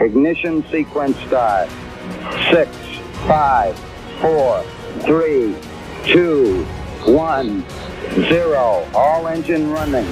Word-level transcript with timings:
Ignition 0.00 0.62
sequence 0.70 1.18
start. 1.26 1.68
Six, 2.52 2.70
five, 3.26 3.76
four, 4.20 4.62
three, 5.02 5.56
two, 6.06 6.64
one, 7.04 7.64
zero. 8.28 8.86
All 8.94 9.26
engine 9.26 9.72
running. 9.72 10.06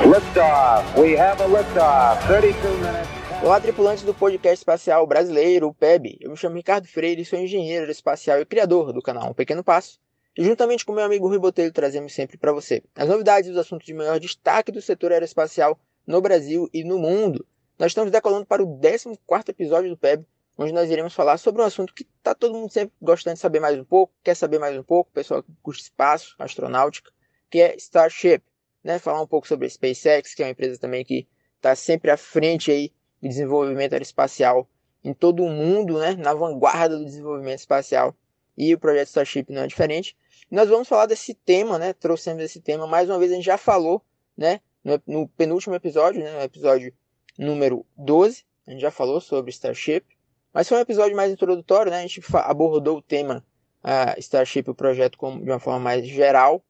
Liftoff. 0.00 0.98
We 0.98 1.12
have 1.12 1.42
a 1.42 1.46
liftoff. 1.46 2.26
32 2.26 2.78
minutes. 2.80 3.08
Olá, 3.42 3.60
tripulantes 3.60 4.02
do 4.02 4.14
podcast 4.14 4.60
espacial 4.60 5.06
brasileiro, 5.06 5.68
o 5.68 5.74
PEB. 5.74 6.16
Eu 6.18 6.30
me 6.30 6.36
chamo 6.36 6.56
Ricardo 6.56 6.86
Freire, 6.86 7.22
sou 7.24 7.38
engenheiro 7.38 7.90
espacial 7.90 8.40
e 8.40 8.46
criador 8.46 8.94
do 8.94 9.02
canal 9.02 9.28
Um 9.28 9.34
Pequeno 9.34 9.62
Passo. 9.62 9.98
E 10.34 10.42
juntamente 10.42 10.86
com 10.86 10.92
meu 10.94 11.04
amigo 11.04 11.28
Rui 11.28 11.38
Botelho 11.38 11.70
trazemos 11.70 12.14
sempre 12.14 12.38
para 12.38 12.52
você 12.52 12.82
as 12.96 13.08
novidades 13.08 13.50
e 13.50 13.52
os 13.52 13.58
assuntos 13.58 13.84
de 13.84 13.92
maior 13.92 14.18
destaque 14.18 14.72
do 14.72 14.80
setor 14.80 15.12
aeroespacial 15.12 15.78
no 16.06 16.22
Brasil 16.22 16.66
e 16.72 16.82
no 16.82 16.98
mundo. 16.98 17.44
Nós 17.82 17.90
estamos 17.90 18.12
decolando 18.12 18.46
para 18.46 18.62
o 18.62 18.78
14 18.78 19.18
episódio 19.48 19.90
do 19.90 19.96
PEB, 19.96 20.24
onde 20.56 20.70
nós 20.72 20.88
iremos 20.88 21.14
falar 21.14 21.36
sobre 21.36 21.62
um 21.62 21.64
assunto 21.64 21.92
que 21.92 22.06
está 22.16 22.32
todo 22.32 22.54
mundo 22.54 22.70
sempre 22.70 22.94
gostando 23.02 23.34
de 23.34 23.40
saber 23.40 23.58
mais 23.58 23.76
um 23.76 23.82
pouco, 23.82 24.14
quer 24.22 24.36
saber 24.36 24.60
mais 24.60 24.78
um 24.78 24.84
pouco, 24.84 25.10
pessoal 25.10 25.42
que 25.42 25.50
curte 25.60 25.82
espaço, 25.82 26.36
astronáutica, 26.38 27.10
que 27.50 27.60
é 27.60 27.74
Starship. 27.74 28.40
Né? 28.84 29.00
Falar 29.00 29.20
um 29.20 29.26
pouco 29.26 29.48
sobre 29.48 29.66
a 29.66 29.68
SpaceX, 29.68 30.32
que 30.32 30.44
é 30.44 30.46
uma 30.46 30.52
empresa 30.52 30.78
também 30.78 31.04
que 31.04 31.26
está 31.56 31.74
sempre 31.74 32.12
à 32.12 32.16
frente 32.16 32.70
aí 32.70 32.92
do 33.20 33.28
desenvolvimento 33.28 33.94
aeroespacial 33.94 34.70
em 35.02 35.12
todo 35.12 35.42
o 35.42 35.48
mundo, 35.48 35.98
né? 35.98 36.14
na 36.14 36.32
vanguarda 36.34 36.96
do 36.96 37.04
desenvolvimento 37.04 37.58
espacial. 37.58 38.14
E 38.56 38.72
o 38.72 38.78
projeto 38.78 39.08
Starship 39.08 39.46
não 39.48 39.62
é 39.62 39.66
diferente. 39.66 40.16
Nós 40.48 40.68
vamos 40.68 40.86
falar 40.86 41.06
desse 41.06 41.34
tema, 41.34 41.80
né? 41.80 41.92
Trouxemos 41.94 42.44
esse 42.44 42.60
tema 42.60 42.86
mais 42.86 43.10
uma 43.10 43.18
vez, 43.18 43.32
a 43.32 43.34
gente 43.34 43.44
já 43.44 43.58
falou, 43.58 44.00
né? 44.36 44.60
No, 44.84 45.02
no 45.04 45.28
penúltimo 45.30 45.74
episódio, 45.74 46.22
né? 46.22 46.30
No 46.30 46.42
episódio 46.42 46.94
número 47.38 47.86
12, 47.96 48.44
a 48.66 48.70
gente 48.70 48.80
já 48.80 48.90
falou 48.90 49.20
sobre 49.20 49.50
Starship. 49.50 50.04
Mas 50.52 50.68
foi 50.68 50.78
um 50.78 50.82
episódio 50.82 51.16
mais 51.16 51.32
introdutório, 51.32 51.90
né? 51.90 51.98
A 51.98 52.02
gente 52.02 52.20
abordou 52.34 52.98
o 52.98 53.02
tema 53.02 53.44
uh, 53.82 54.18
Starship, 54.18 54.68
o 54.68 54.74
projeto, 54.74 55.16
como, 55.16 55.42
de 55.42 55.50
uma 55.50 55.58
forma 55.58 55.80
mais 55.80 56.06
geral. 56.06 56.62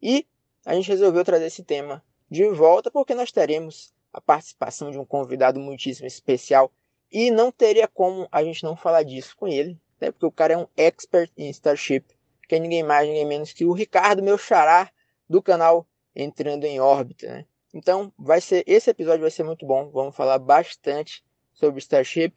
E 0.00 0.26
a 0.64 0.74
gente 0.74 0.88
resolveu 0.88 1.24
trazer 1.24 1.46
esse 1.46 1.62
tema 1.62 2.02
de 2.30 2.48
volta 2.48 2.90
porque 2.90 3.14
nós 3.14 3.30
teremos 3.30 3.92
a 4.12 4.20
participação 4.20 4.90
de 4.90 4.98
um 4.98 5.04
convidado 5.04 5.60
muitíssimo 5.60 6.06
especial. 6.06 6.72
E 7.12 7.30
não 7.30 7.52
teria 7.52 7.86
como 7.86 8.28
a 8.32 8.42
gente 8.42 8.64
não 8.64 8.76
falar 8.76 9.02
disso 9.02 9.36
com 9.36 9.46
ele, 9.46 9.78
né? 10.00 10.10
Porque 10.10 10.26
o 10.26 10.32
cara 10.32 10.54
é 10.54 10.56
um 10.56 10.66
expert 10.76 11.30
em 11.36 11.50
Starship 11.50 12.18
que 12.48 12.54
é 12.54 12.58
ninguém 12.58 12.82
mais, 12.82 13.06
ninguém 13.06 13.26
menos 13.26 13.52
que 13.52 13.66
o 13.66 13.72
Ricardo, 13.72 14.22
meu 14.22 14.38
xará, 14.38 14.90
do 15.28 15.42
canal 15.42 15.86
Entrando 16.16 16.64
em 16.64 16.80
Órbita, 16.80 17.28
né? 17.28 17.46
Então, 17.72 18.12
vai 18.18 18.40
ser 18.40 18.64
esse 18.66 18.90
episódio 18.90 19.20
vai 19.20 19.30
ser 19.30 19.44
muito 19.44 19.66
bom. 19.66 19.90
Vamos 19.90 20.16
falar 20.16 20.38
bastante 20.38 21.22
sobre 21.52 21.78
Starship 21.80 22.32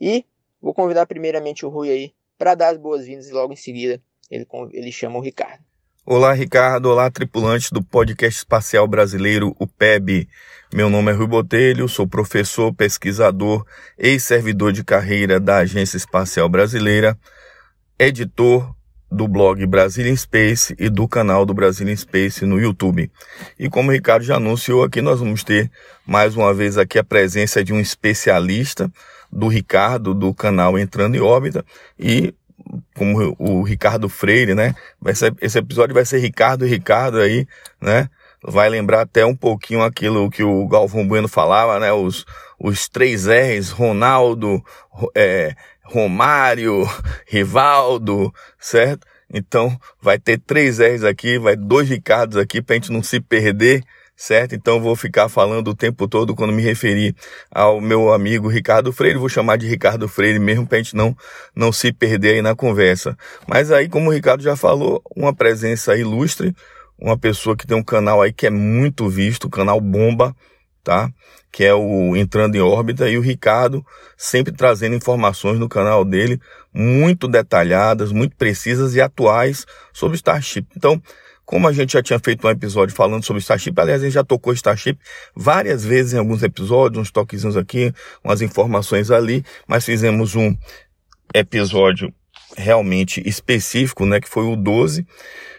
e 0.00 0.24
vou 0.60 0.74
convidar 0.74 1.06
primeiramente 1.06 1.64
o 1.64 1.68
Rui 1.68 1.90
aí 1.90 2.14
para 2.36 2.54
dar 2.54 2.70
as 2.70 2.78
boas-vindas 2.78 3.28
e 3.28 3.32
logo 3.32 3.52
em 3.52 3.56
seguida 3.56 4.02
ele, 4.30 4.46
ele 4.72 4.90
chama 4.90 5.18
o 5.18 5.22
Ricardo. 5.22 5.62
Olá, 6.04 6.32
Ricardo. 6.32 6.86
Olá, 6.86 7.08
tripulantes 7.10 7.70
do 7.70 7.80
podcast 7.80 8.38
espacial 8.38 8.88
brasileiro, 8.88 9.54
o 9.56 9.68
PEB. 9.68 10.28
Meu 10.74 10.90
nome 10.90 11.12
é 11.12 11.14
Rui 11.14 11.28
Botelho, 11.28 11.88
sou 11.88 12.08
professor, 12.08 12.74
pesquisador, 12.74 13.64
ex-servidor 13.96 14.72
de 14.72 14.82
carreira 14.82 15.38
da 15.38 15.58
Agência 15.58 15.96
Espacial 15.96 16.48
Brasileira, 16.48 17.16
editor, 17.96 18.74
do 19.12 19.28
blog 19.28 19.64
Brazilian 19.66 20.16
Space 20.16 20.74
e 20.78 20.88
do 20.88 21.06
canal 21.06 21.44
do 21.44 21.52
Brazilian 21.52 21.94
Space 21.94 22.46
no 22.46 22.58
YouTube. 22.58 23.10
E 23.58 23.68
como 23.68 23.90
o 23.90 23.92
Ricardo 23.92 24.24
já 24.24 24.36
anunciou 24.36 24.82
aqui, 24.82 25.02
nós 25.02 25.20
vamos 25.20 25.44
ter 25.44 25.70
mais 26.06 26.34
uma 26.34 26.54
vez 26.54 26.78
aqui 26.78 26.98
a 26.98 27.04
presença 27.04 27.62
de 27.62 27.74
um 27.74 27.78
especialista 27.78 28.90
do 29.30 29.48
Ricardo 29.48 30.14
do 30.14 30.32
canal 30.32 30.78
Entrando 30.78 31.14
em 31.14 31.20
Órbita 31.20 31.64
e 31.98 32.34
como 32.96 33.34
o 33.38 33.62
Ricardo 33.62 34.08
Freire, 34.08 34.54
né? 34.54 34.74
Ser, 35.14 35.34
esse 35.40 35.58
episódio 35.58 35.94
vai 35.94 36.04
ser 36.04 36.18
Ricardo 36.18 36.64
e 36.64 36.68
Ricardo 36.68 37.18
aí, 37.18 37.46
né? 37.80 38.08
Vai 38.42 38.68
lembrar 38.68 39.02
até 39.02 39.26
um 39.26 39.36
pouquinho 39.36 39.82
aquilo 39.82 40.30
que 40.30 40.42
o 40.42 40.66
Galvão 40.66 41.06
Bueno 41.06 41.28
falava, 41.28 41.78
né? 41.78 41.92
Os, 41.92 42.24
os 42.58 42.88
três 42.88 43.26
R's, 43.26 43.70
Ronaldo, 43.70 44.62
é, 45.14 45.54
Romário, 45.92 46.88
Rivaldo, 47.28 48.32
certo? 48.58 49.06
Então 49.32 49.78
vai 50.00 50.18
ter 50.18 50.38
três 50.38 50.78
R's 50.78 51.04
aqui, 51.04 51.38
vai 51.38 51.54
dois 51.54 51.88
Ricardos 51.88 52.38
aqui 52.38 52.62
para 52.62 52.74
a 52.74 52.78
gente 52.78 52.90
não 52.90 53.02
se 53.02 53.20
perder, 53.20 53.84
certo? 54.16 54.54
Então 54.54 54.80
vou 54.80 54.96
ficar 54.96 55.28
falando 55.28 55.68
o 55.68 55.74
tempo 55.74 56.08
todo 56.08 56.34
quando 56.34 56.52
me 56.52 56.62
referir 56.62 57.14
ao 57.50 57.78
meu 57.78 58.10
amigo 58.10 58.48
Ricardo 58.48 58.90
Freire, 58.90 59.18
vou 59.18 59.28
chamar 59.28 59.56
de 59.56 59.66
Ricardo 59.66 60.08
Freire 60.08 60.38
mesmo 60.38 60.66
para 60.66 60.78
a 60.78 60.82
gente 60.82 60.96
não, 60.96 61.14
não 61.54 61.70
se 61.70 61.92
perder 61.92 62.36
aí 62.36 62.42
na 62.42 62.54
conversa. 62.54 63.14
Mas 63.46 63.70
aí, 63.70 63.86
como 63.86 64.08
o 64.08 64.12
Ricardo 64.12 64.42
já 64.42 64.56
falou, 64.56 65.02
uma 65.14 65.34
presença 65.34 65.94
ilustre, 65.94 66.54
uma 66.98 67.18
pessoa 67.18 67.54
que 67.54 67.66
tem 67.66 67.76
um 67.76 67.84
canal 67.84 68.22
aí 68.22 68.32
que 68.32 68.46
é 68.46 68.50
muito 68.50 69.10
visto, 69.10 69.44
o 69.44 69.50
canal 69.50 69.78
Bomba, 69.78 70.34
tá? 70.82 71.10
Que 71.50 71.64
é 71.64 71.74
o 71.74 72.16
Entrando 72.16 72.56
em 72.56 72.60
Órbita 72.60 73.08
e 73.08 73.16
o 73.16 73.20
Ricardo 73.20 73.84
sempre 74.16 74.52
trazendo 74.52 74.94
informações 74.94 75.58
no 75.58 75.68
canal 75.68 76.04
dele 76.04 76.40
muito 76.72 77.28
detalhadas, 77.28 78.12
muito 78.12 78.36
precisas 78.36 78.94
e 78.94 79.00
atuais 79.00 79.66
sobre 79.92 80.16
Starship. 80.16 80.66
Então, 80.76 81.00
como 81.44 81.68
a 81.68 81.72
gente 81.72 81.92
já 81.92 82.02
tinha 82.02 82.18
feito 82.18 82.46
um 82.46 82.50
episódio 82.50 82.94
falando 82.94 83.24
sobre 83.24 83.40
Starship, 83.40 83.74
aliás, 83.76 84.00
a 84.00 84.04
gente 84.04 84.14
já 84.14 84.24
tocou 84.24 84.52
Starship 84.52 84.98
várias 85.34 85.84
vezes 85.84 86.14
em 86.14 86.18
alguns 86.18 86.42
episódios, 86.42 87.02
uns 87.02 87.10
toquezinhos 87.10 87.56
aqui, 87.56 87.92
umas 88.24 88.40
informações 88.40 89.10
ali, 89.10 89.44
mas 89.66 89.84
fizemos 89.84 90.34
um 90.34 90.56
episódio 91.34 92.12
realmente 92.56 93.22
específico, 93.26 94.06
né, 94.06 94.20
que 94.20 94.28
foi 94.28 94.44
o 94.44 94.56
12. 94.56 95.06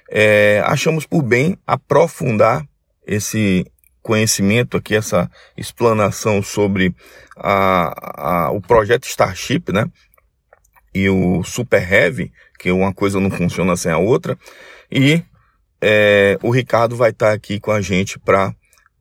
É, 0.10 0.62
achamos 0.66 1.06
por 1.06 1.22
bem 1.22 1.58
aprofundar 1.66 2.66
esse 3.06 3.66
conhecimento 4.04 4.78
aqui, 4.78 4.96
essa 4.96 5.32
explanação 5.58 6.44
sobre 6.44 6.94
a, 7.38 8.46
a, 8.46 8.52
o 8.52 8.62
projeto 8.62 9.06
Starship, 9.08 9.72
né? 9.72 9.90
E 10.94 11.10
o 11.10 11.44
Super 11.44 11.92
Heavy, 11.92 12.32
que 12.60 12.72
uma 12.72 12.94
coisa 12.94 13.20
não 13.20 13.32
funciona 13.32 13.76
sem 13.76 13.92
a 13.92 13.98
outra. 13.98 14.38
E 14.92 15.24
é, 15.82 16.38
o 16.44 16.52
Ricardo 16.52 16.96
vai 16.96 17.10
estar 17.10 17.32
aqui 17.32 17.60
com 17.60 17.72
a 17.72 17.82
gente 17.82 18.20
para 18.20 18.54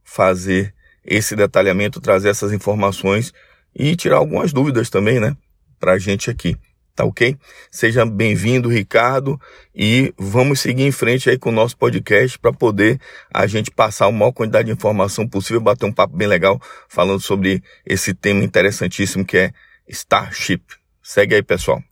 fazer 0.03 0.73
esse 1.05 1.37
detalhamento, 1.37 2.01
trazer 2.01 2.31
essas 2.31 2.53
informações 2.53 3.35
e 3.75 3.95
tirar 3.97 4.17
algumas 4.17 4.53
dúvidas 4.53 4.89
também, 4.89 5.21
né? 5.21 5.37
Para 5.79 5.93
a 5.93 5.99
gente 5.99 6.31
aqui. 6.31 6.57
Tá 6.95 7.05
ok? 7.05 7.37
Seja 7.71 8.05
bem-vindo, 8.05 8.69
Ricardo, 8.69 9.41
e 9.75 10.13
vamos 10.19 10.61
seguir 10.61 10.83
em 10.83 10.93
frente 10.93 11.31
aí 11.31 11.39
com 11.39 11.49
o 11.49 11.53
nosso 11.53 11.77
podcast 11.77 12.39
para 12.39 12.53
poder 12.53 13.01
a 13.33 13.47
gente 13.47 13.71
passar 13.71 14.07
a 14.07 14.13
maior 14.13 14.33
quantidade 14.33 14.67
de 14.67 14.73
informação 14.73 15.27
possível, 15.27 15.61
bater 15.61 15.87
um 15.87 15.93
papo 15.93 16.15
bem 16.15 16.29
legal 16.29 16.61
falando 16.89 17.21
sobre 17.21 17.63
esse 17.87 18.13
tema 18.13 18.45
interessantíssimo 18.45 19.25
que 19.25 19.39
é 19.39 19.53
Starship. 19.89 20.63
Segue 21.03 21.35
aí, 21.35 21.43
pessoal. 21.43 21.83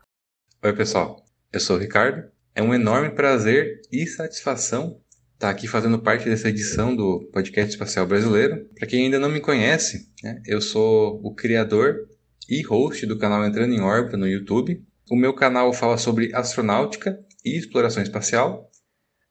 Oi, 0.63 0.73
pessoal. 0.75 1.25
Eu 1.51 1.61
sou 1.61 1.77
o 1.77 1.81
Ricardo. 1.81 2.23
É 2.55 2.63
um 2.63 2.75
enorme 2.75 3.11
prazer 3.11 3.81
e 3.91 4.07
satisfação 4.07 5.01
estar 5.41 5.49
aqui 5.49 5.67
fazendo 5.67 5.99
parte 5.99 6.29
dessa 6.29 6.51
edição 6.51 6.95
do 6.95 7.27
Podcast 7.33 7.71
Espacial 7.71 8.07
Brasileiro. 8.07 8.67
Para 8.79 8.87
quem 8.87 9.05
ainda 9.05 9.19
não 9.19 9.31
me 9.31 9.41
conhece, 9.41 10.13
né, 10.23 10.43
eu 10.47 10.61
sou 10.61 11.19
o 11.25 11.35
criador 11.35 12.07
e 12.47 12.63
host 12.63 13.07
do 13.07 13.17
canal 13.17 13.43
Entrando 13.47 13.73
em 13.73 13.81
Órbita 13.81 14.19
no 14.19 14.29
YouTube. 14.29 14.85
O 15.11 15.17
meu 15.17 15.35
canal 15.35 15.73
fala 15.73 15.99
sobre 15.99 16.33
astronáutica 16.33 17.19
e 17.45 17.59
exploração 17.59 18.01
espacial, 18.01 18.71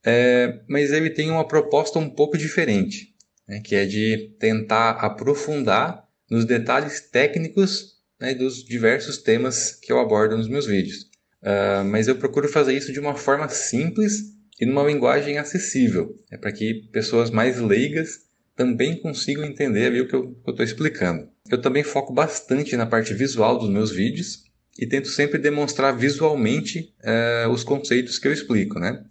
é, 0.06 0.59
mas 0.67 0.91
ele 0.91 1.09
tem 1.09 1.31
uma 1.31 1.47
proposta 1.47 1.97
um 1.97 2.09
pouco 2.09 2.38
diferente, 2.38 3.16
né, 3.47 3.62
que 3.62 3.75
é 3.75 3.85
de 3.85 4.35
tentar 4.38 4.91
aprofundar 4.91 6.03
nos 6.29 6.44
detalhes 6.44 7.00
técnicos 7.09 7.94
né, 8.19 8.34
dos 8.34 8.63
diversos 8.63 9.19
temas 9.19 9.71
que 9.71 9.89
eu 9.89 10.00
abordo 10.00 10.38
nos 10.38 10.50
meus 10.50 10.65
vídeos. 10.65 11.09
Uh, 11.42 11.86
mas 11.86 12.09
eu 12.09 12.18
procuro 12.18 12.50
fazer 12.50 12.74
isso 12.74 12.92
de 12.92 13.00
uma 13.00 13.15
forma 13.15 13.48
simples 13.48 14.33
e 14.59 14.65
numa 14.65 14.83
linguagem 14.83 15.38
acessível, 15.38 16.13
é 16.30 16.38
para 16.38 16.51
que 16.51 16.89
pessoas 16.92 17.30
mais 17.30 17.57
leigas 17.57 18.27
também 18.53 19.00
consigam 19.00 19.45
entender 19.45 19.86
ali 19.86 20.01
o 20.01 20.07
que 20.09 20.13
eu 20.13 20.38
estou 20.45 20.65
explicando. 20.65 21.30
Eu 21.50 21.62
também 21.62 21.81
foco 21.81 22.13
bastante 22.13 22.75
na 22.75 22.86
parte 22.86 23.13
visual 23.13 23.57
dos 23.57 23.69
meus 23.69 23.89
vídeos, 23.89 24.49
e 24.79 24.87
tento 24.87 25.09
sempre 25.09 25.37
demonstrar 25.37 25.95
visualmente 25.95 26.93
uh, 27.03 27.49
os 27.49 27.65
conceitos 27.65 28.17
que 28.17 28.29
eu 28.29 28.33
explico, 28.33 28.79
né? 28.79 29.03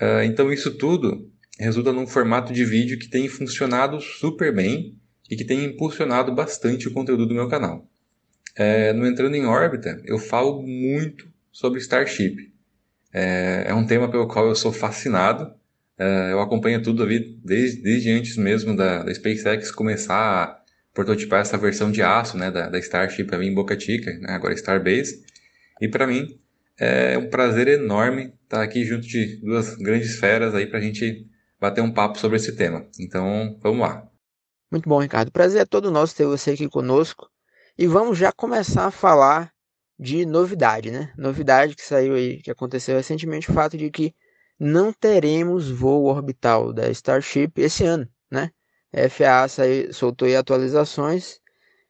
Uh, 0.00 0.22
então 0.24 0.52
isso 0.52 0.72
tudo 0.72 1.30
resulta 1.58 1.92
num 1.92 2.06
formato 2.06 2.52
de 2.52 2.64
vídeo 2.64 2.98
que 2.98 3.08
tem 3.08 3.28
funcionado 3.28 4.00
super 4.00 4.52
bem 4.52 4.98
e 5.30 5.36
que 5.36 5.44
tem 5.44 5.64
impulsionado 5.64 6.34
bastante 6.34 6.88
o 6.88 6.92
conteúdo 6.92 7.26
do 7.26 7.34
meu 7.34 7.48
canal. 7.48 7.88
Uh, 8.58 8.92
no 8.92 9.06
Entrando 9.06 9.36
em 9.36 9.46
Órbita, 9.46 10.02
eu 10.04 10.18
falo 10.18 10.62
muito 10.62 11.28
sobre 11.52 11.78
Starship. 11.78 12.52
é 13.12 13.72
um 13.72 13.86
tema 13.86 14.10
pelo 14.10 14.26
qual 14.26 14.48
eu 14.48 14.54
sou 14.54 14.72
fascinado. 14.72 15.52
eu 16.30 16.40
acompanho 16.40 16.82
tudo 16.82 17.02
ali 17.02 17.38
desde, 17.44 17.82
desde 17.82 18.10
antes 18.10 18.36
mesmo 18.36 18.76
da, 18.76 19.02
da 19.04 19.14
SpaceX 19.14 19.70
começar 19.70 20.14
a 20.16 20.57
prototipar 20.98 21.42
essa 21.42 21.56
versão 21.56 21.92
de 21.92 22.02
aço 22.02 22.36
né, 22.36 22.50
da, 22.50 22.68
da 22.68 22.76
Starship 22.80 23.22
para 23.22 23.38
mim 23.38 23.46
em 23.46 23.54
Boca 23.54 23.78
Chica, 23.78 24.12
né, 24.18 24.32
agora 24.32 24.52
Starbase. 24.54 25.24
E 25.80 25.86
para 25.86 26.08
mim 26.08 26.40
é 26.76 27.16
um 27.16 27.30
prazer 27.30 27.68
enorme 27.68 28.34
estar 28.42 28.64
aqui 28.64 28.84
junto 28.84 29.06
de 29.06 29.36
duas 29.36 29.76
grandes 29.76 30.18
feras 30.18 30.56
aí 30.56 30.66
para 30.66 30.80
a 30.80 30.82
gente 30.82 31.24
bater 31.60 31.82
um 31.82 31.92
papo 31.92 32.18
sobre 32.18 32.36
esse 32.36 32.56
tema. 32.56 32.84
Então, 32.98 33.56
vamos 33.62 33.78
lá. 33.78 34.08
Muito 34.72 34.88
bom, 34.88 34.98
Ricardo. 34.98 35.30
Prazer 35.30 35.62
é 35.62 35.64
todo 35.64 35.88
nosso 35.88 36.16
ter 36.16 36.26
você 36.26 36.50
aqui 36.50 36.68
conosco. 36.68 37.30
E 37.78 37.86
vamos 37.86 38.18
já 38.18 38.32
começar 38.32 38.86
a 38.86 38.90
falar 38.90 39.52
de 39.96 40.26
novidade, 40.26 40.90
né? 40.90 41.12
Novidade 41.16 41.76
que 41.76 41.82
saiu 41.82 42.14
aí, 42.14 42.42
que 42.42 42.50
aconteceu 42.50 42.96
recentemente, 42.96 43.48
o 43.48 43.54
fato 43.54 43.78
de 43.78 43.88
que 43.88 44.12
não 44.58 44.92
teremos 44.92 45.70
voo 45.70 46.06
orbital 46.06 46.72
da 46.72 46.90
Starship 46.90 47.52
esse 47.56 47.84
ano, 47.84 48.08
né? 48.28 48.50
FAA 48.92 49.48
saiu, 49.48 49.92
soltou 49.92 50.28
atualizações 50.36 51.40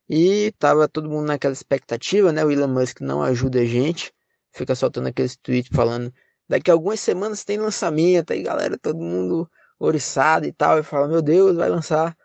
e 0.08 0.52
tava 0.58 0.88
todo 0.88 1.08
mundo 1.08 1.26
naquela 1.26 1.52
expectativa, 1.52 2.32
né? 2.32 2.44
O 2.44 2.50
Elon 2.50 2.68
Musk 2.68 3.00
não 3.00 3.22
ajuda 3.22 3.60
a 3.60 3.64
gente, 3.64 4.12
fica 4.52 4.74
soltando 4.74 5.08
aqueles 5.08 5.36
tweets 5.36 5.70
falando 5.74 6.12
daqui 6.48 6.70
a 6.70 6.74
algumas 6.74 7.00
semanas 7.00 7.44
tem 7.44 7.58
lançamento, 7.58 8.32
aí 8.32 8.42
galera, 8.42 8.78
todo 8.78 8.98
mundo 8.98 9.48
oriçado 9.78 10.46
e 10.46 10.52
tal, 10.52 10.78
e 10.78 10.82
fala, 10.82 11.06
meu 11.06 11.22
Deus, 11.22 11.56
vai 11.56 11.68
lançar. 11.68 12.16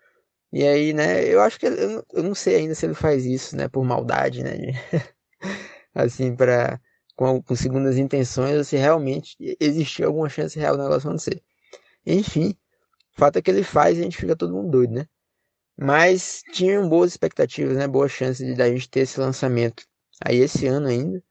E 0.52 0.64
aí, 0.66 0.94
né, 0.94 1.26
eu 1.26 1.42
acho 1.42 1.60
que 1.60 1.66
eu, 1.68 2.06
eu 2.14 2.24
não 2.24 2.36
sei 2.36 2.56
ainda 2.58 2.76
se 2.76 2.86
ele 2.86 2.94
faz 2.94 3.26
isso, 3.26 3.56
né, 3.58 3.68
por 3.68 3.84
maldade, 3.84 4.44
né, 4.44 4.52
assim, 5.94 6.36
para 6.36 6.80
com, 7.16 7.42
com 7.42 7.56
segundas 7.56 7.98
intenções, 7.98 8.68
se 8.68 8.78
realmente 8.78 9.36
existia 9.60 10.06
alguma 10.08 10.30
chance 10.30 10.58
real 10.58 10.78
do 10.78 10.84
negócio 10.84 11.10
acontecer. 11.10 11.44
Enfim, 12.06 12.56
o 13.16 13.20
fato 13.20 13.38
é 13.38 13.42
que 13.42 13.52
ele 13.52 13.64
faz 13.64 13.98
e 13.98 14.02
a 14.02 14.04
gente 14.04 14.18
fica 14.18 14.36
todo 14.36 14.54
mundo 14.54 14.72
doido, 14.72 14.94
né? 14.94 15.08
Mas 15.78 16.44
tinham 16.52 16.88
boas 16.88 17.12
expectativas, 17.12 17.78
né? 17.78 17.88
Boa 17.88 18.08
chance 18.08 18.44
de 18.44 18.62
a 18.62 18.70
gente 18.70 18.90
ter 18.90 19.02
esse 19.02 19.20
lançamento 19.20 19.86
aí 20.24 20.38
esse 20.38 20.68
ano 20.68 20.88
ainda. 20.88 21.24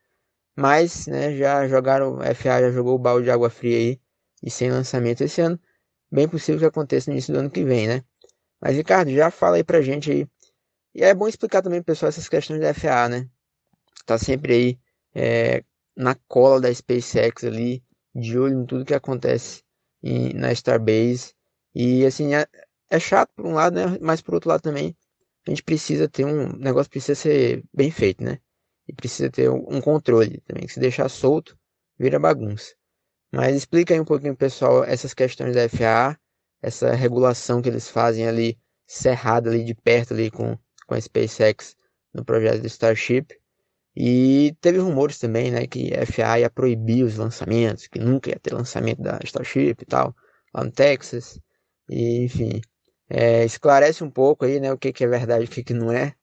Mas, 0.57 1.07
né, 1.07 1.37
já 1.37 1.67
jogaram, 1.67 2.21
a 2.21 2.35
FA 2.35 2.61
já 2.61 2.71
jogou 2.71 2.95
o 2.95 2.99
balde 2.99 3.25
de 3.25 3.31
água 3.31 3.51
fria 3.51 3.77
aí 3.77 4.01
e 4.43 4.51
sem 4.51 4.71
lançamento 4.71 5.23
esse 5.23 5.41
ano. 5.41 5.59
Bem 6.11 6.29
possível 6.29 6.61
que 6.61 6.67
aconteça 6.67 7.11
no 7.11 7.15
início 7.15 7.33
do 7.33 7.41
ano 7.41 7.51
que 7.51 7.65
vem, 7.65 7.89
né? 7.89 8.05
Mas, 8.61 8.77
Ricardo, 8.77 9.11
já 9.11 9.31
fala 9.31 9.57
aí 9.57 9.65
pra 9.65 9.81
gente 9.81 10.11
aí. 10.11 10.29
E 10.95 11.03
é 11.03 11.15
bom 11.15 11.27
explicar 11.27 11.63
também, 11.63 11.83
pessoal, 11.83 12.11
essas 12.11 12.29
questões 12.29 12.61
da 12.61 12.75
FA, 12.75 13.09
né? 13.09 13.29
Tá 14.05 14.19
sempre 14.19 14.53
aí 14.53 14.79
é, 15.15 15.65
na 15.97 16.15
cola 16.29 16.61
da 16.61 16.75
SpaceX 16.75 17.45
ali, 17.45 17.83
de 18.15 18.39
olho 18.39 18.61
em 18.63 18.67
tudo 18.67 18.85
que 18.85 18.95
acontece 18.95 19.63
em, 20.03 20.35
na 20.35 20.53
Starbase. 20.53 21.35
E 21.75 22.05
assim, 22.05 22.35
é, 22.35 22.47
é 22.91 22.99
chato 23.01 23.31
por 23.35 23.47
um 23.47 23.55
lado, 23.55 23.75
né? 23.75 23.99
Mas 24.01 24.21
por 24.21 24.35
outro 24.35 24.51
lado 24.51 24.63
também, 24.63 24.97
a 25.47 25.51
gente 25.51 25.63
precisa 25.63 26.09
ter 26.09 26.25
um 26.25 26.53
negócio 26.57 26.91
precisa 26.91 27.15
ser 27.15 27.65
bem 27.73 27.91
feito, 27.91 28.23
né? 28.23 28.39
E 28.87 28.93
precisa 28.93 29.31
ter 29.31 29.51
um, 29.51 29.81
controle 29.81 30.41
também, 30.47 30.67
que 30.67 30.73
se 30.73 30.81
deixar 30.81 31.09
solto, 31.09 31.57
vira 31.99 32.19
bagunça. 32.19 32.75
Mas 33.33 33.57
explica 33.57 33.95
aí 33.95 34.01
um 34.01 34.05
pouquinho, 34.05 34.37
pessoal, 34.37 34.85
essas 34.85 35.15
questões 35.15 35.55
da 35.55 35.69
FAA, 35.69 36.19
essa 36.61 36.93
regulação 36.95 37.63
que 37.63 37.69
eles 37.69 37.89
fazem 37.89 38.27
ali, 38.29 38.59
cerrada 38.87 39.51
ali 39.51 39.65
de 39.65 39.75
perto 39.75 40.13
ali 40.13 40.31
com, 40.31 40.59
com 40.87 40.95
a 40.95 41.01
SpaceX 41.01 41.77
no 42.13 42.25
projeto 42.25 42.61
do 42.61 42.67
Starship. 42.67 43.29
E 43.97 44.57
teve 44.61 44.79
rumores 44.79 45.19
também, 45.19 45.51
né, 45.51 45.67
que 45.67 45.93
a 45.95 46.07
FAA 46.07 46.41
ia 46.41 46.51
proibir 46.51 47.05
os 47.05 47.17
lançamentos, 47.17 47.87
que 47.87 47.99
nunca 47.99 48.31
ia 48.31 48.39
ter 48.39 48.55
lançamento 48.55 49.03
da 49.03 49.19
Starship 49.25 49.77
e 49.81 49.87
tal, 49.87 50.15
lá 50.55 50.65
no 50.65 50.71
Texas. 50.71 51.41
E, 51.89 52.25
enfim, 52.25 52.61
é, 53.09 53.45
esclarece 53.45 54.03
um 54.03 54.11
pouco 54.11 54.45
aí, 54.45 54.59
né, 54.61 54.73
o 54.73 54.79
que, 54.79 54.93
que 54.93 55.05
é 55.05 55.07
verdade 55.07 55.45
e 55.45 55.47
o 55.47 55.51
que, 55.51 55.63
que 55.63 55.75
não 55.75 55.93
é, 55.93 56.15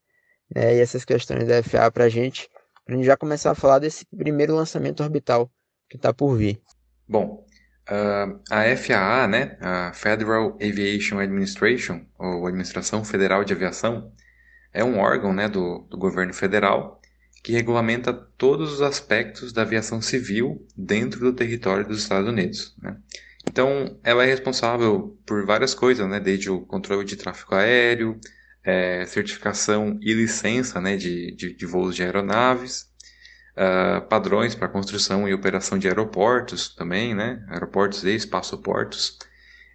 né, 0.53 0.75
e 0.75 0.79
essas 0.79 1.05
questões 1.05 1.47
da 1.47 1.61
FAA 1.61 1.91
pra 1.91 2.09
gente, 2.09 2.49
pra 2.85 2.95
gente 2.95 3.05
já 3.05 3.15
começar 3.15 3.51
a 3.51 3.55
falar 3.55 3.79
desse 3.79 4.05
primeiro 4.05 4.55
lançamento 4.55 5.03
orbital 5.03 5.51
que 5.89 5.97
está 5.97 6.13
por 6.13 6.35
vir. 6.35 6.61
Bom, 7.07 7.45
uh, 7.89 8.39
a 8.49 8.75
FAA, 8.75 9.27
né, 9.27 9.57
a 9.61 9.93
Federal 9.93 10.55
Aviation 10.55 11.19
Administration, 11.19 12.05
ou 12.17 12.47
Administração 12.47 13.03
Federal 13.03 13.43
de 13.43 13.53
Aviação, 13.53 14.11
é 14.73 14.83
um 14.83 14.99
órgão, 14.99 15.33
né, 15.33 15.47
do, 15.47 15.87
do 15.89 15.97
governo 15.97 16.33
federal 16.33 16.99
que 17.43 17.53
regulamenta 17.53 18.13
todos 18.13 18.73
os 18.73 18.81
aspectos 18.81 19.53
da 19.53 19.61
aviação 19.61 20.01
civil 20.01 20.65
dentro 20.75 21.19
do 21.19 21.33
território 21.33 21.87
dos 21.87 22.01
Estados 22.01 22.29
Unidos. 22.29 22.75
Né? 22.81 22.97
Então, 23.49 23.99
ela 24.03 24.23
é 24.23 24.27
responsável 24.27 25.19
por 25.25 25.43
várias 25.43 25.73
coisas, 25.73 26.07
né? 26.07 26.19
desde 26.19 26.51
o 26.51 26.61
controle 26.61 27.03
de 27.03 27.15
tráfego 27.15 27.55
aéreo, 27.55 28.19
é, 28.63 29.03
certificação 29.07 29.97
e 30.03 30.13
licença 30.13 30.79
né? 30.79 30.95
de, 30.95 31.31
de, 31.35 31.55
de 31.55 31.65
voos 31.65 31.95
de 31.95 32.03
aeronaves, 32.03 32.83
uh, 33.57 34.07
padrões 34.07 34.53
para 34.53 34.67
construção 34.69 35.27
e 35.27 35.33
operação 35.33 35.79
de 35.79 35.87
aeroportos 35.87 36.75
também, 36.75 37.15
né? 37.15 37.43
aeroportos 37.49 38.03
e 38.03 38.13
espaçoportos, 38.13 39.17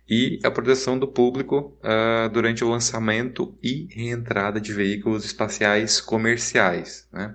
e 0.09 0.39
a 0.45 0.53
proteção 0.53 0.97
do 0.97 1.09
público 1.09 1.77
uh, 1.83 2.29
durante 2.29 2.63
o 2.63 2.69
lançamento 2.71 3.59
e 3.61 3.89
reentrada 3.91 4.61
de 4.61 4.73
veículos 4.73 5.25
espaciais 5.25 6.01
comerciais. 6.01 7.09
Né? 7.13 7.35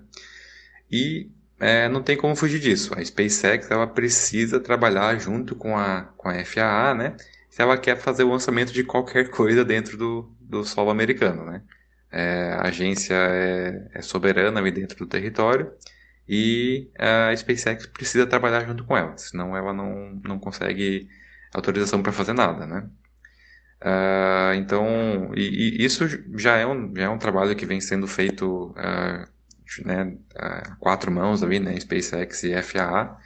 E 0.89 1.31
é, 1.59 1.89
não 1.89 2.01
tem 2.01 2.15
como 2.17 2.35
fugir 2.35 2.59
disso. 2.59 2.93
A 2.97 3.03
SpaceX 3.03 3.69
ela 3.69 3.87
precisa 3.87 4.59
trabalhar 4.59 5.19
junto 5.19 5.55
com 5.55 5.77
a, 5.77 6.03
com 6.17 6.29
a 6.29 6.45
FAA, 6.45 6.93
né? 6.95 7.17
Se 7.49 7.61
ela 7.61 7.77
quer 7.77 7.97
fazer 7.97 8.23
o 8.23 8.29
lançamento 8.29 8.71
de 8.71 8.83
qualquer 8.83 9.29
coisa 9.31 9.65
dentro 9.65 9.97
do, 9.97 10.31
do 10.39 10.63
solo 10.63 10.89
americano, 10.89 11.45
né? 11.45 11.61
É, 12.11 12.53
a 12.59 12.67
agência 12.67 13.13
é, 13.15 13.89
é, 13.93 14.01
soberana 14.01 14.59
ali 14.59 14.71
dentro 14.71 14.97
do 14.97 15.05
território 15.05 15.71
e 16.27 16.89
a 16.97 17.35
SpaceX 17.35 17.85
precisa 17.87 18.25
trabalhar 18.25 18.65
junto 18.65 18.83
com 18.83 18.97
ela, 18.97 19.17
senão 19.17 19.55
ela 19.55 19.73
não, 19.73 20.19
não 20.23 20.39
consegue 20.39 21.07
autorização 21.53 22.01
para 22.01 22.11
fazer 22.11 22.33
nada, 22.33 22.65
né? 22.65 22.89
Uh, 23.81 24.53
então, 24.55 25.31
e, 25.35 25.77
e, 25.81 25.85
isso 25.85 26.05
já 26.37 26.57
é, 26.57 26.67
um, 26.67 26.93
já 26.95 27.03
é 27.03 27.09
um 27.09 27.17
trabalho 27.17 27.55
que 27.55 27.65
vem 27.65 27.79
sendo 27.79 28.07
feito 28.07 28.71
uh, 28.71 29.27
né, 29.85 30.17
quatro 30.79 31.11
mãos 31.11 31.43
ali, 31.43 31.59
né, 31.59 31.79
SpaceX 31.79 32.43
e 32.43 32.61
FAA. 32.61 33.17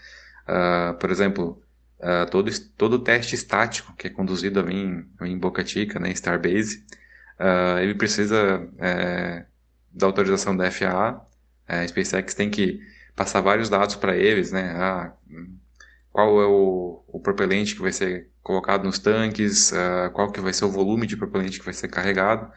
Uh, 0.48 0.94
por 1.00 1.10
exemplo, 1.10 1.62
uh, 2.00 2.30
todo, 2.30 2.52
todo 2.78 3.00
teste 3.00 3.36
estático 3.36 3.96
que 3.96 4.08
é 4.08 4.10
conduzido 4.10 4.60
ali 4.60 4.76
em, 4.76 5.08
em 5.22 5.38
Boca 5.38 5.66
Chica, 5.66 6.00
né, 6.00 6.12
Starbase, 6.12 6.84
uh, 7.40 7.80
ele 7.80 7.96
precisa 7.96 8.68
é, 8.80 9.46
da 9.92 10.06
autorização 10.06 10.56
da 10.56 10.70
FAA. 10.70 11.22
A 11.68 11.88
SpaceX 11.88 12.34
tem 12.34 12.50
que 12.50 12.82
passar 13.16 13.42
vários 13.42 13.70
dados 13.70 13.96
para 13.96 14.18
eles, 14.18 14.52
né, 14.52 14.74
ah, 14.76 15.14
qual 16.12 16.42
é 16.42 16.46
o, 16.46 17.04
o 17.08 17.20
propelente 17.20 17.76
que 17.76 17.82
vai 17.82 17.92
ser 17.92 18.30
colocado 18.42 18.84
nos 18.84 19.00
tanques, 19.00 19.72
qual 20.12 20.32
que 20.32 20.42
vai 20.42 20.52
ser 20.52 20.66
o 20.66 20.72
volume 20.72 21.08
de 21.08 21.16
propelente 21.16 21.60
que 21.60 21.66
vai 21.66 21.74
ser 21.74 21.88
carregado 21.88 22.52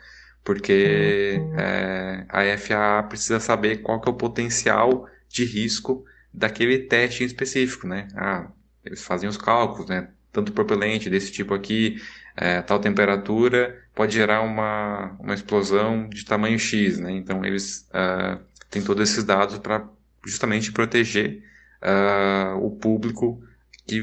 porque 0.46 1.40
uhum. 1.40 1.58
é, 1.58 2.24
a 2.28 2.56
FAA 2.56 3.02
precisa 3.02 3.40
saber 3.40 3.78
qual 3.78 4.00
que 4.00 4.08
é 4.08 4.12
o 4.12 4.16
potencial 4.16 5.08
de 5.28 5.44
risco 5.44 6.04
daquele 6.32 6.78
teste 6.78 7.24
em 7.24 7.26
específico, 7.26 7.88
né? 7.88 8.06
Ah, 8.14 8.48
eles 8.84 9.04
fazem 9.04 9.28
os 9.28 9.36
cálculos, 9.36 9.88
né? 9.88 10.08
Tanto 10.32 10.52
propelente 10.52 11.10
desse 11.10 11.32
tipo 11.32 11.52
aqui, 11.52 12.00
é, 12.36 12.62
tal 12.62 12.78
temperatura, 12.78 13.76
pode 13.92 14.14
gerar 14.14 14.42
uma, 14.42 15.16
uma 15.18 15.34
explosão 15.34 16.08
de 16.08 16.24
tamanho 16.24 16.60
X, 16.60 17.00
né? 17.00 17.10
Então 17.10 17.44
eles 17.44 17.88
uh, 17.90 18.40
têm 18.70 18.82
todos 18.82 19.10
esses 19.10 19.24
dados 19.24 19.58
para 19.58 19.88
justamente 20.24 20.70
proteger 20.70 21.42
uh, 21.82 22.64
o 22.64 22.70
público 22.70 23.42
que, 23.84 24.00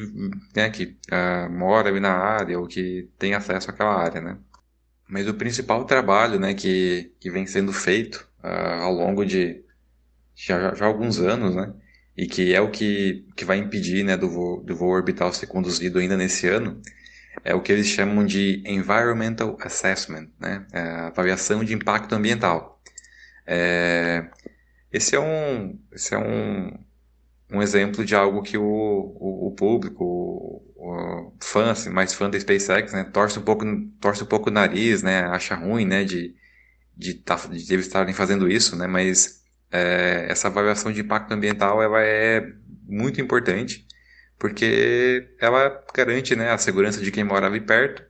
né, 0.53 0.69
que 0.69 0.97
uh, 1.09 1.49
mora 1.49 1.87
ali 1.87 2.01
na 2.01 2.11
área 2.11 2.59
ou 2.59 2.67
que 2.67 3.09
tem 3.17 3.33
acesso 3.33 3.69
àquela 3.69 3.95
área, 3.95 4.19
né? 4.19 4.37
Mas 5.13 5.27
o 5.27 5.33
principal 5.35 5.85
trabalho 5.85 6.39
né, 6.39 6.55
que, 6.55 7.13
que 7.19 7.29
vem 7.29 7.45
sendo 7.45 7.71
feito 7.71 8.27
uh, 8.43 8.81
ao 8.81 8.91
longo 8.91 9.23
de 9.23 9.63
já, 10.35 10.73
já 10.73 10.87
alguns 10.87 11.19
anos, 11.19 11.53
né, 11.53 11.71
e 12.17 12.25
que 12.25 12.51
é 12.51 12.59
o 12.59 12.71
que, 12.71 13.23
que 13.35 13.45
vai 13.45 13.59
impedir 13.59 14.03
né, 14.03 14.17
do, 14.17 14.27
voo, 14.27 14.63
do 14.63 14.75
voo 14.75 14.89
orbital 14.89 15.31
ser 15.31 15.45
conduzido 15.45 15.99
ainda 15.99 16.17
nesse 16.17 16.47
ano, 16.47 16.81
é 17.43 17.53
o 17.53 17.61
que 17.61 17.71
eles 17.71 17.85
chamam 17.85 18.25
de 18.25 18.63
Environmental 18.65 19.55
Assessment, 19.61 20.29
né, 20.39 20.65
é 20.73 20.79
avaliação 20.81 21.63
de 21.63 21.75
impacto 21.75 22.15
ambiental. 22.15 22.81
É, 23.45 24.25
esse 24.91 25.15
é 25.15 25.19
um, 25.19 25.79
esse 25.91 26.15
é 26.15 26.17
um, 26.17 26.71
um 27.51 27.61
exemplo 27.61 28.03
de 28.03 28.15
algo 28.15 28.41
que 28.41 28.57
o, 28.57 28.63
o, 28.63 29.47
o 29.49 29.51
público, 29.51 30.63
fã, 31.41 31.71
assim, 31.71 31.89
mais 31.89 32.13
fã 32.13 32.29
da 32.29 32.39
SpaceX, 32.39 32.93
né, 32.93 33.03
torce 33.03 33.39
um 33.39 33.41
pouco, 33.43 33.65
torce 33.99 34.23
um 34.23 34.25
pouco 34.25 34.49
o 34.49 34.53
nariz, 34.53 35.03
né, 35.03 35.23
acha 35.23 35.55
ruim, 35.55 35.85
né, 35.85 36.03
de, 36.03 36.35
de, 36.95 37.15
tá, 37.15 37.35
de 37.35 37.73
eles 37.73 37.87
estarem 37.87 38.13
fazendo 38.13 38.49
isso, 38.49 38.75
né, 38.75 38.87
mas 38.87 39.43
é, 39.71 40.25
essa 40.29 40.47
avaliação 40.47 40.91
de 40.91 41.01
impacto 41.01 41.31
ambiental, 41.33 41.81
ela 41.81 42.01
é 42.01 42.45
muito 42.87 43.21
importante, 43.21 43.87
porque 44.37 45.29
ela 45.39 45.83
garante, 45.95 46.35
né, 46.35 46.51
a 46.51 46.57
segurança 46.57 47.01
de 47.01 47.11
quem 47.11 47.23
mora 47.23 47.47
ali 47.47 47.61
perto, 47.61 48.03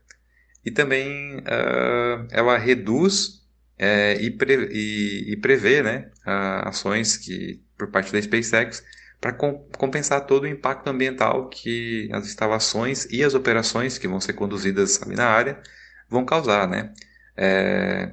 e 0.65 0.71
também 0.71 1.39
uh, 1.39 2.27
ela 2.31 2.57
reduz 2.57 3.43
é, 3.77 4.15
e, 4.21 4.31
pre, 4.31 4.69
e, 4.71 5.33
e, 5.33 5.37
prever 5.37 5.83
né, 5.83 6.09
ações 6.25 7.17
que, 7.17 7.61
por 7.77 7.91
parte 7.91 8.11
da 8.13 8.21
SpaceX 8.21 8.83
para 9.23 9.31
com, 9.31 9.53
compensar 9.77 10.25
todo 10.25 10.43
o 10.43 10.47
impacto 10.47 10.89
ambiental 10.89 11.47
que 11.47 12.09
as 12.11 12.25
instalações 12.25 13.05
e 13.05 13.23
as 13.23 13.33
operações 13.33 13.97
que 13.97 14.05
vão 14.05 14.19
ser 14.19 14.33
conduzidas 14.33 15.01
ali 15.01 15.15
na 15.15 15.25
área 15.25 15.61
vão 16.09 16.25
causar. 16.25 16.67
Né? 16.67 16.91
É, 17.37 18.11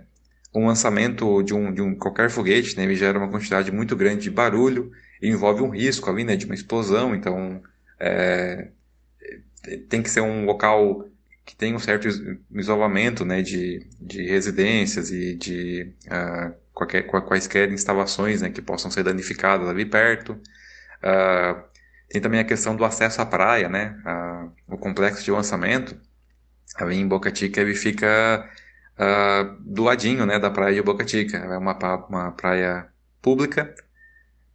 um 0.55 0.69
lançamento 0.69 1.43
de 1.43 1.53
um, 1.53 1.75
de 1.75 1.83
um 1.83 1.97
qualquer 1.97 2.31
foguete 2.31 2.77
né, 2.77 2.95
gera 2.95 3.19
uma 3.19 3.29
quantidade 3.29 3.73
muito 3.73 3.97
grande 3.97 4.23
de 4.23 4.31
barulho 4.31 4.93
e 5.21 5.29
envolve 5.29 5.63
um 5.63 5.71
risco 5.71 6.09
ali 6.09 6.23
né, 6.23 6.37
de 6.37 6.47
uma 6.47 6.55
explosão, 6.55 7.13
então 7.13 7.61
é, 7.99 8.69
tem 9.89 10.05
que 10.05 10.11
ser 10.11 10.21
um 10.21 10.45
local 10.45 11.09
que 11.45 11.57
tem 11.57 11.75
um 11.75 11.81
certo 11.81 12.07
isolamento 12.55 13.25
né, 13.25 13.43
de, 13.43 13.85
de 14.01 14.23
residências 14.23 15.11
e 15.11 15.35
de 15.35 15.93
uh, 16.07 16.55
qualquer, 16.73 17.03
quaisquer 17.03 17.73
instalações 17.73 18.41
né, 18.43 18.51
que 18.51 18.63
possam 18.63 18.93
ser 18.93 19.03
danificadas 19.03 19.69
ali 19.69 19.85
perto. 19.85 20.41
Uh, 21.03 21.63
tem 22.09 22.21
também 22.21 22.41
a 22.41 22.45
questão 22.45 22.75
do 22.77 22.85
acesso 22.85 23.23
à 23.23 23.27
praia, 23.27 23.69
né? 23.69 23.97
Uh, 24.05 24.75
o 24.75 24.79
complexo 24.79 25.25
de 25.25 25.31
lançamento 25.31 25.97
ali 26.77 26.97
em 26.97 27.07
Boca 27.07 27.35
Chica 27.35 27.61
ele 27.61 27.75
fica 27.75 28.49
uh, 28.99 29.63
do 29.63 29.85
ladinho 29.85 30.27
né, 30.27 30.39
da 30.39 30.51
praia 30.51 30.75
de 30.75 30.83
Boca 30.83 31.07
Chica. 31.07 31.37
É 31.39 31.59
uma, 31.59 31.77
uma 32.09 32.33
praia 32.33 32.89
pública 33.23 33.75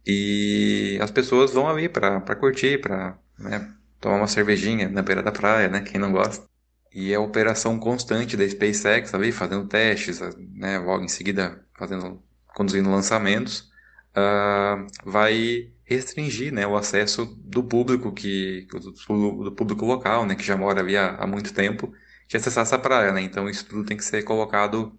e 0.06 0.98
as 1.00 1.10
pessoas 1.10 1.52
vão 1.52 1.68
ali 1.68 1.88
para 1.88 2.20
curtir, 2.36 2.80
para 2.80 3.18
né, 3.38 3.72
tomar 4.00 4.16
uma 4.16 4.28
cervejinha 4.28 4.88
na 4.88 5.02
beira 5.02 5.22
da 5.22 5.32
praia, 5.32 5.68
né? 5.68 5.80
Quem 5.80 6.00
não 6.00 6.12
gosta. 6.12 6.46
E 6.92 7.14
a 7.14 7.20
operação 7.20 7.78
constante 7.78 8.36
da 8.36 8.48
SpaceX 8.48 9.12
ali, 9.14 9.32
fazendo 9.32 9.66
testes, 9.66 10.20
né, 10.54 10.78
logo 10.78 11.04
em 11.04 11.08
seguida 11.08 11.62
fazendo, 11.74 12.22
conduzindo 12.54 12.90
lançamentos, 12.90 13.70
uh, 14.16 14.86
vai 15.04 15.72
restringir 15.86 16.52
né, 16.52 16.66
o 16.66 16.76
acesso 16.76 17.24
do 17.44 17.62
público 17.62 18.12
que 18.12 18.66
do, 19.08 19.52
público 19.52 19.86
local, 19.86 20.26
né, 20.26 20.34
que 20.34 20.42
já 20.42 20.56
mora 20.56 20.80
ali 20.80 20.96
há, 20.96 21.14
há, 21.14 21.26
muito 21.26 21.54
tempo, 21.54 21.92
de 22.28 22.36
acessar 22.36 22.62
essa 22.62 22.78
praia, 22.78 23.12
né? 23.12 23.22
Então 23.22 23.48
isso 23.48 23.64
tudo 23.64 23.84
tem 23.84 23.96
que 23.96 24.04
ser 24.04 24.22
colocado 24.24 24.92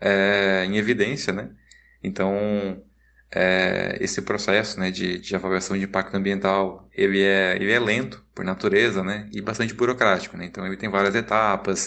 é, 0.00 0.64
em 0.66 0.78
evidência, 0.78 1.32
né? 1.32 1.50
Então 2.02 2.82
é, 3.34 3.96
esse 4.00 4.22
processo 4.22 4.78
né, 4.80 4.90
de, 4.90 5.18
de, 5.18 5.34
avaliação 5.34 5.76
de 5.76 5.84
impacto 5.84 6.14
ambiental 6.14 6.88
ele 6.94 7.22
é, 7.22 7.56
ele 7.56 7.72
é 7.72 7.80
lento 7.80 8.22
por 8.34 8.44
natureza 8.44 9.02
né, 9.02 9.28
e 9.32 9.40
bastante 9.40 9.74
burocrático. 9.74 10.36
Né? 10.36 10.46
Então 10.46 10.66
ele 10.66 10.76
tem 10.76 10.90
várias 10.90 11.14
etapas. 11.14 11.86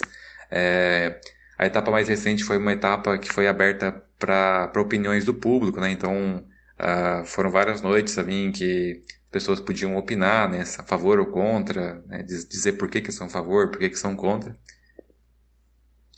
É, 0.50 1.20
a 1.58 1.66
etapa 1.66 1.90
mais 1.90 2.08
recente 2.08 2.44
foi 2.44 2.58
uma 2.58 2.72
etapa 2.72 3.18
que 3.18 3.32
foi 3.32 3.48
aberta 3.48 3.92
para 4.18 4.72
opiniões 4.76 5.24
do 5.24 5.34
público. 5.34 5.80
Né? 5.80 5.90
Então 5.90 6.44
uh, 6.80 7.24
foram 7.24 7.50
várias 7.50 7.80
noites 7.80 8.16
em 8.18 8.52
que 8.52 9.02
pessoas 9.30 9.60
podiam 9.60 9.96
opinar 9.96 10.50
né, 10.50 10.62
a 10.62 10.82
favor 10.84 11.18
ou 11.18 11.26
contra, 11.26 12.02
né, 12.06 12.22
dizer 12.22 12.72
por 12.72 12.88
que, 12.88 13.00
que 13.00 13.12
são 13.12 13.26
a 13.26 13.30
favor, 13.30 13.70
por 13.70 13.78
que, 13.78 13.90
que 13.90 13.98
são 13.98 14.16
contra. 14.16 14.56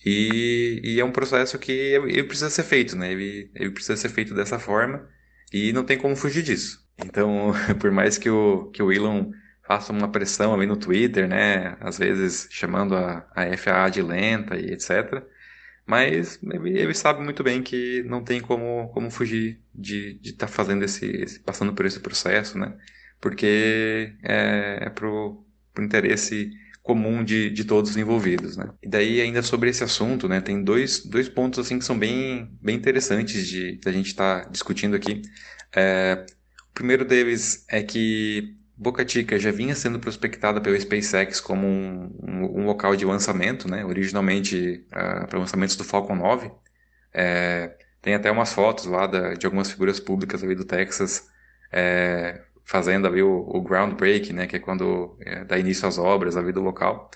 E, 0.05 0.81
e, 0.85 1.01
é 1.01 1.05
um 1.05 1.11
processo 1.13 1.59
que 1.59 1.73
ele 1.73 2.25
precisa 2.25 2.49
ser 2.49 2.63
feito, 2.63 2.97
né? 2.97 3.13
Ele, 3.13 3.51
ele 3.55 3.71
precisa 3.71 3.97
ser 3.97 4.09
feito 4.09 4.35
dessa 4.35 4.59
forma. 4.59 5.07
E 5.53 5.73
não 5.73 5.85
tem 5.85 5.99
como 5.99 6.17
fugir 6.17 6.43
disso. 6.43 6.87
Então, 7.05 7.53
por 7.81 7.91
mais 7.91 8.17
que 8.17 8.31
o, 8.31 8.71
que 8.71 8.83
o 8.83 8.93
Elon 8.93 9.31
faça 9.67 9.93
uma 9.93 10.11
pressão 10.11 10.55
ali 10.55 10.67
no 10.67 10.77
Twitter, 10.77 11.29
né? 11.29 11.77
Às 11.81 11.99
vezes 11.99 12.49
chamando 12.51 12.97
a, 12.97 13.27
a 13.35 13.57
FAA 13.57 13.89
de 13.91 14.03
lenta 14.03 14.57
e 14.57 14.73
etc. 14.73 15.23
Mas 15.89 16.39
ele, 16.43 16.93
sabe 16.93 17.23
muito 17.25 17.43
bem 17.43 17.63
que 17.63 18.03
não 18.03 18.23
tem 18.23 18.43
como, 18.43 18.91
como 18.93 19.11
fugir 19.11 19.59
de 19.75 20.21
estar 20.23 20.47
tá 20.47 20.53
fazendo 20.53 20.85
esse, 20.85 21.07
esse, 21.07 21.41
passando 21.41 21.73
por 21.73 21.87
esse 21.87 21.99
processo, 21.99 22.59
né? 22.59 22.77
Porque 23.19 24.13
é, 24.23 24.81
é 24.83 24.91
pro, 24.91 25.43
pro 25.73 25.83
interesse 25.83 26.51
comum 26.83 27.25
de, 27.25 27.49
de 27.49 27.65
todos 27.65 27.93
os 27.93 27.97
envolvidos, 27.97 28.59
né? 28.59 28.71
E 28.83 28.89
daí 28.89 29.19
ainda 29.23 29.43
sobre 29.43 29.71
esse 29.71 29.83
assunto, 29.83 30.29
né, 30.29 30.43
tem 30.43 30.63
dois, 30.63 31.07
dois 31.07 31.27
pontos 31.27 31.59
assim 31.59 31.79
que 31.79 31.85
são 31.87 31.99
bem, 31.99 32.51
bem 32.61 32.77
interessantes 32.77 33.49
de, 33.49 33.79
de 33.79 33.89
a 33.89 33.93
gente 33.93 34.09
estar 34.09 34.45
tá 34.45 34.51
discutindo 34.51 34.95
aqui. 34.95 35.23
É, 35.75 36.27
o 36.71 36.75
primeiro 36.75 37.07
deles 37.07 37.65
é 37.71 37.83
que 37.83 38.58
Boca 38.79 39.07
Chica 39.07 39.39
já 39.39 39.51
vinha 39.51 39.75
sendo 39.75 39.99
prospectada 39.99 40.61
pelo 40.61 40.81
SpaceX 40.81 41.41
como 41.41 41.67
um, 41.67 42.17
um, 42.23 42.61
um 42.61 42.67
local 42.67 42.95
de 42.95 43.05
lançamento, 43.05 43.69
né? 43.69 43.85
Originalmente 43.85 44.87
uh, 44.89 45.27
para 45.27 45.39
lançamentos 45.39 45.75
do 45.75 45.83
Falcon 45.83 46.15
9. 46.15 46.51
É, 47.13 47.77
tem 48.01 48.15
até 48.15 48.31
umas 48.31 48.53
fotos 48.53 48.85
lá 48.87 49.07
da, 49.09 49.35
de 49.35 49.47
algumas 49.47 49.71
figuras 49.71 49.99
públicas 49.99 50.45
ali 50.45 50.55
do 50.55 50.65
Texas 50.65 51.29
é, 51.73 52.43
fazendo 52.65 53.09
ali 53.09 53.23
o, 53.23 53.49
o 53.49 53.61
groundbreak, 53.63 54.33
né, 54.33 54.47
que 54.47 54.57
é 54.57 54.59
quando 54.61 55.17
é, 55.23 55.45
dá 55.45 55.59
início 55.59 55.89
às 55.89 55.99
obras 55.99 56.37
ali 56.37 56.53
do 56.53 56.61
local. 56.61 57.11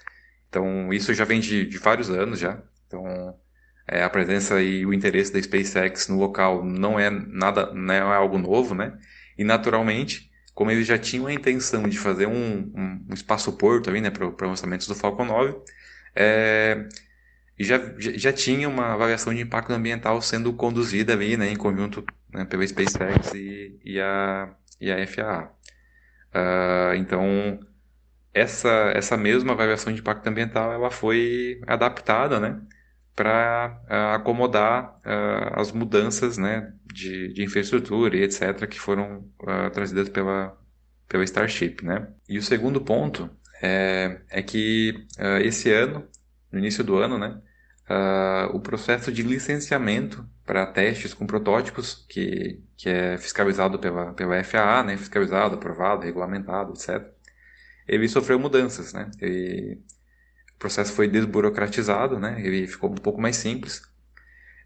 Então, 0.48 0.92
isso 0.92 1.14
já 1.14 1.24
vem 1.24 1.40
de, 1.40 1.66
de 1.66 1.78
vários 1.78 2.10
anos 2.10 2.40
já. 2.40 2.60
Então, 2.88 3.04
é, 3.86 4.02
a 4.02 4.10
presença 4.10 4.60
e 4.60 4.84
o 4.84 4.92
interesse 4.92 5.32
da 5.32 5.40
SpaceX 5.40 6.08
no 6.08 6.18
local 6.18 6.64
não 6.64 6.98
é 6.98 7.08
nada, 7.10 7.72
não 7.72 7.94
é 7.94 8.00
algo 8.00 8.38
novo, 8.38 8.74
né? 8.74 8.98
E 9.38 9.44
naturalmente, 9.44 10.31
como 10.54 10.70
eles 10.70 10.86
já 10.86 10.98
tinham 10.98 11.26
a 11.26 11.32
intenção 11.32 11.88
de 11.88 11.98
fazer 11.98 12.26
um, 12.26 12.72
um, 12.74 13.06
um 13.10 13.14
espaço-porto 13.14 13.88
ali, 13.90 14.00
né, 14.00 14.10
para 14.10 14.46
lançamentos 14.46 14.86
do 14.86 14.94
Falcon 14.94 15.24
9, 15.24 15.56
é, 16.14 16.86
já, 17.58 17.80
já 17.98 18.32
tinha 18.32 18.68
uma 18.68 18.92
avaliação 18.92 19.34
de 19.34 19.40
impacto 19.40 19.72
ambiental 19.72 20.20
sendo 20.20 20.52
conduzida 20.52 21.12
ali, 21.12 21.36
né, 21.36 21.48
em 21.50 21.56
conjunto 21.56 22.04
né, 22.32 22.44
pela 22.44 22.66
SpaceX 22.66 23.32
e, 23.34 23.78
e 23.84 24.00
a 24.00 24.54
e 24.82 24.90
a 24.90 25.06
FAA. 25.06 25.44
Uh, 25.44 25.50
ah, 26.34 26.92
então, 26.96 27.60
essa, 28.34 28.92
essa 28.94 29.16
mesma 29.16 29.52
avaliação 29.52 29.92
de 29.92 30.00
impacto 30.00 30.26
ambiental 30.26 30.72
ela 30.72 30.90
foi 30.90 31.60
adaptada 31.66 32.40
né, 32.40 32.60
para 33.14 33.78
uh, 33.84 33.86
ah, 33.88 34.14
acomodar 34.16 34.98
uh, 35.04 35.60
as 35.60 35.70
mudanças 35.70 36.38
né, 36.38 36.72
de, 36.86 37.32
de 37.32 37.44
infraestrutura 37.44 38.16
e 38.16 38.22
etc. 38.22 38.66
que 38.66 38.80
foram 38.80 39.28
trazidas 39.72 40.08
pela, 40.08 40.56
pela 41.08 41.24
Starship. 41.24 41.84
Né? 41.84 42.08
E 42.28 42.38
o 42.38 42.42
segundo 42.42 42.80
ponto 42.80 43.28
é, 43.62 44.20
é 44.30 44.42
que 44.42 45.06
esse 45.44 45.70
ano, 45.70 46.06
no 46.50 46.58
início 46.58 46.82
do 46.82 46.96
ano, 46.96 47.18
né, 47.18 47.40
o 48.52 48.60
processo 48.60 49.12
de 49.12 49.22
licenciamento 49.22 50.26
para 50.44 50.66
testes 50.66 51.14
com 51.14 51.26
protótipos, 51.26 52.04
que, 52.08 52.60
que 52.76 52.88
é 52.88 53.16
fiscalizado 53.18 53.78
pela, 53.78 54.12
pela 54.14 54.42
FAA, 54.42 54.82
né, 54.84 54.96
fiscalizado, 54.96 55.54
aprovado, 55.54 56.04
regulamentado, 56.04 56.72
etc. 56.72 57.06
Ele 57.86 58.08
sofreu 58.08 58.38
mudanças, 58.38 58.92
né? 58.92 59.10
Processo 60.62 60.92
foi 60.92 61.08
desburocratizado, 61.08 62.20
né? 62.20 62.40
Ele 62.40 62.66
ficou 62.68 62.90
um 62.90 62.94
pouco 62.94 63.20
mais 63.20 63.36
simples 63.36 63.82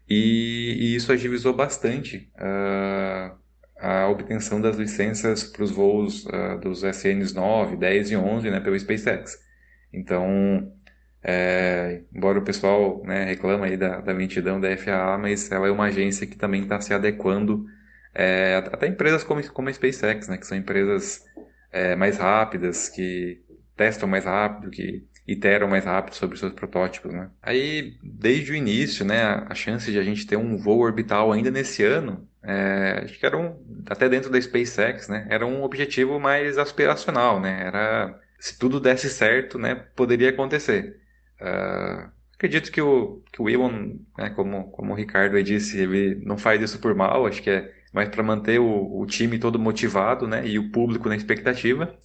e, 0.07 0.77
e 0.79 0.95
isso 0.95 1.11
agilizou 1.11 1.53
bastante 1.53 2.31
uh, 2.37 3.35
a 3.79 4.07
obtenção 4.07 4.61
das 4.61 4.77
licenças 4.77 5.43
para 5.43 5.63
os 5.63 5.71
voos 5.71 6.25
uh, 6.27 6.59
dos 6.61 6.83
SNs 6.83 7.33
9, 7.33 7.75
10 7.77 8.11
e 8.11 8.15
11, 8.15 8.49
né, 8.51 8.59
pelo 8.59 8.79
SpaceX. 8.79 9.37
Então, 9.91 10.71
é, 11.23 12.03
embora 12.13 12.39
o 12.39 12.43
pessoal 12.43 13.03
né, 13.03 13.25
reclama 13.25 13.65
aí 13.65 13.75
da, 13.75 13.99
da 13.99 14.13
da 14.13 14.77
FAA, 14.77 15.17
mas 15.17 15.51
ela 15.51 15.67
é 15.67 15.71
uma 15.71 15.85
agência 15.85 16.27
que 16.27 16.37
também 16.37 16.63
está 16.63 16.79
se 16.79 16.93
adequando 16.93 17.65
é, 18.13 18.57
até 18.71 18.87
empresas 18.87 19.23
como, 19.23 19.45
como 19.51 19.69
a 19.69 19.73
SpaceX, 19.73 20.27
né, 20.27 20.37
que 20.37 20.45
são 20.45 20.57
empresas 20.57 21.23
é, 21.71 21.95
mais 21.95 22.17
rápidas, 22.17 22.87
que 22.89 23.41
testam 23.75 24.07
mais 24.07 24.25
rápido, 24.25 24.71
que 24.71 25.05
iteram 25.27 25.67
mais 25.67 25.83
rápido 25.83 26.15
sobre 26.15 26.37
seus 26.37 26.53
protótipos, 26.53 27.13
né? 27.13 27.29
Aí, 27.41 27.97
desde 28.01 28.53
o 28.53 28.55
início, 28.55 29.03
né, 29.05 29.23
a 29.47 29.53
chance 29.53 29.91
de 29.91 29.99
a 29.99 30.03
gente 30.03 30.25
ter 30.25 30.37
um 30.37 30.57
voo 30.57 30.79
orbital 30.79 31.31
ainda 31.33 31.51
nesse 31.51 31.83
ano, 31.83 32.27
é, 32.41 33.01
acho 33.03 33.19
que 33.19 33.25
era 33.25 33.37
um, 33.37 33.57
até 33.89 34.07
dentro 34.07 34.31
da 34.31 34.39
SpaceX, 34.39 35.09
né, 35.09 35.27
era 35.29 35.45
um 35.45 35.63
objetivo 35.63 36.19
mais 36.19 36.57
aspiracional, 36.57 37.41
né? 37.41 37.61
Era 37.65 38.17
se 38.39 38.57
tudo 38.57 38.79
desse 38.79 39.09
certo, 39.09 39.59
né, 39.59 39.75
poderia 39.95 40.29
acontecer. 40.29 40.99
Uh, 41.41 42.09
acredito 42.35 42.71
que 42.71 42.81
o, 42.81 43.21
que 43.31 43.41
o 43.41 43.49
Elon, 43.49 43.95
né, 44.17 44.29
como, 44.29 44.71
como 44.71 44.93
o 44.93 44.95
Ricardo 44.95 45.41
disse, 45.43 45.79
ele 45.79 46.15
não 46.23 46.37
faz 46.37 46.61
isso 46.61 46.79
por 46.79 46.95
mal, 46.95 47.25
acho 47.25 47.41
que 47.41 47.49
é 47.49 47.73
mais 47.93 48.09
para 48.09 48.23
manter 48.23 48.59
o, 48.59 48.99
o, 48.99 49.05
time 49.05 49.39
todo 49.39 49.57
motivado 49.57 50.27
né, 50.27 50.45
e 50.47 50.59
o 50.59 50.71
público 50.71 51.09
na 51.09 51.15
expectativa. 51.15 51.97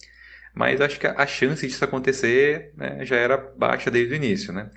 Mas 0.53 0.79
acho 0.81 0.99
que 0.99 1.07
a, 1.07 1.25
chance 1.25 1.65
disso 1.65 1.83
acontecer 1.83 2.73
né, 2.77 3.03
já 3.05 3.15
era 3.15 3.37
baixa 3.37 3.89
desde 3.89 4.13
o 4.13 4.15
início. 4.15 4.53
Né? 4.53 4.69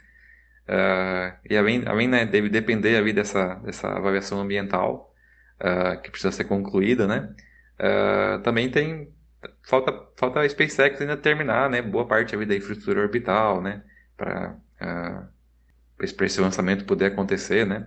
Uh, 0.68 1.36
e 1.50 1.56
além, 1.56 1.86
além 1.86 2.08
né, 2.08 2.24
deve 2.24 2.48
depender 2.48 2.96
ali 2.96 3.12
dessa, 3.12 3.56
dessa 3.56 3.88
avaliação 3.88 4.40
ambiental, 4.40 5.14
uh, 5.60 6.00
que 6.00 6.10
precisa 6.10 6.32
ser 6.32 6.44
concluída, 6.44 7.06
né? 7.06 7.34
também 8.42 8.70
tem 8.70 9.12
falta, 9.62 9.92
falta 10.16 10.40
a 10.40 10.48
SpaceX 10.48 10.98
ainda 10.98 11.14
terminar 11.14 11.68
né, 11.68 11.82
boa 11.82 12.06
parte 12.06 12.34
ali 12.34 12.46
da 12.46 12.56
infraestrutura 12.56 13.02
orbital, 13.02 13.60
né? 13.60 13.82
para 14.16 14.56
uh, 14.80 15.28
esse 16.00 16.40
lançamento 16.40 16.84
poder 16.84 17.06
acontecer, 17.06 17.66
né? 17.66 17.86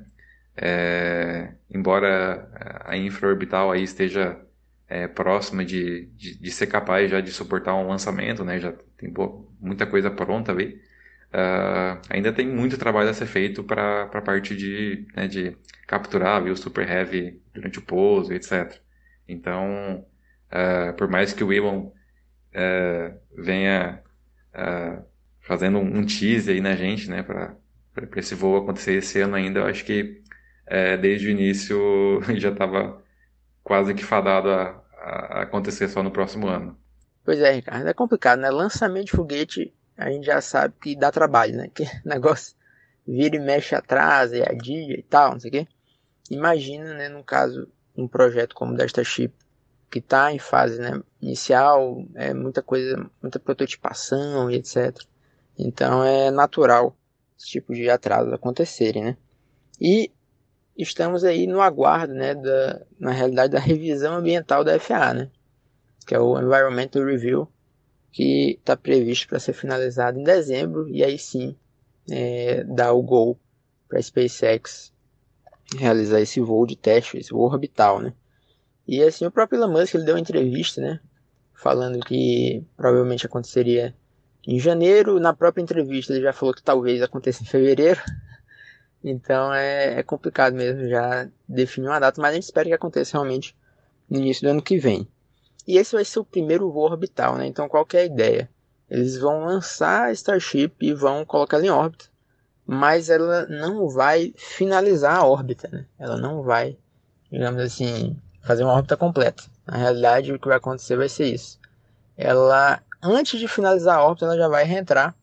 É, 0.62 1.54
embora 1.70 2.50
a 2.86 2.98
infraorbital 2.98 3.72
aí 3.72 3.84
esteja 3.84 4.38
é, 4.90 5.08
próxima 5.08 5.64
de, 5.64 6.08
de, 6.16 6.38
de, 6.40 6.52
ser 6.52 6.68
capaz 6.68 7.10
já 7.12 7.22
de 7.22 7.32
suportar 7.32 7.76
um 7.76 7.88
lançamento, 7.88 8.44
né? 8.44 8.60
Já 8.60 8.74
tem 8.98 9.10
boa, 9.10 9.46
muita 9.62 9.86
coisa 9.86 10.10
pronta 10.10 10.52
ali. 10.52 10.82
Uh, 11.32 12.02
ainda 12.10 12.34
tem 12.34 12.48
muito 12.48 12.76
trabalho 12.76 13.10
a 13.10 13.14
ser 13.14 13.28
feito 13.28 13.64
para 13.64 14.04
a 14.12 14.22
parte 14.22 14.56
de, 14.56 15.06
né, 15.16 15.28
de 15.28 15.56
capturar 15.86 16.44
viu, 16.44 16.56
super 16.56 16.90
heavy 16.90 17.40
durante 17.54 17.78
o 17.78 17.84
pouso, 17.84 18.34
etc. 18.34 18.80
Então, 19.28 20.04
uh, 20.52 20.94
por 20.98 21.08
mais 21.08 21.32
que 21.32 21.44
o 21.44 21.54
Elon 21.54 21.86
uh, 21.86 23.20
venha 23.38 24.02
fazendo 25.42 25.78
um 25.78 26.06
teaser 26.06 26.56
aí 26.56 26.62
na 26.62 26.76
gente, 26.76 27.10
né, 27.10 27.24
para 27.24 27.56
esse 28.18 28.36
voo 28.36 28.58
acontecer 28.58 28.94
esse 28.94 29.22
ano 29.22 29.36
ainda, 29.36 29.60
eu 29.62 29.66
acho 29.68 29.86
que 29.86 30.22
desde 31.02 31.28
o 31.28 31.32
início 31.32 32.22
já 32.38 32.50
estava 32.50 33.02
quase 33.64 33.94
que 33.94 34.04
fadado 34.04 34.50
a, 34.50 34.84
a 34.98 35.42
acontecer 35.42 35.88
só 35.88 36.04
no 36.04 36.12
próximo 36.12 36.48
ano. 36.48 36.78
Pois 37.24 37.40
é, 37.40 37.52
Ricardo, 37.52 37.88
é 37.88 37.94
complicado, 37.94 38.40
né? 38.40 38.50
Lançamento 38.50 39.06
de 39.06 39.12
foguete, 39.12 39.74
a 39.98 40.10
gente 40.10 40.26
já 40.26 40.42
sabe 40.42 40.74
que 40.82 40.96
dá 40.96 41.12
trabalho, 41.12 41.56
né? 41.56 41.70
Que 41.74 41.86
negócio 42.06 42.56
vira 43.08 43.36
e 43.36 43.40
mexe 43.40 43.76
atrás, 43.76 44.32
e 44.32 44.42
adia 44.42 45.00
e 45.00 45.04
tal, 45.04 45.34
não 45.34 45.40
sei 45.40 45.50
o 45.50 45.52
quê. 45.52 45.68
Imagina, 46.30 46.94
né, 46.94 47.10
no 47.10 47.24
caso, 47.24 47.68
um 47.98 48.08
projeto 48.08 48.54
como 48.54 48.76
desta 48.76 49.04
chip, 49.04 49.34
que 49.90 50.00
está 50.00 50.32
em 50.32 50.38
fase 50.38 50.80
né, 50.80 51.02
inicial, 51.20 52.06
é 52.14 52.34
muita 52.34 52.62
coisa, 52.62 53.10
muita 53.22 53.40
prototipação 53.40 54.50
e 54.52 54.56
etc. 54.56 54.96
Então 55.58 56.04
é 56.04 56.30
natural 56.30 56.96
esse 57.38 57.48
tipo 57.48 57.74
de 57.74 57.90
atrasos 57.90 58.32
acontecerem, 58.32 59.04
né? 59.04 59.18
E 59.82 60.12
estamos 60.82 61.24
aí 61.24 61.46
no 61.46 61.62
aguardo, 61.62 62.14
né, 62.14 62.34
da, 62.36 62.82
na 63.00 63.12
realidade, 63.12 63.54
da 63.54 63.60
revisão 63.60 64.16
ambiental 64.16 64.64
da 64.64 64.80
FAA, 64.80 65.14
né, 65.14 65.32
que 66.06 66.16
é 66.16 66.20
o 66.20 66.40
Environmental 66.40 67.04
Review, 67.04 67.48
que 68.12 68.58
está 68.60 68.76
previsto 68.76 69.28
para 69.28 69.40
ser 69.40 69.54
finalizado 69.54 70.20
em 70.20 70.24
dezembro, 70.24 70.88
e 70.90 71.04
aí 71.04 71.18
sim 71.18 71.56
é, 72.10 72.64
dar 72.64 72.94
o 72.94 73.02
gol 73.02 73.40
para 73.88 74.00
a 74.00 74.02
SpaceX 74.02 74.92
realizar 75.78 76.20
esse 76.20 76.40
voo 76.40 76.66
de 76.66 76.76
teste, 76.76 77.18
esse 77.18 77.32
voo 77.32 77.46
orbital, 77.46 78.02
né. 78.02 78.14
E 78.88 79.04
assim, 79.04 79.26
o 79.26 79.32
próprio 79.32 79.60
Elon 79.60 79.72
Musk 79.72 79.94
ele 79.94 80.06
deu 80.06 80.16
uma 80.16 80.22
entrevista, 80.22 80.82
né, 80.82 81.00
falando 81.54 82.00
que 82.00 82.64
provavelmente 82.76 83.26
aconteceria 83.26 83.94
em 84.48 84.60
janeiro. 84.60 85.20
Na 85.20 85.34
própria 85.34 85.62
entrevista 85.62 86.14
ele 86.14 86.24
já 86.24 86.34
falou 86.34 86.56
que 86.56 86.64
talvez 86.64 87.02
aconteça 87.02 87.44
em 87.44 87.46
fevereiro. 87.46 88.00
Então 89.04 89.54
é, 89.54 90.00
é 90.00 90.04
complicado 90.04 90.54
mesmo 90.54 90.88
já 90.88 91.28
definir 91.48 91.88
uma 91.88 92.00
data, 92.00 92.22
mas 92.22 92.32
a 92.32 92.34
gente 92.36 92.44
espera 92.44 92.68
que 92.68 92.74
aconteça 92.74 93.14
realmente 93.14 93.56
no 94.10 94.18
início 94.18 94.44
do 94.44 94.52
ano 94.52 94.62
que 94.62 94.78
vem. 94.78 95.08
E 95.68 95.78
esse 95.78 95.96
vai 95.96 96.04
ser 96.04 96.20
o 96.20 96.26
primeiro 96.26 96.72
voo 96.72 96.86
orbital, 96.86 97.38
né? 97.38 97.46
Então 97.46 97.70
qual 97.70 97.88
é 97.94 97.98
a 97.98 98.06
ideia? 98.06 98.50
Eles 98.90 99.18
vão 99.18 99.46
lançar 99.46 100.08
a 100.08 100.12
Starship 100.12 100.74
e 100.82 100.94
vão 100.94 101.24
colocar 101.24 101.58
ela 101.58 101.66
em 101.66 101.70
órbita, 101.70 102.06
mas 102.66 103.10
ela 103.10 103.46
não 103.48 103.88
vai 103.88 104.34
finalizar 104.36 105.18
a 105.18 105.26
órbita, 105.26 105.70
né? 105.72 105.86
Ela 105.98 106.18
não 106.18 106.42
vai, 106.42 106.78
digamos 107.32 107.62
assim, 107.62 108.18
fazer 108.42 108.64
uma 108.64 108.74
órbita 108.74 108.98
completa. 108.98 109.44
Na 109.66 109.78
realidade, 109.78 110.34
o 110.34 110.40
que 110.40 110.48
vai 110.48 110.58
acontecer 110.58 110.98
vai 110.98 111.08
ser 111.08 111.26
isso. 111.26 111.60
Ela, 112.18 112.82
antes 113.02 113.40
de 113.40 113.48
finalizar 113.48 113.98
a 113.98 114.04
órbita, 114.04 114.26
ela 114.26 114.38
já 114.38 114.48
vai 114.48 114.64
reentrar, 114.64 115.16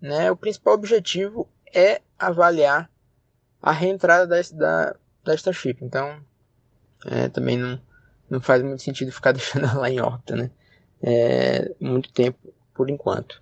né? 0.00 0.30
O 0.30 0.36
principal 0.36 0.74
objetivo 0.74 1.48
é 1.72 2.02
avaliar 2.18 2.90
a 3.62 3.70
reentrada 3.70 4.26
da, 4.26 4.42
da, 4.52 4.96
da 5.24 5.34
Starship. 5.34 5.76
Então, 5.80 6.20
é, 7.06 7.28
também 7.28 7.56
não, 7.56 7.80
não 8.28 8.40
faz 8.40 8.62
muito 8.62 8.82
sentido 8.82 9.12
ficar 9.12 9.32
deixando 9.32 9.66
ela 9.66 9.88
em 9.88 10.00
órbita, 10.00 10.34
né? 10.34 10.50
É, 11.00 11.72
muito 11.80 12.12
tempo 12.12 12.52
por 12.74 12.90
enquanto. 12.90 13.40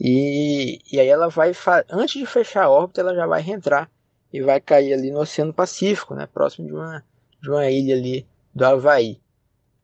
E, 0.00 0.80
e 0.90 0.98
aí 0.98 1.08
ela 1.08 1.28
vai, 1.28 1.52
antes 1.90 2.18
de 2.18 2.26
fechar 2.26 2.64
a 2.64 2.70
órbita, 2.70 3.00
ela 3.00 3.14
já 3.14 3.26
vai 3.26 3.42
reentrar 3.42 3.90
e 4.32 4.42
vai 4.42 4.60
cair 4.60 4.92
ali 4.92 5.10
no 5.10 5.20
Oceano 5.20 5.52
Pacífico, 5.52 6.14
né? 6.14 6.26
Próximo 6.26 6.66
de 6.66 6.72
uma, 6.72 7.04
de 7.40 7.50
uma 7.50 7.70
ilha 7.70 7.94
ali 7.94 8.26
do 8.54 8.64
Havaí. 8.64 9.20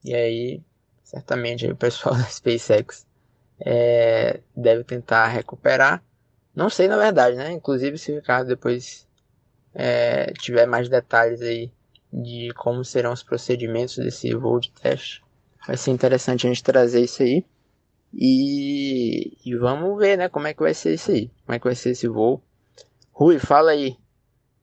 E 0.03 0.15
aí, 0.15 0.63
certamente, 1.05 1.67
aí 1.67 1.73
o 1.73 1.77
pessoal 1.77 2.15
da 2.19 2.25
SpaceX 2.25 3.07
é, 3.61 4.41
deve 4.57 4.85
tentar 4.85 5.29
recuperar. 5.29 6.03
Não 6.55 6.69
sei 6.69 6.89
na 6.89 6.97
verdade, 6.97 7.37
né? 7.37 7.53
Inclusive 7.53 7.97
se 7.99 8.11
o 8.11 8.17
Ricardo 8.17 8.49
depois 8.49 9.07
é, 9.75 10.33
tiver 10.39 10.67
mais 10.67 10.89
detalhes 10.89 11.41
aí 11.43 11.71
de 12.13 12.53
como 12.57 12.85
serão 12.85 13.13
os 13.13 13.23
procedimentos 13.23 13.97
desse 13.97 14.35
voo 14.35 14.59
de 14.59 14.73
teste, 14.73 15.23
vai 15.67 15.77
ser 15.77 15.91
interessante 15.93 16.47
a 16.47 16.51
gente 16.51 16.65
trazer 16.65 17.03
isso 17.03 17.23
aí. 17.23 17.45
E, 18.13 19.37
e 19.45 19.57
vamos 19.57 19.97
ver, 19.97 20.19
né, 20.19 20.29
como 20.29 20.49
é 20.49 20.55
que 20.55 20.63
vai 20.63 20.75
ser 20.75 20.95
isso 20.95 21.13
aí, 21.13 21.31
como 21.47 21.55
é 21.55 21.59
que 21.59 21.67
vai 21.67 21.77
ser 21.77 21.91
esse 21.91 22.09
voo. 22.09 22.43
Rui, 23.13 23.39
fala 23.39 23.71
aí 23.71 23.97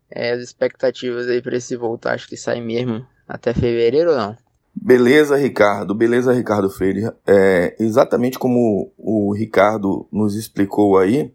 é, 0.09 0.31
as 0.31 0.41
expectativas 0.41 1.27
aí 1.27 1.41
para 1.41 1.55
esse 1.55 1.75
voo, 1.75 1.97
tu 1.97 2.07
acha 2.09 2.27
que 2.27 2.35
sai 2.35 2.59
mesmo 2.59 3.05
até 3.27 3.53
fevereiro 3.53 4.11
ou 4.11 4.17
não? 4.17 4.37
Beleza, 4.79 5.35
Ricardo. 5.35 5.95
Beleza, 5.95 6.31
Ricardo 6.31 6.69
Freire. 6.69 7.11
É, 7.25 7.75
exatamente 7.79 8.37
como 8.37 8.93
o 8.97 9.33
Ricardo 9.33 10.07
nos 10.11 10.35
explicou 10.35 10.97
aí, 10.97 11.33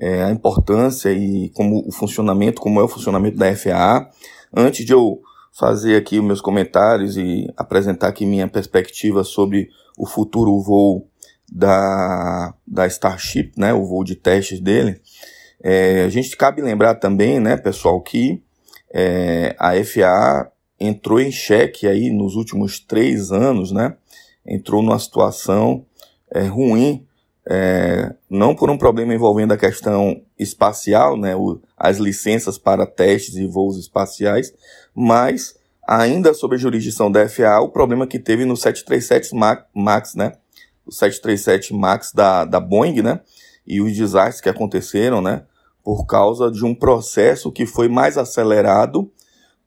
é, 0.00 0.24
a 0.24 0.30
importância 0.30 1.12
e 1.12 1.50
como 1.50 1.86
o 1.86 1.92
funcionamento, 1.92 2.60
como 2.60 2.80
é 2.80 2.82
o 2.82 2.88
funcionamento 2.88 3.36
da 3.36 3.54
FAA. 3.54 4.08
Antes 4.56 4.86
de 4.86 4.92
eu 4.92 5.20
fazer 5.52 5.96
aqui 5.96 6.18
os 6.18 6.24
meus 6.24 6.40
comentários 6.40 7.18
e 7.18 7.46
apresentar 7.54 8.08
aqui 8.08 8.24
minha 8.24 8.48
perspectiva 8.48 9.22
sobre 9.22 9.68
o 9.98 10.06
futuro 10.06 10.58
voo 10.62 11.06
da, 11.52 12.54
da 12.66 12.86
Starship, 12.86 13.52
né, 13.58 13.74
o 13.74 13.84
voo 13.84 14.02
de 14.02 14.14
testes 14.14 14.60
dele, 14.60 15.00
é, 15.62 16.04
a 16.04 16.08
gente 16.08 16.34
cabe 16.36 16.62
lembrar 16.62 16.94
também, 16.94 17.38
né, 17.38 17.56
pessoal, 17.56 18.00
que 18.00 18.42
é, 18.92 19.54
a 19.58 19.72
FAA 19.84 20.50
entrou 20.78 21.20
em 21.20 21.30
xeque 21.30 21.86
aí 21.86 22.10
nos 22.10 22.36
últimos 22.36 22.80
três 22.80 23.30
anos, 23.30 23.70
né, 23.70 23.96
entrou 24.46 24.80
numa 24.80 24.98
situação 24.98 25.84
é, 26.32 26.44
ruim 26.44 27.06
é, 27.52 28.14
não 28.30 28.54
por 28.54 28.70
um 28.70 28.78
problema 28.78 29.12
envolvendo 29.12 29.50
a 29.50 29.56
questão 29.56 30.22
espacial, 30.38 31.16
né, 31.16 31.34
o, 31.34 31.60
as 31.76 31.98
licenças 31.98 32.56
para 32.56 32.86
testes 32.86 33.34
e 33.34 33.44
voos 33.44 33.76
espaciais, 33.76 34.54
mas 34.94 35.56
ainda 35.84 36.32
sob 36.32 36.54
a 36.54 36.58
jurisdição 36.58 37.10
da 37.10 37.28
FAA, 37.28 37.60
o 37.60 37.68
problema 37.68 38.06
que 38.06 38.20
teve 38.20 38.44
no 38.44 38.56
737 38.56 39.34
MAX, 39.74 40.14
né, 40.14 40.34
o 40.86 40.92
737 40.92 41.74
MAX 41.74 42.12
da, 42.12 42.44
da 42.44 42.60
Boeing, 42.60 43.02
né, 43.02 43.20
e 43.66 43.80
os 43.80 43.96
desastres 43.96 44.40
que 44.40 44.48
aconteceram, 44.48 45.20
né, 45.20 45.42
por 45.82 46.06
causa 46.06 46.52
de 46.52 46.64
um 46.64 46.72
processo 46.72 47.50
que 47.50 47.66
foi 47.66 47.88
mais 47.88 48.16
acelerado 48.16 49.10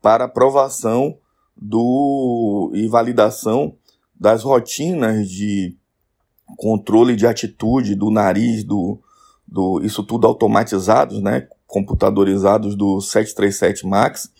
para 0.02 0.24
aprovação 0.24 1.18
do 1.54 2.72
e 2.74 2.88
validação 2.88 3.76
das 4.18 4.42
rotinas 4.42 5.28
de 5.28 5.76
controle 6.58 7.16
de 7.16 7.26
atitude 7.26 7.96
do 7.96 8.10
nariz, 8.12 8.64
do, 8.64 9.00
do 9.48 9.82
isso 9.84 10.04
tudo 10.04 10.28
automatizados, 10.28 11.22
né, 11.22 11.48
computadorizados 11.68 12.76
do 12.76 13.02
737 13.02 13.88
MAX, 13.88 14.32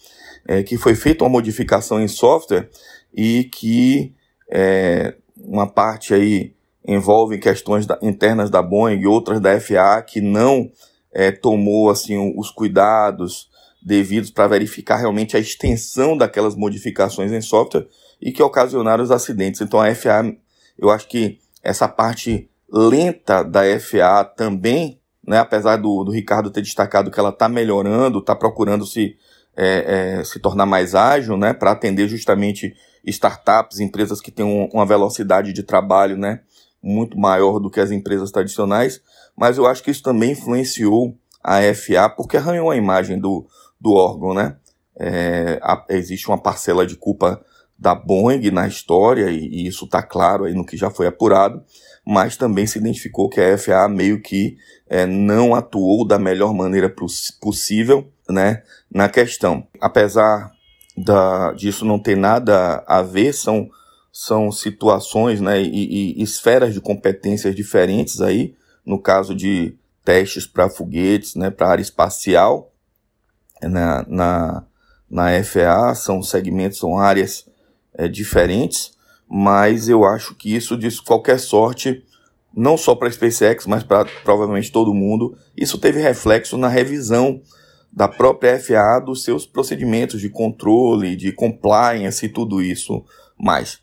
é, 0.46 0.62
que 0.64 0.78
foi 0.78 0.96
feita 0.96 1.24
uma 1.24 1.30
modificação 1.30 2.02
em 2.02 2.08
software 2.08 2.70
e 3.14 3.46
que 3.46 4.14
é, 4.52 5.16
uma 5.38 5.68
parte 5.68 6.14
aí 6.14 6.54
envolve 6.86 7.38
questões 7.38 7.86
da, 7.86 7.98
internas 8.02 8.50
da 8.50 8.62
Boeing 8.62 9.00
e 9.00 9.08
outras 9.08 9.40
da 9.40 9.60
FAA 9.60 10.02
que 10.02 10.20
não 10.20 10.70
é, 11.12 11.32
tomou 11.32 11.90
assim 11.90 12.34
os 12.38 12.50
cuidados 12.50 13.50
devidos 13.82 14.32
para 14.32 14.48
verificar 14.48 14.98
realmente 14.98 15.36
a 15.36 15.40
extensão 15.40 16.18
daquelas 16.18 16.56
modificações 16.56 17.32
em 17.32 17.42
software 17.42 17.88
e 18.22 18.32
que 18.32 18.42
ocasionaram 18.42 19.04
os 19.04 19.12
acidentes. 19.12 19.62
Então 19.62 19.80
a 19.80 19.94
FAA, 19.94 20.36
eu 20.78 20.90
acho 20.90 21.08
que 21.08 21.40
essa 21.64 21.88
parte 21.88 22.50
lenta 22.70 23.42
da 23.42 23.62
FA 23.80 24.26
também, 24.26 25.00
né, 25.26 25.38
apesar 25.40 25.78
do, 25.78 26.04
do 26.04 26.12
Ricardo 26.12 26.52
ter 26.52 26.62
destacado 26.62 27.10
que 27.10 27.20
ela 27.20 27.30
está 27.30 27.48
melhorando, 27.48 28.20
está 28.20 28.36
procurando 28.36 28.86
se, 28.86 29.16
é, 29.56 30.18
é, 30.20 30.24
se 30.24 30.40
tornar 30.40 30.66
mais 30.66 30.94
ágil, 30.94 31.38
né, 31.38 31.54
para 31.54 31.72
atender 31.72 32.08
justamente 32.10 32.76
startups, 33.06 33.80
empresas 33.80 34.20
que 34.20 34.32
têm 34.32 34.46
um, 34.46 34.66
uma 34.74 34.86
velocidade 34.86 35.54
de 35.54 35.64
trabalho, 35.64 36.18
né, 36.18 36.42
muito 36.82 37.18
maior 37.18 37.60
do 37.60 37.70
que 37.70 37.80
as 37.80 37.92
empresas 37.92 38.32
tradicionais, 38.32 39.02
mas 39.36 39.58
eu 39.58 39.66
acho 39.66 39.82
que 39.82 39.92
isso 39.92 40.04
também 40.04 40.32
influenciou 40.32 41.16
a 41.42 41.62
FA 41.74 42.10
porque 42.10 42.38
arranhou 42.38 42.70
a 42.70 42.76
imagem 42.76 43.20
do, 43.20 43.48
do 43.80 43.94
órgão, 43.94 44.34
né, 44.34 44.58
é, 45.00 45.60
a, 45.62 45.86
existe 45.90 46.28
uma 46.28 46.38
parcela 46.38 46.86
de 46.86 46.98
culpa 46.98 47.44
da 47.84 47.94
Boeing 47.94 48.50
na 48.50 48.66
história, 48.66 49.30
e, 49.30 49.46
e 49.46 49.68
isso 49.68 49.84
está 49.84 50.02
claro 50.02 50.46
aí 50.46 50.54
no 50.54 50.66
que 50.66 50.78
já 50.78 50.90
foi 50.90 51.06
apurado, 51.06 51.62
mas 52.08 52.38
também 52.38 52.66
se 52.66 52.80
identificou 52.80 53.30
que 53.30 53.42
a 53.42 53.58
FAA 53.58 53.90
meio 53.90 54.22
que 54.22 54.56
é, 54.88 55.06
não 55.06 55.54
atuou 55.54 56.08
da 56.08 56.18
melhor 56.18 56.54
maneira 56.54 56.94
possível 57.42 58.10
né, 58.30 58.64
na 58.90 59.10
questão. 59.10 59.68
Apesar 59.82 60.50
da, 60.96 61.52
disso 61.52 61.84
não 61.84 62.00
ter 62.00 62.16
nada 62.16 62.82
a 62.88 63.02
ver, 63.02 63.34
são, 63.34 63.70
são 64.14 64.50
situações 64.50 65.42
né, 65.42 65.62
e, 65.62 66.16
e 66.18 66.24
esferas 66.24 66.74
de 66.74 66.80
competências 66.80 67.54
diferentes 67.54 68.22
aí, 68.22 68.56
no 68.86 68.98
caso 68.98 69.36
de 69.36 69.76
testes 70.06 70.48
para 70.48 70.70
foguetes, 70.70 71.36
né, 71.36 71.50
para 71.50 71.68
área 71.68 71.82
espacial, 71.82 72.72
na, 73.62 74.06
na, 74.08 74.64
na 75.10 75.44
FAA, 75.44 75.96
são 75.96 76.24
segmentos, 76.24 76.80
são 76.80 76.98
áreas 76.98 77.46
é, 77.96 78.08
diferentes, 78.08 78.94
mas 79.30 79.90
eu 79.90 80.04
acho 80.06 80.36
que 80.36 80.56
isso, 80.56 80.78
de 80.78 80.90
qualquer 81.02 81.40
sorte, 81.40 82.04
não 82.56 82.78
só 82.78 82.96
para 82.96 83.08
a 83.08 83.12
SpaceX, 83.12 83.66
mas 83.66 83.84
para 83.84 84.06
provavelmente 84.24 84.72
todo 84.72 84.94
mundo, 84.94 85.36
isso 85.58 85.78
teve 85.78 86.00
reflexo 86.00 86.58
na 86.58 86.68
revisão 86.68 87.42
da 87.92 88.08
própria 88.08 88.60
FAA 88.60 89.00
dos 89.00 89.24
seus 89.24 89.46
procedimentos 89.46 90.20
de 90.20 90.30
controle, 90.30 91.16
de 91.16 91.32
compliance 91.32 92.26
e 92.26 92.30
tudo 92.30 92.62
isso 92.62 93.04
mais. 93.38 93.80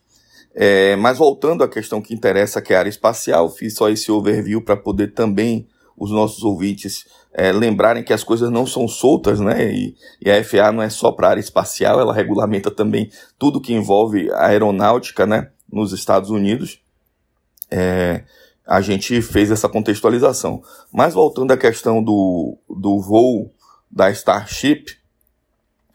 É, 0.55 0.97
mas 0.97 1.19
voltando 1.19 1.63
à 1.63 1.69
questão 1.69 2.03
que 2.03 2.13
interessa, 2.13 2.61
que 2.61 2.73
é 2.73 2.77
a 2.77 2.81
área 2.81 2.91
espacial, 2.91 3.49
fiz 3.51 3.75
só 3.75 3.89
esse 3.89 4.11
overview 4.11 4.61
para 4.63 4.77
poder 4.77 5.15
também 5.15 5.69
os 5.97 6.11
nossos 6.11 6.43
ouvintes 6.43 7.05
é, 7.33 7.53
lembrarem 7.53 8.03
que 8.03 8.13
as 8.13 8.25
coisas 8.25 8.51
não 8.51 8.67
são 8.67 8.89
soltas, 8.89 9.39
né? 9.41 9.73
E, 9.73 9.97
e 10.21 10.31
a 10.31 10.43
FAA 10.43 10.73
não 10.73 10.83
é 10.83 10.91
só 10.91 11.13
para 11.13 11.29
a 11.29 11.31
área 11.31 11.41
espacial, 11.41 12.01
ela 12.01 12.15
regulamenta 12.15 12.71
também 12.71 13.11
tudo 13.39 13.61
que 13.61 13.73
envolve 13.73 14.31
a 14.33 14.47
aeronáutica, 14.47 15.27
né? 15.27 15.51
Nos 15.71 15.93
Estados 15.93 16.31
Unidos. 16.31 16.81
É, 17.71 18.25
a 18.67 18.81
gente 18.81 19.21
fez 19.23 19.51
essa 19.51 19.69
contextualização. 19.69 20.63
Mas 20.93 21.15
voltando 21.15 21.53
à 21.53 21.57
questão 21.57 22.03
do, 22.03 22.59
do 22.69 23.01
voo 23.01 23.53
da 23.91 24.11
Starship, 24.11 24.97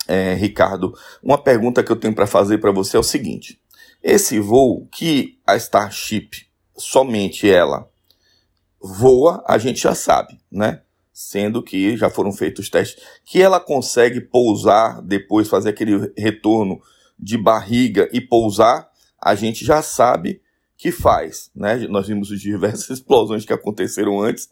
é, 0.08 0.34
Ricardo, 0.34 0.94
uma 1.22 1.38
pergunta 1.38 1.84
que 1.84 1.92
eu 1.92 1.96
tenho 1.96 2.14
para 2.14 2.28
fazer 2.28 2.60
para 2.60 2.72
você 2.72 2.96
é 2.96 3.00
o 3.00 3.04
seguinte: 3.04 3.60
esse 4.04 4.40
voo 4.40 4.88
que 4.92 5.38
a 5.46 5.56
Starship, 5.56 6.48
somente 6.78 7.50
ela, 7.50 7.90
voa, 8.80 9.44
a 9.48 9.58
gente 9.58 9.82
já 9.82 9.96
sabe, 9.96 10.40
né? 10.52 10.82
Sendo 11.18 11.64
que 11.64 11.96
já 11.96 12.10
foram 12.10 12.34
feitos 12.34 12.70
testes, 12.70 13.02
que 13.24 13.42
ela 13.42 13.58
consegue 13.58 14.20
pousar, 14.20 15.02
depois 15.02 15.48
fazer 15.48 15.70
aquele 15.70 16.12
retorno 16.18 16.82
de 17.18 17.38
barriga 17.38 18.10
e 18.12 18.20
pousar, 18.20 18.90
a 19.18 19.34
gente 19.34 19.64
já 19.64 19.82
sabe 19.82 20.42
que 20.76 20.92
faz, 20.92 21.50
né? 21.56 21.78
Nós 21.88 22.10
vimos 22.10 22.30
as 22.34 22.42
diversas 22.42 22.90
explosões 23.00 23.46
que 23.46 23.54
aconteceram 23.54 24.22
antes 24.22 24.50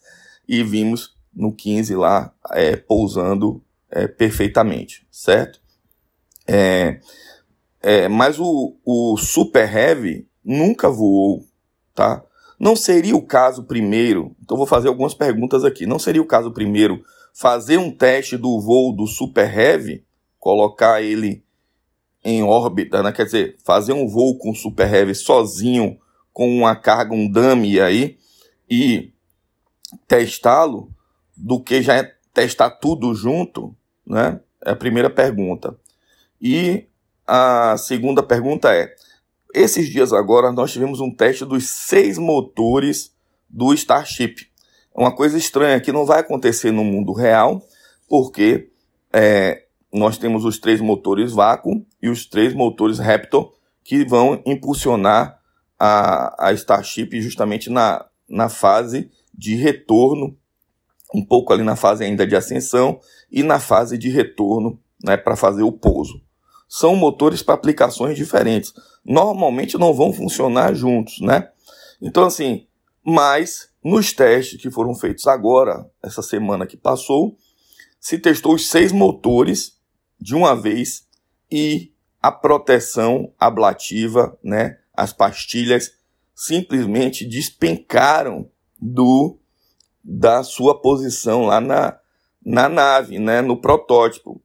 e 0.47 0.63
vimos 0.63 1.13
no 1.35 1.53
15 1.53 1.95
lá 1.95 2.33
é, 2.51 2.77
pousando 2.77 3.61
é, 3.91 4.07
perfeitamente, 4.07 5.05
certo? 5.11 5.59
É, 6.47 7.01
é, 7.81 8.07
mas 8.07 8.39
o, 8.39 8.77
o 8.85 9.17
Super 9.17 9.69
Heavy 9.69 10.29
nunca 10.41 10.89
voou, 10.89 11.45
tá? 11.93 12.23
Não 12.63 12.77
seria 12.77 13.13
o 13.13 13.21
caso 13.21 13.65
primeiro, 13.65 14.33
então 14.41 14.55
vou 14.55 14.65
fazer 14.65 14.87
algumas 14.87 15.13
perguntas 15.13 15.65
aqui. 15.65 15.85
Não 15.85 15.99
seria 15.99 16.21
o 16.21 16.25
caso 16.25 16.49
primeiro 16.49 17.03
fazer 17.33 17.77
um 17.77 17.91
teste 17.91 18.37
do 18.37 18.57
voo 18.61 18.95
do 18.95 19.05
Super 19.05 19.53
Heavy, 19.53 20.05
colocar 20.39 21.01
ele 21.01 21.43
em 22.23 22.41
órbita, 22.41 23.03
né? 23.03 23.11
quer 23.11 23.25
dizer, 23.25 23.57
fazer 23.65 23.91
um 23.91 24.07
voo 24.07 24.37
com 24.37 24.55
Super 24.55 24.93
Heavy 24.93 25.13
sozinho, 25.13 25.99
com 26.31 26.49
uma 26.57 26.73
carga, 26.73 27.13
um 27.13 27.29
dummy 27.29 27.81
aí, 27.81 28.17
e 28.69 29.11
testá-lo, 30.07 30.89
do 31.35 31.59
que 31.59 31.81
já 31.81 32.09
testar 32.33 32.69
tudo 32.69 33.13
junto, 33.13 33.75
né? 34.07 34.39
É 34.65 34.71
a 34.71 34.75
primeira 34.75 35.09
pergunta. 35.09 35.77
E 36.41 36.85
a 37.27 37.75
segunda 37.77 38.23
pergunta 38.23 38.73
é: 38.73 38.95
esses 39.53 39.87
dias 39.87 40.11
agora 40.11 40.51
nós 40.51 40.71
tivemos 40.71 40.99
um 40.99 41.11
teste 41.11 41.45
dos 41.45 41.69
seis 41.69 42.17
motores 42.17 43.13
do 43.47 43.73
Starship. 43.73 44.47
É 44.95 44.99
uma 44.99 45.15
coisa 45.15 45.37
estranha 45.37 45.79
que 45.79 45.91
não 45.91 46.05
vai 46.05 46.19
acontecer 46.19 46.71
no 46.71 46.83
mundo 46.83 47.13
real, 47.13 47.61
porque 48.09 48.69
é, 49.11 49.65
nós 49.91 50.17
temos 50.17 50.43
os 50.43 50.57
três 50.57 50.81
motores 50.81 51.31
vácuo 51.31 51.85
e 52.01 52.09
os 52.09 52.25
três 52.25 52.53
motores 52.53 52.97
Raptor 52.97 53.53
que 53.83 54.03
vão 54.03 54.41
impulsionar 54.45 55.39
a, 55.77 56.47
a 56.47 56.53
Starship 56.53 57.21
justamente 57.21 57.69
na, 57.69 58.05
na 58.27 58.49
fase 58.49 59.11
de 59.33 59.55
retorno, 59.55 60.35
um 61.13 61.23
pouco 61.23 61.53
ali 61.53 61.63
na 61.63 61.75
fase 61.75 62.03
ainda 62.03 62.25
de 62.25 62.35
ascensão 62.35 62.99
e 63.31 63.43
na 63.43 63.59
fase 63.59 63.97
de 63.97 64.09
retorno 64.09 64.79
né, 65.03 65.15
para 65.15 65.35
fazer 65.35 65.63
o 65.63 65.71
pouso 65.71 66.23
são 66.75 66.95
motores 66.95 67.43
para 67.43 67.53
aplicações 67.53 68.17
diferentes. 68.17 68.73
Normalmente 69.05 69.77
não 69.77 69.93
vão 69.93 70.11
funcionar 70.11 70.73
juntos, 70.73 71.21
né? 71.21 71.51
Então, 72.01 72.23
assim, 72.23 72.65
mas 73.05 73.69
nos 73.83 74.11
testes 74.11 74.59
que 74.59 74.71
foram 74.71 74.95
feitos 74.95 75.27
agora, 75.27 75.87
essa 76.01 76.23
semana 76.23 76.65
que 76.65 76.75
passou, 76.75 77.37
se 77.99 78.17
testou 78.17 78.55
os 78.55 78.69
seis 78.69 78.91
motores 78.91 79.77
de 80.19 80.33
uma 80.33 80.55
vez 80.55 81.07
e 81.51 81.93
a 82.19 82.31
proteção 82.31 83.31
ablativa, 83.39 84.35
né? 84.43 84.79
As 84.95 85.13
pastilhas 85.13 85.91
simplesmente 86.33 87.23
despencaram 87.23 88.49
do 88.81 89.37
da 90.03 90.41
sua 90.41 90.81
posição 90.81 91.45
lá 91.45 91.61
na, 91.61 91.99
na 92.43 92.67
nave, 92.67 93.19
né? 93.19 93.43
No 93.43 93.61
protótipo. 93.61 94.41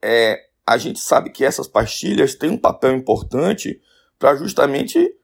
É, 0.00 0.44
a 0.66 0.78
gente 0.78 0.98
sabe 0.98 1.30
que 1.30 1.44
essas 1.44 1.68
pastilhas 1.68 2.34
têm 2.34 2.50
um 2.50 2.58
papel 2.58 2.94
importante 2.94 3.80
para 4.18 4.36
justamente 4.36 5.14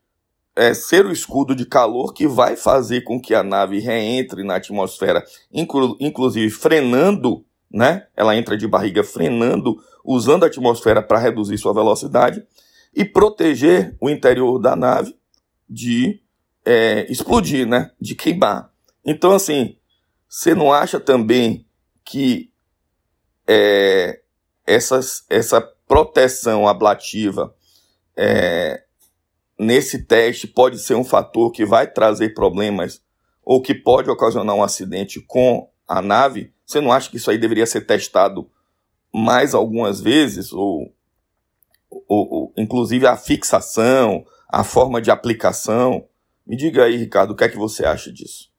é, 0.55 0.75
ser 0.75 1.07
o 1.07 1.13
escudo 1.13 1.55
de 1.55 1.65
calor 1.65 2.13
que 2.13 2.27
vai 2.27 2.57
fazer 2.57 3.03
com 3.03 3.21
que 3.21 3.35
a 3.35 3.43
nave 3.43 3.79
reentre 3.79 4.45
na 4.45 4.57
atmosfera, 4.57 5.25
inclu 5.53 5.97
inclusive 5.99 6.51
frenando, 6.51 7.45
né? 7.71 8.07
Ela 8.17 8.37
entra 8.37 8.57
de 8.57 8.67
barriga 8.67 9.03
frenando, 9.03 9.83
usando 10.05 10.45
a 10.45 10.49
atmosfera 10.49 11.03
para 11.03 11.19
reduzir 11.19 11.57
sua 11.57 11.73
velocidade 11.73 12.45
e 12.95 13.05
proteger 13.05 13.97
o 14.01 14.11
interior 14.11 14.59
da 14.59 14.75
nave 14.75 15.17
de 15.69 16.21
é, 16.65 17.11
explodir, 17.11 17.67
né? 17.67 17.93
De 18.01 18.15
queimar. 18.15 18.71
Então, 19.05 19.33
assim, 19.33 19.77
você 20.29 20.55
não 20.55 20.73
acha 20.73 21.01
também 21.01 21.65
que 22.05 22.51
é, 23.47 24.21
essas, 24.67 25.25
essa 25.29 25.61
proteção 25.87 26.69
ablativa 26.69 27.55
é, 28.17 28.83
nesse 29.59 30.05
teste 30.05 30.47
pode 30.47 30.79
ser 30.79 30.95
um 30.95 31.05
fator 31.05 31.51
que 31.51 31.65
vai 31.65 31.87
trazer 31.87 32.35
problemas 32.35 33.03
ou 33.43 33.61
que 33.61 33.75
pode 33.75 34.11
ocasionar 34.11 34.55
um 34.55 34.63
acidente 34.63 35.21
com 35.21 35.69
a 35.89 36.01
nave, 36.01 36.53
você 36.71 36.81
não 36.81 36.93
acha 36.93 37.11
que 37.11 37.17
isso 37.17 37.29
aí 37.31 37.37
deveria 37.37 37.67
ser 37.67 37.81
testado 37.81 38.49
mais 39.13 39.55
algumas 39.55 40.01
vezes? 40.01 40.53
Ou, 40.53 40.95
ou, 41.91 42.33
ou 42.33 42.55
inclusive 42.57 43.09
a 43.09 43.17
fixação, 43.17 44.25
a 44.49 44.63
forma 44.63 45.03
de 45.03 45.11
aplicação? 45.11 46.07
Me 46.47 46.57
diga 46.57 46.85
aí, 46.85 46.97
Ricardo, 46.97 47.33
o 47.33 47.37
que 47.37 47.43
é 47.43 47.49
que 47.49 47.57
você 47.57 47.85
acha 47.85 48.13
disso? 48.13 48.50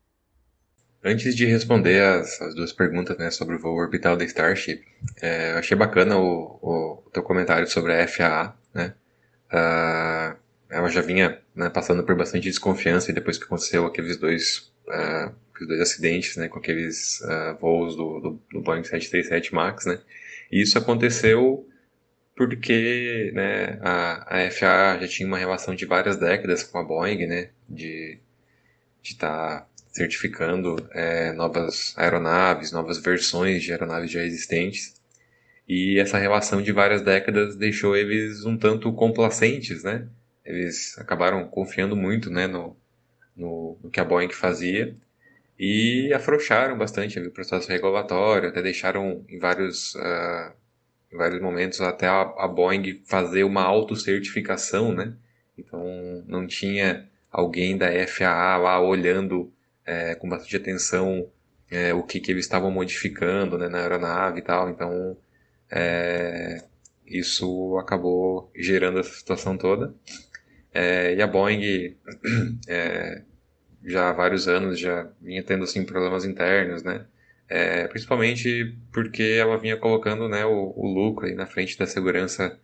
Antes 1.04 1.36
de 1.36 1.46
responder 1.46 2.00
as, 2.00 2.40
as, 2.42 2.54
duas 2.54 2.72
perguntas 2.72 3.18
né, 3.18 3.32
sobre 3.32 3.56
o 3.56 3.60
voo 3.60 3.76
orbital 3.76 4.16
da 4.16 4.24
Starship, 4.24 4.84
é, 5.20 5.54
eu 5.54 5.58
achei 5.58 5.76
bacana 5.76 6.16
o, 6.18 6.60
o, 6.62 7.04
o, 7.06 7.10
teu 7.12 7.24
comentário 7.24 7.68
sobre 7.68 7.94
a 7.94 8.08
FAA. 8.08 8.56
Né? 8.72 8.94
Uh, 9.52 10.38
ela 10.70 10.90
já 10.90 11.02
vinha 11.02 11.42
né, 11.56 11.70
passando 11.70 12.04
por 12.04 12.16
bastante 12.16 12.44
desconfiança 12.44 13.12
depois 13.12 13.40
que 13.40 13.46
aconteceu 13.46 13.86
aqueles 13.88 14.16
dois, 14.18 14.72
uh, 14.88 15.34
aqueles 15.52 15.68
dois 15.70 15.82
acidentes 15.82 16.38
né, 16.38 16.48
com 16.48 16.60
aqueles 16.60 17.20
uh, 17.22 17.58
voos 17.60 17.96
do, 17.96 18.20
do, 18.20 18.42
do, 18.52 18.62
Boeing 18.62 18.84
737 18.84 19.56
MAX. 19.56 19.88
Né? 19.88 20.00
E 20.52 20.62
isso 20.62 20.78
aconteceu 20.78 21.68
porque 22.36 23.32
né, 23.34 23.80
a, 23.82 24.46
a 24.46 24.52
FAA 24.52 25.00
já 25.00 25.08
tinha 25.08 25.28
uma 25.28 25.40
relação 25.40 25.74
de 25.74 25.86
várias 25.86 26.18
décadas 26.18 26.62
com 26.62 26.78
a 26.78 26.84
Boeing, 26.84 27.26
né, 27.26 27.50
de 27.68 28.20
estar 29.04 29.62
tá 29.62 29.68
certificando 29.92 30.76
é, 30.92 31.34
novas 31.34 31.94
aeronaves, 31.98 32.72
novas 32.72 32.98
versões 32.98 33.62
de 33.62 33.72
aeronaves 33.72 34.10
já 34.10 34.24
existentes. 34.24 34.96
E 35.68 36.00
essa 36.00 36.18
relação 36.18 36.62
de 36.62 36.72
várias 36.72 37.02
décadas 37.02 37.56
deixou 37.56 37.96
eles 37.96 38.46
um 38.46 38.58
tanto 38.58 38.92
complacentes, 38.94 39.84
né? 39.84 40.08
Eles 40.46 40.98
acabaram 40.98 41.48
confiando 41.48 41.96
muito 41.96 42.30
né, 42.30 42.48
no, 42.48 42.76
no, 43.36 43.78
no 43.84 43.90
que 43.90 44.00
a 44.00 44.06
Boeing 44.06 44.32
fazia 44.32 44.96
e 45.60 46.12
afrouxaram 46.14 46.78
bastante 46.78 47.20
o 47.20 47.32
processo 47.32 47.70
regulatório, 47.70 48.50
até 48.50 48.62
deixaram 48.62 49.24
em 49.30 49.38
vários, 49.38 49.94
uh, 49.96 50.52
em 51.14 51.18
vários 51.18 51.40
momentos 51.40 51.80
até 51.82 52.08
a, 52.08 52.22
a 52.22 52.48
Boeing 52.48 53.02
fazer 53.06 53.44
uma 53.44 53.62
autocertificação, 53.62 54.94
né? 54.94 55.14
Então 55.58 56.24
não 56.28 56.48
tinha 56.48 57.08
alguém 57.32 57.78
da 57.78 57.88
FAA 58.08 58.58
lá 58.58 58.82
olhando 58.82 59.54
é, 59.92 60.16
com 60.16 60.30
bastante 60.30 60.56
atenção 60.56 61.30
é, 61.70 61.94
o 61.94 62.02
que, 62.04 62.20
que 62.22 62.32
eles 62.32 62.46
estavam 62.46 62.72
modificando 62.72 63.58
né, 63.58 63.68
na 63.68 63.80
aeronave 63.80 64.40
e 64.40 64.42
tal. 64.42 64.70
Então, 64.70 65.18
é, 65.70 66.64
isso 67.06 67.78
acabou 67.78 68.50
gerando 68.56 69.00
essa 69.00 69.14
situação 69.14 69.58
toda. 69.58 69.94
É, 70.74 71.14
e 71.14 71.22
a 71.22 71.28
Boeing, 71.28 71.98
é, 72.68 73.22
já 73.84 74.10
há 74.10 74.14
vários 74.14 74.48
anos, 74.48 74.80
já 74.80 75.10
vinha 75.22 75.44
tendo 75.44 75.66
assim, 75.66 75.84
problemas 75.86 76.24
internos, 76.24 76.84
né? 76.84 77.06
É, 77.50 77.86
principalmente 77.90 78.78
porque 78.94 79.24
ela 79.38 79.58
vinha 79.58 79.76
colocando 79.76 80.30
né, 80.30 80.46
o, 80.46 80.74
o, 80.74 80.88
lucro 80.88 81.26
aí 81.26 81.36
na 81.36 81.46
frente 81.46 81.78
da 81.78 81.86
segurança 81.86 82.58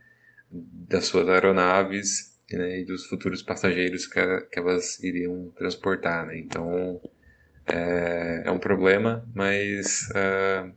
das 0.49 1.05
suas 1.07 1.27
aeronaves 1.27 2.37
né, 2.49 2.79
e 2.79 2.85
dos 2.85 3.05
futuros 3.05 3.41
passageiros 3.41 4.07
que, 4.07 4.21
que 4.49 4.59
elas 4.59 5.03
iriam 5.03 5.51
transportar. 5.57 6.25
Né? 6.27 6.39
Então, 6.39 7.01
é, 7.67 8.43
é, 8.45 8.51
um 8.51 8.59
problema, 8.59 9.27
mas 9.33 10.09
uh, 10.11 10.71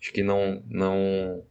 acho 0.00 0.12
que 0.12 0.22
não, 0.22 0.62
não, 0.68 1.44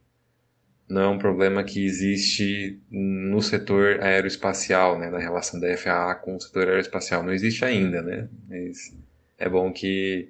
não 0.90 1.02
é 1.02 1.08
um 1.08 1.18
problema 1.18 1.64
que 1.64 1.86
existe 1.86 2.80
no 2.90 3.42
setor 3.42 4.02
aeroespacial, 4.02 5.00
né, 5.00 5.10
na 5.10 5.20
relação 5.20 5.60
da 5.60 5.76
FAA 5.78 6.16
com 6.16 6.36
o 6.36 6.42
setor 6.42 6.68
aeroespacial. 6.68 7.24
Não 7.24 7.32
existe 7.32 7.64
ainda, 7.64 8.02
né? 8.02 8.28
Mas 8.50 8.94
é 9.38 9.48
bom 9.48 9.72
que 9.72 10.30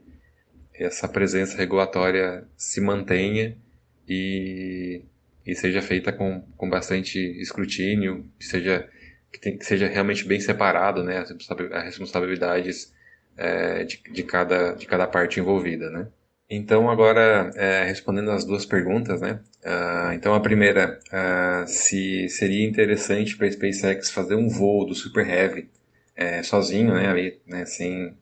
essa 0.73 1.07
presença 1.07 1.57
regulatória 1.57 2.43
se 2.55 2.79
mantenha 2.79 3.57
e, 4.07 5.01
e 5.45 5.55
seja 5.55 5.81
feita 5.81 6.13
com, 6.13 6.41
com 6.55 6.69
bastante 6.69 7.19
escrutínio, 7.41 8.25
que 8.37 8.45
seja, 8.45 8.87
que, 9.31 9.39
tem, 9.39 9.57
que 9.57 9.65
seja 9.65 9.87
realmente 9.87 10.25
bem 10.25 10.39
separado, 10.39 11.03
né, 11.03 11.17
as 11.17 11.85
responsabilidades 11.85 12.93
é, 13.37 13.83
de, 13.83 14.01
de, 14.11 14.23
cada, 14.23 14.73
de 14.73 14.85
cada 14.85 15.07
parte 15.07 15.39
envolvida, 15.39 15.89
né. 15.89 16.07
Então, 16.53 16.89
agora, 16.89 17.49
é, 17.55 17.85
respondendo 17.85 18.29
as 18.29 18.43
duas 18.43 18.65
perguntas, 18.65 19.21
né? 19.21 19.39
Uh, 19.63 20.11
então, 20.11 20.33
a 20.33 20.39
primeira, 20.41 20.99
uh, 21.07 21.65
se 21.65 22.27
seria 22.27 22.67
interessante 22.67 23.37
para 23.37 23.47
a 23.47 23.51
SpaceX 23.51 24.11
fazer 24.11 24.35
um 24.35 24.49
voo 24.49 24.85
do 24.85 24.93
Super 24.93 25.25
Heavy 25.25 25.69
é, 26.13 26.43
sozinho, 26.43 26.93
né? 26.93 27.07
Ali, 27.07 27.39
né? 27.47 27.65
Sem, 27.65 28.17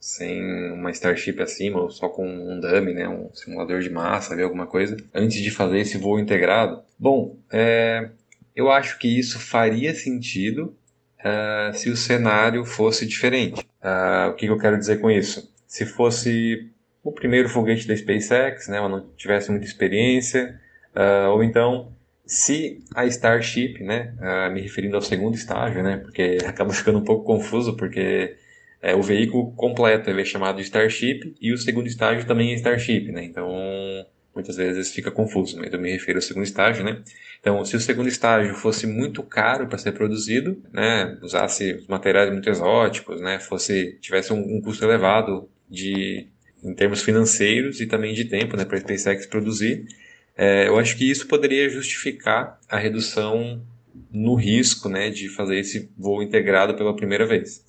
sem 0.00 0.72
uma 0.72 0.90
Starship 0.92 1.42
acima, 1.42 1.78
ou 1.78 1.90
só 1.90 2.08
com 2.08 2.26
um 2.26 2.58
dummy, 2.58 2.94
né? 2.94 3.06
Um 3.06 3.28
simulador 3.34 3.80
de 3.80 3.90
massa, 3.90 4.32
ali, 4.32 4.42
alguma 4.42 4.66
coisa, 4.66 4.96
antes 5.12 5.42
de 5.42 5.50
fazer 5.50 5.80
esse 5.80 5.98
voo 5.98 6.18
integrado. 6.18 6.82
Bom, 6.98 7.36
é, 7.52 8.08
eu 8.56 8.70
acho 8.70 8.98
que 8.98 9.08
isso 9.08 9.38
faria 9.38 9.94
sentido 9.94 10.74
uh, 11.20 11.74
se 11.74 11.90
o 11.90 11.96
cenário 11.98 12.64
fosse 12.64 13.04
diferente. 13.04 13.62
O 14.30 14.34
que, 14.34 14.46
que 14.46 14.52
eu 14.52 14.58
quero 14.58 14.78
dizer 14.78 15.00
com 15.00 15.10
isso? 15.10 15.52
Se 15.66 15.84
fosse 15.84 16.70
o 17.04 17.12
primeiro 17.12 17.50
foguete 17.50 17.86
da 17.86 17.94
SpaceX, 17.94 18.66
né, 18.68 18.80
ou 18.80 18.88
não 18.88 19.06
tivesse 19.14 19.50
muita 19.50 19.66
experiência, 19.66 20.58
uh, 20.96 21.30
ou 21.30 21.44
então 21.44 21.92
se 22.24 22.82
a 22.94 23.04
Starship, 23.04 23.84
né, 23.84 24.14
uh, 24.18 24.50
me 24.50 24.62
referindo 24.62 24.96
ao 24.96 25.02
segundo 25.02 25.34
estágio, 25.34 25.82
né, 25.82 25.98
porque 25.98 26.38
acaba 26.48 26.72
ficando 26.72 26.98
um 26.98 27.04
pouco 27.04 27.24
confuso, 27.24 27.76
porque 27.76 28.36
é, 28.80 28.94
o 28.94 29.02
veículo 29.02 29.52
completo 29.52 30.08
ele 30.08 30.22
é 30.22 30.24
chamado 30.24 30.62
Starship 30.62 31.36
e 31.38 31.52
o 31.52 31.58
segundo 31.58 31.86
estágio 31.86 32.26
também 32.26 32.52
é 32.52 32.54
Starship, 32.54 33.12
né, 33.12 33.22
então 33.22 33.50
muitas 34.34 34.56
vezes 34.56 34.92
fica 34.92 35.10
confuso, 35.10 35.56
mas 35.58 35.72
eu 35.72 35.78
me 35.78 35.92
refiro 35.92 36.18
ao 36.18 36.22
segundo 36.22 36.44
estágio, 36.44 36.84
né. 36.84 37.02
Então, 37.40 37.64
se 37.64 37.76
o 37.76 37.80
segundo 37.80 38.08
estágio 38.08 38.54
fosse 38.54 38.86
muito 38.86 39.22
caro 39.22 39.66
para 39.66 39.78
ser 39.78 39.92
produzido, 39.92 40.62
né, 40.72 41.18
usasse 41.22 41.84
materiais 41.88 42.30
muito 42.30 42.48
exóticos, 42.48 43.20
né, 43.20 43.38
fosse 43.38 43.98
tivesse 44.00 44.32
um, 44.32 44.56
um 44.56 44.60
custo 44.60 44.84
elevado 44.84 45.48
de 45.68 46.26
em 46.62 46.74
termos 46.74 47.02
financeiros 47.02 47.80
e 47.80 47.86
também 47.86 48.14
de 48.14 48.24
tempo 48.24 48.56
né, 48.56 48.64
para 48.64 48.78
a 48.78 48.80
SpaceX 48.80 49.26
produzir, 49.26 49.86
é, 50.36 50.66
eu 50.66 50.78
acho 50.78 50.96
que 50.96 51.08
isso 51.08 51.28
poderia 51.28 51.68
justificar 51.68 52.58
a 52.68 52.78
redução 52.78 53.62
no 54.10 54.34
risco 54.34 54.88
né, 54.88 55.10
de 55.10 55.28
fazer 55.28 55.58
esse 55.58 55.90
voo 55.96 56.22
integrado 56.22 56.74
pela 56.74 56.96
primeira 56.96 57.26
vez. 57.26 57.62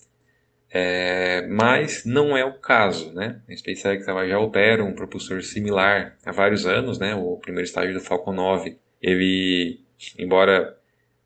É, 0.77 1.47
mas 1.47 2.03
não 2.03 2.35
é 2.35 2.43
o 2.43 2.59
caso. 2.59 3.13
Né? 3.13 3.39
A 3.49 3.55
SpaceX 3.55 4.05
já 4.05 4.38
opera 4.38 4.83
um 4.83 4.91
propulsor 4.91 5.41
similar 5.41 6.17
há 6.25 6.33
vários 6.33 6.65
anos. 6.65 6.99
Né? 6.99 7.15
O 7.15 7.38
primeiro 7.38 7.65
estágio 7.65 7.93
do 7.93 8.01
Falcon 8.01 8.33
9, 8.33 8.77
ele, 9.01 9.79
embora 10.19 10.77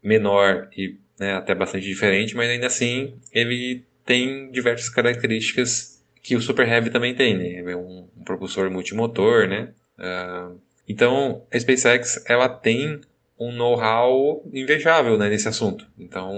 menor 0.03 0.69
e 0.77 0.99
né, 1.19 1.33
até 1.33 1.55
bastante 1.55 1.87
diferente, 1.87 2.35
mas 2.35 2.47
ainda 2.47 2.67
assim 2.67 3.15
ele 3.33 3.83
tem 4.05 4.51
diversas 4.51 4.87
características 4.87 5.99
que 6.21 6.35
o 6.35 6.41
Super 6.41 6.67
Heavy 6.67 6.91
também 6.91 7.15
tem, 7.15 7.35
né? 7.35 7.71
É 7.71 7.75
um, 7.75 8.07
um 8.15 8.23
propulsor 8.23 8.69
multimotor, 8.69 9.47
né? 9.47 9.73
Uh, 9.97 10.59
então, 10.87 11.43
a 11.51 11.59
SpaceX, 11.59 12.23
ela 12.27 12.47
tem 12.47 13.01
um 13.39 13.53
know-how 13.53 14.43
invejável 14.53 15.17
né, 15.17 15.29
nesse 15.29 15.47
assunto. 15.47 15.87
Então, 15.97 16.33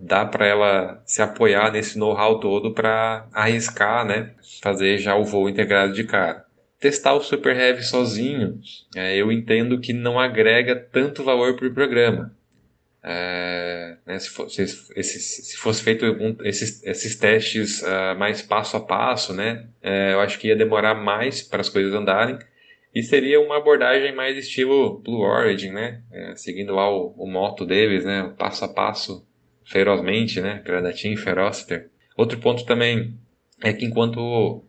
dá 0.00 0.24
para 0.24 0.46
ela 0.46 1.02
se 1.04 1.20
apoiar 1.20 1.70
nesse 1.70 1.98
know-how 1.98 2.40
todo 2.40 2.72
para 2.72 3.28
arriscar, 3.32 4.06
né? 4.06 4.32
Fazer 4.62 4.96
já 4.98 5.14
o 5.14 5.24
voo 5.24 5.48
integrado 5.48 5.92
de 5.92 6.04
cara. 6.04 6.46
Testar 6.80 7.12
o 7.14 7.20
Super 7.20 7.56
Heavy 7.56 7.82
sozinho, 7.82 8.60
é, 8.96 9.16
eu 9.16 9.30
entendo 9.30 9.80
que 9.80 9.92
não 9.92 10.18
agrega 10.18 10.74
tanto 10.74 11.24
valor 11.24 11.54
para 11.56 11.66
o 11.66 11.74
programa. 11.74 12.34
É, 13.02 13.96
né, 14.06 14.18
se, 14.18 14.28
fosse, 14.30 14.66
se, 14.66 15.04
se, 15.04 15.56
fosse 15.56 15.82
feito 15.82 16.04
um, 16.04 16.36
esses, 16.42 16.82
esses 16.82 17.16
testes 17.16 17.82
uh, 17.82 18.18
mais 18.18 18.42
passo 18.42 18.76
a 18.76 18.80
passo, 18.80 19.32
né, 19.32 19.66
é, 19.80 20.12
eu 20.12 20.20
acho 20.20 20.38
que 20.38 20.48
ia 20.48 20.56
demorar 20.56 20.94
mais 20.94 21.40
para 21.40 21.60
as 21.60 21.68
coisas 21.68 21.92
andarem 21.94 22.38
e 22.94 23.02
seria 23.02 23.40
uma 23.40 23.58
abordagem 23.58 24.14
mais 24.14 24.36
estilo 24.36 24.98
Blue 25.00 25.22
Origin, 25.22 25.70
né, 25.70 26.02
é, 26.10 26.34
seguindo 26.34 26.74
lá 26.74 26.90
o, 26.90 27.14
o 27.16 27.26
moto 27.26 27.64
deles, 27.64 28.04
né, 28.04 28.34
passo 28.38 28.64
a 28.64 28.68
passo, 28.68 29.26
ferozmente, 29.64 30.40
né, 30.40 30.60
pela 30.64 30.92
Team 30.92 31.16
Ferociter. 31.16 31.90
Outro 32.16 32.38
ponto 32.38 32.64
também 32.64 33.14
é 33.62 33.72
que 33.72 33.84
enquanto 33.84 34.18
uh, 34.18 34.68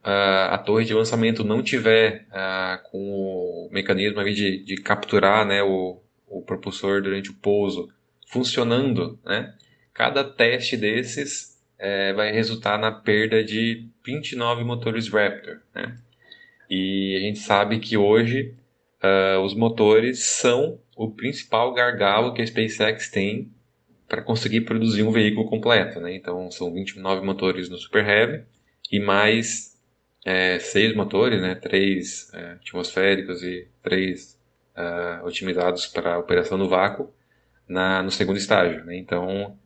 a 0.50 0.58
torre 0.58 0.84
de 0.84 0.94
lançamento 0.94 1.44
não 1.44 1.62
tiver 1.62 2.28
uh, 2.30 2.90
com 2.90 2.98
o 3.00 3.70
mecanismo 3.72 4.24
de, 4.24 4.64
de 4.64 4.76
capturar 4.78 5.46
né, 5.46 5.62
o, 5.64 6.02
o 6.28 6.42
propulsor 6.42 7.02
durante 7.02 7.30
o 7.30 7.36
pouso 7.36 7.88
funcionando, 8.30 9.20
né? 9.26 9.54
Cada 9.94 10.24
teste 10.24 10.78
desses 10.78 11.60
é, 11.78 12.14
vai 12.14 12.32
resultar 12.32 12.78
na 12.78 12.92
perda 12.92 13.44
de 13.44 13.90
29 14.06 14.64
motores 14.64 15.10
Raptor, 15.10 15.62
né? 15.74 15.98
E 16.70 17.16
a 17.16 17.20
gente 17.20 17.40
sabe 17.40 17.80
que 17.80 17.98
hoje 17.98 18.54
uh, 19.04 19.40
os 19.42 19.54
motores 19.54 20.24
são 20.24 20.80
o 20.96 21.10
principal 21.10 21.74
gargalo 21.74 22.34
que 22.34 22.42
a 22.42 22.48
SpaceX 22.48 23.10
tem 23.10 23.52
para 24.08 24.22
conseguir 24.22 24.62
produzir 24.62 25.04
um 25.04 25.12
veículo 25.12 25.48
completo, 25.50 26.00
né? 26.00 26.16
Então 26.16 26.50
são 26.52 26.74
29 26.74 27.26
motores 27.26 27.70
no 27.70 27.78
Super 27.78 28.08
Heavy 28.08 28.44
e 28.92 29.00
mais 29.00 29.78
é, 30.26 30.60
seis 30.60 30.96
motores, 30.96 31.42
né? 31.42 31.56
Três 31.56 32.32
é, 32.34 32.52
atmosféricos 32.54 33.44
e 33.44 33.68
três 33.82 34.40
uh, 34.76 35.26
otimizados 35.26 35.88
para 35.88 36.18
operação 36.18 36.58
no 36.58 36.68
vácuo 36.68 37.14
na, 37.68 38.02
no 38.02 38.10
segundo 38.10 38.38
estágio. 38.38 38.84
Né? 38.86 38.98
Então, 38.98 39.58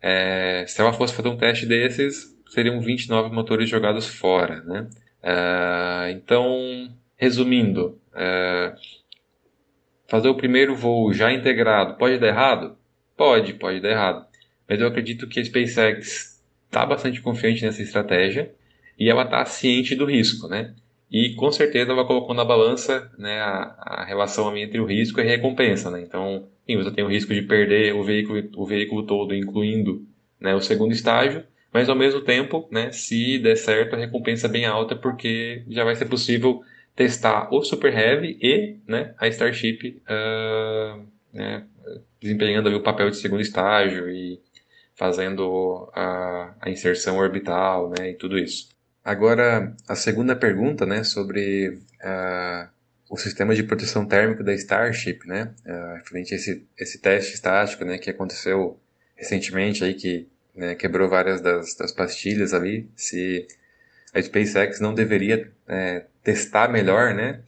é, 0.00 0.64
se 0.66 0.80
ela 0.80 0.92
fosse 0.92 1.14
fazer 1.14 1.28
um 1.28 1.36
teste 1.36 1.64
desses, 1.64 2.36
seriam 2.48 2.80
29 2.80 3.34
motores 3.34 3.68
jogados 3.68 4.06
fora. 4.06 4.62
Né? 4.62 4.88
É, 5.22 6.10
então, 6.12 6.90
resumindo, 7.16 7.98
é, 8.14 8.74
fazer 10.08 10.28
o 10.28 10.34
primeiro 10.34 10.74
voo 10.74 11.12
já 11.12 11.32
integrado 11.32 11.94
pode 11.96 12.18
dar 12.18 12.28
errado? 12.28 12.76
Pode, 13.16 13.54
pode 13.54 13.80
dar 13.80 13.90
errado. 13.90 14.26
Mas 14.68 14.80
eu 14.80 14.88
acredito 14.88 15.28
que 15.28 15.40
a 15.40 15.44
SpaceX 15.44 16.42
está 16.66 16.84
bastante 16.86 17.20
confiante 17.20 17.64
nessa 17.64 17.82
estratégia 17.82 18.52
e 18.98 19.10
ela 19.10 19.24
está 19.24 19.44
ciente 19.44 19.94
do 19.94 20.06
risco, 20.06 20.48
né? 20.48 20.74
E 21.10 21.34
com 21.34 21.52
certeza 21.52 21.92
ela 21.92 22.06
colocou 22.06 22.34
na 22.34 22.44
balança 22.44 23.10
né, 23.18 23.40
a, 23.40 23.76
a 23.78 24.04
relação 24.04 24.56
entre 24.56 24.80
o 24.80 24.86
risco 24.86 25.20
e 25.20 25.22
a 25.22 25.26
recompensa, 25.26 25.90
né? 25.90 26.00
Então, 26.00 26.48
Sim, 26.66 26.76
você 26.76 26.92
tem 26.92 27.04
o 27.04 27.08
risco 27.08 27.34
de 27.34 27.42
perder 27.42 27.94
o 27.94 28.04
veículo, 28.04 28.42
o 28.56 28.64
veículo 28.66 29.04
todo, 29.04 29.34
incluindo 29.34 30.06
né, 30.40 30.54
o 30.54 30.60
segundo 30.60 30.92
estágio, 30.92 31.44
mas 31.72 31.88
ao 31.88 31.96
mesmo 31.96 32.20
tempo, 32.20 32.68
né, 32.70 32.92
se 32.92 33.38
der 33.38 33.56
certo, 33.56 33.94
a 33.94 33.98
recompensa 33.98 34.46
é 34.46 34.50
bem 34.50 34.66
alta, 34.66 34.94
porque 34.94 35.64
já 35.68 35.84
vai 35.84 35.96
ser 35.96 36.04
possível 36.04 36.60
testar 36.94 37.48
o 37.52 37.62
Super 37.62 37.96
Heavy 37.96 38.38
e 38.40 38.76
né, 38.86 39.14
a 39.18 39.26
Starship 39.28 40.02
uh, 40.02 41.02
né, 41.32 41.64
desempenhando 42.20 42.68
o 42.76 42.82
papel 42.82 43.08
de 43.08 43.16
segundo 43.16 43.40
estágio 43.40 44.08
e 44.10 44.38
fazendo 44.94 45.90
a, 45.94 46.54
a 46.60 46.70
inserção 46.70 47.16
orbital 47.16 47.90
né, 47.98 48.10
e 48.10 48.14
tudo 48.14 48.38
isso. 48.38 48.68
Agora, 49.02 49.74
a 49.88 49.96
segunda 49.96 50.36
pergunta 50.36 50.84
né, 50.84 51.02
sobre 51.02 51.68
uh, 51.70 52.68
o 53.10 53.16
sistema 53.16 53.54
de 53.54 53.62
proteção 53.62 54.06
térmica 54.06 54.44
da 54.44 54.54
Starship, 54.54 55.26
né, 55.26 55.54
uh, 55.66 55.96
referente 55.96 56.34
a 56.34 56.36
esse, 56.36 56.66
esse 56.78 57.00
teste 57.00 57.34
estático, 57.34 57.84
né, 57.84 57.96
que 57.96 58.10
aconteceu 58.10 58.78
recentemente 59.16 59.82
aí, 59.82 59.94
que 59.94 60.28
né, 60.54 60.74
quebrou 60.74 61.08
várias 61.08 61.40
das, 61.40 61.74
das 61.74 61.92
pastilhas 61.92 62.52
ali, 62.52 62.90
se 62.96 63.46
a 64.14 64.20
SpaceX 64.20 64.80
não 64.80 64.94
deveria 64.94 65.50
é, 65.66 66.04
testar 66.22 66.68
melhor, 66.70 67.14
né? 67.14 67.42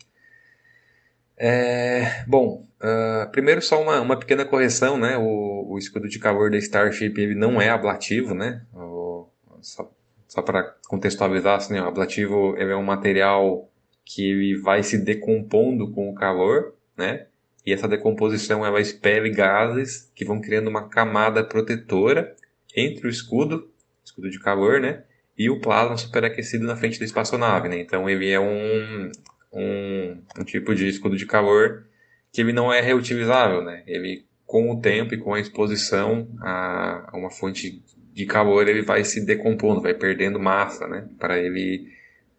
É, 1.36 2.24
bom, 2.26 2.66
uh, 2.80 3.30
primeiro 3.30 3.60
só 3.60 3.82
uma, 3.82 4.00
uma 4.00 4.18
pequena 4.18 4.44
correção, 4.44 4.96
né? 4.96 5.18
O, 5.18 5.72
o, 5.72 5.78
escudo 5.78 6.08
de 6.08 6.18
calor 6.18 6.50
da 6.50 6.56
Starship 6.56 7.20
ele 7.20 7.34
não 7.34 7.60
é 7.60 7.68
ablativo, 7.68 8.34
né? 8.34 8.62
O, 8.72 9.28
só 9.60 9.90
só 10.34 10.42
para 10.42 10.74
contextualizar, 10.88 11.58
assim, 11.58 11.78
o 11.78 11.86
ablativo 11.86 12.56
é 12.56 12.74
um 12.74 12.82
material 12.82 13.70
que 14.04 14.30
ele 14.30 14.60
vai 14.60 14.82
se 14.82 14.98
decompondo 14.98 15.92
com 15.92 16.10
o 16.10 16.14
calor, 16.14 16.74
né? 16.96 17.26
E 17.64 17.72
essa 17.72 17.86
decomposição 17.86 18.66
ela 18.66 18.80
expele 18.80 19.30
gases 19.30 20.10
que 20.12 20.24
vão 20.24 20.40
criando 20.40 20.68
uma 20.68 20.88
camada 20.88 21.44
protetora 21.44 22.34
entre 22.74 23.06
o 23.06 23.10
escudo, 23.10 23.70
escudo 24.04 24.30
de 24.30 24.38
calor, 24.38 24.80
né? 24.80 25.04
E 25.36 25.50
o 25.50 25.60
plasma 25.60 25.96
superaquecido 25.96 26.66
na 26.66 26.76
frente 26.76 26.98
da 26.98 27.04
espaçonave, 27.04 27.68
né? 27.68 27.78
Então 27.80 28.08
ele 28.08 28.30
é 28.30 28.40
um, 28.40 29.10
um, 29.52 30.22
um 30.38 30.44
tipo 30.44 30.74
de 30.74 30.88
escudo 30.88 31.16
de 31.16 31.26
calor 31.26 31.86
que 32.32 32.40
ele 32.40 32.52
não 32.52 32.72
é 32.72 32.80
reutilizável, 32.80 33.62
né? 33.62 33.82
Ele 33.86 34.24
com 34.46 34.70
o 34.70 34.80
tempo 34.80 35.14
e 35.14 35.18
com 35.18 35.34
a 35.34 35.40
exposição 35.40 36.28
a, 36.40 37.10
uma 37.14 37.30
fonte 37.30 37.82
de 38.12 38.26
calor 38.26 38.68
ele 38.68 38.82
vai 38.82 39.04
se 39.04 39.24
decompondo, 39.24 39.80
vai 39.80 39.94
perdendo 39.94 40.38
massa, 40.38 40.86
né? 40.86 41.08
Para 41.18 41.38
ele 41.38 41.88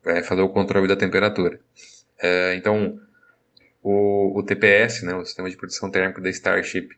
é, 0.05 0.21
fazer 0.21 0.41
o 0.41 0.49
controle 0.49 0.87
da 0.87 0.95
temperatura. 0.95 1.59
É, 2.21 2.55
então 2.55 2.99
o, 3.81 4.39
o, 4.39 4.43
TPS, 4.43 5.03
né, 5.03 5.13
o 5.13 5.25
sistema 5.25 5.49
de 5.49 5.57
proteção 5.57 5.91
térmica 5.91 6.21
da 6.21 6.29
Starship, 6.29 6.89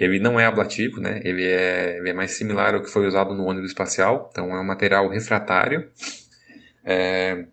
ele 0.00 0.18
não 0.18 0.40
é 0.40 0.46
ablativo, 0.46 1.00
né? 1.00 1.20
Ele 1.22 1.44
é, 1.44 1.98
ele 1.98 2.08
é 2.08 2.12
mais 2.14 2.30
similar 2.32 2.74
ao 2.74 2.82
que 2.82 2.90
foi 2.90 3.06
usado 3.06 3.34
no 3.34 3.44
ônibus 3.44 3.70
espacial. 3.70 4.28
Então 4.32 4.56
é 4.56 4.60
um 4.60 4.66
material 4.66 5.08
refratário. 5.08 5.90
É, 6.82 7.44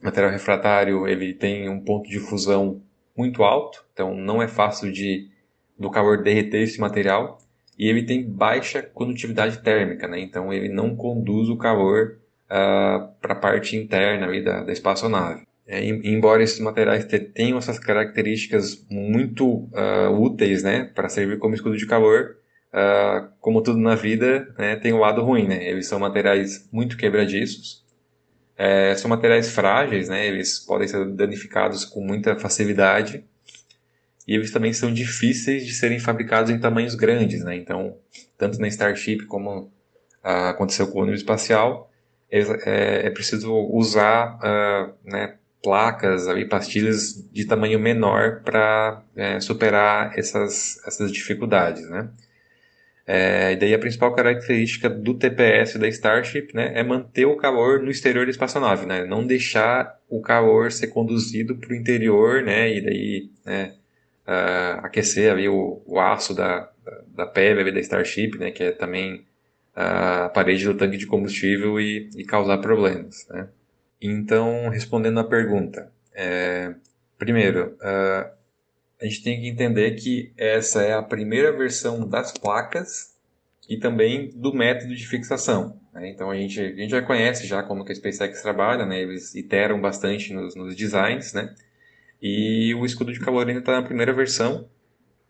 material 0.00 0.30
refratário 0.30 1.08
ele 1.08 1.34
tem 1.34 1.68
um 1.68 1.80
ponto 1.80 2.08
de 2.08 2.20
fusão 2.20 2.80
muito 3.16 3.42
alto, 3.42 3.84
então 3.92 4.14
não 4.14 4.40
é 4.40 4.48
fácil 4.48 4.92
de 4.92 5.28
do 5.76 5.90
calor 5.90 6.22
derreter 6.22 6.62
esse 6.62 6.80
material 6.80 7.38
e 7.76 7.88
ele 7.88 8.04
tem 8.04 8.24
baixa 8.24 8.82
condutividade 8.82 9.58
térmica, 9.62 10.06
né? 10.06 10.20
Então 10.20 10.52
ele 10.52 10.68
não 10.68 10.94
conduz 10.94 11.48
o 11.48 11.56
calor 11.56 12.18
uh, 12.48 12.54
ah, 12.54 13.10
para 13.20 13.32
a 13.32 13.36
parte 13.36 13.76
interna 13.76 14.26
ali 14.26 14.42
da, 14.42 14.62
da 14.62 14.72
espaçonave. 14.72 15.44
É, 15.66 15.82
embora 15.82 16.42
esses 16.42 16.60
materiais 16.60 17.06
tenham 17.32 17.56
essas 17.56 17.78
características 17.78 18.84
muito 18.90 19.46
uh, 19.46 20.10
úteis 20.12 20.62
né, 20.62 20.90
para 20.94 21.08
servir 21.08 21.38
como 21.38 21.54
escudo 21.54 21.76
de 21.76 21.86
calor, 21.86 22.36
uh, 22.70 23.30
como 23.40 23.62
tudo 23.62 23.78
na 23.78 23.94
vida, 23.94 24.52
né, 24.58 24.76
tem 24.76 24.92
o 24.92 24.96
um 24.96 25.00
lado 25.00 25.22
ruim. 25.22 25.48
Né? 25.48 25.66
Eles 25.66 25.86
são 25.86 25.98
materiais 25.98 26.68
muito 26.70 26.98
quebradiços, 26.98 27.82
é, 28.56 28.94
são 28.94 29.08
materiais 29.08 29.50
frágeis, 29.50 30.08
né, 30.08 30.26
eles 30.26 30.58
podem 30.58 30.86
ser 30.86 31.04
danificados 31.12 31.84
com 31.84 32.00
muita 32.00 32.36
facilidade, 32.36 33.24
e 34.28 34.34
eles 34.34 34.50
também 34.50 34.72
são 34.72 34.92
difíceis 34.92 35.66
de 35.66 35.72
serem 35.72 35.98
fabricados 35.98 36.50
em 36.50 36.60
tamanhos 36.60 36.94
grandes. 36.94 37.42
Né? 37.42 37.56
Então, 37.56 37.96
tanto 38.36 38.58
na 38.60 38.68
Starship 38.68 39.24
como 39.26 39.60
uh, 40.22 40.48
aconteceu 40.50 40.88
com 40.88 40.98
o 40.98 41.02
ônibus 41.02 41.20
espacial, 41.20 41.90
é, 42.30 42.40
é, 42.40 43.06
é 43.06 43.10
preciso 43.10 43.52
usar 43.70 44.38
né, 45.04 45.34
placas, 45.64 46.28
ali, 46.28 46.46
pastilhas 46.46 47.26
de 47.32 47.46
tamanho 47.46 47.80
menor 47.80 48.42
para 48.42 49.02
é, 49.16 49.40
superar 49.40 50.12
essas, 50.16 50.78
essas 50.86 51.10
dificuldades, 51.10 51.88
né? 51.88 52.10
É, 53.06 53.52
e 53.52 53.56
daí 53.56 53.74
a 53.74 53.78
principal 53.78 54.14
característica 54.14 54.88
do 54.88 55.14
TPS 55.14 55.76
da 55.78 55.88
Starship 55.88 56.48
né, 56.54 56.72
é 56.74 56.82
manter 56.82 57.26
o 57.26 57.36
calor 57.36 57.82
no 57.82 57.90
exterior 57.90 58.24
da 58.24 58.30
espaçonave, 58.30 58.86
né? 58.86 59.04
Não 59.04 59.26
deixar 59.26 59.98
o 60.08 60.20
calor 60.20 60.70
ser 60.70 60.88
conduzido 60.88 61.56
para 61.56 61.70
o 61.70 61.74
interior, 61.74 62.42
né? 62.42 62.70
E 62.74 62.80
daí 62.80 63.30
né, 63.44 63.74
uh, 64.26 64.86
aquecer 64.86 65.30
ali 65.32 65.48
o, 65.48 65.82
o 65.86 65.98
aço 65.98 66.34
da, 66.34 66.70
da, 67.14 67.24
da 67.24 67.72
da 67.72 67.80
Starship, 67.80 68.38
né? 68.38 68.50
Que 68.50 68.64
é 68.64 68.70
também 68.72 69.26
a 69.74 70.28
parede 70.28 70.64
do 70.64 70.74
tanque 70.74 70.96
de 70.96 71.06
combustível 71.06 71.80
e, 71.80 72.08
e 72.16 72.24
causar 72.24 72.58
problemas, 72.58 73.26
né? 73.28 73.48
Então, 74.00 74.68
respondendo 74.68 75.20
à 75.20 75.24
pergunta, 75.24 75.90
é, 76.12 76.74
primeiro, 77.18 77.76
uh, 77.80 78.30
a 79.00 79.04
gente 79.04 79.22
tem 79.22 79.40
que 79.40 79.48
entender 79.48 79.92
que 79.92 80.32
essa 80.36 80.82
é 80.82 80.94
a 80.94 81.02
primeira 81.02 81.56
versão 81.56 82.08
das 82.08 82.32
placas 82.32 83.14
e 83.68 83.78
também 83.78 84.30
do 84.34 84.52
método 84.52 84.94
de 84.94 85.06
fixação. 85.06 85.80
Né? 85.92 86.10
Então, 86.10 86.30
a 86.30 86.36
gente, 86.36 86.60
a 86.60 86.74
gente 86.74 86.90
já 86.90 87.02
conhece 87.02 87.46
já 87.46 87.62
como 87.62 87.84
que 87.84 87.92
a 87.92 87.94
SpaceX 87.94 88.42
trabalha, 88.42 88.84
né? 88.84 89.00
eles 89.00 89.34
iteram 89.34 89.80
bastante 89.80 90.32
nos, 90.32 90.54
nos 90.54 90.76
designs, 90.76 91.32
né? 91.32 91.54
e 92.20 92.74
o 92.74 92.84
escudo 92.84 93.12
de 93.12 93.20
calor 93.20 93.46
ainda 93.46 93.60
está 93.60 93.72
na 93.72 93.86
primeira 93.86 94.12
versão, 94.12 94.68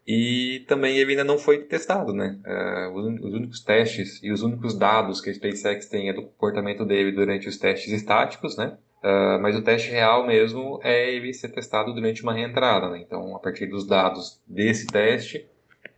e 0.07 0.65
também 0.69 0.99
ele 0.99 1.13
ainda 1.13 1.25
não 1.25 1.39
foi 1.39 1.59
testado, 1.61 2.13
né? 2.13 2.39
Uh, 2.45 2.93
os 2.95 3.35
únicos 3.35 3.61
testes 3.61 4.23
e 4.23 4.31
os 4.31 4.43
únicos 4.43 4.77
dados 4.77 5.21
que 5.21 5.31
a 5.31 5.35
SpaceX 5.35 5.87
tem 5.87 6.11
é 6.11 6.13
do 6.13 6.23
comportamento 6.23 6.85
dele 6.85 7.11
durante 7.11 7.49
os 7.49 7.57
testes 7.57 7.91
estáticos, 7.91 8.57
né? 8.57 8.77
Uh, 9.03 9.41
mas 9.41 9.57
o 9.57 9.63
teste 9.63 9.91
real 9.91 10.27
mesmo 10.27 10.79
é 10.83 11.11
ele 11.15 11.33
ser 11.33 11.49
testado 11.49 11.95
durante 11.95 12.23
uma 12.23 12.35
reentrada, 12.35 12.91
né? 12.91 12.99
Então, 12.99 13.35
a 13.35 13.39
partir 13.39 13.67
dos 13.67 13.87
dados 13.87 14.41
desse 14.47 14.87
teste, 14.87 15.47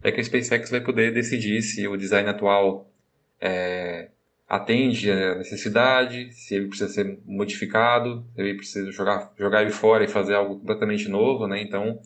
é 0.03 0.13
que 0.13 0.21
a 0.21 0.25
SpaceX 0.25 0.71
vai 0.71 0.81
poder 0.81 1.13
decidir 1.13 1.61
se 1.63 1.89
o 1.89 1.97
design 1.97 2.29
atual 2.29 2.89
é, 3.41 4.09
atende 4.49 5.11
a 5.11 5.35
necessidade, 5.35 6.33
se 6.33 6.55
ele 6.55 6.69
precisa 6.69 6.89
ser 6.89 7.19
modificado, 7.25 8.25
se 8.35 8.41
ele 8.41 8.55
precisa 8.55 8.93
jogar, 8.93 9.33
jogar 9.37 9.63
ele 9.63 9.73
fora 9.73 10.05
e 10.05 10.09
fazer 10.09 10.35
algo 10.35 10.61
completamente 10.61 11.09
novo, 11.09 11.49
né? 11.49 11.61
Então, 11.61 12.01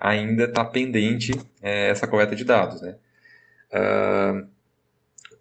ainda 0.00 0.44
está 0.44 0.64
pendente 0.64 1.32
é, 1.60 1.90
essa 1.90 2.06
coleta 2.08 2.34
de 2.34 2.44
dados. 2.44 2.80
Né? 2.80 2.96
Uh, 3.70 4.48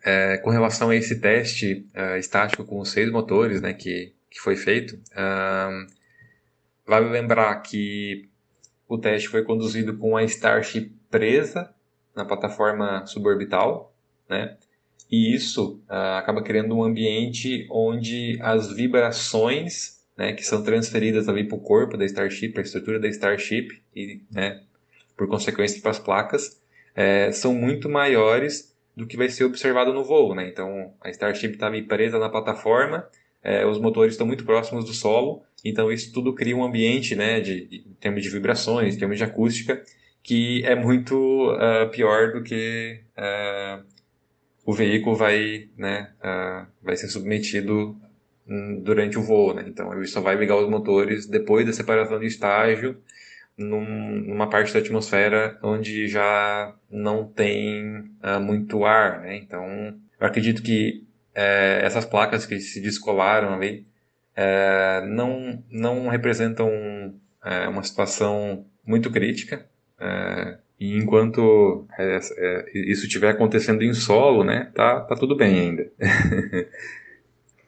é, 0.03 0.37
com 0.37 0.49
relação 0.49 0.89
a 0.89 0.95
esse 0.95 1.19
teste 1.19 1.87
uh, 1.95 2.17
estático 2.17 2.65
com 2.65 2.79
os 2.79 2.89
seis 2.89 3.09
motores 3.09 3.61
né, 3.61 3.73
que, 3.73 4.13
que 4.29 4.39
foi 4.39 4.57
feito, 4.57 4.95
uh, 4.95 5.87
vale 6.85 7.09
lembrar 7.09 7.55
que 7.61 8.27
o 8.87 8.97
teste 8.97 9.29
foi 9.29 9.43
conduzido 9.43 9.97
com 9.97 10.17
a 10.17 10.23
Starship 10.23 10.91
presa 11.09 11.73
na 12.15 12.25
plataforma 12.25 13.05
suborbital, 13.05 13.93
né? 14.27 14.57
e 15.11 15.33
isso 15.33 15.81
acaba 15.87 16.41
criando 16.41 16.75
um 16.75 16.83
ambiente 16.83 17.67
onde 17.69 18.37
as 18.41 18.71
vibrações 18.71 19.98
né, 20.19 20.34
que 20.34 20.45
são 20.45 20.62
transferidas 20.62 21.29
ali 21.29 21.45
para 21.45 21.55
o 21.55 21.62
corpo 21.62 21.95
da 21.95 22.03
Starship, 22.03 22.53
a 22.58 22.62
estrutura 22.62 22.99
da 22.99 23.08
Starship 23.08 23.69
e, 23.95 24.21
né, 24.29 24.62
por 25.15 25.29
consequência, 25.29 25.82
para 25.82 25.91
as 25.91 25.99
placas, 25.99 26.62
é, 26.93 27.32
são 27.32 27.53
muito 27.55 27.88
maiores 27.88 28.75
do 28.97 29.08
que 29.08 29.15
vai 29.15 29.29
ser 29.29 29.45
observado 29.45 29.93
no 29.93 30.03
voo. 30.03 30.36
Né? 30.36 30.49
Então, 30.49 30.93
a 30.99 31.10
Starship 31.10 31.53
está 31.53 31.71
presa 31.88 32.19
na 32.19 32.27
plataforma, 32.27 33.08
é, 33.41 33.65
os 33.65 33.79
motores 33.79 34.15
estão 34.15 34.27
muito 34.27 34.43
próximos 34.43 34.84
do 34.84 34.93
solo, 34.93 35.41
então 35.63 35.89
isso 35.89 36.12
tudo 36.12 36.36
cria 36.36 36.55
um 36.55 36.65
ambiente, 36.65 37.15
né, 37.15 37.39
de, 37.39 37.65
de, 37.65 37.77
em 37.88 37.93
termos 37.93 38.21
de 38.21 38.29
vibrações, 38.29 38.95
em 38.95 38.99
termos 38.99 39.17
de 39.17 39.23
acústica, 39.23 39.82
que 40.21 40.62
é 40.65 40.75
muito 40.75 41.15
uh, 41.53 41.89
pior 41.91 42.34
do 42.34 42.43
que 42.43 42.99
uh, 43.17 43.82
o 44.65 44.73
veículo 44.73 45.15
vai, 45.15 45.69
né, 45.77 46.12
uh, 46.19 46.67
vai 46.84 46.97
ser 46.97 47.08
submetido 47.08 47.97
durante 48.81 49.17
o 49.17 49.21
voo, 49.21 49.53
né? 49.53 49.65
Então 49.67 49.93
ele 49.93 50.07
só 50.07 50.21
vai 50.21 50.35
ligar 50.35 50.57
os 50.57 50.69
motores 50.69 51.27
depois 51.27 51.65
da 51.65 51.73
separação 51.73 52.19
de 52.19 52.25
estágio 52.25 52.97
num, 53.55 53.85
numa 54.21 54.49
parte 54.49 54.73
da 54.73 54.79
atmosfera 54.79 55.59
onde 55.62 56.07
já 56.07 56.73
não 56.89 57.25
tem 57.25 57.99
uh, 58.23 58.39
muito 58.41 58.85
ar, 58.85 59.21
né? 59.21 59.38
Então 59.38 59.63
eu 60.19 60.27
acredito 60.27 60.63
que 60.63 61.05
é, 61.35 61.81
essas 61.83 62.05
placas 62.05 62.45
que 62.45 62.59
se 62.59 62.81
descolaram 62.81 63.53
ali 63.53 63.85
é, 64.35 65.05
não, 65.07 65.63
não 65.69 66.07
representam 66.07 66.69
é, 67.43 67.67
uma 67.67 67.83
situação 67.83 68.65
muito 68.85 69.12
crítica. 69.12 69.65
e 70.79 70.97
enquanto 70.97 71.85
isso 72.73 73.06
estiver 73.06 73.29
acontecendo 73.29 73.83
em 73.83 73.93
solo, 73.93 74.43
né, 74.45 74.71
tá, 74.73 75.02
tá 75.02 75.15
tudo 75.15 75.35
bem 75.35 75.60
ainda. 75.60 75.91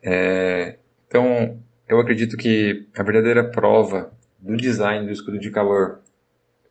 É, 0.03 0.77
então, 1.07 1.59
eu 1.87 1.99
acredito 1.99 2.37
que 2.37 2.87
a 2.95 3.03
verdadeira 3.03 3.43
prova 3.43 4.11
do 4.39 4.57
design 4.57 5.05
do 5.05 5.11
escudo 5.11 5.37
de 5.37 5.51
calor 5.51 6.01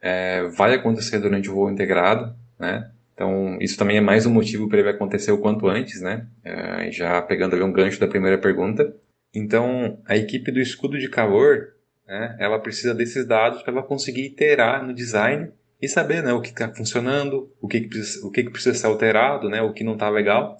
é, 0.01 0.45
vai 0.49 0.75
acontecer 0.75 1.19
durante 1.19 1.49
o 1.49 1.55
voo 1.55 1.71
integrado, 1.71 2.35
né? 2.59 2.91
Então, 3.15 3.59
isso 3.61 3.77
também 3.77 3.99
é 3.99 4.01
mais 4.01 4.25
um 4.25 4.33
motivo 4.33 4.67
para 4.67 4.79
ele 4.79 4.89
acontecer 4.89 5.31
o 5.31 5.39
quanto 5.39 5.69
antes, 5.69 6.01
né? 6.01 6.27
É, 6.43 6.91
já 6.91 7.21
pegando 7.21 7.55
ali 7.55 7.63
um 7.63 7.73
gancho 7.73 8.01
da 8.01 8.09
primeira 8.09 8.39
pergunta. 8.39 8.95
Então, 9.35 10.01
a 10.07 10.17
equipe 10.17 10.51
do 10.51 10.59
escudo 10.59 10.99
de 10.99 11.09
calor, 11.09 11.75
né, 12.07 12.35
ela 12.41 12.59
precisa 12.59 12.95
desses 12.95 13.27
dados 13.27 13.63
para 13.63 13.73
ela 13.73 13.83
conseguir 13.83 14.25
iterar 14.25 14.85
no 14.85 14.95
design 14.95 15.51
e 15.81 15.87
saber 15.87 16.23
né, 16.23 16.33
o 16.33 16.41
que 16.41 16.49
está 16.49 16.73
funcionando, 16.75 17.53
o, 17.61 17.69
que, 17.69 17.83
que, 17.83 17.89
precisa, 17.89 18.27
o 18.27 18.31
que, 18.31 18.43
que 18.43 18.51
precisa 18.51 18.75
ser 18.75 18.87
alterado, 18.87 19.49
né, 19.49 19.63
o 19.63 19.73
que 19.73 19.85
não 19.85 19.93
está 19.93 20.09
legal 20.09 20.57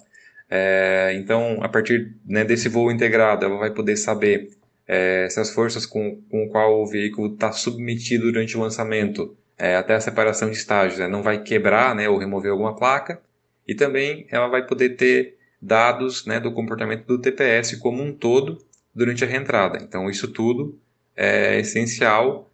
É, 0.53 1.13
então, 1.15 1.59
a 1.61 1.69
partir 1.69 2.13
né, 2.25 2.43
desse 2.43 2.67
voo 2.67 2.91
integrado, 2.91 3.45
ela 3.45 3.57
vai 3.57 3.71
poder 3.71 3.95
saber 3.95 4.49
é, 4.85 5.29
se 5.29 5.39
as 5.39 5.49
forças 5.49 5.85
com, 5.85 6.21
com 6.29 6.49
qual 6.49 6.81
o 6.81 6.85
veículo 6.85 7.33
está 7.33 7.53
submetido 7.53 8.29
durante 8.29 8.57
o 8.57 8.59
lançamento, 8.59 9.33
é, 9.57 9.77
até 9.77 9.95
a 9.95 10.01
separação 10.01 10.49
de 10.49 10.57
estágios, 10.57 10.99
né, 10.99 11.07
não 11.07 11.23
vai 11.23 11.41
quebrar 11.41 11.95
né, 11.95 12.09
ou 12.09 12.17
remover 12.17 12.51
alguma 12.51 12.75
placa. 12.75 13.21
E 13.65 13.73
também 13.73 14.27
ela 14.29 14.49
vai 14.49 14.67
poder 14.67 14.97
ter 14.97 15.37
dados 15.61 16.25
né, 16.25 16.37
do 16.37 16.51
comportamento 16.51 17.05
do 17.05 17.17
TPS 17.17 17.75
como 17.77 18.03
um 18.03 18.11
todo 18.11 18.57
durante 18.93 19.23
a 19.23 19.27
reentrada. 19.27 19.79
Então, 19.81 20.09
isso 20.09 20.27
tudo 20.27 20.77
é 21.15 21.59
essencial 21.59 22.51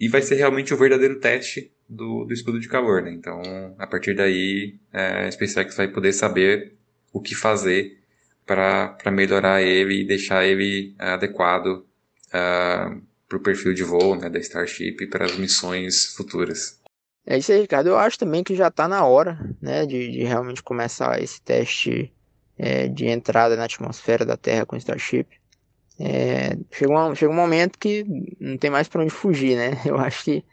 e 0.00 0.08
vai 0.08 0.22
ser 0.22 0.34
realmente 0.34 0.74
o 0.74 0.76
verdadeiro 0.76 1.20
teste 1.20 1.70
do, 1.88 2.24
do 2.24 2.32
escudo 2.32 2.58
de 2.58 2.68
calor. 2.68 3.02
Né? 3.02 3.12
Então, 3.12 3.40
a 3.78 3.86
partir 3.86 4.14
daí, 4.14 4.74
é, 4.92 5.26
a 5.26 5.30
SpaceX 5.30 5.76
vai 5.76 5.86
poder 5.86 6.12
saber 6.12 6.79
o 7.12 7.20
que 7.20 7.34
fazer 7.34 7.98
para 8.46 9.10
melhorar 9.12 9.62
ele 9.62 10.00
e 10.00 10.06
deixar 10.06 10.44
ele 10.44 10.94
é, 10.98 11.10
adequado 11.10 11.66
uh, 11.66 11.84
é, 12.32 12.96
para 13.28 13.38
o 13.38 13.42
perfil 13.42 13.72
de 13.72 13.84
voo 13.84 14.16
né, 14.16 14.28
da 14.28 14.40
Starship 14.40 14.96
e 15.00 15.06
para 15.06 15.24
as 15.24 15.36
missões 15.36 16.14
futuras. 16.16 16.80
É 17.24 17.38
isso 17.38 17.52
aí, 17.52 17.60
Ricardo. 17.60 17.90
Eu 17.90 17.98
acho 17.98 18.18
também 18.18 18.42
que 18.42 18.56
já 18.56 18.68
está 18.68 18.88
na 18.88 19.04
hora 19.04 19.38
né, 19.62 19.86
de, 19.86 20.10
de, 20.10 20.24
realmente 20.24 20.62
começar 20.62 21.22
esse 21.22 21.40
teste 21.40 22.12
é, 22.58 22.88
de 22.88 23.06
entrada 23.06 23.54
na 23.56 23.64
atmosfera 23.64 24.24
da 24.24 24.36
Terra 24.36 24.66
com 24.66 24.76
Starship. 24.76 25.26
É, 25.98 26.56
chega, 26.72 26.92
um, 26.92 27.14
chega 27.14 27.30
um 27.30 27.36
momento 27.36 27.78
que 27.78 28.04
não 28.40 28.56
tem 28.56 28.70
mais 28.70 28.88
para 28.88 29.02
onde 29.02 29.10
fugir, 29.10 29.56
né? 29.56 29.80
Eu 29.86 29.96
acho 29.98 30.24
que 30.24 30.44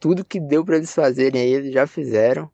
tudo 0.00 0.24
que 0.24 0.40
deu 0.40 0.64
para 0.64 0.76
eles 0.76 0.92
fazerem 0.92 1.40
aí, 1.40 1.52
eles 1.52 1.72
já 1.72 1.86
fizeram. 1.86 2.50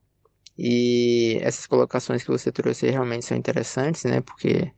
E 0.57 1.39
essas 1.41 1.65
colocações 1.65 2.23
que 2.23 2.29
você 2.29 2.51
trouxe 2.51 2.89
realmente 2.89 3.25
são 3.25 3.37
interessantes, 3.37 4.03
né? 4.03 4.21
Porque 4.21 4.71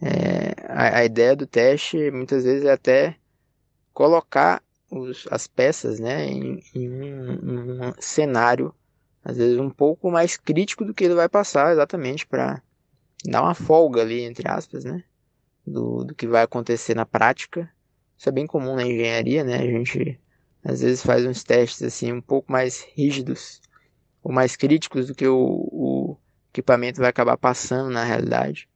é, 0.00 0.54
a, 0.68 0.98
a, 0.98 1.04
ideia 1.04 1.34
do 1.34 1.46
teste 1.46 2.10
muitas 2.10 2.44
vezes 2.44 2.64
é 2.64 2.72
até 2.72 3.16
colocar 3.92 4.62
os, 4.90 5.26
as 5.30 5.46
peças 5.46 5.98
né, 5.98 6.26
em, 6.26 6.62
em 6.74 6.88
um, 6.88 7.88
um, 7.88 7.92
cenário, 7.98 8.72
às 9.24 9.36
vezes 9.36 9.58
um 9.58 9.70
pouco 9.70 10.10
mais 10.10 10.36
crítico 10.36 10.84
do 10.84 10.94
que 10.94 11.04
ele 11.04 11.14
vai 11.14 11.28
passar, 11.28 11.72
exatamente 11.72 12.26
para 12.26 12.62
dar 13.24 13.42
uma 13.42 13.54
folga 13.54 14.02
ali, 14.02 14.22
entre 14.22 14.48
aspas, 14.48 14.84
né? 14.84 15.02
Do, 15.66 16.04
do 16.04 16.14
que 16.14 16.26
vai 16.26 16.42
acontecer 16.42 16.94
na 16.94 17.04
prática. 17.04 17.68
Isso 18.16 18.28
é 18.28 18.32
bem 18.32 18.46
comum 18.46 18.76
na 18.76 18.84
engenharia, 18.84 19.42
né? 19.42 19.56
A 19.56 19.66
gente 19.66 20.20
às 20.64 20.80
vezes 20.80 21.02
faz 21.02 21.24
uns 21.24 21.42
testes 21.44 21.82
assim 21.82 22.12
um 22.12 22.20
pouco 22.20 22.50
mais 22.50 22.86
rígidos 22.94 23.60
ou 24.22 24.32
mais 24.32 24.56
críticos 24.56 25.06
do 25.06 25.14
que 25.14 25.26
o, 25.26 25.36
o 25.36 26.16
equipamento 26.52 27.00
vai 27.00 27.10
acabar 27.10 27.36
passando 27.36 27.90
na 27.90 28.04
realidade. 28.04 28.68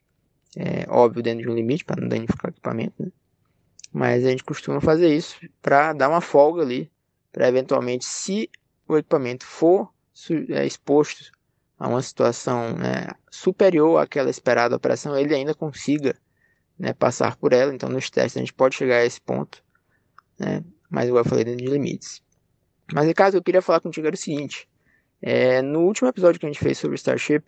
É 0.56 0.86
óbvio 0.88 1.22
dentro 1.22 1.42
de 1.42 1.48
um 1.50 1.54
limite 1.54 1.84
para 1.84 2.00
não 2.00 2.08
danificar 2.08 2.50
o 2.50 2.54
equipamento, 2.54 3.02
né? 3.02 3.10
Mas 3.92 4.24
a 4.24 4.30
gente 4.30 4.42
costuma 4.42 4.80
fazer 4.80 5.14
isso 5.14 5.36
para 5.60 5.92
dar 5.92 6.08
uma 6.08 6.20
folga 6.20 6.62
ali, 6.62 6.90
para 7.30 7.46
eventualmente, 7.48 8.04
se 8.06 8.48
o 8.88 8.96
equipamento 8.96 9.44
for 9.44 9.92
é, 10.50 10.64
exposto 10.64 11.30
a 11.78 11.88
uma 11.88 12.00
situação 12.00 12.74
né, 12.74 13.08
superior 13.30 13.98
àquela 13.98 14.30
esperada 14.30 14.76
operação, 14.76 15.16
ele 15.16 15.34
ainda 15.34 15.54
consiga 15.54 16.16
né, 16.78 16.92
passar 16.94 17.36
por 17.36 17.52
ela. 17.52 17.74
Então, 17.74 17.88
nos 17.88 18.08
testes 18.08 18.36
a 18.36 18.40
gente 18.40 18.54
pode 18.54 18.76
chegar 18.76 18.96
a 18.96 19.04
esse 19.04 19.20
ponto, 19.20 19.62
né, 20.38 20.64
mas 20.88 21.08
igual 21.08 21.24
eu 21.24 21.28
falei, 21.28 21.44
dentro 21.44 21.64
de 21.64 21.70
limites. 21.70 22.22
Mas, 22.92 23.06
Ricardo, 23.06 23.36
eu 23.36 23.42
queria 23.42 23.62
falar 23.62 23.80
contigo 23.80 24.06
era 24.06 24.14
o 24.14 24.18
seguinte: 24.18 24.68
é, 25.22 25.62
no 25.62 25.82
último 25.82 26.08
episódio 26.08 26.40
que 26.40 26.46
a 26.46 26.48
gente 26.48 26.58
fez 26.58 26.76
sobre 26.76 26.96
Starship, 26.96 27.44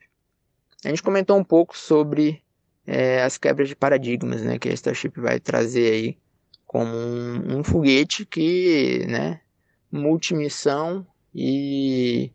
a 0.85 0.89
gente 0.89 1.03
comentou 1.03 1.37
um 1.37 1.43
pouco 1.43 1.77
sobre 1.77 2.41
é, 2.87 3.23
as 3.23 3.37
quebras 3.37 3.69
de 3.69 3.75
paradigmas 3.75 4.43
né, 4.43 4.59
que 4.59 4.69
a 4.69 4.73
Starship 4.73 5.21
vai 5.21 5.41
trazer 5.41 5.93
aí 5.93 6.19
como 6.65 6.95
um, 6.95 7.59
um 7.59 7.65
foguete 7.65 8.25
que, 8.25 9.05
né, 9.09 9.41
multimissão 9.91 11.05
e 11.35 12.31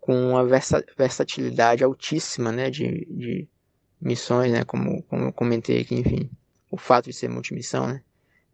com 0.00 0.30
uma 0.30 0.44
versa, 0.44 0.84
versatilidade 0.96 1.84
altíssima, 1.84 2.50
né, 2.50 2.70
de, 2.70 3.06
de 3.10 3.48
missões, 4.00 4.50
né, 4.52 4.64
como, 4.64 5.02
como 5.04 5.26
eu 5.26 5.32
comentei 5.32 5.80
aqui, 5.80 5.94
enfim, 5.94 6.30
o 6.70 6.76
fato 6.76 7.06
de 7.06 7.12
ser 7.12 7.28
multimissão, 7.28 7.86
né, 7.86 8.02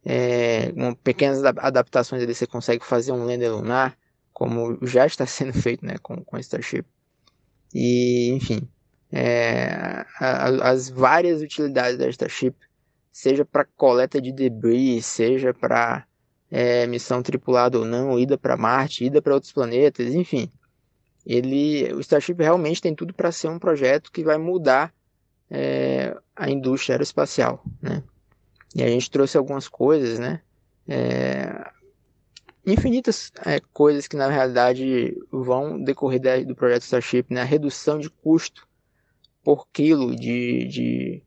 é, 0.04 0.72
com 0.72 0.94
pequenas 0.94 1.44
adaptações 1.44 2.22
ali 2.22 2.34
você 2.34 2.46
consegue 2.46 2.84
fazer 2.84 3.12
um 3.12 3.24
lander 3.24 3.52
lunar, 3.54 3.96
como 4.42 4.76
já 4.82 5.06
está 5.06 5.24
sendo 5.24 5.52
feito, 5.52 5.86
né, 5.86 5.94
com, 6.02 6.16
com 6.24 6.36
Starship, 6.36 6.84
e, 7.72 8.32
enfim, 8.32 8.68
é, 9.12 10.04
a, 10.18 10.68
as 10.68 10.88
várias 10.88 11.40
utilidades 11.40 11.96
da 11.96 12.08
Starship 12.08 12.56
seja 13.12 13.44
para 13.44 13.64
coleta 13.76 14.20
de 14.20 14.32
debris, 14.32 15.06
seja 15.06 15.54
para 15.54 16.04
é, 16.50 16.88
missão 16.88 17.22
tripulada 17.22 17.78
ou 17.78 17.84
não, 17.84 18.18
ida 18.18 18.36
para 18.36 18.56
Marte, 18.56 19.04
ida 19.04 19.22
para 19.22 19.34
outros 19.34 19.52
planetas, 19.52 20.12
enfim. 20.12 20.50
Ele, 21.24 21.92
o 21.92 22.00
Starship 22.00 22.34
realmente 22.40 22.82
tem 22.82 22.96
tudo 22.96 23.14
para 23.14 23.30
ser 23.30 23.46
um 23.46 23.60
projeto 23.60 24.10
que 24.10 24.24
vai 24.24 24.38
mudar 24.38 24.92
é, 25.48 26.16
a 26.34 26.50
indústria 26.50 26.94
aeroespacial, 26.94 27.62
né? 27.80 28.02
E 28.74 28.82
a 28.82 28.88
gente 28.88 29.08
trouxe 29.08 29.38
algumas 29.38 29.68
coisas, 29.68 30.18
né? 30.18 30.40
É, 30.88 31.70
infinitas 32.64 33.32
é, 33.44 33.60
coisas 33.72 34.06
que 34.06 34.16
na 34.16 34.28
realidade 34.28 35.16
vão 35.30 35.82
decorrer 35.82 36.20
da, 36.20 36.40
do 36.40 36.54
projeto 36.54 36.82
Starship, 36.82 37.26
né? 37.30 37.42
A 37.42 37.44
redução 37.44 37.98
de 37.98 38.08
custo 38.08 38.66
por 39.42 39.66
quilo 39.72 40.14
de, 40.14 40.66
de 40.68 41.22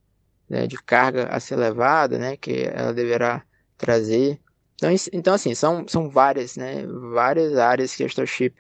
né, 0.50 0.68
de 0.68 0.78
carga 0.78 1.28
a 1.28 1.40
ser 1.40 1.56
levada, 1.56 2.18
né, 2.18 2.38
que 2.38 2.64
ela 2.74 2.94
deverá 2.94 3.44
trazer. 3.78 4.40
Então, 4.76 4.90
então 5.14 5.34
assim, 5.34 5.56
são, 5.56 5.88
são 5.88 6.10
várias, 6.10 6.56
né, 6.56 6.86
várias 7.12 7.58
áreas 7.58 7.96
que 7.96 8.04
a 8.04 8.08
Starship 8.08 8.54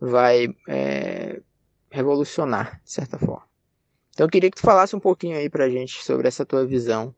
vai 0.00 0.48
é, 0.68 1.40
revolucionar, 1.90 2.80
de 2.84 2.92
certa 2.92 3.18
forma. 3.18 3.46
Então 4.10 4.26
eu 4.26 4.30
queria 4.30 4.50
que 4.50 4.56
tu 4.56 4.62
falasse 4.62 4.94
um 4.94 5.00
pouquinho 5.00 5.38
aí 5.38 5.48
pra 5.48 5.70
gente 5.70 6.04
sobre 6.04 6.28
essa 6.28 6.44
tua 6.44 6.66
visão 6.66 7.14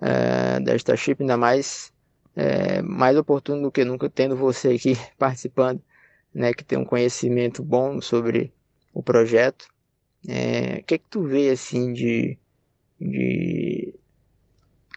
é, 0.00 0.58
da 0.60 0.74
Starship, 0.74 1.16
ainda 1.20 1.36
mais, 1.36 1.91
é, 2.34 2.82
mais 2.82 3.16
oportuno 3.16 3.62
do 3.62 3.72
que 3.72 3.84
nunca 3.84 4.08
tendo 4.08 4.36
você 4.36 4.70
aqui 4.70 4.96
participando, 5.18 5.82
né, 6.34 6.52
que 6.52 6.64
tem 6.64 6.78
um 6.78 6.84
conhecimento 6.84 7.62
bom 7.62 8.00
sobre 8.00 8.52
o 8.92 9.02
projeto. 9.02 9.66
É, 10.28 10.78
o 10.80 10.84
que 10.84 10.94
é 10.94 10.98
que 10.98 11.08
tu 11.10 11.24
vê 11.24 11.50
assim 11.50 11.92
de, 11.92 12.38
de 13.00 13.94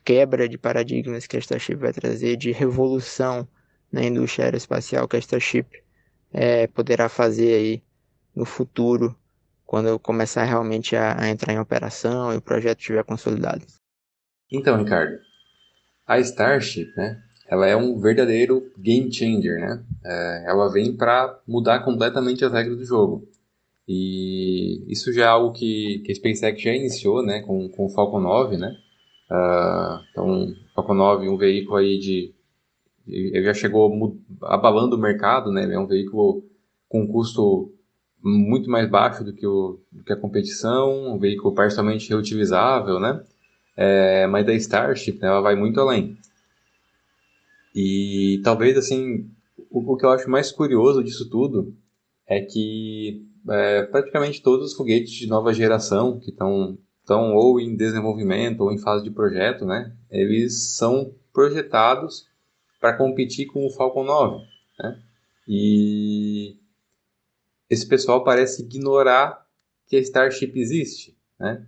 quebra 0.03 0.47
de 0.47 0.57
paradigmas 0.57 1.25
que 1.25 1.36
a 1.36 1.39
Starship 1.39 1.75
vai 1.75 1.91
trazer, 1.91 2.38
de 2.38 2.51
revolução 2.51 3.47
na 3.91 4.03
indústria 4.03 4.45
aeroespacial 4.45 5.07
que 5.07 5.15
a 5.15 5.19
Starship 5.19 5.65
é, 6.31 6.67
poderá 6.67 7.09
fazer 7.09 7.55
aí 7.55 7.83
no 8.36 8.45
futuro, 8.45 9.17
quando 9.65 9.97
começar 9.97 10.43
realmente 10.43 10.95
a, 10.95 11.19
a 11.19 11.29
entrar 11.29 11.53
em 11.53 11.59
operação 11.59 12.33
e 12.33 12.38
o 12.38 12.41
projeto 12.41 12.79
estiver 12.79 13.03
consolidado. 13.03 13.65
Então, 14.51 14.77
Ricardo, 14.77 15.17
a 16.05 16.19
Starship, 16.19 16.93
né, 16.95 17.21
ela 17.47 17.67
é 17.67 17.75
um 17.75 17.99
verdadeiro 17.99 18.71
game 18.77 19.11
changer, 19.13 19.59
né? 19.59 19.83
É, 20.03 20.45
ela 20.47 20.71
vem 20.71 20.95
para 20.95 21.39
mudar 21.47 21.79
completamente 21.81 22.43
as 22.43 22.51
regras 22.51 22.77
do 22.77 22.85
jogo. 22.85 23.27
E 23.87 24.83
isso 24.91 25.13
já 25.13 25.25
é 25.25 25.27
algo 25.27 25.53
que, 25.53 26.01
que 26.03 26.11
a 26.11 26.15
SpaceX 26.15 26.61
já 26.61 26.73
iniciou, 26.73 27.23
né, 27.23 27.41
com, 27.41 27.69
com 27.69 27.85
o 27.85 27.89
Falcon 27.89 28.19
9, 28.19 28.57
né? 28.57 28.75
Uh, 29.29 30.03
então, 30.11 30.55
Falcon 30.73 30.95
9, 30.95 31.29
um 31.29 31.37
veículo 31.37 31.77
aí 31.77 31.99
de, 31.99 32.33
ele 33.07 33.43
já 33.43 33.53
chegou 33.53 34.19
abalando 34.41 34.95
o 34.95 34.99
mercado, 34.99 35.51
né? 35.51 35.71
É 35.71 35.79
um 35.79 35.87
veículo 35.87 36.43
com 36.89 37.07
custo 37.07 37.71
muito 38.23 38.69
mais 38.69 38.89
baixo 38.89 39.23
do 39.23 39.33
que, 39.33 39.45
o, 39.45 39.79
do 39.91 40.03
que 40.03 40.13
a 40.13 40.19
competição, 40.19 41.13
um 41.13 41.19
veículo 41.19 41.53
parcialmente 41.53 42.09
reutilizável, 42.09 42.99
né? 42.99 43.23
É, 43.76 44.26
mas 44.28 44.45
da 44.45 44.53
Starship, 44.53 45.19
né, 45.19 45.28
ela 45.28 45.41
vai 45.41 45.55
muito 45.55 45.80
além. 45.80 46.17
E 47.73 48.39
talvez, 48.43 48.78
assim, 48.78 49.30
o, 49.69 49.93
o 49.93 49.97
que 49.97 50.05
eu 50.05 50.11
acho 50.11 50.30
mais 50.30 50.51
curioso 50.51 51.03
disso 51.03 51.30
tudo 51.30 51.76
é 52.26 52.39
que 52.41 53.26
é, 53.49 53.84
praticamente 53.84 54.41
todos 54.41 54.71
os 54.71 54.78
foguetes 54.78 55.11
de 55.11 55.28
nova 55.28 55.53
geração 55.53 56.19
que 56.19 56.30
estão 56.30 56.78
estão 57.05 57.36
ou 57.36 57.59
em 57.59 57.76
desenvolvimento 57.76 58.61
ou 58.61 58.71
em 58.71 58.80
fase 58.80 59.03
de 59.03 59.11
projeto, 59.11 59.63
né? 59.63 59.95
Eles 60.09 60.76
são 60.76 61.13
projetados 61.32 62.28
para 62.82 62.97
competir 62.97 63.45
com 63.45 63.65
o 63.65 63.69
Falcon 63.69 64.03
9, 64.03 64.43
né? 64.80 64.99
E 65.47 66.57
esse 67.69 67.88
pessoal 67.88 68.23
parece 68.23 68.63
ignorar 68.63 69.45
que 69.88 69.95
a 69.95 69.99
Starship 69.99 70.53
existe, 70.55 71.15
né? 71.39 71.63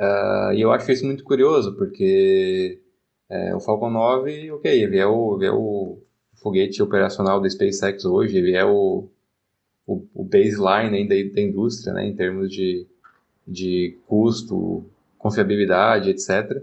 Uh, 0.00 0.54
e 0.54 0.62
eu 0.62 0.72
acho 0.72 0.90
isso 0.90 1.04
muito 1.04 1.22
curioso, 1.22 1.76
porque 1.76 2.80
é, 3.28 3.54
o 3.54 3.60
Falcon 3.60 3.90
9, 3.90 4.50
ok, 4.52 4.82
ele 4.82 4.98
é, 4.98 5.06
o, 5.06 5.36
ele 5.36 5.46
é 5.46 5.52
o 5.52 5.98
foguete 6.36 6.82
operacional 6.82 7.38
da 7.38 7.50
SpaceX 7.50 8.06
hoje, 8.06 8.38
ele 8.38 8.56
é 8.56 8.64
o, 8.64 9.10
o, 9.86 10.24
baseline 10.24 11.06
da, 11.06 11.34
da 11.34 11.40
indústria, 11.42 11.92
né, 11.92 12.06
em 12.06 12.16
termos 12.16 12.50
de, 12.50 12.86
de 13.46 13.98
custo 14.06 14.84
confiabilidade, 15.18 16.08
etc. 16.08 16.62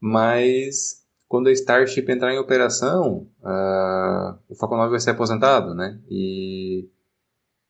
Mas 0.00 1.04
quando 1.28 1.48
a 1.48 1.52
Starship 1.52 2.10
entrar 2.10 2.32
em 2.32 2.38
operação, 2.38 3.26
uh, 3.42 4.38
o 4.48 4.54
Falcon 4.54 4.78
9 4.78 4.90
vai 4.90 5.00
ser 5.00 5.10
aposentado, 5.10 5.74
né? 5.74 6.00
E, 6.10 6.88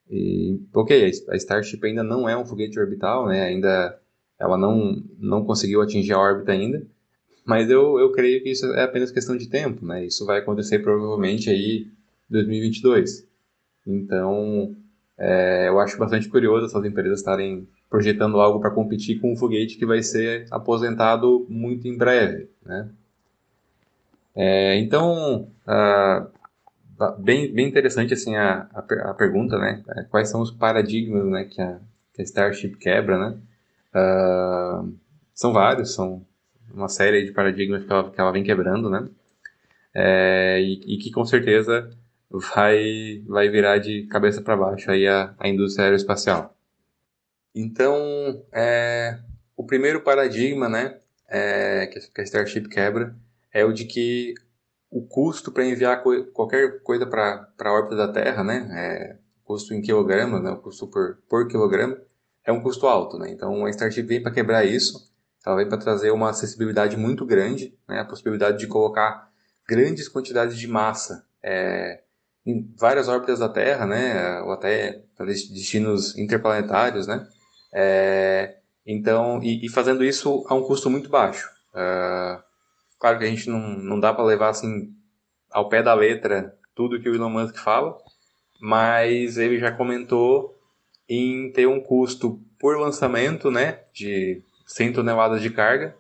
e 0.09 0.61
ok, 0.73 1.11
a 1.29 1.37
Starship 1.37 1.85
ainda 1.85 2.05
não 2.05 2.29
é 2.29 2.37
um 2.37 2.47
foguete 2.47 2.79
orbital, 2.79 3.27
né? 3.27 3.43
Ainda 3.43 4.00
ela 4.41 4.57
não 4.57 5.03
não 5.19 5.45
conseguiu 5.45 5.83
atingir 5.83 6.15
a 6.15 6.19
órbita 6.19 6.53
ainda, 6.53 6.85
mas 7.45 7.71
eu, 7.71 7.99
eu 7.99 8.11
creio 8.13 8.43
que 8.43 8.51
isso 8.51 8.67
é 8.75 8.83
apenas 8.83 9.11
questão 9.11 9.37
de 9.37 9.49
tempo, 9.49 9.85
né? 9.85 10.05
Isso 10.07 10.25
vai 10.25 10.39
acontecer 10.39 10.81
provavelmente 10.81 11.51
aí 11.51 11.89
2022. 12.29 13.29
Então, 13.87 14.75
é, 15.19 15.69
eu 15.69 15.79
acho 15.81 15.99
bastante 15.99 16.29
curioso 16.29 16.67
essas 16.67 16.85
empresas 16.85 17.19
estarem 17.19 17.69
projetando 17.89 18.41
algo 18.41 18.61
para 18.61 18.71
competir 18.71 19.21
com 19.21 19.33
um 19.33 19.37
foguete 19.37 19.77
que 19.77 19.85
vai 19.85 20.03
ser 20.03 20.47
aposentado 20.51 21.47
muito 21.49 21.89
em 21.89 21.97
breve, 21.97 22.49
né? 22.65 22.89
É, 24.35 24.79
então, 24.79 25.49
bem, 27.19 27.53
bem 27.53 27.69
interessante 27.69 28.15
assim 28.15 28.37
a, 28.37 28.69
a, 28.73 29.11
a, 29.11 29.15
pergunta, 29.15 29.59
né? 29.59 29.83
É, 29.97 30.05
quais 30.05 30.29
são 30.29 30.41
os 30.41 30.51
paradigmas, 30.51 31.27
né, 31.27 31.45
que 31.45 31.61
a, 31.61 31.81
que 32.15 32.23
a 32.23 32.25
Starship 32.25 32.77
quebra, 32.77 33.19
né? 33.19 33.39
Uh, 33.95 34.97
são 35.35 35.53
vários, 35.53 35.95
são 35.95 36.27
uma 36.73 36.89
série 36.89 37.25
de 37.25 37.33
paradigmas 37.33 37.85
que 37.85 37.93
ela, 37.93 38.11
que 38.11 38.21
ela 38.21 38.33
vem 38.33 38.45
quebrando, 38.45 38.89
né? 38.89 39.09
É, 39.95 40.61
e, 40.61 40.95
e, 40.95 40.99
que 40.99 41.11
com 41.11 41.25
certeza 41.25 41.91
vai, 42.31 43.23
vai 43.27 43.49
virar 43.49 43.79
de 43.79 44.07
cabeça 44.07 44.41
para 44.41 44.57
baixo 44.57 44.91
aí 44.91 45.07
a, 45.07 45.35
a 45.39 45.49
indústria 45.49 45.87
aeroespacial. 45.87 46.57
Então, 47.55 48.45
é, 48.53 49.19
o 49.57 49.67
primeiro 49.67 50.01
paradigma 50.03 50.69
né, 50.69 50.99
é, 51.29 51.87
que 51.87 52.21
a 52.21 52.25
Starship 52.25 52.69
quebra 52.69 53.17
é 53.53 53.65
o 53.65 53.73
de 53.73 53.85
que 53.85 54.35
o 54.89 55.03
custo 55.07 55.51
para 55.51 55.65
enviar 55.65 56.03
co 56.03 56.25
qualquer 56.27 56.83
coisa 56.83 57.07
para 57.07 57.49
a 57.59 57.73
órbita 57.73 57.97
da 57.97 58.13
Terra, 58.13 58.45
né, 58.45 58.69
é, 58.73 59.17
custo 59.45 59.75
em 59.75 59.83
quilogramas, 59.83 60.43
né, 60.43 60.51
o 60.51 60.59
custo 60.59 60.87
por, 60.87 61.19
por 61.29 61.49
quilograma, 61.49 61.97
é 62.45 62.53
um 62.53 62.61
custo 62.61 62.87
alto. 62.87 63.19
Né? 63.19 63.31
Então, 63.31 63.65
a 63.65 63.71
Starship 63.71 64.03
vem 64.03 64.23
para 64.23 64.33
quebrar 64.33 64.65
isso, 64.65 65.11
ela 65.45 65.57
vem 65.57 65.69
para 65.69 65.79
trazer 65.79 66.11
uma 66.11 66.31
acessibilidade 66.31 66.97
muito 66.97 67.25
grande, 67.25 67.75
né, 67.89 68.01
a 68.01 68.05
possibilidade 68.05 68.59
de 68.59 68.67
colocar 68.67 69.31
grandes 69.67 70.09
quantidades 70.09 70.59
de 70.59 70.69
massa 70.69 71.25
é, 71.43 72.03
em 72.45 72.71
várias 72.77 73.09
órbitas 73.09 73.39
da 73.39 73.49
Terra, 73.49 73.87
né, 73.87 74.41
ou 74.43 74.53
até 74.53 75.03
destinos 75.19 76.17
interplanetários, 76.19 77.07
né, 77.07 77.27
é, 77.73 78.57
então, 78.87 79.43
e, 79.43 79.65
e, 79.65 79.69
fazendo 79.69 80.05
isso 80.05 80.45
a 80.49 80.55
um 80.55 80.63
custo 80.63 80.91
muito 80.91 81.09
baixo. 81.09 81.49
Uh, 81.73 82.43
claro 82.99 83.19
que 83.19 83.25
a 83.25 83.29
gente 83.29 83.49
não, 83.49 83.61
não 83.61 84.01
dá 84.01 84.13
para 84.13 84.25
levar 84.25 84.49
assim 84.49 84.93
ao 85.51 85.69
pé 85.69 85.83
da 85.83 85.95
letra 85.95 86.57
tudo 86.75 87.01
que 87.01 87.09
o 87.09 87.15
Elon 87.15 87.31
Musk 87.31 87.57
fala, 87.57 87.97
mas 88.61 89.37
ele 89.39 89.59
já 89.59 89.71
comentou 89.71 90.60
em 91.11 91.51
ter 91.51 91.67
um 91.67 91.81
custo 91.81 92.41
por 92.57 92.79
lançamento, 92.79 93.51
né, 93.51 93.81
de 93.93 94.41
100 94.65 94.93
toneladas 94.93 95.43
de 95.43 95.51
carga, 95.51 95.97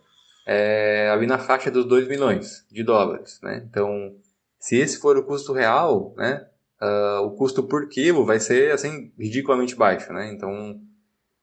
é, 0.46 1.10
ali 1.12 1.26
na 1.26 1.36
faixa 1.36 1.68
dos 1.68 1.84
2 1.84 2.06
milhões 2.06 2.64
de 2.70 2.84
dólares, 2.84 3.40
né? 3.42 3.66
Então, 3.68 4.14
se 4.58 4.76
esse 4.76 5.00
for 5.00 5.16
o 5.16 5.24
custo 5.24 5.52
real, 5.52 6.14
né, 6.16 6.46
uh, 6.80 7.22
o 7.26 7.32
custo 7.32 7.64
por 7.64 7.88
quilo 7.88 8.24
vai 8.24 8.38
ser 8.38 8.72
assim 8.72 9.12
ridiculamente 9.18 9.74
baixo, 9.74 10.12
né? 10.12 10.32
Então, 10.32 10.80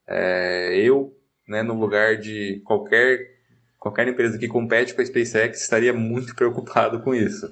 é, 0.07 0.73
eu, 0.77 1.13
né, 1.47 1.61
no 1.61 1.77
lugar 1.77 2.17
de 2.17 2.61
qualquer 2.63 3.35
qualquer 3.77 4.07
empresa 4.07 4.37
que 4.37 4.47
compete 4.47 4.93
com 4.93 5.01
a 5.01 5.05
SpaceX 5.05 5.61
estaria 5.61 5.93
muito 5.93 6.33
preocupado 6.35 7.01
com 7.01 7.13
isso. 7.13 7.47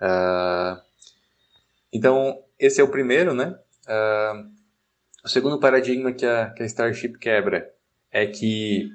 Uh, 0.00 0.80
então, 1.92 2.42
esse 2.58 2.80
é 2.80 2.84
o 2.84 2.88
primeiro, 2.88 3.34
né? 3.34 3.58
Uh, 3.86 4.59
o 5.24 5.28
segundo 5.28 5.58
paradigma 5.58 6.12
que 6.12 6.26
a, 6.26 6.50
que 6.50 6.62
a 6.62 6.66
Starship 6.66 7.18
quebra 7.18 7.70
é 8.10 8.26
que 8.26 8.88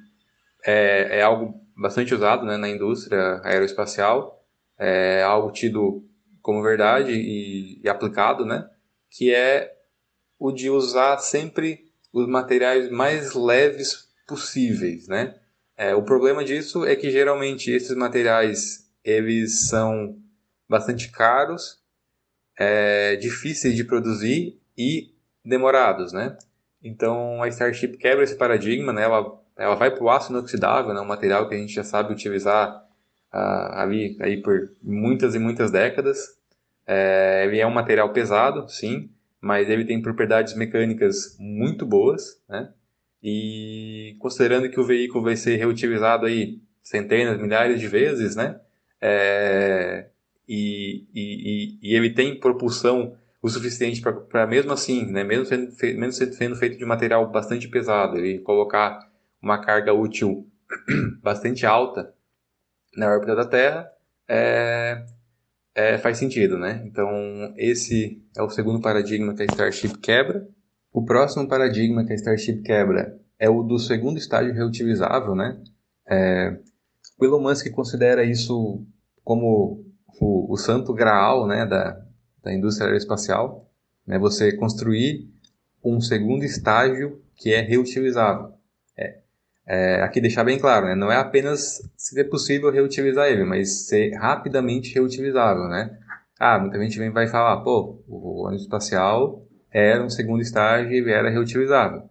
é, 0.66 1.20
é 1.20 1.22
algo 1.22 1.62
bastante 1.76 2.14
usado 2.14 2.46
né, 2.46 2.58
na 2.58 2.70
indústria 2.70 3.42
aeroespacial, 3.44 4.44
é 4.78 5.24
algo 5.24 5.52
tido 5.52 6.06
como 6.42 6.62
verdade 6.62 7.12
e, 7.12 7.82
e 7.84 7.90
aplicado, 7.90 8.46
né? 8.46 8.70
Que 9.10 9.34
é 9.34 9.74
o 10.38 10.52
de 10.52 10.70
usar 10.70 11.18
sempre 11.18 11.86
os 12.14 12.28
materiais 12.28 12.90
mais 12.90 13.34
leves 13.34 14.08
possíveis, 14.28 15.08
né? 15.08 15.36
É, 15.78 15.94
o 15.96 16.04
problema 16.04 16.44
disso 16.44 16.86
é 16.86 16.96
que 16.96 17.10
geralmente 17.10 17.72
esses 17.72 17.96
materiais 17.96 18.90
eles 19.04 19.68
são 19.68 20.18
bastante 20.68 21.12
caros, 21.12 21.80
é, 22.58 23.16
difíceis 23.18 23.76
de 23.76 23.84
produzir 23.84 24.60
e 24.78 25.15
demorados, 25.46 26.12
né? 26.12 26.38
Então 26.84 27.42
a 27.42 27.48
Starship 27.48 27.98
quebra 27.98 28.24
esse 28.24 28.36
paradigma, 28.36 28.92
né? 28.92 29.04
Ela, 29.04 29.40
ela 29.58 29.76
vai 29.76 29.92
para 29.92 30.04
o 30.04 30.10
aço 30.10 30.32
inoxidável, 30.32 30.94
né? 30.94 31.00
um 31.00 31.06
material 31.06 31.48
que 31.48 31.56
a 31.56 31.58
gente 31.58 31.74
já 31.74 31.84
sabe 31.84 32.14
utilizar 32.14 32.84
ali 33.32 34.18
aí 34.22 34.42
por 34.42 34.72
muitas 34.82 35.36
e 35.36 35.40
muitas 35.40 35.72
décadas. 35.72 36.38
É, 36.88 37.46
ele 37.46 37.60
é 37.60 37.68
um 37.68 37.74
material 37.74 38.14
pesado, 38.14 38.70
sim, 38.70 39.10
mas 39.42 39.70
ele 39.70 39.86
tem 39.86 40.02
propriedades 40.02 40.56
mecânicas 40.56 41.36
muito 41.40 41.86
boas, 41.86 42.42
né? 42.48 42.72
E 43.22 44.16
considerando 44.20 44.70
que 44.70 44.80
o 44.80 44.84
veículo 44.84 45.24
vai 45.24 45.36
ser 45.36 45.56
reutilizado 45.56 46.28
aí 46.28 46.62
centenas, 46.84 47.42
milhares 47.42 47.80
de 47.80 47.88
vezes, 47.88 48.36
né? 48.36 48.60
É, 49.02 50.08
e, 50.48 51.06
e, 51.14 51.80
e, 51.82 51.96
ele 51.96 52.12
tem 52.12 52.40
propulsão 52.40 53.18
o 53.46 53.50
suficiente 53.50 54.02
para 54.02 54.48
mesmo 54.48 54.74
assim, 54.74 55.06
né? 55.06 55.24
Mesmo 55.24 55.46
sendo, 55.46 55.72
mesmo 56.00 56.34
sendo 56.34 56.56
feito 56.56 56.80
de 56.80 56.84
material 56.84 57.30
bastante 57.30 57.68
pesado, 57.68 58.18
ele 58.18 58.40
colocar 58.40 59.08
uma 59.40 59.64
carga 59.64 59.94
útil 59.94 60.50
bastante 61.22 61.64
alta 61.64 62.12
na 62.98 63.08
órbita 63.08 63.36
da 63.36 63.46
Terra, 63.46 63.88
é, 64.28 65.06
é, 65.76 65.98
faz 66.00 66.18
sentido, 66.18 66.58
né? 66.58 66.82
Então, 66.88 67.08
esse 67.56 68.20
é 68.36 68.42
o 68.42 68.50
segundo 68.50 68.82
paradigma 68.82 69.36
que 69.36 69.44
a 69.44 69.46
Starship 69.46 70.00
quebra. 70.00 70.48
O 70.92 71.06
próximo 71.06 71.48
paradigma 71.48 72.04
que 72.04 72.14
a 72.14 72.16
Starship 72.16 72.64
quebra 72.64 73.16
é 73.38 73.48
o 73.48 73.62
do 73.62 73.78
segundo 73.78 74.18
estágio 74.18 74.56
reutilizável, 74.56 75.36
né? 75.36 75.62
É, 76.10 76.58
o 77.20 77.24
Elon 77.24 77.42
Musk 77.42 77.70
considera 77.70 78.24
isso 78.24 78.84
como 79.24 79.86
o, 80.20 80.52
o 80.52 80.58
santo 80.58 80.96
graal 80.96 81.46
né, 81.46 81.64
da, 81.64 82.05
da 82.46 82.54
indústria 82.54 82.86
aeroespacial, 82.86 83.68
né? 84.06 84.20
Você 84.20 84.56
construir 84.56 85.28
um 85.84 86.00
segundo 86.00 86.46
estágio 86.46 87.22
que 87.36 87.54
é 87.54 87.60
reutilizável. 87.60 88.54
É, 88.96 89.18
é, 89.68 90.02
aqui 90.04 90.22
deixar 90.22 90.44
bem 90.44 90.60
claro, 90.60 90.86
né? 90.86 90.96
não 90.96 91.12
é 91.12 91.18
apenas 91.18 91.82
se 91.98 92.20
é 92.20 92.24
possível 92.24 92.72
reutilizar 92.72 93.28
ele, 93.28 93.44
mas 93.44 93.88
ser 93.88 94.14
rapidamente 94.14 94.94
reutilizável, 94.94 95.68
né? 95.68 95.98
Ah, 96.40 96.60
muita 96.60 96.80
gente 96.80 97.00
vem 97.00 97.10
vai 97.10 97.28
falar, 97.28 97.62
pô, 97.62 98.04
o 98.08 98.44
ônibus 98.44 98.64
espacial 98.64 99.44
era 99.72 100.04
um 100.04 100.10
segundo 100.10 100.42
estágio 100.42 100.92
e 100.92 100.98
ele 100.98 101.12
era 101.12 101.30
reutilizável. 101.30 102.04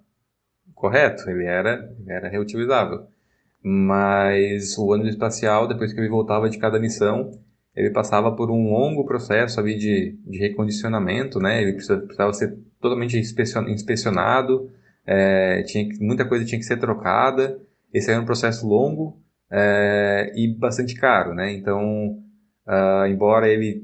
Correto, 0.75 1.31
ele 1.31 1.45
era, 1.45 1.95
ele 2.01 2.13
era 2.13 2.29
reutilizável. 2.29 3.07
Mas 3.63 4.77
o 4.77 4.87
ônibus 4.87 5.13
espacial, 5.13 5.69
depois 5.69 5.93
que 5.93 6.01
ele 6.01 6.09
voltava 6.09 6.51
de 6.51 6.59
cada 6.59 6.81
missão, 6.81 7.31
ele 7.75 7.91
passava 7.91 8.31
por 8.33 8.51
um 8.51 8.71
longo 8.71 9.05
processo 9.05 9.59
ali 9.59 9.77
de, 9.77 10.19
de 10.27 10.39
recondicionamento, 10.39 11.41
né? 11.41 11.61
Ele 11.61 11.73
precisava 11.73 12.33
ser 12.33 12.57
totalmente 12.81 13.19
inspecionado, 13.19 14.71
é, 15.07 15.63
tinha, 15.63 15.89
muita 16.01 16.25
coisa 16.25 16.45
tinha 16.45 16.59
que 16.59 16.65
ser 16.65 16.79
trocada. 16.79 17.59
Esse 17.93 18.11
era 18.11 18.21
um 18.21 18.25
processo 18.25 18.67
longo 18.67 19.19
é, 19.51 20.33
e 20.35 20.49
bastante 20.49 20.95
caro, 20.95 21.35
né? 21.35 21.53
Então, 21.53 22.19
uh, 22.67 23.07
embora 23.07 23.49
ele 23.49 23.83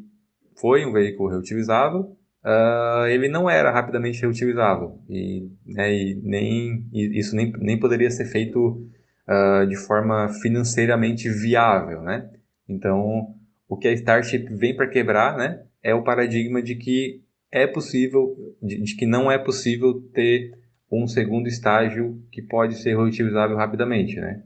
foi 0.60 0.84
um 0.84 0.92
veículo 0.92 1.30
reutilizável, 1.30 2.16
uh, 2.44 3.06
ele 3.08 3.28
não 3.28 3.48
era 3.48 3.70
rapidamente 3.70 4.20
reutilizável 4.20 4.98
e, 5.08 5.48
né, 5.66 5.92
e 5.92 6.20
nem 6.22 6.86
e 6.92 7.18
isso 7.18 7.34
nem, 7.34 7.52
nem 7.58 7.78
poderia 7.78 8.10
ser 8.10 8.26
feito 8.26 8.86
uh, 9.28 9.66
de 9.66 9.76
forma 9.76 10.28
financeiramente 10.42 11.28
viável, 11.28 12.02
né? 12.02 12.30
Então, 12.68 13.34
o 13.70 13.76
que 13.76 13.86
a 13.86 13.92
Starship 13.92 14.52
vem 14.52 14.74
para 14.74 14.88
quebrar, 14.88 15.38
né, 15.38 15.64
é 15.80 15.94
o 15.94 16.02
paradigma 16.02 16.60
de 16.60 16.74
que 16.74 17.22
é 17.52 17.68
possível, 17.68 18.36
de, 18.60 18.82
de 18.82 18.96
que 18.96 19.06
não 19.06 19.30
é 19.30 19.38
possível 19.38 20.00
ter 20.12 20.58
um 20.90 21.06
segundo 21.06 21.46
estágio 21.46 22.20
que 22.32 22.42
pode 22.42 22.74
ser 22.74 22.96
reutilizável 22.96 23.56
rapidamente, 23.56 24.16
né? 24.16 24.42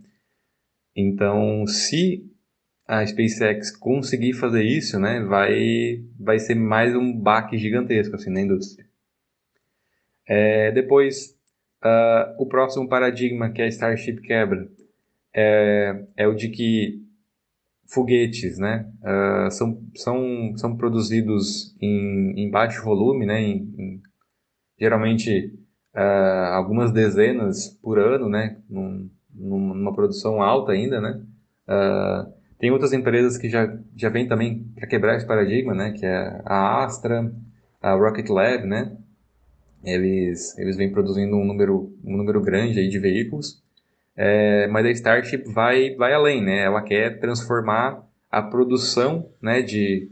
Então, 0.94 1.66
se 1.66 2.30
a 2.86 3.04
SpaceX 3.04 3.74
conseguir 3.74 4.34
fazer 4.34 4.62
isso, 4.62 5.00
né, 5.00 5.20
vai, 5.20 6.04
vai 6.20 6.38
ser 6.38 6.54
mais 6.54 6.94
um 6.94 7.18
baque 7.18 7.56
gigantesco 7.56 8.14
assim, 8.16 8.30
na 8.30 8.42
indústria. 8.42 8.86
É, 10.28 10.70
depois, 10.70 11.30
uh, 11.82 12.42
o 12.42 12.46
próximo 12.46 12.86
paradigma 12.86 13.50
que 13.50 13.62
a 13.62 13.66
Starship 13.68 14.20
quebra 14.20 14.68
é, 15.34 16.04
é 16.14 16.28
o 16.28 16.34
de 16.34 16.50
que 16.50 17.03
foguetes, 17.86 18.58
né, 18.58 18.90
uh, 19.02 19.50
são, 19.50 19.82
são, 19.94 20.52
são 20.56 20.76
produzidos 20.76 21.76
em, 21.80 22.32
em 22.36 22.50
baixo 22.50 22.82
volume, 22.84 23.26
né, 23.26 23.40
em, 23.40 23.74
em, 23.78 24.02
geralmente 24.78 25.54
uh, 25.94 26.52
algumas 26.54 26.92
dezenas 26.92 27.68
por 27.82 27.98
ano, 27.98 28.28
né, 28.28 28.58
num, 28.68 29.10
numa 29.34 29.94
produção 29.94 30.42
alta 30.42 30.72
ainda, 30.72 31.00
né. 31.00 31.22
Uh, 31.68 32.32
tem 32.58 32.70
outras 32.70 32.92
empresas 32.92 33.36
que 33.36 33.48
já, 33.48 33.76
já 33.94 34.08
vêm 34.08 34.26
também 34.26 34.64
para 34.74 34.86
quebrar 34.86 35.16
esse 35.16 35.26
paradigma, 35.26 35.74
né, 35.74 35.92
que 35.92 36.06
é 36.06 36.40
a 36.44 36.84
Astra, 36.84 37.32
a 37.80 37.92
Rocket 37.94 38.28
Lab, 38.28 38.66
né, 38.66 38.96
eles, 39.84 40.56
eles 40.58 40.76
vêm 40.76 40.90
produzindo 40.90 41.36
um 41.36 41.44
número, 41.44 41.94
um 42.02 42.16
número 42.16 42.40
grande 42.40 42.78
aí 42.78 42.88
de 42.88 42.98
veículos, 42.98 43.63
é, 44.16 44.66
mas 44.68 44.86
a 44.86 44.90
Starship 44.90 45.44
vai, 45.52 45.94
vai 45.94 46.12
além, 46.12 46.42
né? 46.42 46.60
Ela 46.64 46.82
quer 46.82 47.18
transformar 47.18 48.04
a 48.30 48.42
produção 48.42 49.28
né, 49.40 49.62
de, 49.62 50.08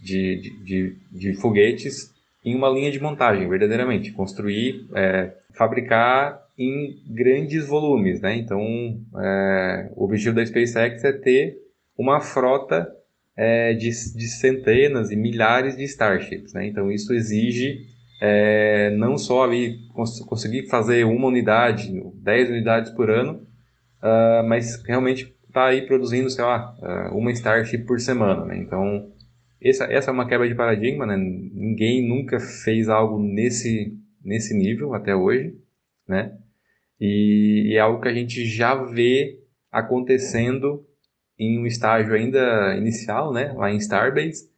de, 0.00 0.52
de, 0.64 0.96
de, 1.12 1.34
foguetes 1.34 2.12
em 2.44 2.54
uma 2.54 2.68
linha 2.68 2.90
de 2.90 3.00
montagem, 3.00 3.48
verdadeiramente. 3.48 4.12
Construir, 4.12 4.86
é, 4.94 5.32
fabricar 5.54 6.40
em 6.58 6.98
grandes 7.06 7.66
volumes, 7.66 8.20
né? 8.20 8.36
Então, 8.36 9.00
é, 9.16 9.90
o 9.94 10.04
objetivo 10.04 10.34
da 10.34 10.44
SpaceX 10.44 11.04
é 11.04 11.12
ter 11.12 11.58
uma 11.96 12.20
frota 12.20 12.90
é, 13.36 13.72
de, 13.74 13.88
de 13.88 14.28
centenas 14.28 15.10
e 15.10 15.16
milhares 15.16 15.76
de 15.76 15.84
Starships, 15.84 16.52
né? 16.52 16.66
Então, 16.66 16.90
isso 16.90 17.14
exige 17.14 17.86
é, 18.20 18.90
não 18.90 19.16
só 19.16 19.44
ali 19.44 19.88
cons 19.94 20.20
conseguir 20.20 20.68
fazer 20.68 21.04
uma 21.04 21.28
unidade, 21.28 21.90
10 22.14 22.50
unidades 22.50 22.92
por 22.92 23.10
ano, 23.10 23.46
uh, 24.02 24.46
mas 24.46 24.82
realmente 24.84 25.34
está 25.48 25.66
aí 25.66 25.86
produzindo, 25.86 26.28
sei 26.28 26.44
lá, 26.44 26.76
uh, 26.78 27.16
uma 27.16 27.32
Starship 27.32 27.84
por 27.84 27.98
semana, 27.98 28.44
né? 28.44 28.58
Então, 28.58 29.10
essa, 29.60 29.84
essa 29.84 30.10
é 30.10 30.12
uma 30.12 30.28
quebra 30.28 30.46
de 30.46 30.54
paradigma, 30.54 31.06
né? 31.06 31.16
Ninguém 31.16 32.06
nunca 32.06 32.38
fez 32.38 32.88
algo 32.90 33.18
nesse, 33.18 33.96
nesse 34.22 34.54
nível 34.54 34.94
até 34.94 35.16
hoje, 35.16 35.54
né? 36.06 36.36
E, 37.00 37.70
e 37.70 37.76
é 37.76 37.80
algo 37.80 38.02
que 38.02 38.08
a 38.08 38.14
gente 38.14 38.44
já 38.44 38.74
vê 38.74 39.40
acontecendo 39.72 40.86
em 41.38 41.58
um 41.58 41.66
estágio 41.66 42.14
ainda 42.14 42.76
inicial, 42.76 43.32
né? 43.32 43.52
Lá 43.54 43.72
em 43.72 43.78
Starbase, 43.78 44.49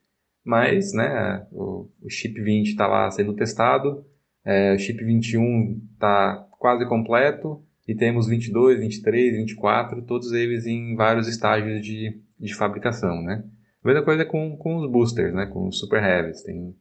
mas 0.45 0.93
né, 0.93 1.47
o, 1.51 1.89
o 2.03 2.11
chip 2.11 2.41
20 2.41 2.69
está 2.69 2.87
lá 2.87 3.11
sendo 3.11 3.35
testado, 3.35 4.05
é, 4.45 4.75
o 4.75 4.79
chip 4.79 5.03
21 5.05 5.81
está 5.95 6.47
quase 6.59 6.87
completo, 6.87 7.65
e 7.87 7.95
temos 7.95 8.29
22, 8.29 8.79
23, 8.79 9.37
24, 9.37 10.03
todos 10.03 10.33
eles 10.33 10.67
em 10.67 10.95
vários 10.95 11.27
estágios 11.27 11.85
de, 11.85 12.21
de 12.39 12.55
fabricação, 12.55 13.21
né? 13.23 13.45
A 13.83 13.89
mesma 13.89 14.05
coisa 14.05 14.25
com, 14.25 14.57
com 14.57 14.77
os 14.77 14.91
boosters, 14.91 15.35
né? 15.35 15.47
Com 15.47 15.67
os 15.67 15.79
Super 15.79 16.03
Heavies. 16.03 16.43
Tem 16.43 16.75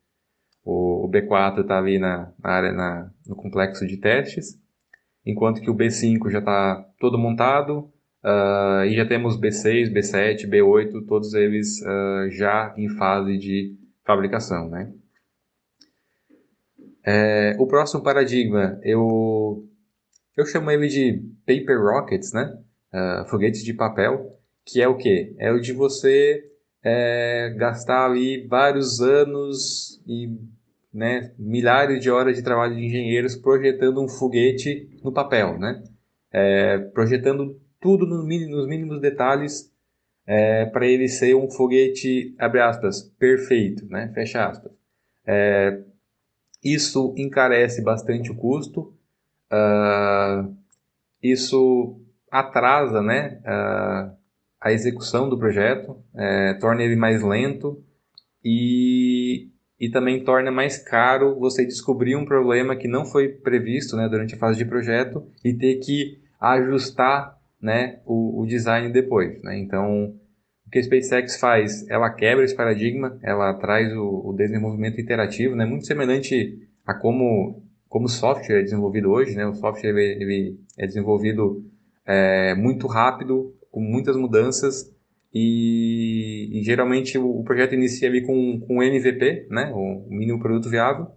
o, 0.63 1.05
o 1.05 1.09
B4 1.09 1.61
está 1.61 1.77
ali 1.77 1.97
na, 1.97 2.31
na 2.41 2.49
área, 2.49 2.71
na, 2.71 3.11
no 3.25 3.35
complexo 3.35 3.87
de 3.87 3.97
testes, 3.97 4.59
enquanto 5.25 5.61
que 5.61 5.71
o 5.71 5.75
B5 5.75 6.29
já 6.29 6.39
está 6.39 6.85
todo 6.99 7.17
montado, 7.17 7.90
Uh, 8.23 8.85
e 8.85 8.95
já 8.95 9.05
temos 9.05 9.39
B6, 9.39 9.91
B7, 9.91 10.47
B8, 10.47 11.05
todos 11.07 11.33
eles 11.33 11.81
uh, 11.81 12.29
já 12.29 12.73
em 12.77 12.87
fase 12.89 13.37
de 13.37 13.75
fabricação. 14.05 14.69
Né? 14.69 14.93
É, 17.03 17.55
o 17.59 17.65
próximo 17.65 18.03
paradigma, 18.03 18.79
eu, 18.83 19.67
eu 20.37 20.45
chamo 20.45 20.69
ele 20.69 20.87
de 20.87 21.23
paper 21.47 21.79
rockets, 21.81 22.31
né? 22.31 22.57
Uh, 22.93 23.27
foguetes 23.27 23.63
de 23.63 23.73
papel, 23.73 24.37
que 24.65 24.81
é 24.81 24.87
o 24.87 24.97
que? 24.97 25.35
É 25.39 25.51
o 25.51 25.59
de 25.59 25.73
você 25.73 26.43
é, 26.83 27.53
gastar 27.57 28.05
ali 28.05 28.45
vários 28.47 29.01
anos 29.01 30.01
e 30.05 30.37
né, 30.93 31.33
milhares 31.37 32.01
de 32.01 32.11
horas 32.11 32.35
de 32.35 32.43
trabalho 32.43 32.75
de 32.75 32.85
engenheiros 32.85 33.35
projetando 33.35 34.01
um 34.01 34.09
foguete 34.09 34.89
no 35.03 35.11
papel, 35.11 35.57
né? 35.57 35.81
É, 36.33 36.77
projetando 36.77 37.59
tudo 37.81 38.05
no 38.05 38.23
mínimo, 38.23 38.55
nos 38.55 38.67
mínimos 38.67 39.01
detalhes 39.01 39.69
é, 40.25 40.65
para 40.67 40.85
ele 40.85 41.09
ser 41.09 41.35
um 41.35 41.49
foguete, 41.49 42.33
abre 42.39 42.61
aspas, 42.61 43.01
perfeito, 43.19 43.85
né? 43.87 44.11
fecha 44.13 44.47
aspas. 44.47 44.71
É, 45.25 45.81
isso 46.63 47.13
encarece 47.17 47.81
bastante 47.81 48.31
o 48.31 48.35
custo, 48.35 48.93
uh, 49.51 50.55
isso 51.21 51.99
atrasa 52.31 53.01
né, 53.01 53.41
uh, 53.41 54.15
a 54.59 54.71
execução 54.71 55.27
do 55.27 55.37
projeto, 55.37 55.97
é, 56.15 56.53
torna 56.53 56.83
ele 56.83 56.95
mais 56.95 57.23
lento 57.23 57.83
e, 58.45 59.49
e 59.79 59.89
também 59.89 60.23
torna 60.23 60.51
mais 60.51 60.77
caro 60.77 61.37
você 61.39 61.65
descobrir 61.65 62.15
um 62.15 62.25
problema 62.25 62.75
que 62.75 62.87
não 62.87 63.05
foi 63.05 63.27
previsto 63.27 63.97
né, 63.97 64.07
durante 64.07 64.35
a 64.35 64.37
fase 64.37 64.59
de 64.59 64.65
projeto 64.65 65.27
e 65.43 65.53
ter 65.53 65.77
que 65.77 66.21
ajustar 66.39 67.40
né, 67.61 67.99
o, 68.05 68.41
o 68.41 68.45
design 68.45 68.91
depois. 68.91 69.41
Né? 69.43 69.59
Então, 69.59 70.15
o 70.65 70.69
que 70.71 70.79
a 70.79 70.83
SpaceX 70.83 71.39
faz? 71.39 71.87
Ela 71.89 72.09
quebra 72.09 72.43
esse 72.43 72.55
paradigma, 72.55 73.19
ela 73.21 73.53
traz 73.55 73.91
o, 73.93 74.29
o 74.29 74.33
desenvolvimento 74.33 74.99
interativo, 74.99 75.55
né, 75.55 75.65
muito 75.65 75.85
semelhante 75.85 76.59
a 76.85 76.93
como 76.93 77.63
como 77.91 78.05
o 78.05 78.09
software 78.09 78.59
é 78.59 78.63
desenvolvido 78.63 79.11
hoje, 79.11 79.35
né? 79.35 79.45
O 79.45 79.53
software 79.53 79.89
ele, 79.89 80.23
ele 80.23 80.59
é 80.79 80.87
desenvolvido 80.87 81.61
é, 82.07 82.55
muito 82.55 82.87
rápido, 82.87 83.53
com 83.69 83.81
muitas 83.81 84.15
mudanças 84.15 84.89
e, 85.33 86.49
e 86.53 86.63
geralmente 86.63 87.17
o, 87.17 87.41
o, 87.41 87.43
projeto 87.43 87.75
inicia 87.75 88.07
ali 88.07 88.25
com, 88.25 88.61
com 88.61 88.81
MVP, 88.81 89.47
né? 89.49 89.73
O 89.75 90.07
mínimo 90.09 90.39
produto 90.39 90.69
viável 90.69 91.07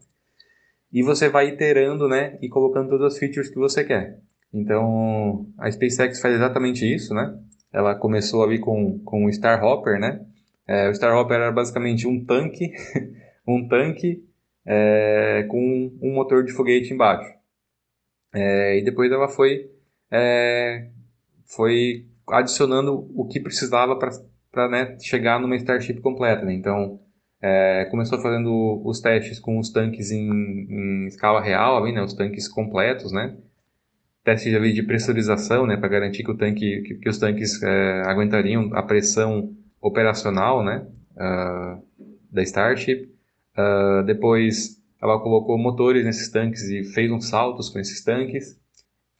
e 0.93 1.01
você 1.01 1.29
vai 1.29 1.49
iterando, 1.49 2.09
né? 2.09 2.37
E 2.43 2.49
colocando 2.49 2.89
todas 2.89 3.15
as 3.15 3.19
features 3.21 3.49
que 3.49 3.59
você 3.59 3.85
quer. 3.85 4.19
Então, 4.55 5.49
a 5.59 5.69
SpaceX 5.69 6.21
faz 6.21 6.37
exatamente 6.37 6.85
isso, 6.87 7.13
né? 7.13 7.37
Ela 7.73 7.97
começou 7.97 8.45
ali 8.45 8.61
com, 8.61 9.01
com 9.01 9.25
o 9.25 9.29
Starhopper, 9.29 9.99
né? 9.99 10.25
É, 10.67 10.89
o 10.89 10.93
Starhopper 10.93 11.37
era 11.37 11.51
basicamente 11.51 12.07
um 12.07 12.25
tanque, 12.25 12.73
um 13.47 13.67
tanque 13.67 14.25
é, 14.65 15.45
com 15.49 15.93
um 16.01 16.15
motor 16.15 16.45
de 16.45 16.53
foguete 16.53 16.95
embaixo. 16.95 17.29
É, 18.33 18.79
e 18.79 18.85
depois 18.85 19.11
ela 19.11 19.29
foi, 19.29 19.69
é, 20.11 20.89
foi 21.45 22.07
adicionando 22.29 23.11
o 23.13 23.27
que 23.27 23.41
precisava 23.41 23.99
para 23.99 24.69
né, 24.69 24.97
chegar 25.01 25.41
numa 25.41 25.57
Starship 25.57 26.01
completa. 26.01 26.45
Né? 26.45 26.55
Então, 26.55 27.01
é, 27.43 27.87
começou 27.91 28.21
fazendo 28.21 28.81
os 28.85 29.01
testes 29.01 29.41
com 29.41 29.59
os 29.59 29.71
tanques 29.71 30.13
em, 30.13 30.31
em 30.31 31.07
escala 31.09 31.41
real, 31.43 31.77
ali, 31.77 31.93
né? 31.93 32.03
os 32.03 32.15
tanques 32.15 32.47
completos, 32.47 33.11
né? 33.11 33.37
Testes 34.25 34.55
ali 34.55 34.73
de 34.73 34.83
pressurização, 34.83 35.67
né, 35.67 35.77
para 35.77 35.89
garantir 35.89 36.25
que, 36.25 36.31
o 36.31 36.37
tanque, 36.37 36.81
que, 36.83 36.95
que 36.95 37.09
os 37.09 37.19
tanques 37.19 37.63
é, 37.63 38.03
aguentariam 38.07 38.71
a 38.73 38.83
pressão 38.83 39.55
operacional, 39.81 40.65
né, 40.65 40.87
uh, 41.13 41.83
da 42.33 42.43
Starship. 42.43 43.13
Uh, 43.57 44.03
depois 44.05 44.83
ela 45.01 45.21
colocou 45.21 45.59
motores 45.59 46.05
nesses 46.05 46.31
tanques 46.31 46.63
e 46.71 46.83
fez 46.83 47.13
uns 47.13 47.29
saltos 47.29 47.69
com 47.69 47.79
esses 47.79 48.03
tanques. 48.03 48.59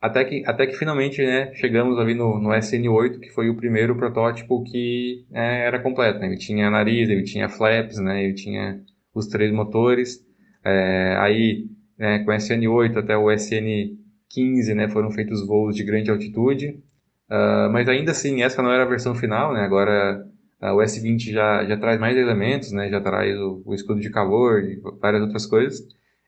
Até 0.01 0.25
que, 0.25 0.43
até 0.47 0.67
que 0.67 0.75
finalmente 0.75 1.23
né, 1.25 1.53
chegamos 1.55 1.99
ali 1.99 2.15
no, 2.15 2.39
no 2.39 2.51
SN8, 2.51 3.21
que 3.21 3.31
foi 3.31 3.49
o 3.49 3.57
primeiro 3.57 3.95
protótipo 3.97 4.65
que 4.65 5.27
é, 5.33 5.67
era 5.67 5.79
completo. 5.79 6.19
Né? 6.19 6.27
Ele 6.29 6.39
tinha 6.39 6.71
nariz, 6.71 7.09
ele 7.09 7.23
tinha 7.23 7.49
flaps, 7.49 7.99
né? 7.99 8.25
ele 8.25 8.35
tinha 8.35 8.81
os 9.15 9.27
três 9.27 9.53
motores. 9.53 10.25
É, 10.65 11.17
aí, 11.19 11.67
né, 11.99 12.21
com 12.21 12.31
o 12.31 12.35
SN8 12.35 12.97
até 12.97 13.17
o 13.17 13.31
SN 13.31 13.97
15 14.35 14.75
né, 14.75 14.89
foram 14.89 15.11
feitos 15.11 15.47
voos 15.47 15.77
de 15.77 15.85
grande 15.85 16.11
altitude, 16.11 16.83
uh, 17.31 17.71
mas 17.71 17.89
ainda 17.89 18.11
assim 18.11 18.43
essa 18.43 18.63
não 18.63 18.73
era 18.73 18.83
a 18.83 18.89
versão 18.89 19.15
final, 19.15 19.53
né, 19.53 19.61
agora 19.61 20.27
uh, 20.61 20.73
o 20.73 20.79
S20 20.79 21.31
já, 21.31 21.65
já 21.65 21.77
traz 21.77 22.01
mais 22.01 22.17
elementos, 22.17 22.73
né, 22.73 22.91
já 22.91 23.01
traz 23.01 23.39
o, 23.39 23.63
o 23.65 23.75
escudo 23.75 24.01
de 24.01 24.11
calor 24.11 24.63
e 24.63 24.81
várias 25.01 25.23
outras 25.23 25.47
coisas, 25.47 25.81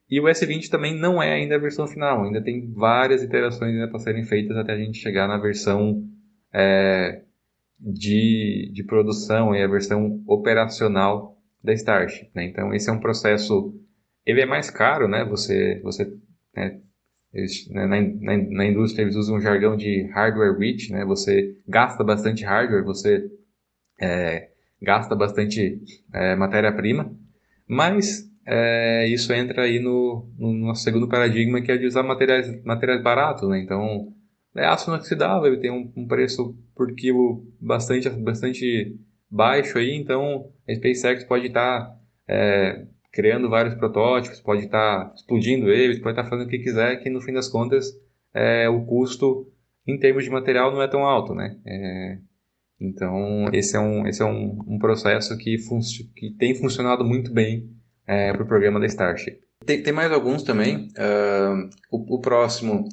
e 0.09 0.21
o 0.21 0.25
S20 0.25 0.69
também 0.69 0.97
não 0.97 1.21
é 1.21 1.33
ainda 1.33 1.57
a 1.57 1.59
versão 1.59 1.87
final, 1.87 2.25
ainda 2.25 2.41
tem 2.41 2.73
várias 2.73 3.23
iterações 3.23 3.75
para 3.91 3.99
serem 3.99 4.25
feitas 4.25 4.57
até 4.57 4.73
a 4.73 4.79
gente 4.79 4.99
chegar 4.99 5.27
na 5.27 5.37
versão 5.37 6.05
é, 6.55 7.23
de, 7.79 8.71
de 8.73 8.85
produção 8.85 9.55
e 9.55 9.63
a 9.63 9.67
versão 9.67 10.23
operacional 10.27 11.37
da 11.63 11.73
Starship. 11.73 12.31
Né? 12.35 12.45
Então 12.45 12.73
esse 12.73 12.89
é 12.89 12.93
um 12.93 13.01
processo, 13.01 13.75
ele 14.25 14.41
é 14.41 14.47
mais 14.47 14.71
caro, 14.71 15.09
né? 15.09 15.25
Você, 15.25 15.81
você 15.83 16.11
né, 16.55 16.81
eles, 17.33 17.69
né, 17.69 17.87
na, 17.87 18.01
na, 18.01 18.37
na, 18.37 18.67
indústria 18.67 19.03
eles 19.03 19.17
usam 19.17 19.37
um 19.37 19.41
jargão 19.41 19.77
de 19.77 20.09
hardware 20.13 20.57
rich, 20.59 20.91
né? 20.93 21.05
Você 21.05 21.57
gasta 21.69 22.03
bastante 22.03 22.45
hardware, 22.45 22.85
você 22.85 23.29
é, 24.01 24.49
gasta 24.81 25.15
bastante 25.15 25.81
é, 26.13 26.35
matéria-prima, 26.37 27.15
mas 27.69 28.31
é, 28.47 29.07
isso 29.09 29.33
entra 29.33 29.63
aí 29.63 29.81
no, 29.81 30.31
no, 30.39 30.53
nosso 30.53 30.83
segundo 30.83 31.09
paradigma, 31.09 31.61
que 31.61 31.73
é 31.73 31.77
de 31.77 31.87
usar 31.87 32.03
materiais, 32.03 32.63
materiais 32.65 33.03
baratos, 33.03 33.49
né? 33.49 33.61
Então, 33.61 34.13
é 34.55 34.65
aço 34.65 34.91
inoxidável, 34.91 35.47
ele 35.47 35.61
tem 35.61 35.71
um, 35.71 35.93
um 35.97 36.07
preço 36.07 36.57
por 36.75 36.95
quilo 36.95 37.45
bastante, 37.61 38.09
bastante 38.09 38.97
baixo 39.31 39.79
aí, 39.79 39.95
então 39.95 40.51
a 40.69 40.75
SpaceX 40.75 41.25
pode 41.25 41.49
estar 41.49 41.81
tá, 41.81 41.97
é, 42.29 42.87
criando 43.17 43.49
vários 43.49 43.75
protótipos, 43.75 44.43
pode 44.43 44.67
estar 44.67 45.07
tá 45.07 45.15
explodindo 45.15 45.71
eles, 45.71 45.99
pode 45.99 46.13
estar 46.13 46.25
tá 46.25 46.29
fazendo 46.29 46.47
o 46.47 46.51
que 46.51 46.59
quiser, 46.59 46.97
que 46.97 47.09
no 47.09 47.23
fim 47.23 47.33
das 47.33 47.49
contas 47.49 47.99
é, 48.35 48.69
o 48.69 48.85
custo 48.85 49.51
em 49.87 49.99
termos 49.99 50.25
de 50.25 50.31
material 50.31 50.71
não 50.71 50.83
é 50.83 50.87
tão 50.87 51.03
alto, 51.03 51.35
né? 51.35 51.57
É, 51.67 52.19
então 52.79 53.49
esse 53.55 53.75
é 53.75 53.81
um, 53.81 54.07
esse 54.07 54.21
é 54.21 54.25
um, 54.27 54.59
um 54.69 54.79
processo 54.79 55.35
que, 55.39 55.57
que 56.15 56.31
tem 56.39 56.55
funcionado 56.55 57.07
muito 57.07 57.33
bem 57.33 57.71
é, 58.07 58.35
para 58.35 58.43
o 58.43 58.47
programa 58.47 58.79
da 58.79 58.85
Starship. 58.85 59.39
Tem, 59.65 59.83
tem 59.83 59.95
mais 59.95 60.13
alguns 60.13 60.43
também. 60.43 60.89
Uh, 60.99 61.71
o, 61.91 62.17
o, 62.17 62.21
próximo 62.21 62.87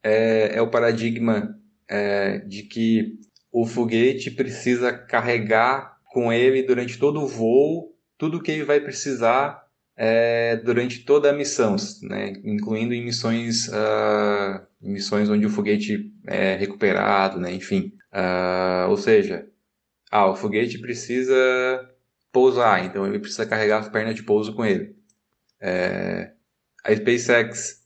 é, 0.00 0.56
é 0.56 0.62
o 0.62 0.70
paradigma 0.70 1.58
é, 1.90 2.38
de 2.38 2.62
que 2.62 3.18
o 3.50 3.66
foguete 3.66 4.30
precisa 4.30 4.92
carregar 4.92 5.96
com 6.12 6.32
ele 6.32 6.62
durante 6.62 6.96
todo 6.98 7.20
o 7.20 7.26
voo 7.26 7.95
tudo 8.18 8.38
o 8.38 8.42
que 8.42 8.50
ele 8.52 8.64
vai 8.64 8.80
precisar 8.80 9.66
é, 9.96 10.56
durante 10.56 11.04
toda 11.04 11.30
a 11.30 11.32
missão, 11.32 11.76
né? 12.02 12.34
incluindo 12.44 12.92
em 12.92 13.04
missões, 13.04 13.68
uh, 13.68 14.66
missões 14.80 15.28
onde 15.30 15.46
o 15.46 15.50
foguete 15.50 16.12
é 16.26 16.54
recuperado, 16.56 17.40
né? 17.40 17.52
enfim. 17.52 17.92
Uh, 18.12 18.90
ou 18.90 18.96
seja, 18.96 19.48
ah, 20.10 20.26
o 20.30 20.36
foguete 20.36 20.78
precisa 20.78 21.34
pousar, 22.32 22.84
então 22.84 23.06
ele 23.06 23.18
precisa 23.18 23.46
carregar 23.46 23.80
as 23.80 23.88
pernas 23.88 24.14
de 24.14 24.22
pouso 24.22 24.54
com 24.54 24.64
ele. 24.64 24.94
É, 25.60 26.32
a 26.84 26.94
SpaceX, 26.94 27.82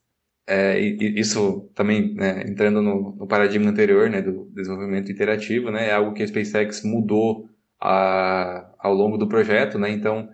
é, 0.46 0.78
isso 0.78 1.70
também 1.74 2.14
né, 2.14 2.42
entrando 2.46 2.82
no, 2.82 3.16
no, 3.16 3.26
paradigma 3.26 3.70
anterior 3.70 4.10
né, 4.10 4.20
do 4.20 4.50
desenvolvimento 4.52 5.10
interativo, 5.10 5.70
né, 5.70 5.88
é 5.88 5.92
algo 5.92 6.12
que 6.12 6.22
a 6.22 6.26
SpaceX 6.26 6.82
mudou 6.82 7.48
a, 7.80 8.69
ao 8.82 8.94
longo 8.94 9.16
do 9.16 9.28
projeto, 9.28 9.78
né, 9.78 9.90
então 9.90 10.28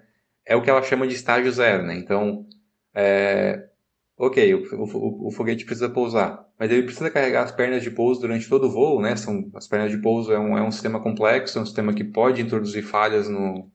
é 0.44 0.54
o 0.54 0.62
que 0.62 0.70
ela 0.70 0.82
chama 0.82 1.06
de 1.06 1.14
estágio 1.14 1.50
zero. 1.50 1.82
Né, 1.82 1.96
então, 1.96 2.46
é, 2.94 3.68
ok, 4.16 4.54
o, 4.54 4.74
o, 4.74 5.28
o, 5.28 5.30
foguete 5.30 5.64
precisa 5.64 5.88
pousar, 5.88 6.46
mas 6.58 6.70
ele 6.70 6.84
precisa 6.84 7.10
carregar 7.10 7.42
as 7.44 7.52
pernas 7.52 7.82
de 7.82 7.90
pouso 7.90 8.20
durante 8.20 8.48
todo 8.48 8.66
o 8.66 8.70
voo, 8.70 9.02
né? 9.02 9.14
São, 9.16 9.50
as 9.54 9.68
pernas 9.68 9.90
de 9.90 9.98
pouso 9.98 10.32
é 10.32 10.38
um, 10.38 10.56
é 10.56 10.62
um 10.62 10.70
sistema 10.70 10.98
complexo, 11.00 11.58
é 11.58 11.62
um 11.62 11.66
sistema 11.66 11.92
que 11.92 12.04
pode 12.04 12.40
introduzir 12.40 12.82
falhas 12.82 13.28
no, 13.28 13.70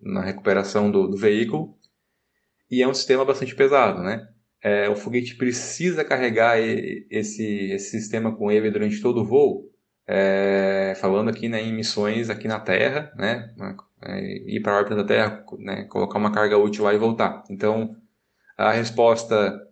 na 0.00 0.22
recuperação 0.22 0.90
do, 0.90 1.08
do 1.08 1.16
veículo, 1.16 1.76
e 2.70 2.82
é 2.82 2.86
um 2.86 2.94
sistema 2.94 3.24
bastante 3.24 3.54
pesado, 3.54 4.02
né? 4.02 4.28
É, 4.62 4.88
o 4.88 4.94
foguete 4.94 5.36
precisa 5.36 6.04
carregar 6.04 6.58
esse, 6.60 7.72
esse 7.72 7.90
sistema 7.90 8.36
com 8.36 8.52
ele 8.52 8.70
durante 8.70 9.00
todo 9.00 9.22
o 9.22 9.24
voo, 9.24 9.69
é, 10.12 10.92
falando 10.96 11.30
aqui 11.30 11.48
né, 11.48 11.62
em 11.62 11.72
missões 11.72 12.28
aqui 12.28 12.48
na 12.48 12.58
Terra, 12.58 13.12
né? 13.16 13.54
É, 14.02 14.20
ir 14.52 14.60
para 14.60 14.72
a 14.72 14.78
órbita 14.78 14.96
da 14.96 15.04
Terra, 15.04 15.44
né, 15.60 15.84
colocar 15.84 16.18
uma 16.18 16.32
carga 16.32 16.58
útil 16.58 16.82
lá 16.82 16.92
e 16.92 16.98
voltar. 16.98 17.44
Então, 17.48 17.96
a 18.58 18.72
resposta 18.72 19.64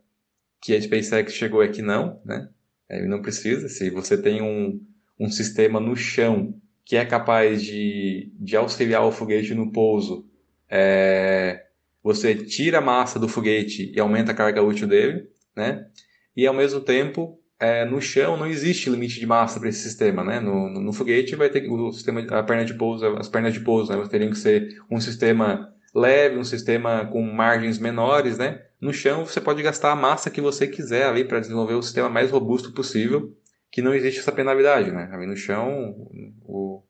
que 0.61 0.77
a 0.77 0.81
SpaceX 0.81 1.33
chegou 1.33 1.61
é 1.61 1.67
que 1.67 1.83
não, 1.83 2.23
né? 2.25 2.49
Ele 2.89 3.09
não 3.09 3.21
precisa. 3.21 3.69
Se 3.69 3.91
você 3.91 4.17
tem 4.17 4.41
um, 4.41 4.81
um 5.19 5.29
sistema 5.29 5.81
no 5.81 5.97
chão 5.97 6.55
que 6.85 6.97
é 6.97 7.05
capaz 7.05 7.61
de, 7.61 8.33
de 8.39 8.57
auxiliar 8.57 9.05
o 9.05 9.11
foguete 9.11 9.55
no 9.55 9.73
pouso, 9.73 10.25
é, 10.71 11.67
você 12.01 12.37
tira 12.37 12.79
a 12.79 12.83
massa 12.83 13.19
do 13.19 13.29
foguete 13.29 13.93
e 13.93 13.99
aumenta 13.99 14.31
a 14.31 14.37
carga 14.37 14.63
útil 14.63 14.87
dele, 14.87 15.29
né? 15.57 15.89
E 16.37 16.47
ao 16.47 16.55
mesmo 16.55 16.81
tempo, 16.81 17.41
é, 17.61 17.85
no 17.85 18.01
chão 18.01 18.37
não 18.37 18.47
existe 18.47 18.89
limite 18.89 19.19
de 19.19 19.27
massa 19.27 19.59
para 19.59 19.69
esse 19.69 19.81
sistema, 19.81 20.23
né? 20.23 20.39
No, 20.39 20.69
no, 20.69 20.81
no, 20.81 20.93
foguete 20.93 21.35
vai 21.35 21.51
ter 21.51 21.69
o 21.69 21.93
sistema, 21.93 22.21
a 22.21 22.43
perna 22.43 22.65
de 22.65 22.75
pouso, 22.75 23.05
as 23.17 23.29
pernas 23.29 23.53
de 23.53 23.61
pouso, 23.61 23.93
né? 23.93 24.07
teriam 24.09 24.31
que 24.31 24.39
ser 24.39 24.81
um 24.91 25.01
sistema 25.01 25.73
leve, 25.95 26.39
um 26.39 26.45
sistema 26.45 27.07
com 27.07 27.21
margens 27.23 27.79
menores, 27.79 28.39
né? 28.39 28.63
No 28.81 28.93
chão 28.93 29.27
você 29.27 29.41
pode 29.41 29.63
gastar 29.63 29.91
a 29.91 29.97
massa 29.97 30.31
que 30.31 30.41
você 30.41 30.69
quiser 30.69 31.07
ali 31.07 31.25
para 31.25 31.41
desenvolver 31.41 31.75
o 31.75 31.83
sistema 31.83 32.09
mais 32.09 32.31
robusto 32.31 32.73
possível, 32.73 33.35
que 33.73 33.83
não 33.83 33.93
existe 33.93 34.21
essa 34.21 34.31
penalidade, 34.31 34.93
né? 34.93 35.09
Ali 35.13 35.27
no 35.27 35.37
chão, 35.37 35.97
o, 36.43 36.85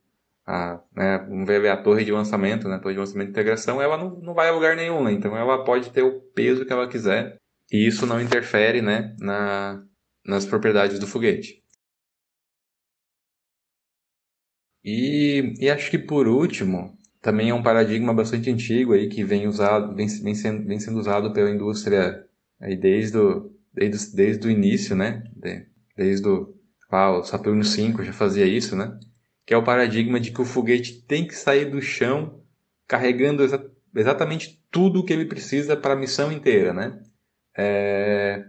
a, 0.46 0.80
né, 0.94 1.24
vamos 1.28 1.46
ver 1.46 1.66
a 1.68 1.76
torre 1.78 2.04
de 2.04 2.12
lançamento, 2.12 2.68
né? 2.68 2.76
A 2.76 2.78
torre 2.78 2.94
de 2.94 3.00
lançamento 3.00 3.28
de 3.28 3.32
integração, 3.32 3.80
ela 3.80 3.96
não, 3.96 4.20
não 4.20 4.34
vai 4.34 4.48
a 4.48 4.52
lugar 4.52 4.76
nenhum, 4.76 5.02
né? 5.02 5.12
Então 5.12 5.34
ela 5.34 5.64
pode 5.64 5.90
ter 5.90 6.02
o 6.02 6.20
peso 6.34 6.66
que 6.66 6.72
ela 6.72 6.86
quiser 6.86 7.38
e 7.72 7.86
isso 7.86 8.04
não 8.06 8.20
interfere, 8.20 8.82
né? 8.82 9.16
Na, 9.18 9.82
nas 10.24 10.44
propriedades 10.46 10.98
do 10.98 11.06
foguete. 11.06 11.62
E, 14.84 15.54
e 15.58 15.70
acho 15.70 15.90
que 15.90 15.98
por 15.98 16.26
último, 16.28 16.96
também 17.20 17.50
é 17.50 17.54
um 17.54 17.62
paradigma 17.62 18.14
bastante 18.14 18.50
antigo 18.50 18.92
aí 18.92 19.08
que 19.08 19.24
vem 19.24 19.46
usado, 19.46 19.94
vem, 19.94 20.06
vem, 20.06 20.34
sendo, 20.34 20.66
vem 20.66 20.78
sendo 20.78 20.98
usado 20.98 21.32
pela 21.32 21.50
indústria 21.50 22.24
aí 22.60 22.76
desde 22.76 23.18
o, 23.18 23.52
desde, 23.72 24.16
desde 24.16 24.46
o 24.46 24.50
início, 24.50 24.96
né? 24.96 25.24
De, 25.36 25.66
desde 25.96 26.28
o, 26.28 26.54
ah, 26.90 27.18
o 27.18 27.24
Saturno 27.24 27.64
5 27.64 28.02
já 28.04 28.12
fazia 28.12 28.46
isso, 28.46 28.76
né? 28.76 28.98
Que 29.44 29.54
é 29.54 29.56
o 29.56 29.64
paradigma 29.64 30.20
de 30.20 30.30
que 30.30 30.40
o 30.40 30.44
foguete 30.44 31.02
tem 31.02 31.26
que 31.26 31.34
sair 31.34 31.70
do 31.70 31.80
chão 31.82 32.42
carregando 32.86 33.42
exa 33.42 33.70
exatamente 33.94 34.62
tudo 34.70 35.00
o 35.00 35.04
que 35.04 35.12
ele 35.12 35.24
precisa 35.24 35.76
para 35.76 35.94
a 35.94 35.96
missão 35.96 36.30
inteira, 36.30 36.72
né? 36.72 37.02
É... 37.56 38.46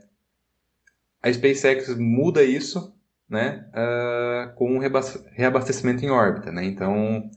A 1.22 1.32
SpaceX 1.32 1.96
muda 1.98 2.44
isso, 2.44 2.94
né? 3.30 3.66
Uh, 3.74 4.56
com 4.56 4.76
um 4.76 4.80
reabastecimento 4.80 6.04
em 6.04 6.10
órbita, 6.10 6.52
né? 6.52 6.66
Então 6.66 7.30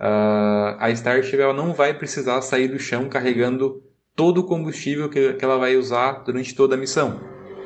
uh, 0.00 0.76
a 0.78 0.90
Starship 0.90 1.40
ela 1.40 1.54
não 1.54 1.72
vai 1.72 1.96
precisar 1.96 2.40
sair 2.42 2.68
do 2.68 2.78
chão 2.78 3.08
carregando 3.08 3.82
todo 4.14 4.38
o 4.38 4.46
combustível 4.46 5.08
que, 5.08 5.34
que 5.34 5.44
ela 5.44 5.58
vai 5.58 5.76
usar 5.76 6.24
durante 6.24 6.54
toda 6.54 6.74
a 6.74 6.78
missão, 6.78 7.20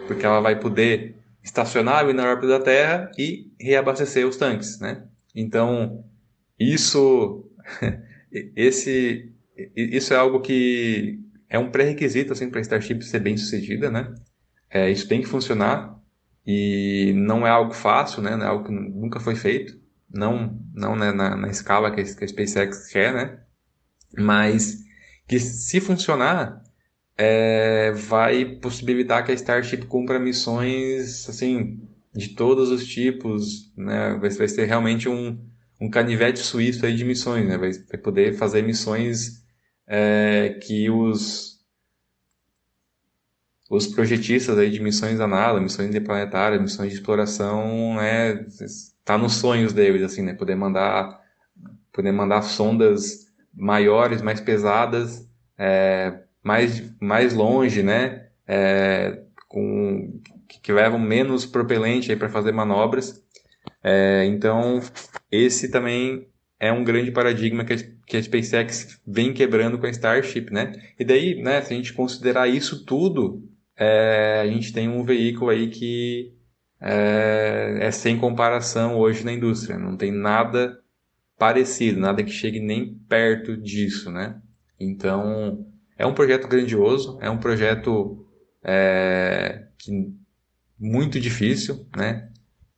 porque 0.07 0.25
ela 0.25 0.41
vai 0.41 0.59
poder 0.59 1.17
estacionar 1.43 2.07
na 2.15 2.25
órbita 2.29 2.59
da 2.59 2.61
Terra 2.61 3.11
e 3.19 3.53
reabastecer 3.61 4.27
os 4.27 4.37
tanques, 4.37 4.81
né? 4.81 5.05
Então, 5.35 6.05
isso, 6.59 7.45
esse, 8.57 9.33
isso 9.77 10.15
é 10.15 10.17
algo 10.17 10.41
que 10.41 11.19
é 11.49 11.59
um 11.59 11.71
pré-requisito 11.71 12.33
assim, 12.33 12.49
para 12.49 12.61
a 12.61 12.63
Starship 12.63 13.03
ser 13.03 13.21
bem 13.21 13.37
sucedida, 13.37 13.91
né? 13.91 14.15
É, 14.75 14.91
isso 14.91 15.09
tem 15.09 15.23
que 15.23 15.29
funcionar 15.29 15.99
e 16.47 17.15
não 17.17 17.47
é 17.47 17.51
algo 17.51 17.73
fácil, 17.73 18.21
né? 18.21 18.37
Não 18.37 18.45
é 18.45 18.49
algo 18.49 18.65
que 18.65 18.73
nunca 18.73 19.21
foi 19.21 19.35
feito 19.35 19.83
não, 20.15 20.61
não 20.73 20.95
né, 20.97 21.13
na, 21.13 21.37
na, 21.37 21.49
escala 21.49 21.91
que 21.91 22.01
a, 22.01 22.05
que 22.05 22.25
a 22.25 22.29
SpaceX 22.29 22.89
quer, 22.89 23.13
né? 23.13 23.41
Mas 24.17 24.85
que 25.27 25.41
se 25.41 25.81
funcionar, 25.81 26.63
é, 27.19 27.91
vai 27.93 28.45
possibilitar 28.45 29.25
que 29.25 29.33
a 29.33 29.35
Starship 29.35 29.87
cumpra 29.87 30.19
missões 30.19 31.29
assim 31.29 31.81
de 32.15 32.29
todos 32.31 32.71
os 32.71 32.87
tipos, 32.87 33.73
né? 33.77 34.17
Vai, 34.21 34.31
vai 34.31 34.49
ser 34.49 34.67
realmente 34.67 35.09
um, 35.09 35.39
um 35.81 35.91
canivete 35.91 36.39
suíço 36.39 36.87
aí 36.87 36.95
de 36.95 37.05
missões, 37.05 37.47
né? 37.47 37.59
Vai, 37.59 37.73
vai 37.73 37.99
poder 38.01 38.35
fazer 38.35 38.63
missões 38.63 39.43
é, 39.89 40.61
que 40.63 40.89
os 40.91 41.54
os 43.71 43.87
projetistas 43.87 44.59
aí 44.59 44.71
de 44.71 44.81
missões 44.81 45.21
análogas, 45.21 45.63
missões 45.63 45.89
interplanetárias, 45.89 46.61
missões 46.61 46.91
de 46.91 46.97
exploração, 46.97 47.95
né, 47.97 48.45
tá 49.05 49.19
nos 49.19 49.35
sonhos 49.35 49.73
deles, 49.73 50.03
assim, 50.03 50.23
né? 50.23 50.35
Poder 50.35 50.55
mandar, 50.55 51.21
poder 51.93 52.13
mandar 52.13 52.43
sondas 52.43 53.27
maiores, 53.53 54.23
mais 54.23 54.41
pesadas, 54.41 55.29
é, 55.59 56.21
mais, 56.43 56.83
mais 57.01 57.35
longe, 57.35 57.83
né? 57.83 58.29
É, 58.47 59.23
com, 59.49 60.21
que 60.63 60.73
levam 60.73 60.99
menos 60.99 61.47
propelente 61.47 62.15
para 62.17 62.29
fazer 62.29 62.53
manobras. 62.53 63.23
É, 63.83 64.25
então, 64.27 64.81
esse 65.31 65.71
também 65.71 66.27
é 66.59 66.73
um 66.73 66.85
grande 66.85 67.11
paradigma 67.11 67.65
que 67.65 67.75
a, 67.75 67.77
que 68.07 68.17
a 68.17 68.23
SpaceX 68.23 69.01
vem 69.07 69.33
quebrando 69.33 69.79
com 69.79 69.87
a 69.87 69.91
Starship, 69.91 70.51
né? 70.51 70.73
E 70.99 71.05
daí, 71.05 71.43
né, 71.43 71.61
se 71.61 71.73
a 71.73 71.77
gente 71.77 71.93
considerar 71.93 72.49
isso 72.49 72.85
tudo, 72.85 73.43
é, 73.77 74.41
a 74.43 74.47
gente 74.47 74.73
tem 74.73 74.89
um 74.89 75.05
veículo 75.05 75.51
aí 75.51 75.69
que 75.69 76.35
é, 76.81 77.79
é 77.81 77.91
sem 77.91 78.19
comparação 78.19 78.97
hoje 78.99 79.25
na 79.25 79.33
indústria. 79.33 79.79
Não 79.79 79.97
tem 79.97 80.13
nada 80.13 80.79
parecido, 81.39 82.01
nada 82.01 82.23
que 82.23 82.31
chegue 82.31 82.61
nem 82.61 82.95
perto 83.09 83.57
disso, 83.57 84.11
né? 84.11 84.41
Então, 84.79 85.67
é 85.97 86.07
um 86.07 86.15
projeto 86.15 86.49
grandioso, 86.49 87.19
é 87.21 87.31
um 87.31 87.39
projeto 87.39 88.27
é, 88.63 89.67
que, 89.79 90.15
muito 90.79 91.19
difícil, 91.21 91.87
né? 91.97 92.31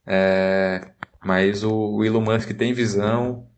É, 0.06 0.92
mas 1.24 1.64
o, 1.64 1.96
o, 1.96 2.04
Elon 2.04 2.20
Musk 2.20 2.52
tem 2.52 2.72
visão, 2.72 3.48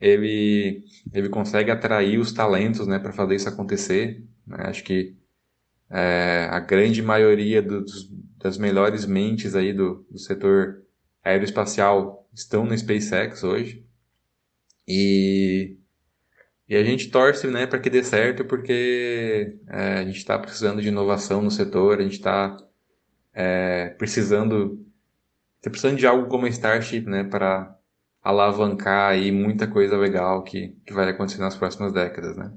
ele, 0.00 0.84
ele 1.12 1.28
consegue 1.28 1.70
atrair 1.70 2.18
os 2.18 2.32
talentos 2.32 2.86
né, 2.86 2.98
para 2.98 3.12
fazer 3.12 3.34
isso 3.34 3.48
acontecer. 3.48 4.24
Né? 4.46 4.58
Acho 4.60 4.84
que 4.84 5.16
é, 5.90 6.48
a 6.50 6.60
grande 6.60 7.02
maioria 7.02 7.62
dos, 7.62 8.08
das 8.38 8.58
melhores 8.58 9.06
mentes 9.06 9.54
aí 9.54 9.72
do, 9.72 10.06
do 10.10 10.18
setor 10.18 10.82
aeroespacial 11.22 12.28
estão 12.32 12.64
na 12.64 12.76
SpaceX 12.76 13.42
hoje. 13.42 13.84
E, 14.86 15.76
e 16.68 16.76
a 16.76 16.84
gente 16.84 17.10
torce 17.10 17.46
né, 17.48 17.66
para 17.66 17.78
que 17.80 17.90
dê 17.90 18.02
certo, 18.02 18.44
porque 18.44 19.58
é, 19.68 19.98
a 19.98 20.04
gente 20.04 20.18
está 20.18 20.38
precisando 20.38 20.80
de 20.80 20.88
inovação 20.88 21.42
no 21.42 21.50
setor, 21.50 21.98
a 21.98 22.02
gente 22.02 22.14
está 22.14 22.56
é, 23.32 23.90
precisando, 23.90 24.84
tá 25.60 25.70
precisando 25.70 25.98
de 25.98 26.06
algo 26.06 26.28
como 26.28 26.46
a 26.46 26.48
Starship 26.48 27.06
né, 27.06 27.24
para 27.24 27.76
alavancar 28.22 29.10
aí 29.10 29.30
muita 29.30 29.68
coisa 29.68 29.96
legal 29.96 30.42
que, 30.42 30.76
que 30.84 30.92
vai 30.92 31.08
acontecer 31.08 31.40
nas 31.40 31.56
próximas 31.56 31.92
décadas. 31.92 32.36
Né? 32.36 32.52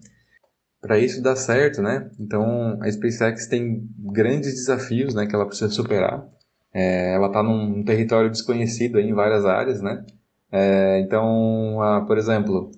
Para 0.82 0.98
isso 0.98 1.22
dar 1.22 1.36
certo, 1.36 1.82
né? 1.82 2.10
Então 2.20 2.78
a 2.82 2.90
SpaceX 2.90 3.48
tem 3.48 3.88
grandes 3.98 4.54
desafios 4.54 5.14
né, 5.14 5.26
que 5.26 5.36
ela 5.36 5.46
precisa 5.46 5.70
superar. 5.70 6.26
É, 6.74 7.14
ela 7.16 7.28
está 7.28 7.44
num 7.44 7.84
território 7.84 8.30
desconhecido 8.30 9.00
em 9.00 9.14
várias 9.14 9.46
áreas, 9.46 9.82
né? 9.82 10.06
É, 10.52 11.00
então, 11.02 11.78
por 12.08 12.18
exemplo, 12.18 12.72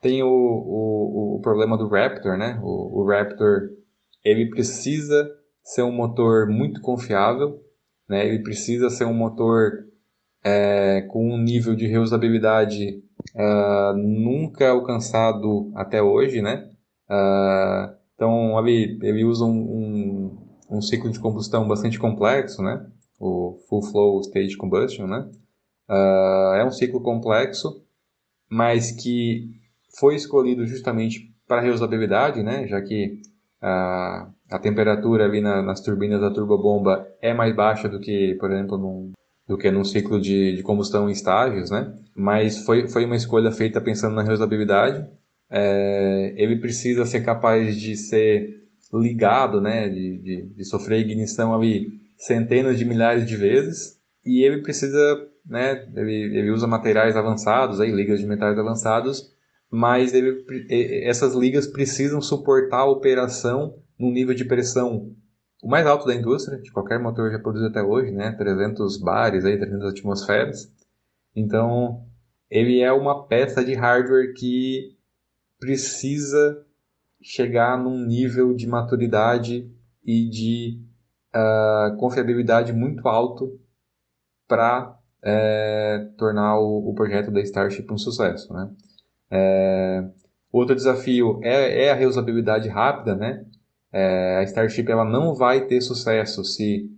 tem 0.00 0.22
o, 0.22 0.28
o, 0.28 1.36
o, 1.36 1.40
problema 1.40 1.78
do 1.78 1.88
Raptor, 1.88 2.36
né? 2.36 2.58
O, 2.62 3.00
o, 3.00 3.06
Raptor, 3.06 3.70
ele 4.24 4.50
precisa 4.50 5.30
ser 5.62 5.82
um 5.82 5.92
motor 5.92 6.46
muito 6.48 6.80
confiável, 6.80 7.60
né? 8.08 8.26
Ele 8.26 8.42
precisa 8.42 8.90
ser 8.90 9.04
um 9.04 9.14
motor 9.14 9.86
é, 10.44 11.02
com 11.02 11.30
um 11.30 11.38
nível 11.38 11.74
de 11.74 11.86
reusabilidade 11.86 13.02
uh, 13.34 13.96
nunca 13.96 14.70
alcançado 14.70 15.72
até 15.74 16.02
hoje, 16.02 16.42
né? 16.42 16.70
então, 18.14 18.58
ele, 18.66 18.98
ele 19.02 19.24
usa 19.24 19.44
um, 19.44 19.50
um 19.50 20.44
um 20.70 20.80
ciclo 20.80 21.10
de 21.10 21.20
combustão 21.20 21.66
bastante 21.66 21.98
complexo, 21.98 22.62
né? 22.62 22.84
O 23.18 23.58
Full 23.68 23.82
Flow 23.82 24.20
Stage 24.20 24.56
Combustion, 24.56 25.06
né? 25.06 25.30
Uh, 25.88 26.54
é 26.54 26.64
um 26.64 26.70
ciclo 26.70 27.00
complexo, 27.00 27.84
mas 28.50 28.90
que 28.90 29.50
foi 29.98 30.16
escolhido 30.16 30.66
justamente 30.66 31.32
para 31.46 31.60
reusabilidade, 31.60 32.42
né? 32.42 32.66
Já 32.66 32.80
que 32.80 33.20
uh, 33.62 34.32
a 34.50 34.58
temperatura 34.60 35.24
ali 35.24 35.40
na, 35.40 35.62
nas 35.62 35.80
turbinas 35.80 36.20
da 36.20 36.30
turbobomba 36.30 37.06
é 37.20 37.32
mais 37.32 37.54
baixa 37.54 37.88
do 37.88 38.00
que, 38.00 38.34
por 38.40 38.50
exemplo, 38.50 38.78
num, 38.78 39.12
do 39.46 39.58
que 39.58 39.70
num 39.70 39.84
ciclo 39.84 40.20
de, 40.20 40.56
de 40.56 40.62
combustão 40.62 41.08
em 41.08 41.12
estágios, 41.12 41.70
né? 41.70 41.94
Mas 42.16 42.64
foi, 42.64 42.88
foi 42.88 43.04
uma 43.04 43.16
escolha 43.16 43.50
feita 43.50 43.80
pensando 43.80 44.14
na 44.14 44.22
reusabilidade. 44.22 45.06
É, 45.50 46.34
ele 46.36 46.56
precisa 46.56 47.04
ser 47.04 47.22
capaz 47.22 47.76
de 47.76 47.96
ser 47.96 48.64
ligado, 48.92 49.60
né, 49.60 49.88
de, 49.88 50.18
de, 50.18 50.54
de, 50.54 50.64
sofrer 50.64 51.00
ignição 51.00 51.54
ali 51.54 51.88
centenas 52.16 52.78
de 52.78 52.84
milhares 52.84 53.26
de 53.26 53.36
vezes 53.36 53.98
e 54.24 54.44
ele 54.44 54.62
precisa, 54.62 55.28
né, 55.44 55.86
ele, 55.96 56.38
ele 56.38 56.50
usa 56.50 56.66
materiais 56.66 57.16
avançados, 57.16 57.80
aí 57.80 57.90
ligas 57.90 58.20
de 58.20 58.26
metais 58.26 58.58
avançados, 58.58 59.32
mas 59.70 60.14
ele, 60.14 60.44
essas 61.04 61.34
ligas 61.34 61.66
precisam 61.66 62.20
suportar 62.20 62.80
a 62.80 62.90
operação 62.90 63.74
num 63.98 64.12
nível 64.12 64.34
de 64.34 64.44
pressão 64.44 65.12
o 65.64 65.68
mais 65.68 65.86
alto 65.86 66.06
da 66.06 66.14
indústria, 66.14 66.60
de 66.60 66.70
qualquer 66.70 67.00
motor 67.00 67.32
já 67.32 67.38
produzido 67.38 67.70
até 67.70 67.82
hoje, 67.82 68.10
né, 68.10 68.32
300 68.32 68.98
bares 68.98 69.46
aí, 69.46 69.58
300 69.58 69.92
atmosferas. 69.92 70.70
Então, 71.34 72.04
ele 72.50 72.80
é 72.80 72.92
uma 72.92 73.26
peça 73.26 73.64
de 73.64 73.72
hardware 73.72 74.34
que 74.34 74.94
precisa 75.58 76.62
chegar 77.22 77.78
num 77.82 78.04
nível 78.04 78.52
de 78.54 78.66
maturidade 78.66 79.72
e 80.04 80.28
de 80.28 80.82
uh, 81.34 81.96
confiabilidade 81.96 82.70
muito 82.74 83.08
alto 83.08 83.58
para 84.46 84.98
é, 85.22 86.10
tornar 86.18 86.58
o, 86.58 86.90
o, 86.90 86.94
projeto 86.94 87.30
da 87.30 87.40
Starship 87.40 87.90
um 87.90 87.96
sucesso. 87.96 88.52
Né? 88.52 88.70
É, 89.30 90.04
outro 90.52 90.74
desafio 90.74 91.40
é, 91.42 91.86
é, 91.86 91.90
a 91.90 91.94
reusabilidade 91.94 92.68
rápida. 92.68 93.16
Né? 93.16 93.46
É, 93.96 94.38
a 94.38 94.42
Starship 94.42 94.90
ela 94.90 95.04
não 95.04 95.36
vai 95.36 95.66
ter 95.66 95.80
sucesso 95.80 96.42
se 96.44 96.90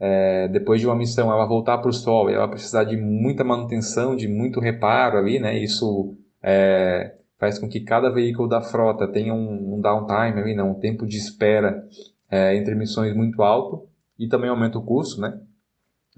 é, 0.00 0.48
depois 0.48 0.80
de 0.80 0.86
uma 0.88 0.96
missão 0.96 1.30
ela 1.30 1.46
voltar 1.46 1.78
para 1.78 1.88
o 1.88 1.92
Sol 1.92 2.28
e 2.28 2.34
ela 2.34 2.48
precisar 2.48 2.82
de 2.82 2.96
muita 2.96 3.44
manutenção, 3.44 4.16
de 4.16 4.26
muito 4.26 4.58
reparo 4.58 5.16
ali. 5.16 5.38
Né? 5.38 5.56
Isso 5.62 6.16
é, 6.42 7.14
faz 7.38 7.56
com 7.56 7.68
que 7.68 7.80
cada 7.80 8.10
veículo 8.10 8.48
da 8.48 8.60
frota 8.60 9.06
tenha 9.06 9.32
um, 9.32 9.76
um 9.76 9.80
downtime, 9.80 10.40
ali, 10.40 10.54
né, 10.54 10.62
um 10.64 10.74
tempo 10.74 11.06
de 11.06 11.18
espera 11.18 11.86
é, 12.28 12.56
entre 12.56 12.74
missões 12.74 13.14
muito 13.14 13.42
alto 13.42 13.88
e 14.18 14.26
também 14.26 14.50
aumenta 14.50 14.76
o 14.76 14.84
custo, 14.84 15.20
né? 15.20 15.40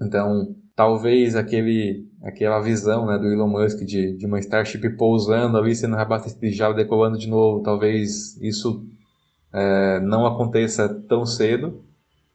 Então, 0.01 0.55
talvez 0.75 1.35
aquele, 1.35 2.07
aquela 2.23 2.59
visão 2.59 3.05
né, 3.05 3.17
do 3.17 3.31
Elon 3.31 3.47
Musk 3.47 3.85
de, 3.85 4.17
de 4.17 4.25
uma 4.25 4.39
Starship 4.39 4.89
pousando 4.97 5.57
ali, 5.57 5.75
sendo 5.75 5.95
reabastecida 5.95 6.47
e 6.47 6.51
já 6.51 6.71
decolando 6.73 7.17
de 7.17 7.29
novo, 7.29 7.63
talvez 7.63 8.35
isso 8.41 8.85
é, 9.53 9.99
não 9.99 10.25
aconteça 10.25 10.89
tão 11.07 11.25
cedo, 11.25 11.85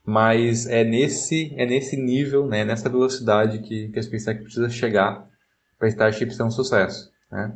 mas 0.05 0.67
é 0.67 0.85
nesse, 0.85 1.53
é 1.57 1.67
nesse 1.67 1.97
nível, 1.97 2.47
né, 2.47 2.65
nessa 2.65 2.89
velocidade 2.89 3.59
que, 3.59 3.89
que 3.89 3.99
a 3.99 4.03
SpaceX 4.03 4.43
precisa 4.43 4.71
chegar 4.71 5.29
para 5.79 5.89
Starship 5.89 6.31
ser 6.31 6.45
um 6.45 6.51
sucesso. 6.51 7.11
Né? 7.31 7.53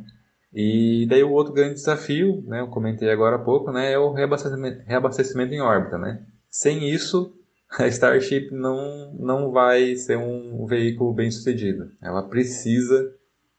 E 0.53 1.07
daí 1.09 1.23
o 1.23 1.31
outro 1.31 1.53
grande 1.53 1.75
desafio, 1.75 2.43
né, 2.45 2.59
eu 2.59 2.67
comentei 2.67 3.09
agora 3.09 3.37
há 3.37 3.39
pouco, 3.39 3.71
né, 3.71 3.91
é 3.91 3.97
o 3.97 4.11
reabastecimento, 4.11 4.83
reabastecimento 4.85 5.53
em 5.53 5.61
órbita, 5.61 5.97
né. 5.97 6.23
Sem 6.49 6.89
isso, 6.89 7.33
a 7.79 7.87
Starship 7.87 8.51
não, 8.51 9.13
não 9.17 9.51
vai 9.51 9.95
ser 9.95 10.17
um 10.17 10.65
veículo 10.67 11.13
bem 11.13 11.31
sucedido. 11.31 11.89
Ela 12.01 12.21
precisa 12.21 13.11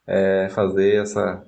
é, 0.06 0.48
fazer, 0.50 1.02
essa, 1.02 1.44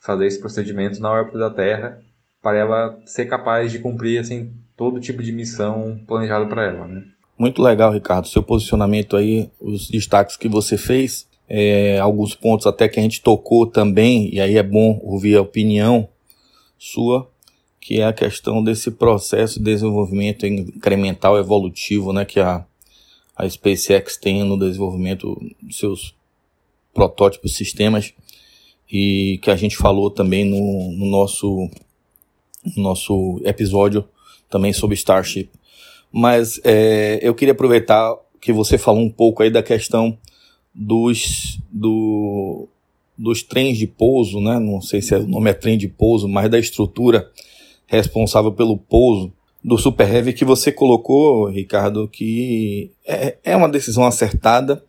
fazer 0.00 0.26
esse 0.26 0.40
procedimento 0.40 1.00
na 1.00 1.10
órbita 1.10 1.38
da 1.38 1.50
Terra 1.50 2.00
para 2.42 2.58
ela 2.58 2.98
ser 3.04 3.26
capaz 3.26 3.70
de 3.70 3.78
cumprir 3.78 4.18
assim, 4.18 4.52
todo 4.76 5.00
tipo 5.00 5.22
de 5.22 5.32
missão 5.32 6.00
planejada 6.06 6.46
para 6.46 6.64
ela. 6.64 6.86
Né? 6.86 7.04
Muito 7.38 7.62
legal, 7.62 7.92
Ricardo. 7.92 8.28
Seu 8.28 8.42
posicionamento 8.42 9.16
aí, 9.16 9.50
os 9.60 9.88
destaques 9.88 10.36
que 10.36 10.48
você 10.48 10.76
fez 10.76 11.28
é, 11.48 11.98
alguns 11.98 12.34
pontos 12.34 12.66
até 12.66 12.88
que 12.88 13.00
a 13.00 13.02
gente 13.02 13.20
tocou 13.20 13.66
também, 13.66 14.32
e 14.32 14.40
aí 14.40 14.56
é 14.56 14.62
bom 14.62 15.00
ouvir 15.02 15.36
a 15.36 15.42
opinião 15.42 16.08
sua, 16.78 17.28
que 17.80 18.00
é 18.00 18.04
a 18.04 18.12
questão 18.12 18.62
desse 18.62 18.90
processo 18.90 19.58
de 19.58 19.64
desenvolvimento 19.64 20.46
incremental 20.46 21.36
evolutivo, 21.36 22.12
né, 22.12 22.24
que 22.24 22.38
a, 22.38 22.64
a 23.36 23.48
SpaceX 23.48 24.16
tem 24.16 24.44
no 24.44 24.56
desenvolvimento 24.56 25.36
dos 25.60 25.78
seus 25.78 26.14
protótipos 26.94 27.56
sistemas 27.56 28.14
e 28.90 29.40
que 29.42 29.50
a 29.50 29.56
gente 29.56 29.76
falou 29.76 30.10
também 30.10 30.44
no, 30.44 30.92
no 30.92 31.06
nosso 31.06 31.46
no 31.56 31.70
nosso 32.76 33.40
episódio 33.44 34.04
também 34.48 34.72
sobre 34.72 34.94
Starship. 34.94 35.50
Mas 36.12 36.60
é, 36.64 37.18
eu 37.22 37.34
queria 37.34 37.52
aproveitar 37.52 38.16
que 38.40 38.52
você 38.52 38.76
falou 38.76 39.02
um 39.02 39.10
pouco 39.10 39.42
aí 39.42 39.50
da 39.50 39.62
questão 39.62 40.18
dos, 40.74 41.58
do, 41.70 42.68
dos 43.16 43.42
trens 43.42 43.78
de 43.78 43.86
pouso, 43.86 44.40
né? 44.40 44.58
não 44.58 44.80
sei 44.80 45.02
se 45.02 45.14
é, 45.14 45.18
o 45.18 45.26
nome 45.26 45.50
é 45.50 45.54
trem 45.54 45.76
de 45.78 45.88
pouso, 45.88 46.28
mas 46.28 46.50
da 46.50 46.58
estrutura 46.58 47.30
responsável 47.86 48.52
pelo 48.52 48.76
pouso 48.76 49.32
do 49.62 49.76
Super 49.76 50.12
Heavy 50.12 50.32
que 50.32 50.44
você 50.44 50.72
colocou, 50.72 51.46
Ricardo, 51.46 52.08
que 52.08 52.90
é, 53.06 53.36
é 53.44 53.56
uma 53.56 53.68
decisão 53.68 54.04
acertada, 54.04 54.82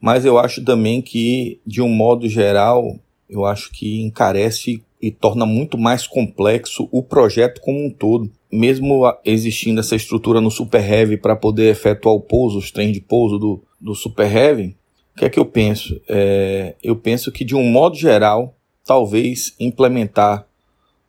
mas 0.00 0.24
eu 0.24 0.38
acho 0.38 0.64
também 0.64 1.00
que, 1.00 1.60
de 1.66 1.80
um 1.80 1.88
modo 1.88 2.28
geral, 2.28 2.98
eu 3.28 3.44
acho 3.44 3.70
que 3.70 4.00
encarece 4.02 4.82
e 5.00 5.10
torna 5.10 5.46
muito 5.46 5.78
mais 5.78 6.06
complexo 6.06 6.88
o 6.90 7.02
projeto 7.02 7.60
como 7.60 7.84
um 7.84 7.90
todo. 7.90 8.30
Mesmo 8.50 9.02
existindo 9.24 9.80
essa 9.80 9.94
estrutura 9.94 10.40
no 10.40 10.50
Super 10.50 10.82
Heavy 10.84 11.16
para 11.16 11.36
poder 11.36 11.70
efetuar 11.70 12.14
o 12.14 12.20
pouso, 12.20 12.58
os 12.58 12.70
trens 12.70 12.92
de 12.92 13.00
pouso 13.00 13.38
do, 13.38 13.62
do 13.80 13.94
Super 13.94 14.34
Heavy, 14.34 14.76
o 15.14 15.18
que 15.18 15.24
é 15.24 15.30
que 15.30 15.38
eu 15.38 15.44
penso? 15.44 16.00
É, 16.08 16.74
eu 16.82 16.96
penso 16.96 17.30
que, 17.30 17.44
de 17.44 17.54
um 17.54 17.64
modo 17.64 17.96
geral, 17.96 18.54
talvez 18.84 19.54
implementar 19.58 20.46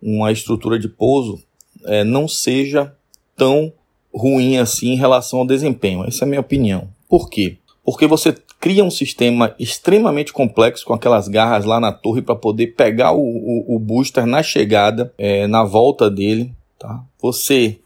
uma 0.01 0.31
estrutura 0.31 0.79
de 0.79 0.87
pouso 0.87 1.41
é, 1.85 2.03
não 2.03 2.27
seja 2.27 2.93
tão 3.35 3.71
ruim 4.13 4.57
assim 4.57 4.93
em 4.93 4.97
relação 4.97 5.39
ao 5.39 5.47
desempenho. 5.47 6.03
Essa 6.05 6.23
é 6.23 6.25
a 6.25 6.29
minha 6.29 6.41
opinião. 6.41 6.89
Por 7.07 7.29
quê? 7.29 7.57
Porque 7.83 8.07
você 8.07 8.35
cria 8.60 8.84
um 8.84 8.91
sistema 8.91 9.55
extremamente 9.57 10.34
complexo 10.34 10.86
com 10.86 10.93
aquelas 10.93 11.28
garras 11.28 11.66
lá 11.66 11.80
na 11.80 11.91
torre 11.91 12.22
para 12.22 12.36
poder 12.36 12.68
pegar 12.76 13.14
o, 13.14 13.22
o, 13.22 13.76
o, 13.76 13.80
booster 13.80 14.26
na 14.26 14.43
chegada, 14.43 15.14
é, 15.18 15.47
na 15.47 15.64
volta 15.64 16.10
dele. 16.10 16.53
Tá? 16.78 17.03
Você 17.22 17.80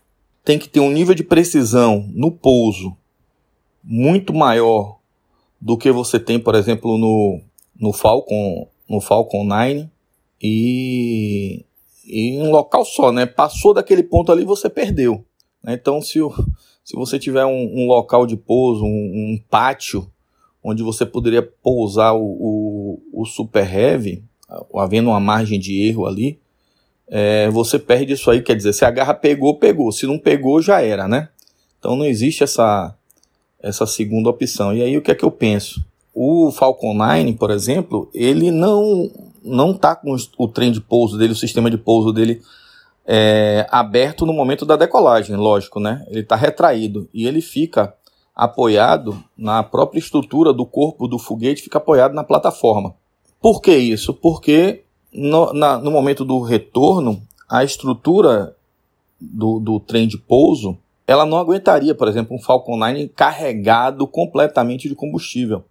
tem 0.44 0.58
que 0.58 0.68
ter 0.68 0.80
um 0.80 0.92
nível 0.92 1.14
de 1.14 1.24
precisão 1.24 2.10
no 2.14 2.32
pouso 2.32 2.96
muito 3.84 4.34
maior 4.34 4.98
do 5.60 5.78
que 5.78 5.92
você 5.92 6.20
tem, 6.20 6.40
por 6.40 6.56
exemplo, 6.56 6.98
no, 6.98 7.40
no 7.80 7.94
Falcon, 7.94 8.68
no 8.90 9.00
Falcon 9.00 9.44
9 9.44 9.90
e, 10.42 11.64
em 12.06 12.42
um 12.42 12.52
local 12.52 12.84
só, 12.84 13.12
né? 13.12 13.26
Passou 13.26 13.74
daquele 13.74 14.04
ponto 14.04 14.32
ali, 14.32 14.44
você 14.44 14.70
perdeu. 14.70 15.24
Né? 15.64 15.74
Então, 15.74 16.02
se, 16.02 16.22
o, 16.22 16.34
se 16.84 16.96
você 16.96 17.18
tiver 17.18 17.46
um, 17.46 17.84
um 17.84 17.88
local 17.88 18.26
de 18.26 18.36
pouso, 18.36 18.84
um, 18.84 18.88
um, 18.88 19.40
pátio 19.50 20.12
onde 20.64 20.82
você 20.82 21.05
poderia 21.05 21.41
pousar 21.41 22.14
o, 22.14 22.24
o, 22.24 23.22
o 23.22 23.26
Super 23.26 23.72
Heavy, 23.72 24.24
havendo 24.76 25.09
uma 25.09 25.20
margem 25.20 25.59
de 25.59 25.88
erro 25.88 26.05
ali, 26.05 26.39
é, 27.07 27.49
você 27.49 27.78
perde 27.78 28.14
isso 28.14 28.32
aí, 28.32 28.41
quer 28.41 28.55
dizer, 28.55 28.74
se 28.74 28.86
a 28.86 28.91
garra 28.91 29.14
pegou, 29.14 29.55
pegou, 29.59 29.91
se 29.91 30.07
não 30.07 30.18
pegou, 30.18 30.61
já 30.61 30.82
era, 30.82 31.07
né? 31.07 31.30
Então 31.78 31.95
não 31.95 32.05
existe 32.05 32.43
essa, 32.43 32.95
essa 33.61 33.86
segunda 33.86 34.30
opção. 34.30 34.74
E 34.74 34.82
aí 34.82 34.97
o 34.97 35.01
que 35.01 35.11
é 35.11 35.16
que 35.16 35.26
eu 35.26 35.32
penso? 35.32 35.84
O 36.14 36.51
Falcon 36.51 36.93
9, 36.93 37.34
por 37.34 37.51
exemplo, 37.51 38.09
ele 38.14 38.51
não 38.51 39.11
não 39.43 39.74
tá 39.74 39.93
com 39.93 40.16
o 40.38 40.47
trem 40.47 40.72
de 40.72 40.80
pouso 40.80 41.18
dele, 41.18 41.34
o 41.34 41.36
sistema 41.36 41.70
de 41.70 41.78
pouso 41.78 42.14
dele 42.14 42.41
é, 43.05 43.68
aberto 43.70 44.26
no 44.26 44.32
momento 44.32 44.66
da 44.66 44.78
decolagem, 44.78 45.36
lógico, 45.36 45.82
né? 45.82 46.05
Ele 46.07 46.22
está 46.22 46.38
retraído 46.38 47.09
e 47.14 47.28
ele 47.28 47.41
fica 47.41 47.93
apoiado 48.36 49.24
na 49.38 49.62
própria 49.62 50.00
estrutura 50.00 50.52
do 50.52 50.66
corpo 50.66 51.08
do 51.08 51.20
foguete, 51.20 51.62
fica 51.62 51.78
apoiado 51.78 52.14
na 52.14 52.24
plataforma. 52.24 52.96
Por 53.42 53.62
que 53.62 53.76
isso? 53.76 54.14
Porque 54.14 54.84
no, 55.14 55.54
na, 55.54 55.78
no 55.78 55.92
momento 55.92 56.26
do 56.26 56.42
retorno, 56.42 57.22
a 57.48 57.64
estrutura 57.64 58.56
do, 59.20 59.60
do 59.60 59.80
trem 59.80 60.08
de 60.08 60.18
pouso 60.18 60.78
ela 61.06 61.26
não 61.26 61.38
aguentaria, 61.38 61.94
por 61.94 62.08
exemplo, 62.08 62.36
um 62.36 62.42
Falcon 62.42 62.78
9 62.78 63.10
carregado 63.10 64.08
completamente 64.08 64.88
de 64.88 64.96
combustível. 64.96 65.64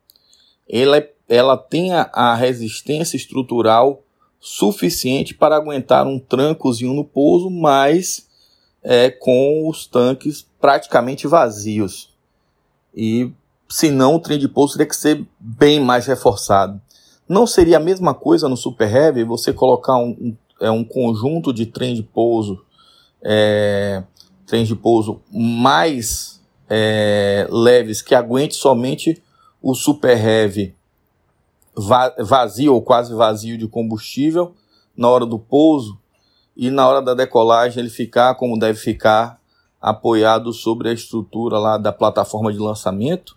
Ela, 0.69 1.03
ela 1.29 1.57
tem 1.57 1.93
a, 1.93 2.09
a 2.13 2.35
resistência 2.35 3.17
estrutural 3.17 4.03
suficiente 4.39 5.35
para 5.35 5.57
aguentar 5.57 6.07
um 6.07 6.19
trancozinho 6.19 6.93
no 6.93 7.05
pouso, 7.05 7.49
mas 7.49 8.29
é, 8.83 9.11
com 9.11 9.69
os 9.69 9.87
tanques 9.87 10.47
praticamente 10.61 11.27
vazios. 11.27 12.12
E 12.95 13.33
se 13.69 13.91
não, 13.91 14.17
o 14.17 14.21
trem 14.21 14.39
de 14.39 14.49
pouso 14.49 14.75
teria 14.75 14.89
que 14.89 14.97
ser 14.97 15.27
bem 15.39 15.81
mais 15.81 16.07
reforçado. 16.07 16.81
Não 17.29 17.47
seria 17.47 17.79
a 17.79 17.81
mesma 17.81 18.15
coisa 18.15 18.49
no 18.49 18.57
Super 18.57 18.95
Heavy 18.95 19.25
você 19.25 19.53
colocar 19.53 19.97
um, 19.97 20.11
um, 20.11 20.37
é, 20.61 20.71
um 20.71 20.85
conjunto 20.85 21.53
de 21.53 21.67
trem 21.67 21.95
de 21.95 22.03
pouso 22.03 22.63
é, 23.23 24.03
de 24.47 24.77
pouso 24.77 25.21
mais 25.33 26.43
é, 26.69 27.47
leves 27.51 28.03
que 28.03 28.15
aguente 28.15 28.55
somente 28.55 29.23
o 29.63 29.75
super 29.75 30.19
heavy 30.19 30.75
vazio 32.19 32.75
ou 32.75 32.83
quase 32.83 33.15
vazio 33.15 33.57
de 33.57 33.67
combustível 33.67 34.55
na 34.95 35.09
hora 35.09 35.25
do 35.25 35.39
pouso 35.39 35.99
e 36.55 36.71
na 36.71 36.87
hora 36.87 37.01
da 37.01 37.15
decolagem 37.15 37.81
ele 37.81 37.89
ficar 37.89 38.35
como 38.35 38.59
deve 38.59 38.79
ficar 38.79 39.41
apoiado 39.83 40.53
sobre 40.53 40.89
a 40.89 40.93
estrutura 40.93 41.59
lá 41.59 41.77
da 41.77 41.93
plataforma 41.93 42.53
de 42.53 42.59
lançamento. 42.59 43.37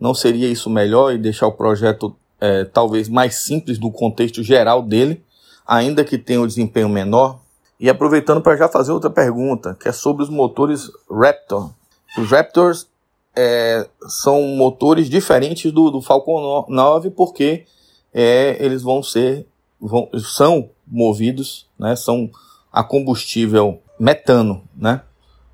Não 0.00 0.14
seria 0.14 0.48
isso 0.48 0.70
melhor 0.70 1.12
e 1.12 1.18
deixar 1.18 1.46
o 1.46 1.52
projeto 1.52 2.16
é, 2.40 2.64
talvez 2.64 3.06
mais 3.08 3.42
simples 3.42 3.78
do 3.78 3.90
contexto 3.90 4.42
geral 4.42 4.82
dele, 4.82 5.22
ainda 5.66 6.02
que 6.02 6.16
tenha 6.16 6.40
um 6.40 6.46
desempenho 6.46 6.88
menor? 6.88 7.38
E 7.78 7.90
aproveitando 7.90 8.40
para 8.40 8.56
já 8.56 8.68
fazer 8.68 8.92
outra 8.92 9.10
pergunta, 9.10 9.76
que 9.78 9.88
é 9.88 9.92
sobre 9.92 10.22
os 10.22 10.30
motores 10.30 10.90
Raptor. 11.10 11.70
Os 12.16 12.30
Raptors 12.30 12.88
é, 13.36 13.86
são 14.08 14.42
motores 14.42 15.08
diferentes 15.08 15.70
do, 15.70 15.90
do 15.90 16.00
Falcon 16.00 16.64
9 16.68 17.10
porque 17.10 17.64
é, 18.12 18.56
eles 18.58 18.82
vão 18.82 19.02
ser, 19.02 19.46
vão, 19.80 20.08
são 20.18 20.70
movidos, 20.86 21.66
né, 21.78 21.94
são 21.94 22.30
a 22.72 22.82
combustível 22.82 23.80
metano, 23.98 24.62
né, 24.76 25.02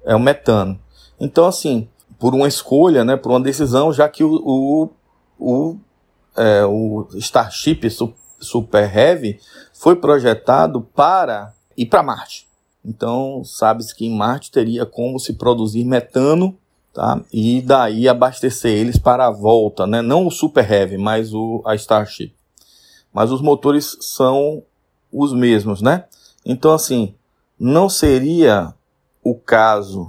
é 0.06 0.14
o 0.14 0.20
metano. 0.20 0.78
Então, 1.20 1.46
assim, 1.46 1.88
por 2.18 2.34
uma 2.34 2.48
escolha, 2.48 3.04
né, 3.04 3.16
por 3.16 3.30
uma 3.30 3.40
decisão, 3.40 3.92
já 3.92 4.08
que 4.08 4.24
o, 4.24 4.40
o, 4.42 4.88
o, 5.38 5.76
é, 6.36 6.64
o 6.64 7.08
Starship 7.14 7.80
Super 8.40 8.96
Heavy 8.96 9.38
foi 9.74 9.96
projetado 9.96 10.80
para 10.80 11.52
ir 11.76 11.86
para 11.86 12.02
Marte. 12.02 12.46
Então, 12.84 13.42
sabe-se 13.44 13.94
que 13.94 14.06
em 14.06 14.16
Marte 14.16 14.50
teria 14.50 14.86
como 14.86 15.18
se 15.18 15.32
produzir 15.32 15.84
metano 15.84 16.56
tá? 16.94 17.20
e 17.32 17.60
daí 17.60 18.08
abastecer 18.08 18.72
eles 18.72 18.96
para 18.96 19.26
a 19.26 19.30
volta, 19.30 19.86
né? 19.86 20.00
não 20.00 20.26
o 20.26 20.30
Super 20.30 20.70
Heavy, 20.70 20.96
mas 20.96 21.34
o, 21.34 21.62
a 21.66 21.74
Starship. 21.74 22.32
Mas 23.12 23.32
os 23.32 23.40
motores 23.40 23.96
são 24.00 24.62
os 25.12 25.32
mesmos, 25.32 25.80
né? 25.80 26.04
Então, 26.44 26.72
assim, 26.72 27.14
não 27.58 27.88
seria 27.88 28.74
o 29.30 29.34
caso, 29.34 30.08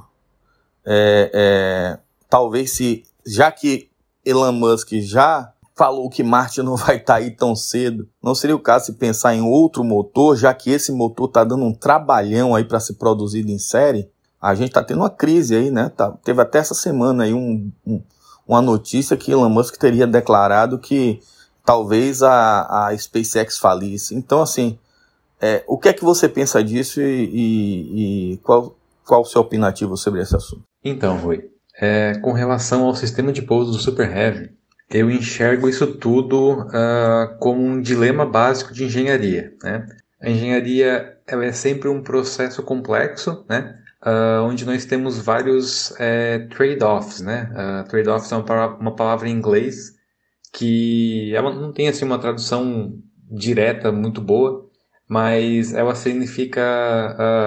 é, 0.85 1.31
é, 1.33 1.99
talvez 2.29 2.75
se, 2.75 3.03
já 3.25 3.51
que 3.51 3.89
Elon 4.23 4.51
Musk 4.51 4.93
já 5.01 5.51
falou 5.75 6.07
que 6.07 6.21
Marte 6.21 6.61
não 6.61 6.75
vai 6.77 6.97
estar 6.97 7.13
tá 7.13 7.19
aí 7.19 7.31
tão 7.31 7.55
cedo. 7.55 8.07
Não 8.21 8.35
seria 8.35 8.55
o 8.55 8.59
caso 8.59 8.85
se 8.85 8.93
pensar 8.93 9.33
em 9.33 9.41
outro 9.41 9.83
motor, 9.83 10.35
já 10.37 10.53
que 10.53 10.69
esse 10.69 10.91
motor 10.91 11.27
está 11.27 11.43
dando 11.43 11.65
um 11.65 11.73
trabalhão 11.73 12.53
aí 12.53 12.63
para 12.63 12.79
ser 12.79 12.93
produzido 12.93 13.49
em 13.49 13.57
série? 13.57 14.07
A 14.39 14.53
gente 14.53 14.67
está 14.67 14.83
tendo 14.83 15.01
uma 15.01 15.09
crise 15.09 15.55
aí, 15.55 15.71
né? 15.71 15.89
Tá, 15.89 16.11
teve 16.23 16.39
até 16.39 16.59
essa 16.59 16.75
semana 16.75 17.23
aí 17.23 17.33
um, 17.33 17.71
um, 17.87 18.01
uma 18.47 18.61
notícia 18.61 19.17
que 19.17 19.31
Elon 19.31 19.49
Musk 19.49 19.77
teria 19.77 20.05
declarado 20.05 20.77
que 20.77 21.19
talvez 21.65 22.21
a, 22.21 22.87
a 22.87 22.95
SpaceX 22.95 23.57
falisse. 23.57 24.13
Então, 24.13 24.43
assim, 24.43 24.77
é, 25.41 25.63
o 25.67 25.75
que 25.75 25.89
é 25.89 25.93
que 25.93 26.03
você 26.03 26.29
pensa 26.29 26.63
disso 26.63 27.01
e, 27.01 27.29
e, 27.33 28.33
e 28.33 28.37
qual, 28.37 28.76
qual 29.07 29.21
o 29.21 29.25
seu 29.25 29.41
opinativo 29.41 29.95
sobre 29.95 30.21
esse 30.21 30.35
assunto? 30.35 30.63
Então, 30.83 31.17
Rui, 31.17 31.49
é, 31.79 32.19
com 32.21 32.33
relação 32.33 32.83
ao 32.83 32.93
sistema 32.93 33.31
de 33.31 33.41
pouso 33.41 33.71
do 33.71 33.79
Super 33.79 34.15
Heavy, 34.15 34.51
eu 34.89 35.09
enxergo 35.09 35.67
isso 35.67 35.87
tudo 35.95 36.61
uh, 36.61 37.37
como 37.39 37.61
um 37.63 37.81
dilema 37.81 38.25
básico 38.25 38.73
de 38.73 38.85
engenharia. 38.85 39.53
Né? 39.63 39.85
A 40.21 40.29
engenharia 40.29 41.17
ela 41.25 41.45
é 41.45 41.51
sempre 41.51 41.89
um 41.89 42.01
processo 42.01 42.63
complexo, 42.63 43.45
né? 43.49 43.75
Uh, 44.05 44.43
onde 44.43 44.63
nós 44.63 44.85
temos 44.85 45.19
vários 45.19 45.93
é, 45.99 46.39
trade-offs. 46.55 47.19
Né? 47.19 47.51
Uh, 47.51 47.89
trade-offs 47.89 48.31
é 48.31 48.35
uma, 48.35 48.67
uma 48.77 48.95
palavra 48.95 49.27
em 49.27 49.33
inglês 49.33 49.97
que 50.53 51.33
ela 51.35 51.53
não 51.53 51.73
tem 51.73 51.89
assim, 51.89 52.05
uma 52.05 52.19
tradução 52.19 52.93
direta 53.29 53.91
muito 53.91 54.21
boa, 54.21 54.66
mas 55.07 55.73
ela 55.73 55.95
significa 55.95 56.61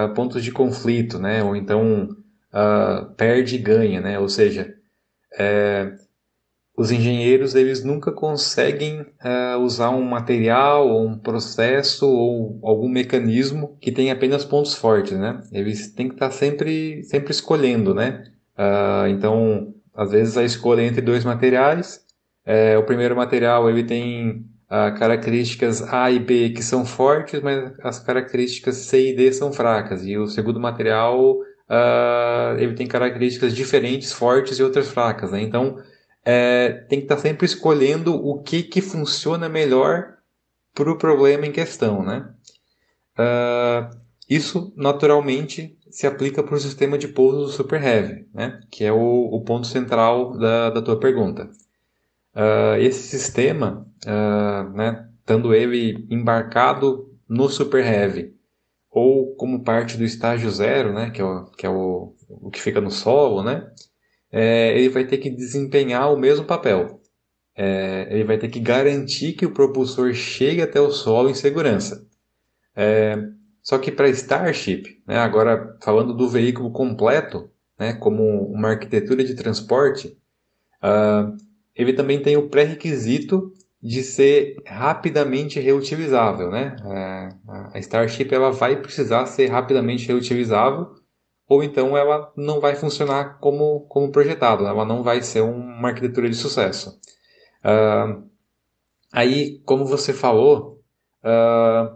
uh, 0.09 0.13
pontos 0.13 0.43
de 0.43 0.51
conflito, 0.51 1.19
né? 1.19 1.43
ou 1.43 1.55
então 1.55 2.09
perde 3.15 3.55
e 3.55 3.59
ganha, 3.59 4.01
né? 4.01 4.19
ou 4.19 4.27
seja, 4.27 4.75
é, 5.39 5.93
os 6.75 6.91
engenheiros 6.91 7.53
eles 7.53 7.83
nunca 7.83 8.11
conseguem 8.11 9.01
uh, 9.01 9.59
usar 9.59 9.89
um 9.91 10.03
material 10.03 10.87
ou 10.87 11.05
um 11.05 11.17
processo 11.17 12.09
ou 12.09 12.59
algum 12.63 12.89
mecanismo 12.89 13.77
que 13.79 13.91
tenha 13.91 14.13
apenas 14.13 14.45
pontos 14.45 14.73
fortes, 14.73 15.17
né? 15.17 15.41
Eles 15.51 15.93
têm 15.93 16.07
que 16.07 16.15
estar 16.15 16.31
sempre, 16.31 17.03
sempre 17.03 17.31
escolhendo, 17.31 17.93
né? 17.93 18.23
Uh, 18.57 19.07
então, 19.09 19.75
às 19.93 20.11
vezes 20.11 20.37
a 20.37 20.43
escolha 20.43 20.81
entre 20.81 21.01
dois 21.01 21.23
materiais, 21.25 22.03
é, 22.45 22.77
o 22.77 22.83
primeiro 22.83 23.15
material 23.15 23.69
ele 23.69 23.83
tem 23.83 24.45
uh, 24.71 24.97
características 24.97 25.81
A 25.93 26.09
e 26.09 26.19
B 26.19 26.49
que 26.51 26.63
são 26.63 26.85
fortes, 26.85 27.41
mas 27.41 27.73
as 27.83 27.99
características 27.99 28.77
C 28.77 29.09
e 29.09 29.15
D 29.15 29.31
são 29.33 29.51
fracas. 29.51 30.05
E 30.05 30.17
o 30.17 30.27
segundo 30.27 30.59
material 30.59 31.37
ele 32.57 32.73
tem 32.73 32.85
características 32.85 33.55
diferentes, 33.55 34.11
fortes 34.11 34.59
e 34.59 34.63
outras 34.63 34.89
fracas, 34.89 35.31
né? 35.31 35.41
Então 35.41 35.77
é, 36.25 36.85
tem 36.89 36.99
que 36.99 37.05
estar 37.05 37.15
tá 37.15 37.21
sempre 37.21 37.45
escolhendo 37.45 38.13
o 38.13 38.41
que, 38.43 38.61
que 38.61 38.81
funciona 38.81 39.47
melhor 39.47 40.17
para 40.73 40.91
o 40.91 40.97
problema 40.97 41.45
em 41.45 41.51
questão, 41.53 42.03
né? 42.03 42.29
Uh, 43.17 44.01
isso 44.29 44.73
naturalmente 44.77 45.77
se 45.89 46.07
aplica 46.07 46.41
para 46.41 46.55
o 46.55 46.59
sistema 46.59 46.97
de 46.97 47.09
pouso 47.09 47.41
do 47.41 47.47
Super 47.49 47.83
Heavy, 47.83 48.25
né? 48.33 48.61
que 48.71 48.85
é 48.85 48.91
o, 48.91 48.97
o 48.97 49.41
ponto 49.41 49.67
central 49.67 50.37
da, 50.37 50.69
da 50.69 50.81
tua 50.81 50.97
pergunta. 50.97 51.49
Uh, 52.35 52.77
esse 52.79 53.03
sistema, 53.07 53.85
uh, 54.05 54.69
né, 54.75 55.09
estando 55.19 55.53
ele 55.53 56.07
embarcado 56.09 57.13
no 57.27 57.49
Super 57.49 57.85
Heavy 57.85 58.33
ou 58.89 59.35
como 59.35 59.63
parte 59.63 59.97
do 59.97 60.03
estágio 60.03 60.49
zero, 60.49 60.93
né, 60.93 61.09
que 61.09 61.21
é 61.21 61.25
o 61.25 61.45
que, 61.45 61.65
é 61.65 61.69
o, 61.69 62.15
o 62.29 62.49
que 62.49 62.61
fica 62.61 62.81
no 62.81 62.91
solo, 62.91 63.43
né, 63.43 63.69
é, 64.31 64.77
ele 64.77 64.89
vai 64.89 65.05
ter 65.05 65.17
que 65.17 65.29
desempenhar 65.29 66.11
o 66.11 66.17
mesmo 66.17 66.45
papel. 66.45 67.01
É, 67.55 68.07
ele 68.09 68.23
vai 68.23 68.37
ter 68.37 68.47
que 68.47 68.59
garantir 68.59 69.33
que 69.33 69.45
o 69.45 69.53
propulsor 69.53 70.13
chegue 70.13 70.61
até 70.61 70.79
o 70.79 70.89
solo 70.89 71.29
em 71.29 71.33
segurança. 71.33 72.07
É, 72.75 73.17
só 73.61 73.77
que 73.77 73.91
para 73.91 74.09
Starship, 74.09 75.01
né, 75.05 75.17
agora 75.17 75.77
falando 75.81 76.13
do 76.13 76.29
veículo 76.29 76.71
completo, 76.71 77.51
né, 77.77 77.93
como 77.93 78.23
uma 78.51 78.69
arquitetura 78.69 79.23
de 79.23 79.35
transporte, 79.35 80.17
uh, 80.83 81.35
ele 81.81 81.93
também 81.93 82.21
tem 82.21 82.37
o 82.37 82.49
pré-requisito 82.49 83.51
de 83.81 84.03
ser 84.03 84.57
rapidamente 84.65 85.59
reutilizável. 85.59 86.51
Né? 86.51 86.75
Uh, 86.83 87.51
a 87.73 87.79
Starship 87.79 88.31
ela 88.31 88.51
vai 88.51 88.75
precisar 88.75 89.25
ser 89.25 89.47
rapidamente 89.47 90.07
reutilizável 90.07 90.95
ou 91.51 91.61
então 91.61 91.97
ela 91.97 92.31
não 92.37 92.61
vai 92.61 92.77
funcionar 92.77 93.37
como, 93.39 93.81
como 93.89 94.09
projetado, 94.09 94.65
ela 94.65 94.85
não 94.85 95.03
vai 95.03 95.21
ser 95.21 95.41
uma 95.41 95.89
arquitetura 95.89 96.29
de 96.29 96.35
sucesso. 96.37 96.97
Uh, 97.61 98.23
aí, 99.11 99.59
como 99.65 99.85
você 99.85 100.13
falou, 100.13 100.81
uh, 101.25 101.93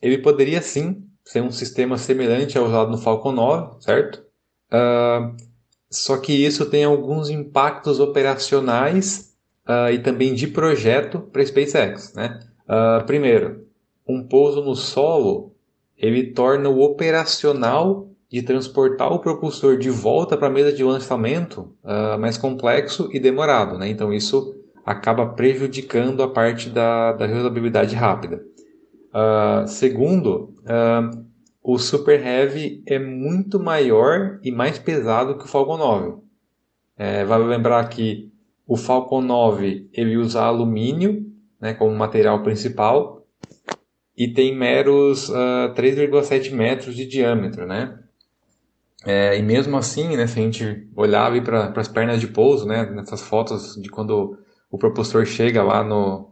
ele 0.00 0.18
poderia 0.18 0.62
sim 0.62 1.08
ser 1.24 1.42
um 1.42 1.50
sistema 1.50 1.98
semelhante 1.98 2.56
ao 2.56 2.66
usado 2.66 2.92
no 2.92 2.98
Falcon 2.98 3.32
9, 3.32 3.82
certo? 3.82 4.24
Uh, 4.72 5.34
só 5.96 6.16
que 6.16 6.32
isso 6.32 6.66
tem 6.66 6.84
alguns 6.84 7.30
impactos 7.30 8.00
operacionais 8.00 9.32
e 9.92 9.98
também 9.98 10.34
de 10.34 10.46
projeto 10.46 11.20
para 11.20 11.40
a 11.40 11.46
SpaceX, 11.46 12.12
né? 12.14 12.38
primeiro, 13.06 13.64
um 14.06 14.22
pouso 14.22 14.62
no 14.62 14.74
solo 14.74 15.54
ele 15.96 16.32
torna 16.32 16.68
o 16.68 16.82
operacional 16.82 18.08
de 18.30 18.42
transportar 18.42 19.12
o 19.12 19.20
propulsor 19.20 19.78
de 19.78 19.90
volta 19.90 20.36
para 20.36 20.48
a 20.48 20.50
mesa 20.50 20.72
de 20.72 20.82
lançamento 20.82 21.72
uh, 21.84 22.18
mais 22.18 22.36
complexo 22.36 23.08
e 23.12 23.20
demorado. 23.20 23.78
Né? 23.78 23.88
Então 23.88 24.12
isso 24.12 24.56
acaba 24.84 25.26
prejudicando 25.26 26.22
a 26.22 26.28
parte 26.28 26.68
da, 26.68 27.12
da 27.12 27.26
reusabilidade 27.26 27.94
rápida. 27.94 28.42
Uh, 29.10 29.68
segundo, 29.68 30.52
uh, 30.64 31.24
o 31.66 31.78
Super 31.78 32.24
Heavy 32.24 32.82
é 32.86 32.98
muito 32.98 33.58
maior 33.58 34.38
e 34.42 34.52
mais 34.52 34.78
pesado 34.78 35.38
que 35.38 35.46
o 35.46 35.48
Falcon 35.48 35.78
9. 35.78 36.22
É, 36.94 37.24
vale 37.24 37.44
lembrar 37.44 37.88
que 37.88 38.30
o 38.66 38.76
Falcon 38.76 39.22
9 39.22 39.88
ele 39.94 40.18
usa 40.18 40.42
alumínio 40.42 41.24
né, 41.58 41.72
como 41.72 41.96
material 41.96 42.42
principal 42.42 43.26
e 44.14 44.28
tem 44.28 44.54
meros 44.54 45.30
uh, 45.30 45.72
3,7 45.74 46.52
metros 46.52 46.94
de 46.94 47.06
diâmetro, 47.06 47.66
né? 47.66 47.98
É, 49.06 49.38
e 49.38 49.42
mesmo 49.42 49.76
assim, 49.76 50.16
né, 50.16 50.26
se 50.26 50.38
a 50.38 50.42
gente 50.42 50.88
olhar 50.94 51.32
para 51.42 51.72
as 51.80 51.88
pernas 51.88 52.20
de 52.20 52.26
pouso, 52.28 52.66
né, 52.66 52.90
nessas 52.90 53.22
fotos 53.22 53.74
de 53.80 53.88
quando 53.88 54.38
o 54.70 54.78
propulsor 54.78 55.24
chega 55.24 55.62
lá 55.62 55.82
no, 55.82 56.30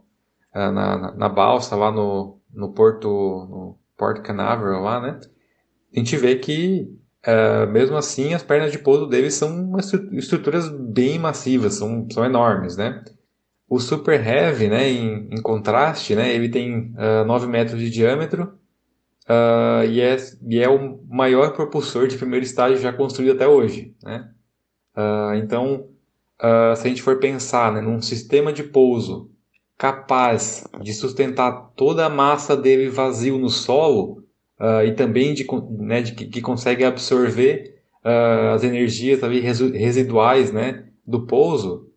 na, 0.53 0.71
na, 0.71 1.11
na 1.15 1.29
balsa, 1.29 1.75
lá 1.75 1.91
no, 1.91 2.39
no 2.51 2.71
Porto, 2.73 3.07
no 3.07 3.82
Port 3.97 4.21
Canaveral, 4.21 4.81
lá, 4.81 5.01
né, 5.01 5.19
a 5.95 5.99
gente 5.99 6.17
vê 6.17 6.35
que, 6.35 6.89
uh, 7.27 7.71
mesmo 7.71 7.95
assim, 7.95 8.33
as 8.33 8.41
pernas 8.41 8.71
de 8.71 8.79
pouso 8.79 9.05
deles 9.05 9.35
são 9.35 9.71
estruturas 10.11 10.67
bem 10.69 11.19
massivas, 11.19 11.75
são, 11.75 12.07
são 12.11 12.25
enormes, 12.25 12.75
né. 12.75 13.03
O 13.69 13.79
Super 13.79 14.25
Heavy, 14.25 14.67
né, 14.67 14.89
em, 14.89 15.29
em 15.31 15.41
contraste, 15.41 16.15
né, 16.15 16.33
ele 16.33 16.49
tem 16.49 16.93
uh, 16.93 17.25
9 17.25 17.47
metros 17.47 17.79
de 17.79 17.89
diâmetro, 17.89 18.57
uh, 19.29 19.85
e, 19.87 20.01
é, 20.01 20.17
e 20.47 20.59
é 20.59 20.69
o 20.69 20.99
maior 21.07 21.53
propulsor 21.53 22.07
de 22.07 22.17
primeiro 22.17 22.45
estágio 22.45 22.77
já 22.77 22.91
construído 22.91 23.33
até 23.35 23.47
hoje. 23.47 23.95
Né? 24.03 24.29
Uh, 24.97 25.35
então, 25.35 25.89
se 26.75 26.87
a 26.87 26.89
gente 26.89 27.01
for 27.01 27.19
pensar 27.19 27.71
né, 27.71 27.79
num 27.79 28.01
sistema 28.01 28.51
de 28.51 28.63
pouso 28.63 29.32
capaz 29.77 30.67
de 30.81 30.93
sustentar 30.93 31.71
toda 31.75 32.05
a 32.05 32.09
massa 32.09 32.55
dele 32.55 32.89
vazio 32.89 33.37
no 33.37 33.49
solo 33.49 34.23
e 34.85 34.93
também 34.93 35.33
de, 35.33 35.45
né, 35.79 36.01
de 36.01 36.13
que, 36.13 36.25
que, 36.25 36.41
consegue 36.41 36.85
absorver 36.85 37.81
as 38.53 38.63
energias 38.63 39.21
ali, 39.21 39.41
residuais 39.41 40.53
né, 40.53 40.85
do 41.05 41.25
pouso, 41.25 41.89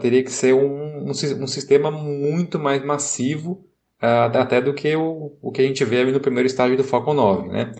teria 0.00 0.22
que 0.22 0.30
ser 0.30 0.54
um, 0.54 1.08
um, 1.08 1.10
um 1.10 1.46
sistema 1.46 1.90
muito 1.90 2.56
mais 2.56 2.84
massivo 2.84 3.66
uh, 4.02 4.36
até 4.38 4.60
do 4.60 4.74
que 4.74 4.94
o, 4.96 5.36
o 5.40 5.50
que 5.50 5.62
a 5.62 5.64
gente 5.64 5.84
vê 5.84 6.00
ali 6.00 6.12
no 6.12 6.20
primeiro 6.20 6.46
estágio 6.46 6.76
do 6.76 6.84
Falcon 6.84 7.14
9, 7.14 7.48
né? 7.48 7.72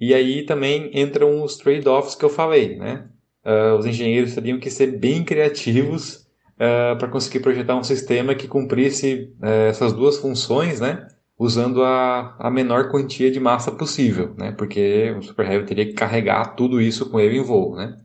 E 0.00 0.12
aí 0.12 0.44
também 0.44 0.90
entram 0.92 1.42
os 1.42 1.56
trade-offs 1.56 2.14
que 2.14 2.24
eu 2.24 2.30
falei, 2.30 2.76
né? 2.76 3.08
Uh, 3.44 3.76
os 3.78 3.86
engenheiros 3.86 4.34
teriam 4.34 4.58
que 4.58 4.70
ser 4.70 4.98
bem 4.98 5.24
criativos 5.24 6.23
uh, 6.54 6.98
para 6.98 7.08
conseguir 7.08 7.40
projetar 7.40 7.76
um 7.76 7.84
sistema 7.84 8.34
que 8.34 8.48
cumprisse 8.48 9.32
uh, 9.40 9.68
essas 9.68 9.92
duas 9.92 10.18
funções, 10.18 10.80
né? 10.80 11.06
Usando 11.38 11.82
a, 11.82 12.36
a 12.38 12.50
menor 12.50 12.90
quantia 12.90 13.30
de 13.30 13.40
massa 13.40 13.72
possível, 13.72 14.34
né? 14.36 14.52
Porque 14.52 15.14
o 15.18 15.22
Super 15.22 15.50
Heavy 15.50 15.66
teria 15.66 15.86
que 15.86 15.92
carregar 15.92 16.54
tudo 16.54 16.80
isso 16.80 17.10
com 17.10 17.18
ele 17.18 17.38
em 17.38 17.42
voo, 17.42 17.74
né? 17.76 17.96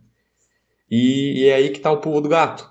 E, 0.90 1.44
e 1.44 1.48
é 1.48 1.56
aí 1.56 1.70
que 1.70 1.78
está 1.78 1.92
o 1.92 1.98
pulo 1.98 2.22
do 2.22 2.30
gato. 2.30 2.68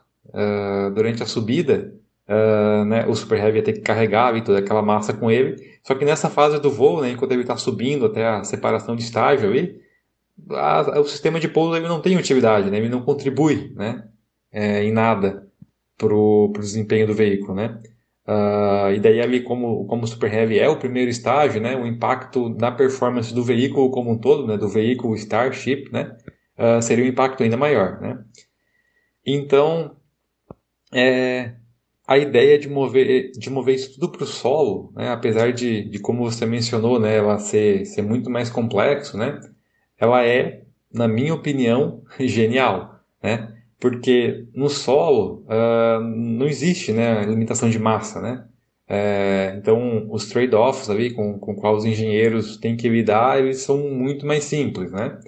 durante 0.94 1.22
a 1.22 1.26
subida, 1.26 1.94
Uh, 2.30 2.84
né, 2.84 3.06
o 3.06 3.14
Super 3.14 3.38
Heavy 3.38 3.56
ia 3.56 3.64
ter 3.64 3.72
que 3.72 3.80
carregar 3.80 4.36
e 4.36 4.44
toda 4.44 4.58
aquela 4.58 4.82
massa 4.82 5.14
com 5.14 5.30
ele. 5.30 5.56
Só 5.82 5.94
que 5.94 6.04
nessa 6.04 6.28
fase 6.28 6.60
do 6.60 6.70
voo, 6.70 7.00
né, 7.00 7.12
enquanto 7.12 7.32
ele 7.32 7.40
está 7.40 7.56
subindo 7.56 8.04
até 8.04 8.28
a 8.28 8.44
separação 8.44 8.94
de 8.94 9.02
estágio 9.02 9.50
a, 10.50 11.00
o 11.00 11.04
sistema 11.04 11.40
de 11.40 11.48
pouso 11.48 11.76
ele 11.76 11.88
não 11.88 12.00
tem 12.00 12.16
utilidade, 12.16 12.70
né, 12.70 12.76
ele 12.76 12.88
não 12.88 13.02
contribui 13.02 13.72
né, 13.74 14.04
é, 14.52 14.84
em 14.84 14.92
nada 14.92 15.47
para 15.98 16.14
o 16.14 16.52
desempenho 16.58 17.06
do 17.06 17.14
veículo. 17.14 17.54
Né? 17.54 17.78
Uh, 18.28 18.92
e 18.92 19.00
daí 19.00 19.22
ali, 19.22 19.40
como, 19.42 19.86
como 19.86 20.06
Super 20.06 20.32
Heavy 20.32 20.58
é 20.58 20.68
o 20.68 20.78
primeiro 20.78 21.10
estágio, 21.10 21.62
né, 21.62 21.74
o 21.74 21.86
impacto 21.86 22.50
na 22.50 22.70
performance 22.70 23.32
do 23.32 23.42
veículo 23.42 23.90
como 23.90 24.10
um 24.10 24.18
todo, 24.18 24.46
né, 24.46 24.58
do 24.58 24.68
veículo 24.68 25.14
Starship, 25.14 25.90
né, 25.90 26.14
uh, 26.58 26.82
seria 26.82 27.06
um 27.06 27.08
impacto 27.08 27.42
ainda 27.42 27.56
maior. 27.56 27.98
Né? 28.02 28.22
Então, 29.24 29.96
é, 30.92 31.54
a 32.06 32.18
ideia 32.18 32.58
de 32.58 32.68
mover, 32.68 33.30
de 33.32 33.48
mover 33.48 33.76
isso 33.76 33.94
tudo 33.94 34.12
para 34.12 34.24
o 34.24 34.26
solo, 34.26 34.92
né, 34.94 35.08
apesar 35.10 35.50
de, 35.54 35.88
de, 35.88 35.98
como 35.98 36.30
você 36.30 36.44
mencionou, 36.44 37.00
né, 37.00 37.16
ela 37.16 37.38
ser, 37.38 37.86
ser 37.86 38.02
muito 38.02 38.28
mais 38.28 38.50
complexo, 38.50 39.16
né, 39.16 39.40
ela 39.98 40.22
é, 40.26 40.64
na 40.92 41.08
minha 41.08 41.32
opinião, 41.32 42.02
genial, 42.20 43.00
né, 43.22 43.57
porque 43.80 44.46
no 44.54 44.68
solo 44.68 45.44
uh, 45.46 46.00
não 46.00 46.46
existe 46.46 46.92
né, 46.92 47.22
limitação 47.24 47.70
de 47.70 47.78
massa, 47.78 48.20
né, 48.20 48.44
é, 48.90 49.54
então 49.58 50.10
os 50.10 50.28
trade-offs 50.28 50.88
ali 50.88 51.12
com, 51.12 51.38
com 51.38 51.54
qual 51.54 51.76
os 51.76 51.84
engenheiros 51.84 52.56
têm 52.56 52.76
que 52.76 52.88
lidar, 52.88 53.38
eles 53.38 53.58
são 53.58 53.78
muito 53.78 54.26
mais 54.26 54.44
simples, 54.44 54.90
né, 54.90 55.18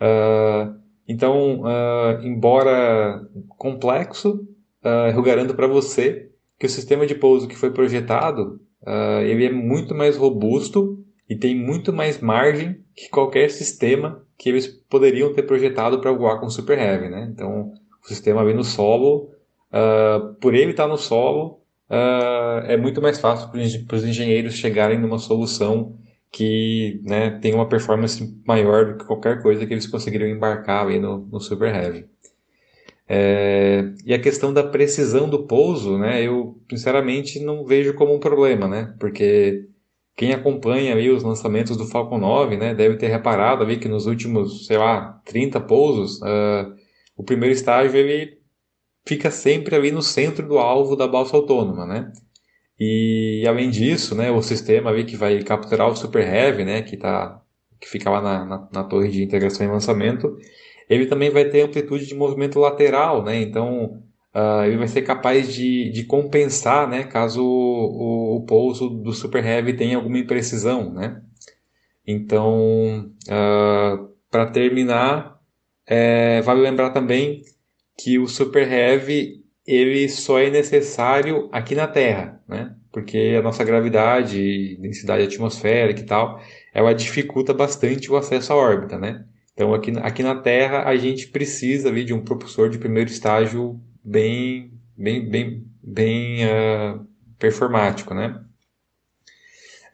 uh, 0.00 0.80
então, 1.08 1.62
uh, 1.62 2.22
embora 2.22 3.20
complexo, 3.58 4.46
uh, 4.84 5.10
eu 5.14 5.22
garanto 5.22 5.54
para 5.54 5.66
você 5.66 6.30
que 6.58 6.66
o 6.66 6.70
sistema 6.70 7.06
de 7.06 7.14
pouso 7.14 7.48
que 7.48 7.56
foi 7.56 7.72
projetado 7.72 8.60
ele 9.24 9.46
é 9.46 9.52
muito 9.52 9.94
mais 9.94 10.16
robusto 10.16 11.01
e 11.32 11.36
tem 11.36 11.54
muito 11.54 11.94
mais 11.94 12.20
margem 12.20 12.84
que 12.94 13.08
qualquer 13.08 13.50
sistema 13.50 14.22
que 14.36 14.50
eles 14.50 14.66
poderiam 14.66 15.32
ter 15.32 15.44
projetado 15.44 15.98
para 15.98 16.12
voar 16.12 16.38
com 16.38 16.50
Super 16.50 16.78
Heavy. 16.78 17.08
Né? 17.08 17.26
Então, 17.32 17.72
o 18.04 18.06
sistema 18.06 18.44
vem 18.44 18.54
no 18.54 18.62
solo, 18.62 19.30
uh, 19.72 20.34
por 20.34 20.54
ele 20.54 20.72
estar 20.72 20.82
tá 20.82 20.88
no 20.90 20.98
solo, 20.98 21.62
uh, 21.88 22.66
é 22.66 22.76
muito 22.76 23.00
mais 23.00 23.18
fácil 23.18 23.48
para 23.48 23.96
os 23.96 24.04
engenheiros 24.04 24.52
chegarem 24.52 24.98
numa 24.98 25.18
solução 25.18 25.96
que 26.30 27.00
né, 27.02 27.38
tem 27.40 27.54
uma 27.54 27.66
performance 27.66 28.38
maior 28.46 28.92
do 28.92 28.98
que 28.98 29.06
qualquer 29.06 29.40
coisa 29.40 29.64
que 29.64 29.72
eles 29.72 29.86
conseguiriam 29.86 30.28
embarcar 30.28 30.86
aí 30.86 30.98
no, 30.98 31.26
no 31.32 31.40
Super 31.40 31.74
Heavy. 31.74 32.04
É, 33.08 33.90
e 34.04 34.12
a 34.12 34.20
questão 34.20 34.52
da 34.52 34.62
precisão 34.62 35.30
do 35.30 35.46
pouso, 35.46 35.96
né, 35.96 36.22
eu 36.22 36.58
sinceramente 36.68 37.40
não 37.40 37.64
vejo 37.64 37.94
como 37.94 38.14
um 38.14 38.20
problema, 38.20 38.68
né, 38.68 38.94
porque 39.00 39.71
quem 40.16 40.32
acompanha 40.32 40.94
aí 40.94 41.10
os 41.10 41.22
lançamentos 41.22 41.76
do 41.76 41.86
Falcon 41.86 42.18
9, 42.18 42.56
né, 42.56 42.74
deve 42.74 42.96
ter 42.96 43.08
reparado 43.08 43.62
ali 43.62 43.78
que 43.78 43.88
nos 43.88 44.06
últimos, 44.06 44.66
sei 44.66 44.76
lá, 44.78 45.20
30 45.24 45.60
pousos, 45.60 46.20
uh, 46.20 46.74
o 47.16 47.24
primeiro 47.24 47.54
estágio 47.54 47.96
ele 47.96 48.38
fica 49.06 49.30
sempre 49.30 49.74
ali 49.74 49.90
no 49.90 50.02
centro 50.02 50.46
do 50.46 50.58
alvo 50.58 50.94
da 50.94 51.08
balsa 51.08 51.36
autônoma, 51.36 51.86
né, 51.86 52.12
e 52.78 53.44
além 53.46 53.70
disso, 53.70 54.14
né, 54.14 54.30
o 54.30 54.42
sistema 54.42 54.90
ali 54.90 55.04
que 55.04 55.16
vai 55.16 55.42
capturar 55.42 55.88
o 55.88 55.96
Super 55.96 56.26
Heavy, 56.26 56.64
né, 56.64 56.82
que, 56.82 56.96
tá, 56.96 57.40
que 57.80 57.88
fica 57.88 58.10
lá 58.10 58.20
na, 58.20 58.44
na, 58.44 58.68
na 58.72 58.84
torre 58.84 59.08
de 59.08 59.22
integração 59.22 59.66
e 59.66 59.70
lançamento, 59.70 60.36
ele 60.88 61.06
também 61.06 61.30
vai 61.30 61.44
ter 61.46 61.62
amplitude 61.62 62.06
de 62.06 62.14
movimento 62.14 62.58
lateral, 62.58 63.24
né? 63.24 63.40
Então, 63.40 64.02
uh, 64.34 64.64
ele 64.64 64.76
vai 64.76 64.88
ser 64.88 65.02
capaz 65.02 65.52
de, 65.52 65.90
de 65.90 66.04
compensar, 66.04 66.88
né? 66.88 67.04
Caso 67.04 67.42
o, 67.42 68.36
o, 68.36 68.46
pouso 68.46 68.88
do 68.88 69.12
Super 69.12 69.44
Heavy 69.44 69.74
tenha 69.74 69.96
alguma 69.96 70.18
imprecisão, 70.18 70.92
né? 70.92 71.22
Então, 72.06 73.12
uh, 73.28 73.30
ah, 73.30 74.08
para 74.30 74.46
terminar, 74.46 75.38
é, 75.86 76.40
vale 76.42 76.60
lembrar 76.60 76.90
também 76.90 77.42
que 77.96 78.18
o 78.18 78.26
Super 78.26 78.70
Heavy 78.70 79.42
ele 79.66 80.08
só 80.08 80.40
é 80.40 80.50
necessário 80.50 81.48
aqui 81.52 81.74
na 81.74 81.86
Terra, 81.86 82.42
né? 82.48 82.74
Porque 82.90 83.36
a 83.38 83.42
nossa 83.42 83.62
gravidade, 83.64 84.76
densidade 84.78 85.24
atmosférica 85.24 86.00
e 86.00 86.04
tal, 86.04 86.40
ela 86.74 86.92
dificulta 86.92 87.54
bastante 87.54 88.10
o 88.10 88.16
acesso 88.16 88.52
à 88.52 88.56
órbita, 88.56 88.98
né? 88.98 89.24
Então, 89.54 89.72
aqui, 89.74 89.92
aqui 90.02 90.22
na 90.22 90.34
Terra, 90.34 90.84
a 90.88 90.96
gente 90.96 91.28
precisa 91.28 91.88
ali, 91.88 92.04
de 92.04 92.12
um 92.12 92.24
propulsor 92.24 92.70
de 92.70 92.78
primeiro 92.78 93.10
estágio 93.10 93.80
bem, 94.04 94.72
bem, 94.96 95.28
bem, 95.28 95.66
bem 95.82 96.44
uh, 96.44 97.06
performático, 97.38 98.14
né? 98.14 98.44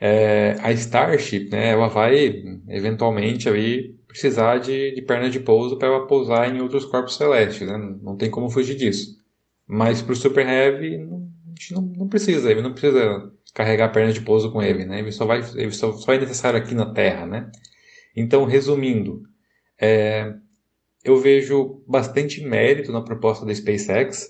É, 0.00 0.56
a 0.60 0.70
Starship, 0.72 1.50
né, 1.50 1.70
ela 1.70 1.88
vai 1.88 2.44
eventualmente 2.68 3.48
ali 3.48 3.98
precisar 4.06 4.58
de, 4.58 4.94
de 4.94 5.02
perna 5.02 5.28
de 5.28 5.40
pouso 5.40 5.76
para 5.76 5.88
ela 5.88 6.06
pousar 6.06 6.48
em 6.54 6.60
outros 6.60 6.84
corpos 6.84 7.16
celestes, 7.16 7.66
né? 7.66 7.76
Não 8.02 8.16
tem 8.16 8.30
como 8.30 8.48
fugir 8.48 8.76
disso. 8.76 9.18
Mas 9.66 10.00
para 10.00 10.12
o 10.12 10.16
Super 10.16 10.46
Heavy, 10.46 10.96
a 10.96 11.48
gente 11.50 11.74
não, 11.74 11.82
não 11.82 12.08
precisa, 12.08 12.50
ele 12.50 12.62
não 12.62 12.72
precisa 12.72 13.30
carregar 13.52 13.92
perna 13.92 14.12
de 14.12 14.20
pouso 14.20 14.50
com 14.52 14.62
ele, 14.62 14.84
né? 14.84 15.00
Ele 15.00 15.12
só 15.12 15.26
vai, 15.26 15.42
ele 15.56 15.72
só, 15.72 15.92
só 15.92 16.12
é 16.12 16.18
necessário 16.18 16.58
aqui 16.58 16.74
na 16.74 16.92
Terra, 16.92 17.26
né? 17.26 17.50
Então, 18.16 18.44
resumindo, 18.44 19.22
é, 19.80 20.34
eu 21.10 21.20
vejo 21.20 21.82
bastante 21.86 22.40
mérito 22.42 22.92
na 22.92 23.02
proposta 23.02 23.44
da 23.44 23.54
SpaceX. 23.54 24.26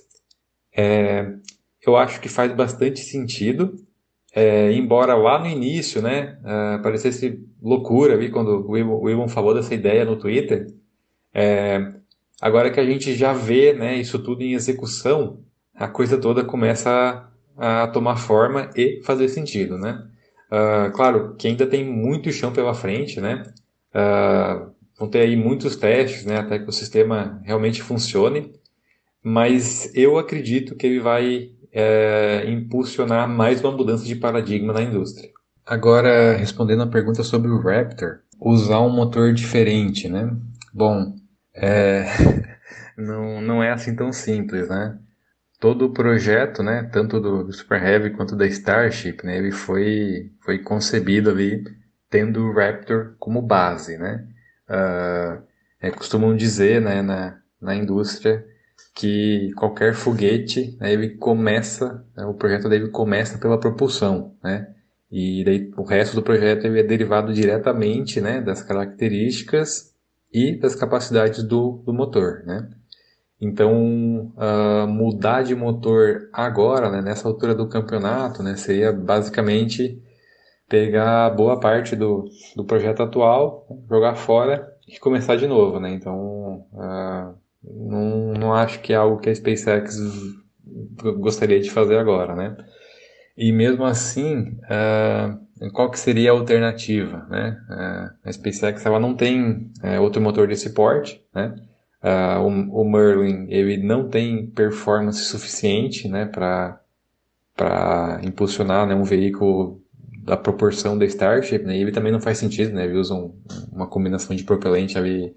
É, 0.77 1.27
eu 1.87 1.97
acho 1.97 2.21
que 2.21 2.29
faz 2.29 2.53
bastante 2.53 3.01
sentido, 3.01 3.75
é, 4.35 4.73
embora 4.73 5.15
lá 5.15 5.39
no 5.39 5.47
início, 5.47 6.03
né, 6.03 6.39
é, 6.45 6.79
parecesse 6.79 7.45
loucura 7.61 8.17
vi 8.17 8.31
quando 8.31 8.67
o 8.67 9.03
Wilson 9.03 9.29
falou 9.29 9.55
dessa 9.55 9.75
ideia 9.75 10.05
no 10.05 10.17
Twitter. 10.17 10.67
É, 11.35 11.93
agora 12.41 12.71
que 12.71 12.81
a 12.81 12.85
gente 12.85 13.15
já 13.15 13.33
vê, 13.33 13.73
né, 13.73 13.97
isso 13.97 14.19
tudo 14.19 14.43
em 14.43 14.53
execução, 14.53 15.43
a 15.75 15.89
coisa 15.89 16.19
toda 16.19 16.45
começa 16.45 17.29
a, 17.57 17.85
a 17.85 17.89
tomar 17.89 18.17
forma 18.17 18.71
e 18.77 19.01
fazer 19.05 19.29
sentido, 19.29 19.79
né? 19.79 20.05
Uh, 20.51 20.91
claro 20.93 21.35
que 21.37 21.47
ainda 21.47 21.67
tem 21.67 21.85
muito 21.85 22.33
chão 22.33 22.53
pela 22.53 22.73
frente, 22.73 23.21
né? 23.21 23.43
Uh, 23.95 24.73
vão 24.99 25.09
ter 25.09 25.21
aí 25.21 25.37
muitos 25.37 25.77
testes, 25.77 26.25
né, 26.25 26.39
até 26.39 26.59
que 26.59 26.69
o 26.69 26.73
sistema 26.73 27.41
realmente 27.45 27.83
funcione, 27.83 28.53
mas 29.23 29.95
eu 29.95 30.19
acredito 30.19 30.75
que 30.75 30.87
ele 30.87 31.01
vai 31.01 31.51
é, 31.73 32.45
impulsionar 32.51 33.29
mais 33.29 33.63
uma 33.63 33.73
mudança 33.73 34.05
de 34.05 34.17
paradigma 34.17 34.73
na 34.73 34.83
indústria. 34.83 35.31
Agora, 35.65 36.37
respondendo 36.37 36.83
a 36.83 36.87
pergunta 36.89 37.23
sobre 37.23 37.51
o 37.51 37.61
Raptor, 37.61 38.21
usar 38.41 38.81
um 38.81 38.91
motor 38.91 39.33
diferente, 39.33 40.09
né? 40.09 40.35
Bom, 40.73 41.15
é, 41.55 42.07
não, 42.97 43.41
não 43.41 43.63
é 43.63 43.71
assim 43.71 43.95
tão 43.95 44.13
simples, 44.13 44.69
né? 44.69 44.99
Todo 45.61 45.87
o 45.87 45.93
projeto, 45.93 46.63
né, 46.63 46.89
tanto 46.93 47.21
do, 47.21 47.45
do 47.45 47.53
Super 47.53 47.83
Heavy 47.83 48.11
quanto 48.11 48.37
da 48.37 48.47
Starship, 48.47 49.19
né, 49.25 49.39
ele 49.39 49.51
foi, 49.51 50.31
foi 50.41 50.61
concebido 50.61 51.31
ali 51.31 51.65
tendo 52.09 52.45
o 52.45 52.55
Raptor 52.55 53.17
como 53.19 53.43
base, 53.43 53.99
né? 53.99 54.25
Uh, 54.69 55.43
é, 55.81 55.91
costumam 55.91 56.37
dizer, 56.37 56.81
né, 56.81 57.03
na, 57.03 57.39
na 57.61 57.75
indústria 57.75 58.45
que 58.95 59.53
qualquer 59.57 59.95
foguete, 59.95 60.77
né, 60.81 60.93
ele 60.93 61.11
começa, 61.11 62.05
né, 62.17 62.25
o 62.27 62.35
projeto 62.35 62.69
dele 62.69 62.89
começa 62.89 63.39
pela 63.39 63.59
propulsão, 63.59 64.35
né? 64.43 64.75
E 65.11 65.43
daí 65.45 65.71
o 65.77 65.85
resto 65.85 66.15
do 66.15 66.23
projeto 66.23 66.67
ele 66.67 66.81
é 66.81 66.83
derivado 66.83 67.33
diretamente, 67.33 68.21
né, 68.21 68.41
das 68.41 68.63
características 68.63 69.95
e 70.33 70.59
das 70.59 70.75
capacidades 70.75 71.43
do, 71.43 71.83
do 71.87 71.93
motor, 71.95 72.43
né? 72.45 72.69
Então, 73.41 74.33
uh, 74.37 74.87
mudar 74.89 75.43
de 75.43 75.55
motor 75.55 76.29
agora, 76.33 76.91
né, 76.91 77.01
nessa 77.01 77.29
altura 77.29 77.55
do 77.55 77.69
campeonato, 77.69 78.43
né, 78.43 78.57
seria 78.57 78.93
basicamente 78.93 80.03
pegar 80.69 81.31
boa 81.31 81.59
parte 81.59 81.97
do, 81.97 82.29
do 82.55 82.65
projeto 82.65 83.03
atual, 83.03 83.67
jogar 83.89 84.15
fora 84.15 84.71
e 84.87 84.99
começar 84.99 85.37
de 85.37 85.47
novo, 85.47 85.81
né? 85.81 85.91
Então, 85.91 86.67
uh, 86.73 87.35
não, 87.65 88.33
não 88.35 88.55
acho 88.55 88.81
que 88.81 88.93
é 88.93 88.97
algo 88.97 89.19
que 89.19 89.31
a 89.31 89.35
SpaceX 89.35 89.97
gostaria 91.19 91.61
de 91.61 91.71
fazer 91.71 91.99
agora, 91.99 92.35
né? 92.35 92.57
E 93.37 93.53
mesmo 93.53 93.85
assim, 93.85 94.59
uh, 94.65 95.71
qual 95.73 95.91
que 95.91 95.99
seria 95.99 96.31
a 96.31 96.35
alternativa, 96.35 97.27
né? 97.31 97.57
Uh, 97.71 98.29
a 98.29 98.33
SpaceX 98.33 98.85
ela 98.85 98.99
não 98.99 99.15
tem 99.15 99.71
uh, 99.83 100.03
outro 100.03 100.21
motor 100.21 100.49
desse 100.49 100.71
porte, 100.71 101.25
né? 101.35 101.55
O, 102.01 102.83
o, 102.83 102.89
Merlin 102.89 103.49
ele 103.49 103.77
não 103.79 104.09
tem 104.09 104.47
performance 104.47 105.19
suficiente, 105.25 106.09
né, 106.09 106.27
para 106.27 106.81
para 107.57 108.21
impulsionar 108.23 108.87
né, 108.87 108.95
um 108.95 109.03
veículo 109.03 109.83
da 110.29 110.37
proporção 110.37 110.97
da 110.99 111.07
Starship, 111.07 111.65
né? 111.65 111.77
E 111.77 111.81
ele 111.81 111.93
também 111.93 112.13
não 112.13 112.21
faz 112.21 112.39
sentido, 112.39 112.73
né? 112.75 112.85
Ele 112.85 112.99
usa 112.99 113.15
um, 113.15 113.33
uma 113.73 113.87
combinação 113.87 114.37
de 114.37 114.45
propelente 114.45 114.99
ali 114.99 115.35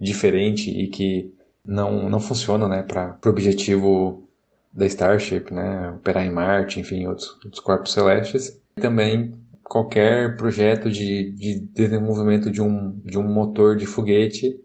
diferente 0.00 0.70
e 0.70 0.86
que 0.86 1.34
não, 1.64 2.08
não 2.08 2.20
funciona, 2.20 2.68
né, 2.68 2.82
para 2.82 3.18
o 3.24 3.28
objetivo 3.28 4.26
da 4.72 4.86
Starship, 4.86 5.52
né, 5.52 5.90
operar 5.90 6.24
em 6.24 6.30
Marte, 6.30 6.78
enfim, 6.78 7.06
outros, 7.06 7.36
outros 7.44 7.60
corpos 7.60 7.92
celestes. 7.92 8.58
E 8.76 8.80
também 8.80 9.34
qualquer 9.64 10.36
projeto 10.36 10.88
de, 10.88 11.32
de 11.32 11.60
desenvolvimento 11.74 12.50
de 12.50 12.62
um, 12.62 12.98
de 13.04 13.18
um 13.18 13.24
motor 13.24 13.76
de 13.76 13.86
foguete, 13.86 14.58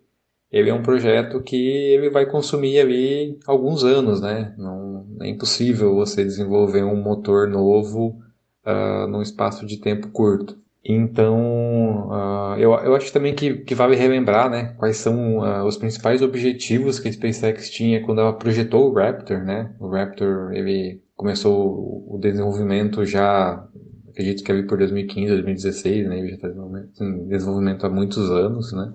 ele 0.51 0.69
é 0.69 0.73
um 0.73 0.83
projeto 0.83 1.41
que 1.41 1.57
ele 1.57 2.09
vai 2.09 2.27
consumir 2.27 2.79
ali 2.79 3.39
alguns 3.45 3.83
anos, 3.83 4.21
né? 4.21 4.53
Não 4.57 5.05
é 5.19 5.27
impossível 5.27 5.95
você 5.95 6.23
desenvolver 6.23 6.83
um 6.83 7.01
motor 7.01 7.47
novo 7.49 8.22
uh, 8.65 9.07
num 9.07 9.21
espaço 9.21 9.65
de 9.65 9.77
tempo 9.77 10.09
curto. 10.09 10.57
Então, 10.85 12.09
uh, 12.09 12.57
eu, 12.57 12.73
eu 12.73 12.95
acho 12.95 13.11
também 13.13 13.33
que, 13.33 13.59
que 13.59 13.73
vale 13.73 13.95
relembrar 13.95 14.49
né, 14.49 14.75
quais 14.77 14.97
são 14.97 15.37
uh, 15.37 15.63
os 15.63 15.77
principais 15.77 16.21
objetivos 16.21 16.99
que 16.99 17.07
a 17.07 17.13
SpaceX 17.13 17.69
tinha 17.69 18.03
quando 18.03 18.19
ela 18.19 18.33
projetou 18.33 18.89
o 18.89 18.93
Raptor. 18.93 19.43
Né? 19.43 19.73
O 19.79 19.87
Raptor 19.87 20.51
ele 20.51 21.01
começou 21.15 22.05
o 22.09 22.17
desenvolvimento 22.19 23.05
já, 23.05 23.65
acredito 24.09 24.43
que 24.43 24.51
ali 24.51 24.63
por 24.63 24.77
2015, 24.77 25.31
2016, 25.31 26.09
né? 26.09 26.19
ele 26.19 26.29
já 26.29 26.35
está 26.35 26.49
em 26.49 27.27
desenvolvimento 27.27 27.85
há 27.85 27.89
muitos 27.89 28.29
anos. 28.29 28.73
Né? 28.73 28.93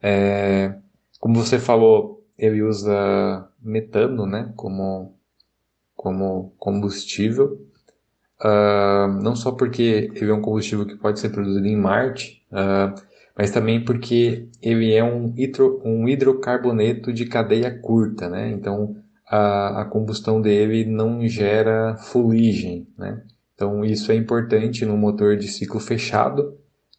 É, 0.00 0.74
como 1.18 1.34
você 1.34 1.58
falou, 1.58 2.24
ele 2.38 2.62
usa 2.62 3.48
metano 3.60 4.24
né, 4.24 4.52
como, 4.56 5.16
como 5.96 6.52
combustível. 6.58 7.60
Uh, 8.44 9.22
não 9.22 9.36
só 9.36 9.52
porque 9.52 10.10
ele 10.16 10.30
é 10.30 10.34
um 10.34 10.40
combustível 10.40 10.84
que 10.84 10.96
pode 10.96 11.20
ser 11.20 11.28
produzido 11.28 11.64
em 11.64 11.76
Marte, 11.76 12.44
uh, 12.50 12.92
mas 13.38 13.52
também 13.52 13.84
porque 13.84 14.48
ele 14.60 14.92
é 14.92 15.04
um, 15.04 15.32
hidro, 15.36 15.80
um 15.84 16.08
hidrocarboneto 16.08 17.12
de 17.12 17.26
cadeia 17.26 17.70
curta, 17.70 18.28
né? 18.28 18.50
Então 18.50 18.96
a, 19.28 19.82
a 19.82 19.84
combustão 19.84 20.40
dele 20.40 20.84
não 20.84 21.26
gera 21.28 21.96
fuligem, 21.96 22.88
né? 22.98 23.22
Então 23.54 23.84
isso 23.84 24.10
é 24.10 24.16
importante 24.16 24.84
no 24.84 24.96
motor 24.96 25.36
de 25.36 25.46
ciclo 25.46 25.78
fechado, 25.78 26.58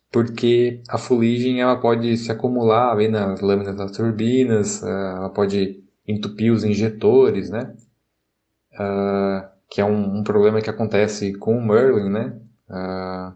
porque 0.10 0.82
a 0.88 0.98
fuligem 0.98 1.60
ela 1.60 1.76
pode 1.76 2.16
se 2.16 2.32
acumular 2.32 2.94
ali 2.94 3.10
nas 3.10 3.42
lâminas 3.42 3.76
das 3.76 3.92
turbinas, 3.92 4.82
uh, 4.82 4.88
ela 4.88 5.30
pode 5.30 5.84
entupir 6.08 6.54
os 6.54 6.64
injetores, 6.64 7.50
né? 7.50 7.74
Que 9.74 9.82
é 9.82 9.86
um, 9.86 10.20
um, 10.20 10.24
problema 10.24 10.62
que 10.62 10.70
acontece 10.70 11.34
com 11.34 11.58
o 11.58 11.68
Merlin, 11.68 12.08
né? 12.08 12.38
Uh, 12.70 13.34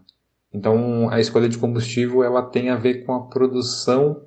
então, 0.53 1.09
a 1.09 1.19
escolha 1.19 1.49
de 1.49 1.57
combustível 1.57 2.23
ela 2.23 2.43
tem 2.43 2.69
a 2.69 2.75
ver 2.75 3.03
com 3.03 3.13
a 3.15 3.25
produção 3.25 4.21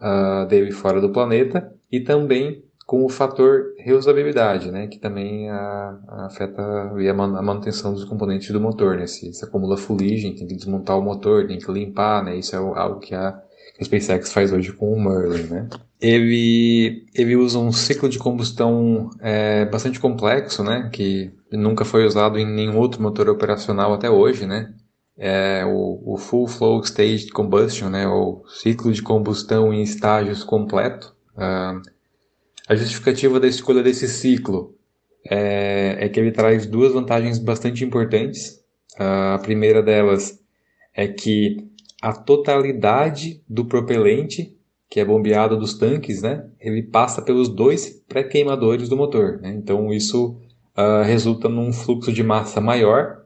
uh, 0.00 0.46
dele 0.46 0.70
fora 0.70 1.00
do 1.00 1.10
planeta 1.10 1.74
e 1.90 1.98
também 1.98 2.62
com 2.86 3.04
o 3.04 3.08
fator 3.08 3.74
reusabilidade, 3.78 4.70
né? 4.70 4.86
Que 4.86 4.96
também 4.96 5.50
uh, 5.50 5.98
afeta 6.26 6.62
a, 6.62 7.14
manutenção 7.42 7.92
dos 7.92 8.04
componentes 8.04 8.48
do 8.52 8.60
motor, 8.60 8.96
né? 8.96 9.08
Se, 9.08 9.32
se 9.32 9.44
acumula 9.44 9.76
fuligem, 9.76 10.36
tem 10.36 10.46
que 10.46 10.54
desmontar 10.54 10.96
o 10.96 11.02
motor, 11.02 11.48
tem 11.48 11.58
que 11.58 11.72
limpar, 11.72 12.22
né? 12.22 12.36
Isso 12.36 12.54
é 12.54 12.60
algo 12.60 13.00
que 13.00 13.12
a, 13.12 13.32
que 13.74 13.82
a 13.82 13.84
SpaceX 13.84 14.32
faz 14.32 14.52
hoje 14.52 14.72
com 14.72 14.92
o 14.92 15.02
Merlin, 15.02 15.48
né? 15.48 15.68
Ele, 16.00 17.06
ele 17.12 17.34
usa 17.34 17.58
um 17.58 17.72
ciclo 17.72 18.08
de 18.08 18.20
combustão 18.20 19.10
é, 19.18 19.64
bastante 19.64 19.98
complexo, 19.98 20.62
né? 20.62 20.88
Que 20.92 21.34
nunca 21.52 21.84
foi 21.84 22.04
usado 22.04 22.38
em 22.38 22.46
nenhum 22.46 22.76
outro 22.78 23.02
motor 23.02 23.28
operacional 23.28 23.92
até 23.92 24.10
hoje, 24.10 24.46
né? 24.46 24.74
É 25.18 25.64
o, 25.64 26.14
o 26.14 26.16
Full 26.18 26.46
Flow 26.46 26.80
Stage 26.80 27.28
Combustion, 27.28 27.88
né? 27.88 28.06
O 28.06 28.44
ciclo 28.48 28.92
de 28.92 29.02
combustão 29.02 29.72
em 29.72 29.82
estágios 29.82 30.44
completo. 30.44 31.14
Uh, 31.34 31.80
a 32.68 32.74
justificativa 32.74 33.38
da 33.40 33.46
escolha 33.46 33.82
desse 33.82 34.08
ciclo 34.08 34.74
é, 35.30 35.96
é, 36.00 36.08
que 36.08 36.20
ele 36.20 36.32
traz 36.32 36.66
duas 36.66 36.92
vantagens 36.92 37.38
bastante 37.38 37.84
importantes. 37.84 38.62
Uh, 38.98 39.34
a 39.34 39.38
primeira 39.38 39.82
delas 39.82 40.38
é 40.94 41.06
que 41.06 41.56
a 42.02 42.12
totalidade 42.12 43.42
do 43.48 43.64
propelente 43.64 44.56
que 44.88 45.00
é 45.00 45.04
bombeado 45.04 45.56
dos 45.56 45.74
tanques, 45.74 46.22
né, 46.22 46.48
ele 46.60 46.82
passa 46.82 47.20
pelos 47.20 47.48
dois 47.48 47.90
pré-queimadores 48.08 48.88
do 48.88 48.96
motor. 48.96 49.40
Né? 49.40 49.50
Então 49.50 49.92
isso 49.92 50.40
uh, 50.76 51.02
resulta 51.04 51.48
num 51.48 51.72
fluxo 51.72 52.12
de 52.12 52.22
massa 52.22 52.60
maior 52.60 53.24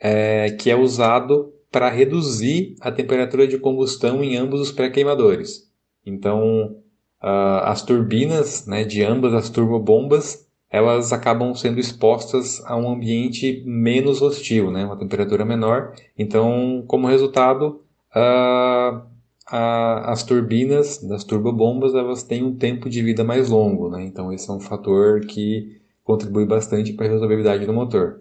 é, 0.00 0.50
que 0.50 0.70
é 0.70 0.76
usado 0.76 1.52
para 1.70 1.90
reduzir 1.90 2.76
a 2.80 2.92
temperatura 2.92 3.48
de 3.48 3.58
combustão 3.58 4.22
em 4.22 4.36
ambos 4.36 4.60
os 4.60 4.70
pré-queimadores. 4.70 5.70
Então, 6.06 6.76
uh, 7.22 7.64
as 7.64 7.82
turbinas 7.82 8.66
né, 8.66 8.84
de 8.84 9.02
ambas 9.02 9.34
as 9.34 9.50
turbobombas 9.50 10.44
elas 10.70 11.12
acabam 11.12 11.54
sendo 11.54 11.78
expostas 11.78 12.60
a 12.66 12.76
um 12.76 12.90
ambiente 12.90 13.62
menos 13.64 14.20
hostil, 14.20 14.72
né, 14.72 14.84
uma 14.84 14.98
temperatura 14.98 15.44
menor. 15.44 15.94
Então, 16.18 16.82
como 16.88 17.06
resultado, 17.06 17.80
uh, 18.10 19.00
as 19.46 20.24
turbinas 20.24 20.98
das 20.98 21.22
turbobombas 21.22 21.94
elas 21.94 22.24
têm 22.24 22.42
um 22.42 22.56
tempo 22.56 22.90
de 22.90 23.02
vida 23.02 23.22
mais 23.22 23.50
longo. 23.50 23.88
Né? 23.88 24.04
Então, 24.04 24.32
esse 24.32 24.50
é 24.50 24.52
um 24.52 24.58
fator 24.58 25.20
que 25.20 25.80
contribui 26.04 26.46
bastante 26.46 26.92
para 26.92 27.06
a 27.06 27.10
resolvibilidade 27.10 27.66
do 27.66 27.72
motor. 27.72 28.20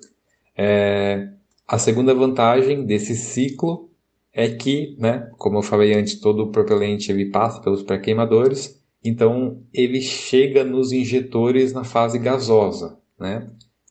É, 0.58 1.30
a 1.68 1.78
segunda 1.78 2.14
vantagem 2.16 2.86
desse 2.86 3.16
ciclo 3.16 3.90
é 4.34 4.50
que, 4.50 4.96
né, 4.98 5.30
como 5.38 5.60
eu 5.60 5.62
falei 5.62 5.94
antes, 5.94 6.20
todo 6.20 6.44
o 6.44 6.52
propelente 6.52 7.12
ele 7.12 7.30
passa 7.30 7.62
pelos 7.62 7.84
pré-queimadores, 7.84 8.82
então 9.04 9.62
ele 9.72 10.02
chega 10.02 10.64
nos 10.64 10.92
injetores 10.92 11.72
na 11.74 11.84
fase 11.84 12.18
gasosa, 12.18 12.98
né, 13.20 13.48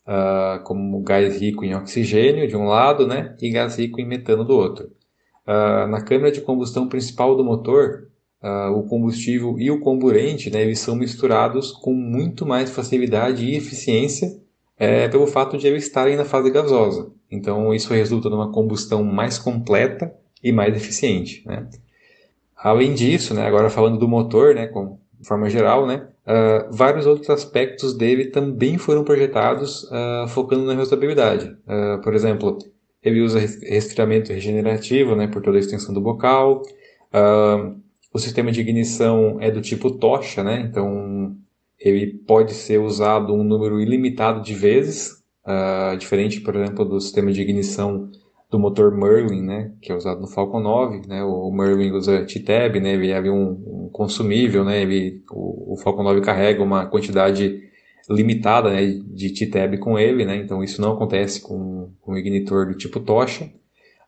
uh, 0.07 0.63
como 0.65 1.01
gás 1.03 1.41
rico 1.41 1.65
em 1.65 1.75
oxigênio 1.75 2.49
de 2.49 2.57
um 2.57 2.65
lado, 2.65 3.07
né, 3.07 3.37
e 3.41 3.51
gás 3.51 3.77
rico 3.77 4.01
em 4.01 4.07
metano 4.07 4.45
do 4.45 4.55
outro. 4.55 4.91
Uh, 5.47 5.87
na 5.89 6.03
câmara 6.03 6.33
de 6.33 6.41
combustão 6.41 6.89
principal 6.89 7.37
do 7.37 7.45
motor, 7.45 8.09
uh, 8.43 8.77
o 8.77 8.83
combustível 8.85 9.59
e 9.59 9.71
o 9.71 9.81
comburente, 9.81 10.51
né, 10.51 10.63
eles 10.63 10.81
são 10.81 10.97
misturados 10.97 11.73
com 11.73 11.93
muito 11.93 12.45
mais 12.45 12.71
facilidade 12.71 13.45
e 13.45 13.57
eficiência 13.57 14.41
é, 14.79 15.09
pelo 15.09 15.27
fato 15.27 15.57
de 15.57 15.67
eles 15.67 15.85
estarem 15.85 16.17
na 16.17 16.25
fase 16.25 16.51
gasosa. 16.51 17.11
Então 17.31 17.73
isso 17.73 17.93
resulta 17.93 18.29
numa 18.29 18.51
combustão 18.51 19.05
mais 19.05 19.39
completa 19.39 20.13
e 20.43 20.51
mais 20.51 20.77
eficiente. 20.77 21.43
Né? 21.47 21.69
Além 22.57 22.93
disso, 22.93 23.33
né, 23.33 23.47
agora 23.47 23.71
falando 23.71 23.99
do 23.99 24.09
motor, 24.09 24.55
né, 24.55 24.67
com, 24.67 24.99
de 25.19 25.27
forma 25.27 25.49
geral, 25.49 25.87
né, 25.87 26.09
uh, 26.27 26.75
vários 26.75 27.07
outros 27.07 27.31
aspectos 27.31 27.95
dele 27.95 28.27
também 28.27 28.77
foram 28.77 29.05
projetados 29.05 29.85
uh, 29.85 30.27
focando 30.29 30.65
na 30.65 30.75
reusabilidade. 30.75 31.57
Uh, 31.67 32.01
por 32.03 32.15
exemplo, 32.15 32.59
ele 33.03 33.21
usa 33.21 33.39
resfriamento 33.39 34.33
regenerativo 34.33 35.15
né, 35.15 35.27
por 35.27 35.43
toda 35.43 35.59
a 35.59 35.61
extensão 35.61 35.93
do 35.93 36.01
bocal. 36.01 36.63
O 38.13 38.19
sistema 38.19 38.53
de 38.53 38.61
ignição 38.61 39.39
é 39.41 39.51
do 39.51 39.61
tipo 39.61 39.91
tocha, 39.91 40.43
né, 40.43 40.61
então 40.69 41.37
ele 41.79 42.07
pode 42.27 42.55
ser 42.55 42.79
usado 42.79 43.35
um 43.35 43.43
número 43.43 43.81
ilimitado 43.81 44.43
de 44.43 44.55
vezes, 44.55 45.23
diferente, 45.99 46.41
por 46.41 46.55
exemplo, 46.55 46.85
do 46.85 47.01
sistema 47.01 47.33
de 47.33 47.41
ignição 47.43 48.11
do 48.53 48.59
motor 48.59 48.95
Merlin, 48.95 49.43
né, 49.43 49.73
que 49.81 49.91
é 49.91 49.97
usado 49.97 50.21
no 50.21 50.27
Falcon 50.27 50.61
9, 50.61 51.09
né, 51.09 51.25
o 51.25 51.51
Merlin 51.51 51.91
usa 51.93 52.25
T-Tab, 52.27 52.79
né, 52.79 52.93
ele 52.93 53.11
é 53.11 53.21
um, 53.23 53.87
um 53.87 53.91
consumível, 53.91 54.63
né, 54.63 54.83
ele, 54.83 55.23
o, 55.31 55.73
o, 55.73 55.77
Falcon 55.79 56.03
9 56.03 56.21
carrega 56.21 56.63
uma 56.63 56.85
quantidade 56.85 57.63
limitada, 58.11 58.71
né, 58.71 58.85
de 59.07 59.33
T-Tab 59.33 59.79
com 59.79 59.99
ele, 59.99 60.27
né, 60.27 60.37
então 60.37 60.63
isso 60.63 60.83
não 60.83 60.93
acontece 60.93 61.41
com, 61.41 61.91
com 62.03 62.13
o 62.13 62.19
ignitor 62.19 62.67
do 62.67 62.75
tipo 62.75 63.01
tocha. 63.01 63.51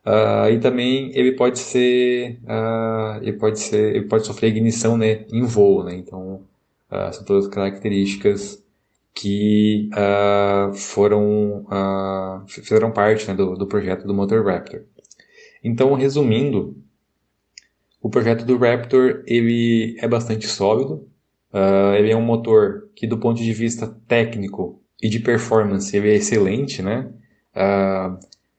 Uh, 0.06 0.50
e 0.52 0.60
também 0.60 1.10
ele 1.14 1.32
pode 1.32 1.58
ser, 1.58 2.38
uh, 2.44 3.22
ele 3.22 3.32
pode 3.34 3.58
ser, 3.58 3.96
ele 3.96 4.06
pode 4.06 4.26
sofrer 4.26 4.48
ignição, 4.48 4.98
né, 4.98 5.24
em 5.32 5.42
voo, 5.44 5.82
né, 5.82 5.94
então 5.94 6.42
uh, 6.90 7.12
são 7.12 7.24
todas 7.24 7.48
características 7.48 8.62
que 9.14 9.88
uh, 9.92 10.74
foram 10.74 11.64
uh, 11.64 12.46
fizeram 12.48 12.90
parte 12.90 13.28
né, 13.28 13.34
do, 13.34 13.54
do, 13.54 13.66
projeto 13.66 14.06
do 14.06 14.12
motor 14.12 14.44
Raptor. 14.44 14.82
Então, 15.62 15.94
resumindo, 15.94 16.76
o 18.02 18.10
projeto 18.10 18.44
do 18.44 18.58
Raptor 18.58 19.22
ele 19.26 19.96
é 20.00 20.08
bastante 20.08 20.48
sólido. 20.48 21.08
Uh, 21.52 21.94
ele 21.96 22.10
é 22.10 22.16
um 22.16 22.22
motor 22.22 22.88
que, 22.96 23.06
do 23.06 23.16
ponto 23.16 23.40
de 23.40 23.52
vista 23.52 23.96
técnico 24.08 24.82
e 25.00 25.08
de 25.08 25.20
performance, 25.20 25.96
ele 25.96 26.10
é 26.10 26.14
excelente, 26.16 26.82
né? 26.82 27.08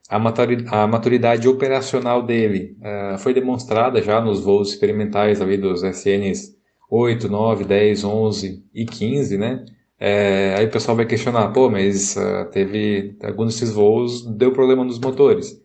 A, 0.09 0.87
maturidade, 0.87 1.47
operacional 1.47 2.23
dele 2.23 2.77
foi 3.19 3.33
demonstrada 3.33 4.01
já 4.01 4.21
nos 4.21 4.41
voos 4.41 4.69
experimentais 4.69 5.41
ali 5.41 5.57
dos 5.57 5.81
SNs 5.83 6.55
8, 6.89 7.27
9, 7.27 7.63
10, 7.65 8.03
11 8.03 8.63
e 8.73 8.85
15, 8.85 9.37
né? 9.37 9.65
É, 9.99 10.55
aí 10.57 10.65
o 10.65 10.71
pessoal 10.71 10.97
vai 10.97 11.05
questionar, 11.05 11.51
pô, 11.53 11.69
mas 11.69 12.15
uh, 12.17 12.49
teve 12.51 13.17
alguns 13.23 13.53
desses 13.53 13.73
voos 13.73 14.25
deu 14.35 14.51
problema 14.51 14.83
nos 14.83 14.99
motores. 14.99 15.59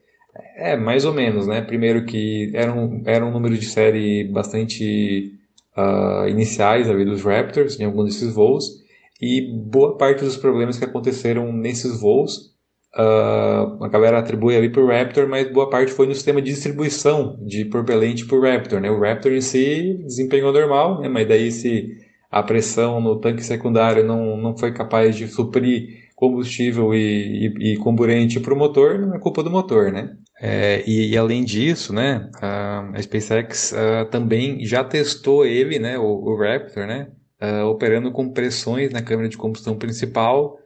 É, 0.56 0.76
mais 0.76 1.04
ou 1.04 1.12
menos, 1.12 1.46
né? 1.46 1.60
Primeiro 1.60 2.04
que 2.04 2.50
era 2.54 2.72
um, 2.72 3.02
era 3.06 3.24
um 3.26 3.32
número 3.32 3.58
de 3.58 3.66
série 3.66 4.24
bastante 4.24 5.32
uh, 5.76 6.28
iniciais 6.28 6.88
ali 6.88 7.04
dos 7.04 7.22
Raptors 7.22 7.78
em 7.80 7.84
alguns 7.84 8.06
desses 8.06 8.32
voos 8.32 8.80
e 9.20 9.52
boa 9.52 9.96
parte 9.98 10.24
dos 10.24 10.36
problemas 10.36 10.78
que 10.78 10.84
aconteceram 10.84 11.52
nesses 11.52 12.00
voos 12.00 12.49
uh, 12.96 13.82
a 13.84 13.88
galera 13.88 14.18
atribui 14.18 14.56
ali 14.56 14.68
para 14.68 14.82
o 14.82 14.86
Raptor, 14.86 15.28
mas 15.28 15.50
boa 15.52 15.68
parte 15.68 15.92
foi 15.92 16.06
no 16.06 16.14
sistema 16.14 16.40
de 16.40 16.50
distribuição 16.50 17.38
de 17.44 17.64
propelente 17.64 18.26
para 18.26 18.36
o 18.36 18.42
Raptor, 18.42 18.80
né? 18.80 18.90
O 18.90 19.00
Raptor 19.00 19.32
em 19.32 19.40
si 19.40 20.00
desempenhou 20.04 20.52
normal, 20.52 21.00
né? 21.00 21.08
Mas 21.08 21.28
daí 21.28 21.50
se 21.50 21.96
a 22.30 22.42
pressão 22.42 23.00
no 23.00 23.20
tanque 23.20 23.42
secundário 23.42 24.04
não, 24.04 24.36
não 24.36 24.56
foi 24.56 24.72
capaz 24.72 25.16
de 25.16 25.26
suprir 25.28 26.10
combustível 26.14 26.94
e, 26.94 27.48
e, 27.58 27.72
e 27.72 27.76
comburente 27.78 28.38
para 28.38 28.52
o 28.52 28.56
motor, 28.56 28.98
não 28.98 29.14
é 29.14 29.18
culpa 29.18 29.42
do 29.42 29.50
motor, 29.50 29.90
né? 29.90 30.16
É, 30.40 30.82
e, 30.86 31.10
e, 31.10 31.18
além 31.18 31.44
disso, 31.44 31.92
né, 31.92 32.30
a, 32.40 32.90
a 32.94 33.02
SpaceX 33.02 33.74
a, 33.74 34.06
também 34.06 34.64
já 34.64 34.82
testou 34.82 35.44
ele, 35.44 35.78
né, 35.78 35.98
o, 35.98 36.04
o 36.04 36.36
Raptor, 36.36 36.86
né, 36.86 37.08
a, 37.38 37.66
operando 37.66 38.10
com 38.10 38.32
pressões 38.32 38.90
na 38.90 39.02
câmara 39.02 39.28
de 39.28 39.36
combustão 39.36 39.76
principal 39.76 40.58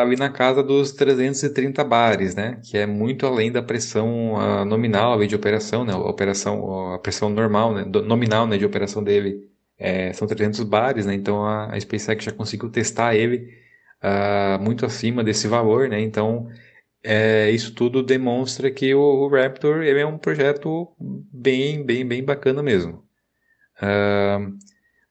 ali 0.00 0.16
na 0.16 0.30
casa 0.30 0.62
dos 0.62 0.92
330 0.92 1.84
bares, 1.84 2.34
né, 2.34 2.60
que 2.64 2.76
é 2.76 2.86
muito 2.86 3.24
além 3.26 3.52
da 3.52 3.62
pressão 3.62 4.64
nominal 4.66 5.24
de 5.24 5.34
operação, 5.34 5.84
né, 5.84 5.92
a 5.92 5.98
operação, 5.98 6.92
a 6.94 6.98
pressão 6.98 7.30
normal, 7.30 7.72
né, 7.72 7.84
do, 7.84 8.02
nominal, 8.02 8.46
né, 8.46 8.58
de 8.58 8.64
operação 8.66 9.02
dele 9.02 9.48
é, 9.78 10.12
são 10.12 10.26
300 10.26 10.62
bares, 10.62 11.06
né? 11.06 11.14
Então 11.14 11.44
a, 11.44 11.74
a 11.74 11.80
SpaceX 11.80 12.24
já 12.24 12.32
conseguiu 12.32 12.70
testar 12.70 13.14
ele 13.14 13.52
uh, 14.02 14.62
muito 14.62 14.86
acima 14.86 15.24
desse 15.24 15.48
valor, 15.48 15.88
né? 15.88 16.00
Então 16.00 16.48
é, 17.02 17.50
isso 17.50 17.74
tudo 17.74 18.02
demonstra 18.02 18.70
que 18.70 18.94
o, 18.94 19.00
o, 19.00 19.28
Raptor 19.28 19.82
é 19.82 20.06
um 20.06 20.18
projeto 20.18 20.94
bem, 20.98 21.84
bem, 21.84 22.06
bem 22.06 22.24
bacana 22.24 22.62
mesmo. 22.62 23.04
Uh, 23.78 24.56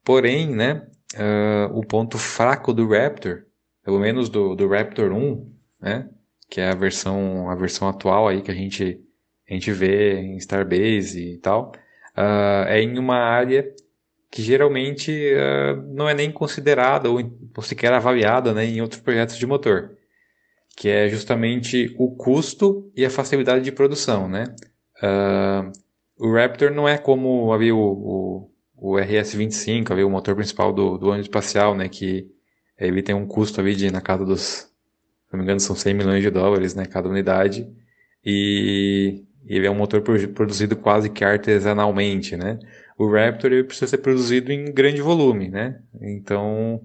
porém, 0.03 0.49
né? 0.49 0.87
Uh, 1.15 1.77
o 1.77 1.85
ponto 1.85 2.17
fraco 2.17 2.73
do 2.73 2.87
Raptor, 2.87 3.43
pelo 3.83 3.99
menos 3.99 4.29
do, 4.29 4.55
do 4.55 4.67
Raptor 4.67 5.11
1, 5.11 5.53
né? 5.81 6.09
Que 6.49 6.61
é 6.61 6.69
a 6.69 6.75
versão, 6.75 7.49
a 7.49 7.55
versão 7.55 7.87
atual 7.87 8.27
aí 8.27 8.41
que 8.41 8.51
a 8.51 8.53
gente, 8.53 8.99
a 9.49 9.53
gente 9.53 9.71
vê 9.71 10.19
em 10.19 10.37
Starbase 10.37 11.33
e 11.33 11.37
tal, 11.37 11.71
é 12.67 12.81
em 12.81 12.97
uma 12.97 13.17
área 13.17 13.73
que 14.33 14.41
geralmente 14.41 15.11
uh, 15.11 15.79
não 15.93 16.09
é 16.09 16.13
nem 16.15 16.31
considerada 16.31 17.07
ou, 17.07 17.19
ou, 17.55 17.63
sequer 17.63 17.93
avaliada 17.93 18.51
né, 18.51 18.65
em 18.65 18.81
outros 18.81 18.99
projetos 18.99 19.37
de 19.37 19.45
motor, 19.45 19.91
que 20.75 20.89
é 20.89 21.07
justamente 21.07 21.93
o 21.99 22.15
custo 22.15 22.91
e 22.95 23.05
a 23.05 23.11
facilidade 23.11 23.63
de 23.63 23.71
produção. 23.71 24.27
Né? 24.27 24.45
Uh, 25.03 25.71
o 26.17 26.33
Raptor 26.33 26.71
não 26.71 26.89
é 26.89 26.97
como 26.97 27.53
ali, 27.53 27.71
o, 27.71 27.77
o, 27.77 28.51
o 28.75 28.93
RS-25, 28.95 29.91
ali, 29.91 30.03
o 30.03 30.09
motor 30.09 30.35
principal 30.35 30.73
do, 30.73 30.97
do 30.97 31.09
ônibus 31.09 31.27
espacial, 31.27 31.75
né, 31.75 31.87
que 31.87 32.25
ele 32.87 33.01
tem 33.01 33.15
um 33.15 33.25
custo 33.25 33.61
ali 33.61 33.75
de, 33.75 33.91
na 33.91 34.01
casa 34.01 34.25
dos, 34.25 34.41
se 34.41 34.67
não 35.31 35.39
me 35.39 35.43
engano, 35.43 35.59
são 35.59 35.75
100 35.75 35.93
milhões 35.93 36.21
de 36.23 36.29
dólares 36.29 36.75
né, 36.75 36.85
cada 36.85 37.09
unidade, 37.09 37.67
e 38.25 39.23
ele 39.45 39.67
é 39.67 39.71
um 39.71 39.75
motor 39.75 40.01
produzido 40.01 40.75
quase 40.75 41.09
que 41.09 41.23
artesanalmente, 41.23 42.37
né? 42.37 42.59
o 42.97 43.11
Raptor 43.11 43.51
ele 43.51 43.63
precisa 43.63 43.87
ser 43.87 43.97
produzido 43.99 44.51
em 44.51 44.65
grande 44.65 45.01
volume, 45.01 45.49
né? 45.49 45.79
Então 46.01 46.81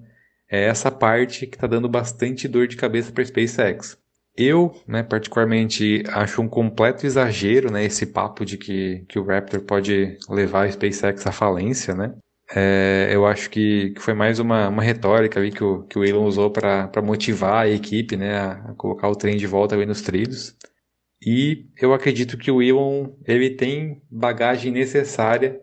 é 0.49 0.65
essa 0.65 0.91
parte 0.91 1.45
que 1.45 1.55
está 1.55 1.67
dando 1.67 1.87
bastante 1.87 2.47
dor 2.47 2.67
de 2.67 2.75
cabeça 2.75 3.11
para 3.11 3.23
a 3.23 3.25
SpaceX. 3.25 3.97
Eu, 4.35 4.73
né, 4.87 5.03
particularmente, 5.03 6.03
acho 6.07 6.41
um 6.41 6.47
completo 6.47 7.05
exagero, 7.05 7.69
né, 7.71 7.83
esse 7.83 8.05
papo 8.05 8.45
de 8.45 8.57
que, 8.57 9.03
que 9.07 9.19
o 9.19 9.23
Raptor 9.23 9.61
pode 9.61 10.17
levar 10.29 10.65
a 10.65 10.71
SpaceX 10.71 11.27
à 11.27 11.31
falência, 11.31 11.93
né? 11.93 12.13
É, 12.55 13.09
eu 13.11 13.27
acho 13.27 13.49
que, 13.49 13.91
que 13.91 14.01
foi 14.01 14.13
mais 14.13 14.39
uma, 14.39 14.69
uma 14.69 14.81
retórica 14.81 15.39
ali 15.39 15.51
que 15.51 15.63
o, 15.63 15.83
que 15.83 15.99
o 15.99 16.03
Elon 16.03 16.25
usou 16.25 16.49
para 16.51 17.01
motivar 17.03 17.65
a 17.65 17.69
equipe, 17.69 18.17
né, 18.17 18.37
a, 18.37 18.51
a, 18.53 18.73
colocar 18.75 19.07
o 19.07 19.15
trem 19.15 19.37
de 19.37 19.45
volta 19.45 19.75
ali 19.75 19.85
nos 19.85 20.01
trilhos. 20.01 20.55
E 21.21 21.67
eu 21.79 21.93
acredito 21.93 22.37
que 22.37 22.49
o 22.49 22.61
Elon, 22.61 23.09
ele 23.27 23.51
tem 23.51 24.01
bagagem 24.09 24.71
necessária 24.71 25.59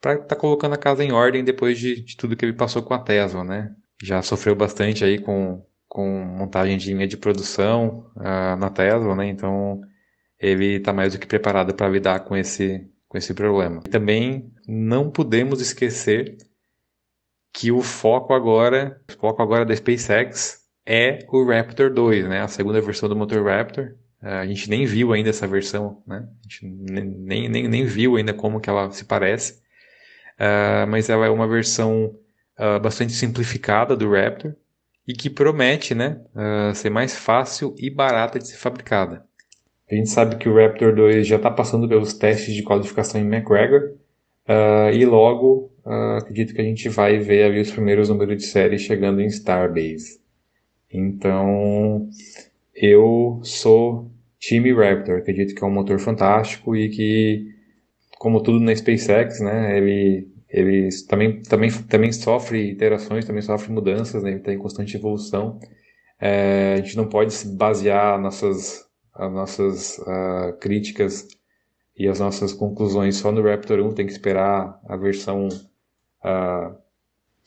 para 0.00 0.14
estar 0.14 0.26
tá 0.26 0.36
colocando 0.36 0.74
a 0.74 0.78
casa 0.78 1.04
em 1.04 1.12
ordem 1.12 1.44
depois 1.44 1.78
de, 1.78 2.02
de, 2.02 2.16
tudo 2.16 2.36
que 2.36 2.44
ele 2.44 2.54
passou 2.54 2.82
com 2.82 2.94
a 2.94 2.98
Tesla, 2.98 3.44
né? 3.44 3.74
Já 4.02 4.22
sofreu 4.22 4.54
bastante 4.56 5.04
aí 5.04 5.18
com, 5.18 5.64
com 5.88 6.24
montagem 6.24 6.78
de 6.78 6.92
linha 6.92 7.06
de 7.06 7.16
produção 7.16 8.10
uh, 8.16 8.56
na 8.56 8.70
Tesla, 8.70 9.14
né? 9.14 9.28
Então 9.28 9.80
ele 10.40 10.76
está 10.76 10.92
mais 10.92 11.12
do 11.12 11.18
que 11.20 11.26
preparado 11.26 11.74
para 11.74 11.88
lidar 11.88 12.20
com 12.20 12.36
esse, 12.36 12.84
com 13.12 13.18
esse 13.18 13.34
problema. 13.34 13.82
Também 13.82 14.50
não 14.66 15.10
podemos 15.10 15.60
esquecer 15.60 16.38
que 17.52 17.70
o 17.70 17.82
foco 17.82 18.32
agora, 18.32 18.98
o 19.06 19.20
foco 19.20 19.42
agora 19.42 19.66
da 19.66 19.76
SpaceX 19.76 20.62
é 20.86 21.18
o 21.28 21.44
Raptor 21.44 21.92
2, 21.92 22.26
né? 22.26 22.40
A 22.40 22.48
segunda 22.48 22.80
versão 22.80 23.10
do 23.10 23.14
motor 23.14 23.44
Raptor. 23.44 23.94
Uh, 24.22 24.28
a 24.28 24.46
gente 24.46 24.70
nem 24.70 24.86
viu 24.86 25.12
ainda 25.12 25.28
essa 25.28 25.46
versão, 25.46 26.02
né? 26.06 26.26
A 26.26 26.48
gente 26.48 26.64
nem, 26.64 27.50
nem, 27.50 27.68
nem 27.68 27.84
viu 27.84 28.16
ainda 28.16 28.32
como 28.32 28.58
que 28.62 28.70
ela 28.70 28.90
se 28.90 29.04
parece. 29.04 29.60
Uh, 30.40 30.86
mas 30.88 31.10
ela 31.10 31.26
é 31.26 31.28
uma 31.30 31.46
versão 31.46 32.16
uh, 32.58 32.80
bastante 32.80 33.12
simplificada 33.12 33.94
do 33.94 34.10
Raptor, 34.10 34.54
e 35.06 35.12
que 35.12 35.28
promete 35.28 35.94
né, 35.94 36.18
uh, 36.34 36.74
ser 36.74 36.88
mais 36.88 37.14
fácil 37.14 37.74
e 37.76 37.90
barata 37.90 38.38
de 38.38 38.48
ser 38.48 38.56
fabricada. 38.56 39.26
A 39.90 39.94
gente 39.94 40.08
sabe 40.08 40.36
que 40.36 40.48
o 40.48 40.54
Raptor 40.54 40.94
2 40.94 41.26
já 41.26 41.36
está 41.36 41.50
passando 41.50 41.88
pelos 41.88 42.14
testes 42.14 42.54
de 42.54 42.62
qualificação 42.62 43.20
em 43.20 43.26
McGregor 43.26 43.94
uh, 44.48 44.92
e 44.92 45.04
logo 45.04 45.70
uh, 45.84 46.16
acredito 46.18 46.54
que 46.54 46.60
a 46.60 46.64
gente 46.64 46.88
vai 46.88 47.18
ver 47.18 47.44
ali 47.44 47.60
os 47.60 47.70
primeiros 47.70 48.08
números 48.08 48.36
de 48.38 48.44
série 48.44 48.78
chegando 48.78 49.20
em 49.20 49.26
Starbase. 49.26 50.20
Então 50.90 52.08
eu 52.74 53.40
sou 53.42 54.10
time 54.38 54.72
Raptor, 54.72 55.18
acredito 55.18 55.54
que 55.54 55.62
é 55.62 55.66
um 55.66 55.70
motor 55.70 55.98
fantástico 56.00 56.74
e 56.74 56.88
que, 56.88 57.46
como 58.18 58.42
tudo 58.42 58.60
na 58.60 58.74
SpaceX, 58.74 59.40
né, 59.40 59.76
ele 59.76 60.32
ele 60.52 60.90
também, 61.08 61.40
também, 61.42 61.70
também 61.88 62.12
sofre 62.12 62.72
iterações, 62.72 63.24
também 63.24 63.40
sofre 63.40 63.72
mudanças, 63.72 64.22
né? 64.22 64.30
ele 64.30 64.38
está 64.38 64.52
em 64.52 64.58
constante 64.58 64.96
evolução. 64.96 65.58
É, 66.20 66.74
a 66.74 66.76
gente 66.76 66.96
não 66.96 67.08
pode 67.08 67.32
se 67.32 67.56
basear 67.56 68.20
nossas, 68.20 68.84
as 69.14 69.32
nossas 69.32 69.98
uh, 69.98 70.52
críticas 70.60 71.28
e 71.96 72.08
as 72.08 72.20
nossas 72.20 72.52
conclusões 72.52 73.16
só 73.16 73.30
no 73.30 73.42
Raptor 73.42 73.80
1, 73.80 73.94
tem 73.94 74.06
que 74.06 74.12
esperar 74.12 74.80
a 74.86 74.96
versão 74.96 75.48
uh, 75.48 76.74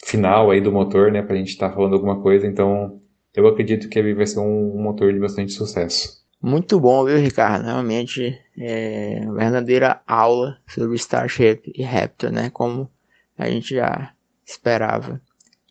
final 0.04 0.52
aí 0.52 0.62
do 0.62 0.72
motor, 0.72 1.12
né, 1.12 1.22
para 1.22 1.36
a 1.36 1.38
gente 1.38 1.50
estar 1.50 1.70
tá 1.70 1.76
falando 1.76 1.94
alguma 1.94 2.22
coisa. 2.22 2.46
Então, 2.46 3.02
eu 3.34 3.48
acredito 3.48 3.90
que 3.90 3.98
ele 3.98 4.14
vai 4.14 4.28
ser 4.28 4.40
um, 4.40 4.76
um 4.78 4.82
motor 4.82 5.12
de 5.12 5.20
bastante 5.20 5.52
sucesso. 5.52 6.24
Muito 6.42 6.80
bom, 6.80 7.04
viu, 7.06 7.18
Ricardo? 7.18 7.66
Realmente 7.66 8.40
é 8.58 9.22
uma 9.24 9.36
verdadeira 9.36 10.02
aula 10.06 10.58
sobre 10.68 10.96
Starship 10.96 11.72
e 11.74 11.82
Raptor, 11.82 12.32
né? 12.32 12.52
Como 12.52 12.90
a 13.38 13.50
gente 13.50 13.74
já 13.76 14.14
esperava. 14.46 15.20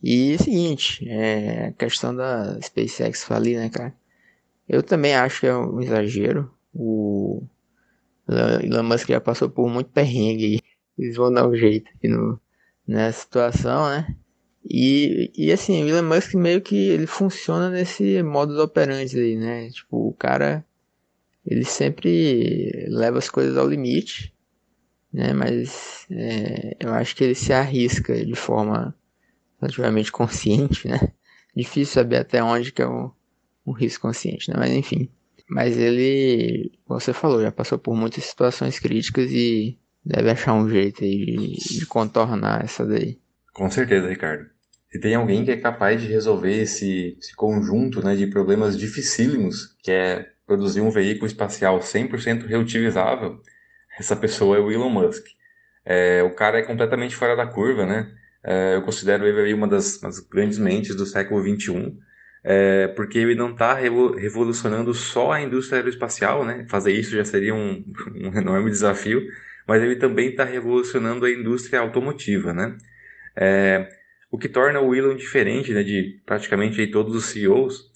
E 0.02 0.32
é 0.32 0.34
o 0.34 0.42
seguinte, 0.42 1.08
é, 1.08 1.66
a 1.68 1.72
questão 1.72 2.14
da 2.14 2.60
SpaceX 2.60 3.24
falir, 3.24 3.58
né, 3.58 3.70
cara? 3.70 3.94
Eu 4.68 4.82
também 4.82 5.14
acho 5.14 5.40
que 5.40 5.46
é 5.46 5.56
um 5.56 5.80
exagero. 5.80 6.50
O 6.72 7.42
Elon 8.62 8.82
Musk 8.82 9.08
já 9.08 9.20
passou 9.20 9.48
por 9.48 9.68
muito 9.68 9.90
perrengue 9.90 10.62
eles 10.98 11.16
vão 11.16 11.32
dar 11.32 11.48
um 11.48 11.56
jeito 11.56 11.90
aqui 11.94 12.08
no, 12.08 12.40
nessa 12.86 13.20
situação, 13.20 13.88
né? 13.88 14.16
E, 14.64 15.30
e 15.36 15.52
assim, 15.52 15.84
o 15.84 15.88
Elon 15.88 16.14
Musk 16.14 16.34
meio 16.34 16.60
que 16.62 16.76
ele 16.76 17.06
funciona 17.06 17.68
nesse 17.68 18.22
modo 18.22 18.60
operante 18.62 19.18
aí, 19.18 19.36
né? 19.36 19.70
Tipo, 19.70 20.08
o 20.08 20.12
cara 20.12 20.64
ele 21.44 21.64
sempre 21.64 22.86
leva 22.88 23.18
as 23.18 23.28
coisas 23.28 23.56
ao 23.56 23.68
limite, 23.68 24.32
né? 25.12 25.32
Mas 25.32 26.06
é, 26.10 26.76
eu 26.80 26.94
acho 26.94 27.14
que 27.14 27.24
ele 27.24 27.34
se 27.34 27.52
arrisca 27.52 28.24
de 28.24 28.34
forma 28.34 28.94
relativamente 29.60 30.10
consciente, 30.10 30.88
né? 30.88 31.12
Difícil 31.54 31.94
saber 31.94 32.16
até 32.18 32.42
onde 32.42 32.72
que 32.72 32.82
é 32.82 32.88
um, 32.88 33.10
um 33.66 33.72
risco 33.72 34.06
consciente, 34.06 34.50
né? 34.50 34.56
Mas 34.58 34.72
enfim. 34.72 35.08
Mas 35.48 35.76
ele, 35.76 36.72
como 36.84 36.98
você 36.98 37.12
falou, 37.12 37.42
já 37.42 37.52
passou 37.52 37.78
por 37.78 37.94
muitas 37.94 38.24
situações 38.24 38.78
críticas 38.78 39.30
e 39.30 39.78
deve 40.04 40.30
achar 40.30 40.54
um 40.54 40.68
jeito 40.68 41.04
aí 41.04 41.24
de, 41.26 41.78
de 41.78 41.86
contornar 41.86 42.64
essa 42.64 42.84
daí. 42.84 43.18
Com 43.52 43.70
certeza, 43.70 44.08
Ricardo. 44.08 44.46
Se 44.90 45.00
tem 45.00 45.14
alguém 45.14 45.44
que 45.44 45.50
é 45.50 45.56
capaz 45.56 46.00
de 46.00 46.08
resolver 46.08 46.62
esse, 46.62 47.16
esse 47.20 47.34
conjunto 47.34 48.02
né, 48.02 48.14
de 48.14 48.26
problemas 48.26 48.78
dificílimos, 48.78 49.74
que 49.82 49.90
é 49.90 50.30
produzir 50.46 50.80
um 50.80 50.90
veículo 50.90 51.26
espacial 51.26 51.80
100% 51.80 52.46
reutilizável, 52.46 53.40
essa 53.98 54.14
pessoa 54.14 54.56
é 54.56 54.60
o 54.60 54.70
Elon 54.70 54.90
Musk. 54.90 55.24
É, 55.84 56.22
o 56.22 56.34
cara 56.34 56.58
é 56.58 56.62
completamente 56.62 57.14
fora 57.14 57.36
da 57.36 57.46
curva, 57.46 57.84
né? 57.84 58.12
É, 58.42 58.76
eu 58.76 58.82
considero 58.82 59.26
ele 59.26 59.54
uma 59.54 59.66
das, 59.66 59.98
das, 60.00 60.20
grandes 60.20 60.58
mentes 60.58 60.94
do 60.94 61.06
século 61.06 61.42
XXI, 61.42 61.96
é, 62.44 62.88
porque 62.88 63.18
ele 63.18 63.34
não 63.34 63.52
está 63.52 63.72
revolucionando 63.72 64.92
só 64.92 65.32
a 65.32 65.40
indústria 65.40 65.78
aeroespacial, 65.78 66.44
né? 66.44 66.66
Fazer 66.68 66.92
isso 66.92 67.16
já 67.16 67.24
seria 67.24 67.54
um, 67.54 67.82
um 68.14 68.38
enorme 68.38 68.70
desafio, 68.70 69.26
mas 69.66 69.82
ele 69.82 69.96
também 69.96 70.28
está 70.28 70.44
revolucionando 70.44 71.24
a 71.24 71.30
indústria 71.30 71.80
automotiva, 71.80 72.52
né? 72.52 72.76
É, 73.34 73.88
o 74.30 74.36
que 74.38 74.48
torna 74.48 74.80
o 74.80 74.94
Elon 74.94 75.14
diferente 75.14 75.72
né, 75.72 75.82
de 75.82 76.20
praticamente 76.26 76.80
aí, 76.80 76.90
todos 76.90 77.14
os 77.14 77.26
CEOs 77.26 77.92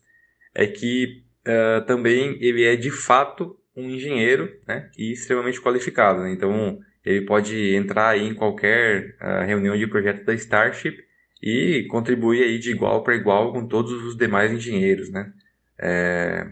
é 0.55 0.67
que 0.67 1.25
uh, 1.47 1.85
também 1.85 2.39
ele 2.41 2.65
é 2.65 2.77
de 2.77 2.93
fato 2.93 3.59
um 3.75 3.91
engenheiro 3.91 4.49
né, 4.67 4.89
e 4.97 5.13
extremamente 5.13 5.61
qualificado. 5.61 6.23
Né? 6.23 6.31
Então 6.33 6.79
ele 7.05 7.27
pode 7.27 7.75
entrar 7.75 8.17
em 8.17 8.35
qualquer 8.35 9.17
uh, 9.21 9.45
reunião 9.47 9.77
de 9.77 9.87
projeto 9.89 10.25
da 10.25 10.33
Starship 10.35 10.97
e 11.43 11.87
contribuir 11.89 12.43
aí 12.43 12.59
de 12.59 12.71
igual 12.71 13.03
para 13.03 13.15
igual 13.15 13.53
com 13.53 13.67
todos 13.67 13.93
os 14.05 14.17
demais 14.17 14.53
engenheiros. 14.53 15.11
Né? 15.11 15.33
É, 15.79 16.47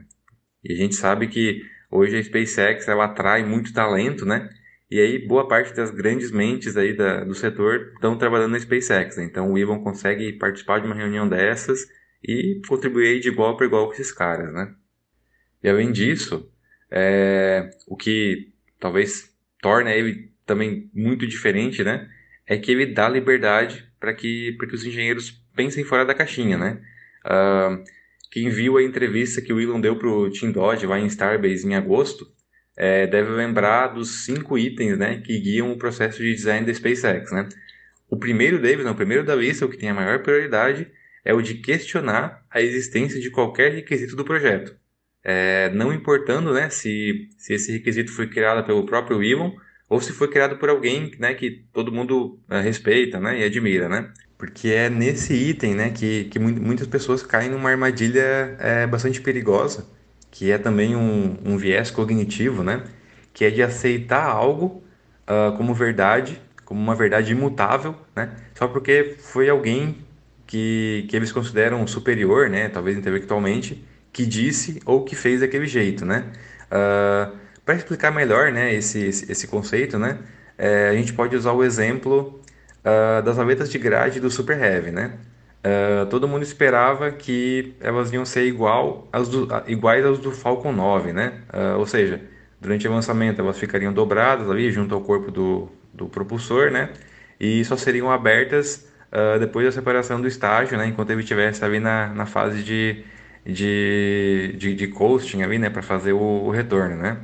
e 0.64 0.72
a 0.72 0.76
gente 0.76 0.94
sabe 0.94 1.28
que 1.28 1.62
hoje 1.90 2.16
a 2.16 2.22
SpaceX 2.22 2.88
ela 2.88 3.06
atrai 3.06 3.44
muito 3.44 3.72
talento, 3.72 4.24
né? 4.24 4.48
E 4.88 5.00
aí, 5.00 5.18
boa 5.26 5.48
parte 5.48 5.74
das 5.74 5.90
grandes 5.90 6.30
mentes 6.30 6.76
aí 6.76 6.94
da, 6.94 7.24
do 7.24 7.34
setor 7.34 7.90
estão 7.94 8.16
trabalhando 8.16 8.52
na 8.52 8.60
SpaceX. 8.60 9.16
Né? 9.16 9.24
Então, 9.24 9.52
o 9.52 9.58
Elon 9.58 9.82
consegue 9.82 10.32
participar 10.34 10.80
de 10.80 10.86
uma 10.86 10.94
reunião 10.94 11.28
dessas 11.28 11.88
e 12.22 12.60
contribuir 12.68 13.18
de 13.18 13.28
igual 13.28 13.56
para 13.56 13.66
igual 13.66 13.86
com 13.88 13.94
esses 13.94 14.12
caras, 14.12 14.52
né? 14.52 14.72
E 15.62 15.68
além 15.68 15.90
disso, 15.90 16.48
é, 16.90 17.68
o 17.88 17.96
que 17.96 18.52
talvez 18.78 19.34
torna 19.60 19.90
ele 19.90 20.32
também 20.44 20.88
muito 20.94 21.26
diferente, 21.26 21.82
né? 21.82 22.08
É 22.46 22.56
que 22.56 22.70
ele 22.70 22.86
dá 22.86 23.08
liberdade 23.08 23.84
para 24.06 24.14
que, 24.14 24.52
que 24.52 24.74
os 24.74 24.86
engenheiros 24.86 25.32
pensem 25.56 25.82
fora 25.82 26.04
da 26.04 26.14
caixinha, 26.14 26.56
né? 26.56 26.80
Uh, 27.24 27.82
quem 28.30 28.48
viu 28.48 28.76
a 28.76 28.82
entrevista 28.82 29.42
que 29.42 29.52
o 29.52 29.60
Elon 29.60 29.80
deu 29.80 29.96
para 29.96 30.08
o 30.08 30.30
Tim 30.30 30.52
Dodge 30.52 30.86
lá 30.86 30.96
em 31.00 31.06
Starbase 31.06 31.66
em 31.66 31.74
agosto, 31.74 32.24
é, 32.76 33.04
deve 33.06 33.30
lembrar 33.30 33.88
dos 33.88 34.24
cinco 34.24 34.56
itens 34.56 34.96
né, 34.96 35.20
que 35.24 35.40
guiam 35.40 35.72
o 35.72 35.78
processo 35.78 36.18
de 36.18 36.32
design 36.32 36.64
da 36.64 36.72
SpaceX. 36.72 37.32
Né? 37.32 37.48
O 38.08 38.16
primeiro 38.16 38.60
deles, 38.60 38.84
não, 38.84 38.92
o 38.92 38.96
primeiro 38.96 39.24
da 39.24 39.34
lista, 39.34 39.66
o 39.66 39.68
que 39.68 39.78
tem 39.78 39.88
a 39.88 39.94
maior 39.94 40.22
prioridade, 40.22 40.86
é 41.24 41.34
o 41.34 41.42
de 41.42 41.54
questionar 41.54 42.44
a 42.48 42.60
existência 42.60 43.18
de 43.18 43.30
qualquer 43.30 43.72
requisito 43.72 44.14
do 44.14 44.24
projeto. 44.24 44.76
É, 45.24 45.70
não 45.70 45.92
importando 45.92 46.52
né, 46.52 46.68
se, 46.70 47.28
se 47.38 47.54
esse 47.54 47.72
requisito 47.72 48.12
foi 48.12 48.28
criado 48.28 48.64
pelo 48.64 48.86
próprio 48.86 49.20
Elon 49.20 49.50
ou 49.88 50.00
se 50.00 50.12
foi 50.12 50.28
criado 50.28 50.56
por 50.56 50.68
alguém 50.68 51.12
né, 51.18 51.34
que 51.34 51.64
todo 51.72 51.92
mundo 51.92 52.38
é, 52.50 52.60
respeita 52.60 53.20
né, 53.20 53.38
e 53.40 53.44
admira. 53.44 53.88
Né? 53.88 54.10
Porque 54.36 54.68
é 54.68 54.90
nesse 54.90 55.32
item 55.34 55.74
né, 55.74 55.90
que, 55.90 56.24
que 56.24 56.38
muitas 56.38 56.86
pessoas 56.86 57.22
caem 57.22 57.50
numa 57.50 57.70
armadilha 57.70 58.56
é, 58.58 58.86
bastante 58.86 59.20
perigosa, 59.20 59.86
que 60.30 60.50
é 60.50 60.58
também 60.58 60.94
um, 60.94 61.38
um 61.44 61.56
viés 61.56 61.90
cognitivo, 61.90 62.62
né? 62.62 62.84
Que 63.32 63.46
é 63.46 63.50
de 63.50 63.62
aceitar 63.62 64.24
algo 64.24 64.84
uh, 65.26 65.56
como 65.56 65.72
verdade, 65.72 66.38
como 66.64 66.78
uma 66.78 66.94
verdade 66.94 67.32
imutável, 67.32 67.94
né? 68.14 68.36
Só 68.54 68.68
porque 68.68 69.16
foi 69.18 69.48
alguém 69.48 69.96
que, 70.46 71.06
que 71.08 71.16
eles 71.16 71.32
consideram 71.32 71.86
superior, 71.86 72.50
né? 72.50 72.68
Talvez 72.68 72.98
intelectualmente, 72.98 73.82
que 74.12 74.26
disse 74.26 74.80
ou 74.84 75.04
que 75.04 75.16
fez 75.16 75.40
daquele 75.40 75.66
jeito, 75.66 76.04
né? 76.04 76.30
Uh, 76.70 77.45
Para 77.66 77.74
explicar 77.74 78.10
melhor, 78.10 78.50
né? 78.52 78.72
Esse, 78.72 79.04
esse, 79.04 79.30
esse 79.30 79.46
conceito, 79.46 79.98
né? 79.98 80.18
É, 80.56 80.88
a 80.88 80.94
gente 80.94 81.12
pode 81.12 81.36
usar 81.36 81.52
o 81.52 81.62
exemplo 81.62 82.40
uh, 82.80 83.22
das 83.22 83.38
aletas 83.38 83.70
de 83.70 83.78
grade 83.78 84.20
do 84.20 84.30
Super 84.30 84.58
Heavy, 84.58 84.90
né? 84.90 85.12
Uh, 85.66 86.06
todo 86.06 86.28
mundo 86.28 86.44
esperava 86.44 87.10
que 87.10 87.74
elas 87.80 88.12
iam 88.12 88.24
ser 88.24 88.46
igual 88.46 89.08
às 89.12 89.28
do, 89.28 89.48
iguais 89.66 90.06
aos 90.06 90.20
do 90.20 90.30
Falcon 90.30 90.70
9, 90.72 91.12
né? 91.12 91.40
Uh, 91.52 91.78
ou 91.78 91.86
seja, 91.86 92.20
durante 92.60 92.86
o 92.86 92.92
lançamento 92.92 93.40
elas 93.40 93.58
ficariam 93.58 93.92
dobradas 93.92 94.48
ali 94.48 94.70
junto 94.70 94.94
ao 94.94 95.00
corpo 95.00 95.32
do, 95.32 95.68
do 95.92 96.06
propulsor, 96.06 96.70
né? 96.70 96.90
E 97.40 97.64
só 97.64 97.76
seriam 97.76 98.10
abertas 98.12 98.88
uh, 99.10 99.40
depois 99.40 99.66
da 99.66 99.72
separação 99.72 100.20
do 100.20 100.28
estágio, 100.28 100.78
né? 100.78 100.86
Enquanto 100.86 101.10
ele 101.10 101.22
estivesse 101.22 101.64
ali 101.64 101.80
na, 101.80 102.14
na 102.14 102.26
fase 102.26 102.62
de, 102.62 103.04
de, 103.44 104.54
de, 104.56 104.74
de 104.74 104.86
coasting 104.86 105.42
ali, 105.42 105.58
né? 105.58 105.68
Para 105.68 105.82
fazer 105.82 106.12
o, 106.12 106.18
o, 106.20 106.50
retorno, 106.50 106.94
né? 106.94 107.18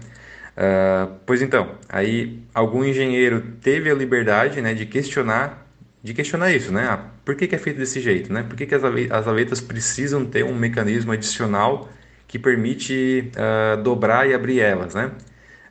Pois 1.26 1.42
então, 1.42 1.76
aí 1.88 2.42
algum 2.54 2.84
engenheiro 2.84 3.40
teve 3.60 3.90
a 3.90 3.94
liberdade, 3.94 4.60
né? 4.60 4.74
De 4.74 4.86
questionar 4.86 5.62
de 6.02 6.12
questionar 6.12 6.52
isso, 6.52 6.72
né? 6.72 6.86
Ah, 6.88 6.98
por 7.24 7.36
que, 7.36 7.46
que, 7.46 7.54
é 7.54 7.58
feito 7.58 7.78
desse 7.78 8.00
jeito, 8.00 8.32
né? 8.32 8.42
Por 8.42 8.56
que, 8.56 8.66
que 8.66 8.74
as, 8.74 8.82
as 8.84 9.28
aletas 9.28 9.60
precisam 9.60 10.24
ter 10.24 10.44
um 10.44 10.54
mecanismo 10.54 11.12
adicional 11.12 11.88
que 12.26 12.38
permite 12.38 13.30
uh, 13.36 13.80
dobrar 13.82 14.28
e 14.28 14.34
abrir 14.34 14.58
elas, 14.58 14.94
né? 14.94 15.12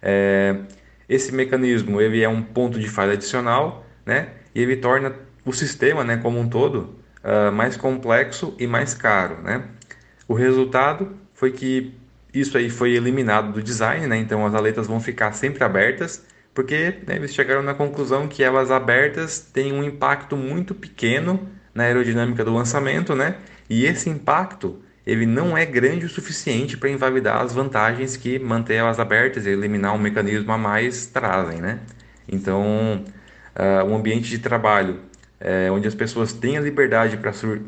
É, 0.02 0.56
esse 1.10 1.34
mecanismo 1.34 2.00
ele 2.00 2.24
é 2.24 2.30
um 2.30 2.42
ponto 2.42 2.80
de 2.80 2.88
falha 2.88 3.14
adicional, 3.14 3.86
né? 4.06 4.30
E 4.56 4.62
ele 4.62 4.78
torna 4.78 5.14
o 5.46 5.52
sistema, 5.52 6.04
né, 6.04 6.18
como 6.18 6.40
um 6.40 6.48
todo, 6.48 6.96
uh, 7.24 7.52
mais 7.52 7.76
complexo 7.76 8.56
e 8.58 8.66
mais 8.68 8.94
caro, 8.94 9.42
né? 9.42 9.64
O 10.28 10.34
resultado 10.34 11.18
foi 11.34 11.52
que 11.52 11.94
isso 12.34 12.58
aí 12.58 12.70
foi 12.70 12.94
eliminado 12.94 13.52
do 13.52 13.62
design, 13.62 14.08
né? 14.08 14.18
Então 14.18 14.46
as 14.46 14.54
aletas 14.56 14.88
vão 14.88 15.00
ficar 15.00 15.32
sempre 15.34 15.64
abertas 15.64 16.26
porque 16.54 16.96
né, 17.08 17.16
eles 17.16 17.34
chegaram 17.34 17.64
na 17.64 17.74
conclusão 17.74 18.28
que 18.28 18.44
elas 18.44 18.72
abertas 18.72 19.40
têm 19.40 19.72
um 19.72 19.84
impacto 19.84 20.36
muito 20.36 20.76
pequeno 20.76 21.48
na 21.74 21.84
aerodinâmica 21.84 22.44
do 22.44 22.54
lançamento, 22.54 23.16
né? 23.16 23.38
E 23.70 23.86
esse 23.86 24.10
impacto 24.10 24.82
ele 25.06 25.26
não 25.26 25.58
é 25.58 25.66
grande 25.66 26.06
o 26.06 26.10
suficiente 26.10 26.78
para 26.78 26.90
invalidar 26.90 27.42
as 27.42 27.54
vantagens 27.54 28.16
que 28.16 28.38
manter 28.38 28.76
elas 28.76 29.00
abertas 29.00 29.46
e 29.46 29.50
eliminar 29.50 29.96
um 29.96 29.98
mecanismo 29.98 30.52
a 30.52 30.58
mais 30.58 31.08
trazem, 31.08 31.60
né? 31.60 31.80
Então, 32.28 33.04
uh, 33.56 33.86
um 33.86 33.96
ambiente 33.96 34.30
de 34.30 34.40
trabalho 34.40 35.00
é, 35.42 35.72
onde 35.72 35.88
as 35.88 35.96
pessoas 35.96 36.32
têm 36.32 36.56
a 36.56 36.62
liberdade 36.62 37.18
para 37.18 37.34
sur 37.34 37.60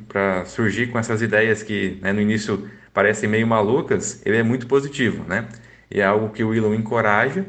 surgir 0.46 0.88
com 0.88 1.00
essas 1.00 1.24
ideias 1.24 1.64
que 1.64 1.98
né, 2.02 2.14
no 2.14 2.22
início 2.22 2.70
parecem 2.94 3.28
meio 3.28 3.48
malucas, 3.48 4.22
ele 4.26 4.38
é 4.38 4.44
muito 4.44 4.68
positivo, 4.68 5.24
né? 5.28 5.48
E 5.90 6.00
é 6.00 6.06
algo 6.06 6.30
que 6.30 6.44
o 6.44 6.54
Elon 6.54 6.74
encoraja 6.74 7.46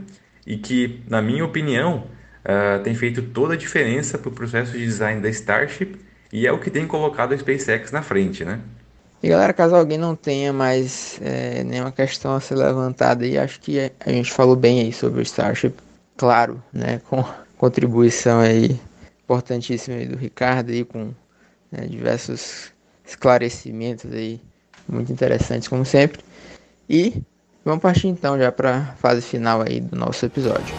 e 0.46 0.56
que, 0.56 1.02
na 1.08 1.20
minha 1.20 1.44
opinião, 1.44 2.06
uh, 2.44 2.82
tem 2.82 2.94
feito 2.94 3.22
toda 3.22 3.54
a 3.54 3.56
diferença 3.56 4.18
para 4.18 4.28
o 4.28 4.32
processo 4.32 4.72
de 4.72 4.84
design 4.84 5.20
da 5.20 5.28
Starship 5.28 5.96
e 6.32 6.46
é 6.46 6.52
o 6.52 6.58
que 6.58 6.70
tem 6.70 6.86
colocado 6.86 7.32
a 7.32 7.38
SpaceX 7.38 7.92
na 7.92 8.02
frente, 8.02 8.44
né? 8.44 8.60
E 9.22 9.28
galera, 9.28 9.54
caso 9.54 9.74
alguém 9.74 9.96
não 9.96 10.14
tenha 10.14 10.52
mais 10.52 11.18
é, 11.22 11.64
nenhuma 11.64 11.90
questão 11.90 12.34
a 12.34 12.40
ser 12.40 12.56
levantada 12.56 13.24
aí, 13.24 13.38
acho 13.38 13.58
que 13.58 13.90
a 14.04 14.10
gente 14.10 14.30
falou 14.30 14.54
bem 14.54 14.80
aí 14.80 14.92
sobre 14.92 15.20
o 15.20 15.22
Starship, 15.22 15.74
claro, 16.14 16.62
né, 16.70 17.00
com 17.08 17.24
contribuição 17.56 18.40
aí 18.40 18.78
importantíssima 19.24 19.96
aí 19.96 20.06
do 20.06 20.18
Ricardo 20.18 20.70
aí 20.70 20.84
com 20.84 21.14
né, 21.72 21.86
diversos 21.86 22.70
esclarecimentos 23.06 24.12
aí 24.12 24.42
muito 24.88 25.12
interessantes 25.12 25.68
como 25.68 25.84
sempre. 25.84 26.20
E 26.88 27.22
vamos 27.64 27.82
partir 27.82 28.08
então 28.08 28.38
já 28.38 28.52
para 28.52 28.76
a 28.76 28.84
fase 28.96 29.22
final 29.22 29.62
aí 29.62 29.80
do 29.80 29.96
nosso 29.96 30.24
episódio. 30.26 30.74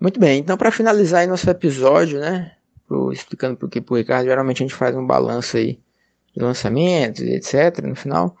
Muito 0.00 0.20
bem, 0.20 0.38
então 0.38 0.56
para 0.56 0.70
finalizar 0.70 1.20
aí 1.20 1.26
nosso 1.26 1.50
episódio, 1.50 2.20
né, 2.20 2.52
pro, 2.86 3.12
explicando 3.12 3.56
por 3.56 3.68
que 3.68 3.80
pro 3.80 3.96
Ricardo, 3.96 4.26
geralmente 4.26 4.62
a 4.62 4.66
gente 4.66 4.74
faz 4.74 4.96
um 4.96 5.04
balanço 5.04 5.56
aí 5.56 5.80
lançamentos 6.38 7.22
e 7.22 7.32
etc 7.32 7.82
no 7.82 7.94
final. 7.94 8.36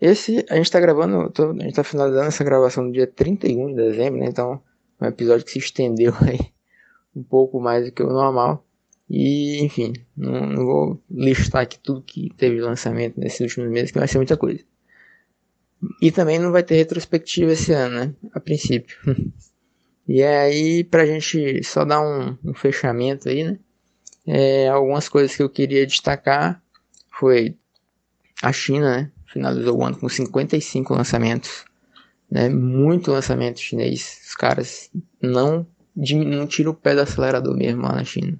Esse 0.00 0.44
a 0.50 0.56
gente 0.56 0.66
está 0.66 0.80
gravando, 0.80 1.30
tô, 1.30 1.50
a 1.50 1.52
gente 1.52 1.68
está 1.68 1.84
finalizando 1.84 2.26
essa 2.26 2.42
gravação 2.42 2.84
no 2.84 2.92
dia 2.92 3.06
31 3.06 3.68
de 3.68 3.74
dezembro, 3.76 4.20
né, 4.20 4.26
então 4.26 4.60
é 5.00 5.04
um 5.04 5.08
episódio 5.08 5.44
que 5.44 5.52
se 5.52 5.58
estendeu 5.58 6.12
aí 6.20 6.40
um 7.14 7.22
pouco 7.22 7.60
mais 7.60 7.84
do 7.84 7.92
que 7.92 8.02
o 8.02 8.08
normal. 8.08 8.66
E, 9.08 9.62
enfim, 9.62 9.92
não, 10.16 10.46
não 10.46 10.64
vou 10.64 11.02
listar 11.10 11.62
aqui 11.62 11.78
tudo 11.78 12.02
que 12.02 12.32
teve 12.36 12.60
lançamento 12.60 13.20
nesses 13.20 13.40
últimos 13.40 13.70
meses, 13.70 13.90
que 13.90 13.98
vai 13.98 14.08
ser 14.08 14.16
muita 14.16 14.36
coisa. 14.36 14.64
E 16.00 16.10
também 16.10 16.38
não 16.38 16.50
vai 16.50 16.62
ter 16.62 16.76
retrospectiva 16.76 17.52
esse 17.52 17.72
ano, 17.72 17.96
né? 17.96 18.14
A 18.32 18.40
princípio. 18.40 18.96
E 20.08 20.20
aí, 20.20 20.82
pra 20.82 21.06
gente 21.06 21.62
só 21.62 21.84
dar 21.84 22.00
um, 22.00 22.36
um 22.44 22.52
fechamento 22.52 23.28
aí, 23.28 23.44
né? 23.44 23.58
É, 24.26 24.68
algumas 24.68 25.08
coisas 25.08 25.34
que 25.34 25.42
eu 25.42 25.48
queria 25.48 25.86
destacar 25.86 26.61
foi 27.22 27.56
a 28.42 28.52
China, 28.52 28.96
né? 28.96 29.12
Finalizou 29.32 29.78
o 29.78 29.84
ano 29.84 29.96
com 29.96 30.08
55 30.08 30.92
lançamentos, 30.92 31.64
né? 32.28 32.48
Muito 32.48 33.12
lançamento 33.12 33.60
chinês. 33.60 34.20
Os 34.26 34.34
caras 34.34 34.90
não, 35.22 35.64
não 35.94 36.46
tiram 36.48 36.72
o 36.72 36.74
pé 36.74 36.96
do 36.96 37.00
acelerador 37.00 37.56
mesmo 37.56 37.82
lá 37.82 37.94
na 37.94 38.02
China. 38.02 38.36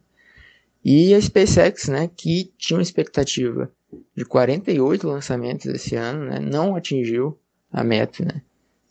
E 0.85 1.15
a 1.15 1.21
SpaceX, 1.21 1.87
né? 1.87 2.11
Que 2.17 2.53
tinha 2.59 2.77
uma 2.77 2.83
expectativa 2.83 3.71
de 4.17 4.25
48 4.25 5.07
lançamentos 5.07 5.67
esse 5.67 5.95
ano, 5.95 6.25
né? 6.25 6.41
Não 6.41 6.75
atingiu 6.75 7.39
a 7.71 7.85
meta, 7.85 8.25
né? 8.25 8.43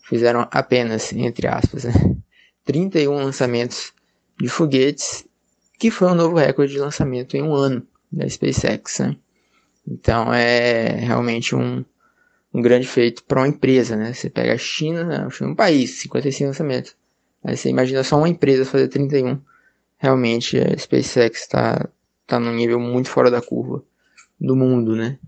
Fizeram 0.08 0.48
apenas, 0.50 1.12
entre 1.12 1.46
aspas, 1.46 1.84
né? 1.84 1.92
31 2.64 3.12
lançamentos 3.12 3.92
de 4.40 4.48
foguetes, 4.48 5.26
que 5.78 5.90
foi 5.90 6.08
um 6.08 6.14
novo 6.14 6.38
recorde 6.38 6.72
de 6.72 6.78
lançamento 6.78 7.36
em 7.36 7.42
um 7.42 7.52
ano 7.52 7.86
da 8.10 8.26
SpaceX. 8.26 9.00
Né? 9.00 9.16
Então 9.86 10.32
é 10.32 10.88
realmente 11.00 11.54
um, 11.54 11.84
um 12.52 12.62
grande 12.62 12.86
feito 12.86 13.24
para 13.24 13.40
uma 13.40 13.48
empresa. 13.48 13.96
Né? 13.96 14.12
Você 14.12 14.30
pega 14.30 14.54
a 14.54 14.58
China, 14.58 15.04
né? 15.04 15.28
um 15.42 15.54
país, 15.54 15.90
55 16.00 16.48
lançamentos. 16.48 16.96
Aí 17.44 17.56
você 17.56 17.68
imagina 17.68 18.04
só 18.04 18.16
uma 18.16 18.28
empresa 18.28 18.64
fazer 18.64 18.88
31. 18.88 19.40
Realmente 19.98 20.58
a 20.58 20.76
SpaceX 20.78 21.40
está 21.40 21.88
tá 22.26 22.38
num 22.38 22.54
nível 22.54 22.78
muito 22.78 23.08
fora 23.08 23.30
da 23.30 23.42
curva 23.42 23.84
do 24.40 24.56
mundo, 24.56 24.96
né? 24.96 25.18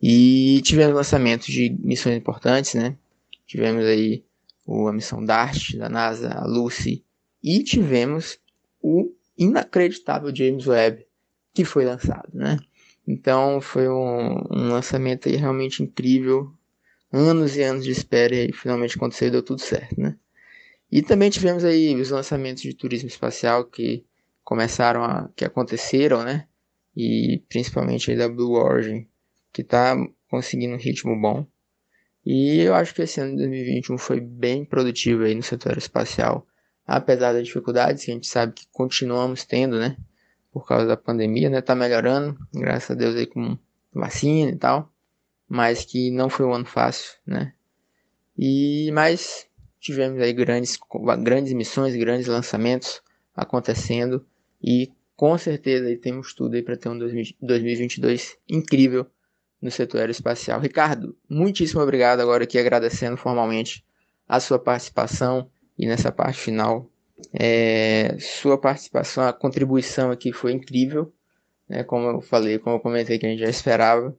E 0.00 0.60
tivemos 0.62 0.94
lançamentos 0.94 1.46
de 1.46 1.76
missões 1.80 2.16
importantes, 2.16 2.74
né? 2.74 2.96
Tivemos 3.46 3.84
aí 3.84 4.24
a 4.66 4.92
missão 4.92 5.24
DART 5.24 5.76
da 5.76 5.88
NASA, 5.88 6.30
a 6.30 6.46
Lucy, 6.46 7.04
e 7.42 7.62
tivemos 7.62 8.38
o 8.80 9.12
inacreditável 9.36 10.34
James 10.34 10.66
Webb, 10.66 11.06
que 11.54 11.64
foi 11.64 11.84
lançado, 11.84 12.28
né? 12.32 12.58
Então 13.08 13.58
foi 13.58 13.88
um, 13.88 14.34
um 14.50 14.68
lançamento 14.68 15.30
aí 15.30 15.36
realmente 15.36 15.82
incrível, 15.82 16.52
anos 17.10 17.56
e 17.56 17.62
anos 17.62 17.82
de 17.82 17.90
espera 17.90 18.34
e 18.34 18.52
finalmente 18.52 18.98
aconteceu 18.98 19.28
e 19.28 19.30
deu 19.30 19.42
tudo 19.42 19.62
certo, 19.62 19.98
né? 19.98 20.14
E 20.92 21.00
também 21.00 21.30
tivemos 21.30 21.64
aí 21.64 21.98
os 21.98 22.10
lançamentos 22.10 22.62
de 22.62 22.74
turismo 22.74 23.08
espacial 23.08 23.64
que 23.64 24.04
começaram 24.44 25.02
a, 25.02 25.30
que 25.34 25.42
aconteceram, 25.42 26.22
né? 26.22 26.46
E 26.94 27.42
principalmente 27.48 28.10
aí 28.10 28.16
da 28.16 28.28
Blue 28.28 28.52
Origin, 28.52 29.08
que 29.54 29.62
está 29.62 29.96
conseguindo 30.28 30.74
um 30.74 30.78
ritmo 30.78 31.18
bom. 31.18 31.46
E 32.26 32.60
eu 32.60 32.74
acho 32.74 32.94
que 32.94 33.00
esse 33.00 33.22
ano 33.22 33.30
de 33.30 33.38
2021 33.38 33.96
foi 33.96 34.20
bem 34.20 34.66
produtivo 34.66 35.22
aí 35.22 35.34
no 35.34 35.42
setor 35.42 35.78
espacial, 35.78 36.46
apesar 36.86 37.32
das 37.32 37.46
dificuldades 37.46 38.04
que 38.04 38.10
a 38.10 38.14
gente 38.14 38.26
sabe 38.26 38.52
que 38.52 38.66
continuamos 38.70 39.46
tendo, 39.46 39.78
né? 39.78 39.96
Por 40.58 40.66
causa 40.66 40.86
da 40.86 40.96
pandemia, 40.96 41.48
né? 41.48 41.60
Tá 41.60 41.74
melhorando, 41.74 42.36
graças 42.52 42.90
a 42.90 42.94
Deus 42.94 43.14
aí 43.14 43.26
com 43.26 43.56
vacina 43.92 44.50
e 44.50 44.56
tal, 44.56 44.92
mas 45.48 45.84
que 45.84 46.10
não 46.10 46.28
foi 46.28 46.46
um 46.46 46.52
ano 46.52 46.66
fácil, 46.66 47.16
né? 47.26 47.54
E 48.36 48.90
mas 48.92 49.46
tivemos 49.80 50.20
aí 50.20 50.32
grandes 50.32 50.78
grandes 51.22 51.52
missões, 51.52 51.94
grandes 51.94 52.26
lançamentos 52.26 53.00
acontecendo 53.34 54.26
e 54.62 54.92
com 55.16 55.36
certeza 55.38 55.86
aí 55.86 55.96
temos 55.96 56.34
tudo 56.34 56.54
aí 56.54 56.62
para 56.62 56.76
ter 56.76 56.88
um 56.88 56.98
2022 56.98 58.36
incrível 58.48 59.06
no 59.60 59.70
setor 59.70 60.00
aeroespacial. 60.00 60.60
Ricardo, 60.60 61.16
muitíssimo 61.28 61.80
obrigado 61.80 62.20
agora 62.20 62.44
aqui 62.44 62.58
agradecendo 62.58 63.16
formalmente 63.16 63.84
a 64.28 64.40
sua 64.40 64.58
participação 64.58 65.50
e 65.78 65.86
nessa 65.86 66.12
parte 66.12 66.38
final. 66.38 66.90
É, 67.32 68.16
sua 68.18 68.58
participação, 68.58 69.24
a 69.24 69.32
contribuição 69.32 70.10
aqui 70.10 70.32
foi 70.32 70.52
incrível, 70.52 71.12
né, 71.68 71.82
como 71.84 72.08
eu 72.08 72.20
falei, 72.20 72.58
como 72.58 72.76
eu 72.76 72.80
comentei 72.80 73.18
que 73.18 73.26
a 73.26 73.28
gente 73.28 73.40
já 73.40 73.48
esperava. 73.48 74.16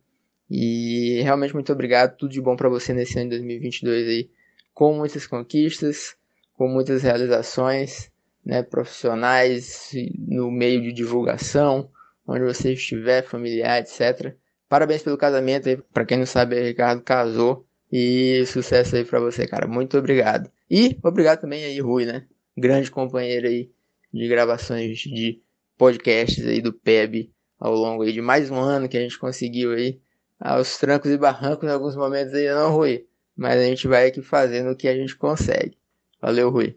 E 0.49 1.21
realmente 1.21 1.53
muito 1.53 1.71
obrigado, 1.71 2.17
tudo 2.17 2.31
de 2.31 2.41
bom 2.41 2.55
para 2.55 2.69
você 2.69 2.93
nesse 2.93 3.19
ano 3.19 3.29
de 3.29 3.37
2022 3.37 4.07
aí, 4.07 4.29
com 4.73 4.93
muitas 4.93 5.27
conquistas, 5.27 6.15
com 6.53 6.67
muitas 6.67 7.03
realizações, 7.03 8.11
né, 8.45 8.63
profissionais 8.63 9.91
no 10.17 10.49
meio 10.51 10.81
de 10.81 10.91
divulgação, 10.91 11.89
onde 12.27 12.43
você 12.43 12.73
estiver, 12.73 13.23
familiar, 13.23 13.79
etc. 13.79 14.35
Parabéns 14.67 15.01
pelo 15.01 15.17
casamento 15.17 15.67
aí. 15.67 15.77
Pra 15.93 16.05
quem 16.05 16.17
não 16.17 16.25
sabe, 16.25 16.61
Ricardo 16.61 17.01
casou. 17.01 17.65
E 17.91 18.45
sucesso 18.45 18.95
aí 18.95 19.03
pra 19.03 19.19
você, 19.19 19.47
cara. 19.47 19.67
Muito 19.67 19.97
obrigado. 19.97 20.49
E 20.69 20.97
obrigado 21.03 21.41
também 21.41 21.65
aí, 21.65 21.79
Rui, 21.79 22.05
né? 22.05 22.27
Grande 22.59 22.91
companheiro 22.91 23.47
aí 23.47 23.71
de 24.13 24.27
gravações 24.27 24.99
de 24.99 25.41
podcasts 25.77 26.45
aí 26.45 26.61
do 26.61 26.73
PEB 26.73 27.31
ao 27.57 27.73
longo 27.73 28.03
aí 28.03 28.11
de 28.11 28.21
mais 28.21 28.51
um 28.51 28.59
ano 28.59 28.89
que 28.89 28.97
a 28.97 29.01
gente 29.01 29.17
conseguiu 29.17 29.71
aí. 29.71 29.97
Aos 30.37 30.77
trancos 30.77 31.09
e 31.09 31.17
barrancos 31.17 31.67
em 31.67 31.71
alguns 31.71 31.95
momentos 31.95 32.33
aí, 32.33 32.49
não, 32.49 32.71
Rui. 32.71 33.05
Mas 33.35 33.61
a 33.61 33.63
gente 33.63 33.87
vai 33.87 34.07
aqui 34.07 34.21
fazendo 34.21 34.71
o 34.71 34.75
que 34.75 34.89
a 34.89 34.95
gente 34.95 35.15
consegue. 35.15 35.77
Valeu, 36.21 36.49
Rui. 36.49 36.75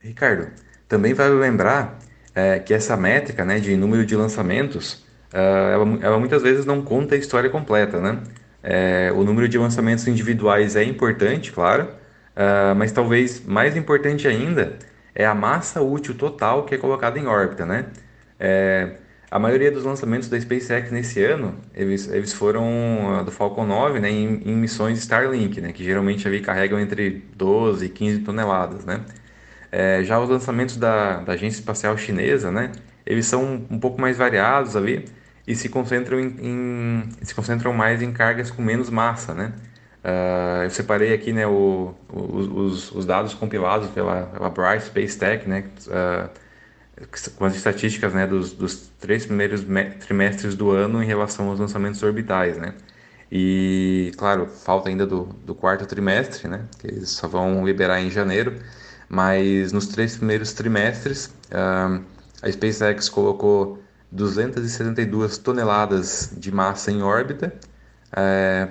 Ricardo, 0.00 0.50
também 0.88 1.14
vale 1.14 1.34
lembrar 1.34 1.98
é, 2.34 2.58
que 2.58 2.74
essa 2.74 2.96
métrica 2.96 3.44
né, 3.44 3.60
de 3.60 3.76
número 3.76 4.04
de 4.04 4.16
lançamentos 4.16 5.04
uh, 5.32 5.36
ela, 5.72 5.98
ela, 6.00 6.18
muitas 6.18 6.42
vezes 6.42 6.64
não 6.64 6.82
conta 6.82 7.14
a 7.14 7.18
história 7.18 7.48
completa, 7.48 8.00
né? 8.00 8.20
É, 8.60 9.12
o 9.14 9.22
número 9.22 9.48
de 9.48 9.58
lançamentos 9.58 10.06
individuais 10.08 10.74
é 10.74 10.84
importante, 10.84 11.52
claro, 11.52 11.84
uh, 11.84 12.74
mas 12.76 12.90
talvez 12.90 13.44
mais 13.44 13.76
importante 13.76 14.26
ainda 14.26 14.78
é 15.14 15.24
a 15.26 15.34
massa 15.34 15.80
útil 15.80 16.14
total 16.14 16.64
que 16.64 16.74
é 16.74 16.78
colocada 16.78 17.18
em 17.18 17.26
órbita, 17.26 17.66
né? 17.66 17.86
É, 18.38 18.96
a 19.30 19.38
maioria 19.38 19.70
dos 19.70 19.84
lançamentos 19.84 20.28
da 20.28 20.38
SpaceX 20.38 20.90
nesse 20.90 21.24
ano, 21.24 21.56
eles, 21.74 22.06
eles 22.08 22.34
foram 22.34 23.20
uh, 23.20 23.24
do 23.24 23.30
Falcon 23.30 23.64
9, 23.64 23.98
né, 23.98 24.10
em, 24.10 24.42
em, 24.44 24.54
missões 24.54 24.98
Starlink, 24.98 25.58
né, 25.58 25.72
que 25.72 25.82
geralmente 25.82 26.28
ali 26.28 26.40
carregam 26.40 26.78
entre 26.78 27.24
12 27.34 27.86
e 27.86 27.88
15 27.88 28.18
toneladas, 28.20 28.84
né? 28.84 29.00
É, 29.70 30.04
já 30.04 30.20
os 30.20 30.28
lançamentos 30.28 30.76
da, 30.76 31.20
da 31.20 31.32
Agência 31.32 31.60
Espacial 31.60 31.96
Chinesa, 31.96 32.50
né, 32.50 32.72
eles 33.06 33.24
são 33.24 33.66
um 33.70 33.78
pouco 33.78 33.98
mais 33.98 34.18
variados 34.18 34.76
ali, 34.76 35.06
e 35.46 35.54
se 35.56 35.68
concentram, 35.68 36.20
em, 36.20 36.36
em 36.40 37.08
se 37.22 37.34
concentram 37.34 37.72
mais 37.72 38.02
em 38.02 38.12
cargas 38.12 38.50
com 38.50 38.62
menos 38.62 38.90
massa, 38.90 39.34
né? 39.34 39.52
Uh, 40.04 40.64
eu 40.64 40.70
separei 40.70 41.14
aqui 41.14 41.32
né, 41.32 41.46
o, 41.46 41.94
os, 42.12 42.90
os, 42.90 43.06
dados 43.06 43.34
compilados 43.34 43.88
pela, 43.90 44.22
pela 44.26 44.50
Bryce 44.50 44.86
Space 44.86 45.16
Tech, 45.16 45.48
né, 45.48 45.64
uh, 45.86 46.28
com 47.36 47.44
as 47.44 47.54
estatísticas 47.54 48.12
né, 48.12 48.26
dos, 48.26 48.52
dos 48.52 48.90
três 48.98 49.24
primeiros 49.24 49.64
trimestres 50.00 50.56
do 50.56 50.72
ano 50.72 51.00
em 51.02 51.06
relação 51.06 51.48
aos 51.48 51.60
lançamentos 51.60 52.02
orbitais. 52.02 52.56
Né? 52.58 52.74
E, 53.30 54.12
claro, 54.16 54.46
falta 54.46 54.88
ainda 54.88 55.06
do, 55.06 55.24
do 55.46 55.54
quarto 55.54 55.86
trimestre, 55.86 56.48
né, 56.48 56.64
que 56.80 56.88
eles 56.88 57.10
só 57.10 57.28
vão 57.28 57.64
liberar 57.64 58.00
em 58.00 58.10
janeiro, 58.10 58.56
mas 59.08 59.72
nos 59.72 59.86
três 59.86 60.16
primeiros 60.16 60.52
trimestres, 60.52 61.26
uh, 61.52 62.02
a 62.42 62.50
SpaceX 62.50 63.08
colocou 63.08 63.80
272 64.10 65.38
toneladas 65.38 66.32
de 66.36 66.50
massa 66.50 66.90
em 66.90 67.02
órbita, 67.02 67.54
a 68.12 68.68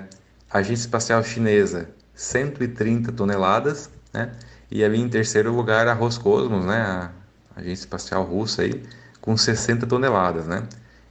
Agência 0.58 0.84
Espacial 0.84 1.22
Chinesa 1.24 1.88
130 2.14 3.12
toneladas, 3.12 3.90
né? 4.12 4.32
E 4.70 4.84
ali 4.84 5.00
em 5.00 5.08
terceiro 5.08 5.54
lugar 5.54 5.88
a 5.88 5.92
Roscosmos, 5.94 6.64
né? 6.64 6.80
A 6.80 7.10
Agência 7.56 7.84
Espacial 7.84 8.24
Russa 8.24 8.62
aí, 8.62 8.82
com 9.20 9.36
60 9.36 9.86
toneladas, 9.86 10.46
né? 10.46 10.64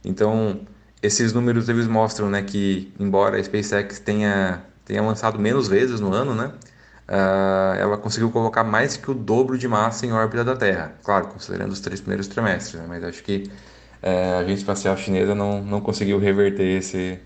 Então, 0.04 0.60
esses 1.02 1.32
números 1.32 1.68
eles 1.68 1.86
mostram, 1.86 2.30
né, 2.30 2.42
que 2.42 2.92
embora 2.98 3.36
a 3.36 3.42
SpaceX 3.42 3.98
tenha 3.98 4.64
tenha 4.84 5.02
lançado 5.02 5.38
menos 5.38 5.68
vezes 5.68 6.00
no 6.00 6.12
ano, 6.12 6.34
né? 6.34 6.52
Uh, 7.08 7.74
ela 7.78 7.98
conseguiu 7.98 8.30
colocar 8.30 8.64
mais 8.64 8.96
que 8.96 9.10
o 9.10 9.14
dobro 9.14 9.58
de 9.58 9.68
massa 9.68 10.06
em 10.06 10.12
órbita 10.12 10.44
da 10.44 10.56
Terra. 10.56 10.94
Claro, 11.02 11.28
considerando 11.28 11.72
os 11.72 11.80
três 11.80 12.00
primeiros 12.00 12.26
trimestres, 12.26 12.80
né? 12.80 12.86
mas 12.88 13.04
acho 13.04 13.22
que 13.22 13.50
uh, 14.02 14.36
a 14.36 14.38
Agência 14.38 14.62
Espacial 14.62 14.96
Chinesa 14.96 15.34
não, 15.34 15.62
não 15.62 15.80
conseguiu 15.80 16.18
reverter 16.18 16.78
esse, 16.78 17.18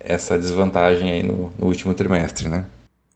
essa 0.00 0.38
desvantagem 0.38 1.10
aí 1.10 1.22
no, 1.22 1.52
no 1.58 1.66
último 1.66 1.94
trimestre, 1.94 2.48
né? 2.48 2.66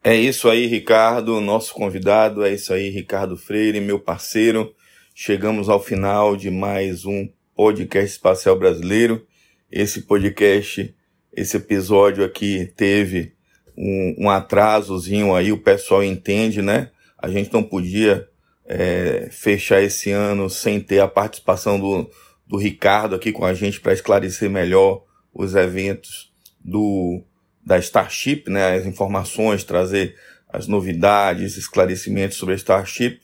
É 0.02 0.14
isso 0.14 0.48
aí, 0.48 0.66
Ricardo, 0.66 1.40
nosso 1.40 1.74
convidado. 1.74 2.42
É 2.42 2.52
isso 2.52 2.72
aí, 2.72 2.88
Ricardo 2.88 3.36
Freire, 3.36 3.80
meu 3.80 3.98
parceiro. 3.98 4.74
Chegamos 5.14 5.68
ao 5.68 5.82
final 5.82 6.36
de 6.36 6.50
mais 6.50 7.04
um 7.04 7.28
podcast 7.54 8.10
espacial 8.10 8.58
brasileiro. 8.58 9.26
Esse 9.70 10.02
podcast, 10.02 10.94
esse 11.36 11.56
episódio 11.56 12.24
aqui 12.24 12.72
teve 12.74 13.34
um, 13.76 14.14
um 14.20 14.30
atrasozinho 14.30 15.34
aí, 15.34 15.52
o 15.52 15.58
pessoal 15.58 16.02
entende, 16.02 16.62
né? 16.62 16.90
A 17.18 17.28
gente 17.28 17.52
não 17.52 17.62
podia 17.62 18.26
é, 18.66 19.28
fechar 19.30 19.82
esse 19.82 20.10
ano 20.10 20.48
sem 20.48 20.80
ter 20.80 21.00
a 21.00 21.08
participação 21.08 21.78
do, 21.78 22.10
do 22.46 22.56
Ricardo 22.56 23.14
aqui 23.14 23.32
com 23.32 23.44
a 23.44 23.52
gente 23.52 23.80
para 23.80 23.92
esclarecer 23.92 24.48
melhor 24.48 25.04
os 25.34 25.54
eventos 25.54 26.29
do 26.64 27.22
da 27.64 27.78
Starship, 27.78 28.44
né, 28.48 28.76
as 28.76 28.86
informações, 28.86 29.64
trazer 29.64 30.16
as 30.48 30.66
novidades, 30.66 31.56
esclarecimentos 31.56 32.36
sobre 32.36 32.54
a 32.54 32.56
Starship. 32.56 33.20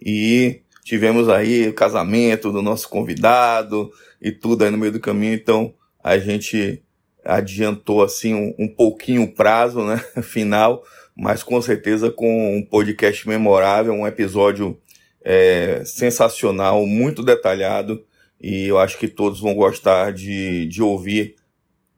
E 0.00 0.60
tivemos 0.84 1.28
aí 1.28 1.68
o 1.68 1.74
casamento 1.74 2.50
do 2.50 2.62
nosso 2.62 2.88
convidado 2.88 3.90
e 4.20 4.32
tudo 4.32 4.64
aí 4.64 4.70
no 4.70 4.78
meio 4.78 4.92
do 4.92 5.00
caminho, 5.00 5.34
então 5.34 5.74
a 6.02 6.18
gente 6.18 6.82
adiantou 7.24 8.02
assim 8.02 8.34
um, 8.34 8.54
um 8.58 8.68
pouquinho 8.68 9.22
o 9.22 9.34
prazo, 9.34 9.84
né, 9.84 9.98
final, 10.22 10.84
mas 11.16 11.42
com 11.42 11.60
certeza 11.60 12.10
com 12.10 12.56
um 12.56 12.62
podcast 12.62 13.28
memorável, 13.28 13.92
um 13.92 14.06
episódio 14.06 14.78
é, 15.24 15.82
sensacional, 15.84 16.86
muito 16.86 17.22
detalhado, 17.22 18.04
e 18.40 18.66
eu 18.66 18.78
acho 18.78 18.98
que 18.98 19.08
todos 19.08 19.40
vão 19.40 19.54
gostar 19.54 20.12
de, 20.12 20.66
de 20.66 20.82
ouvir 20.82 21.34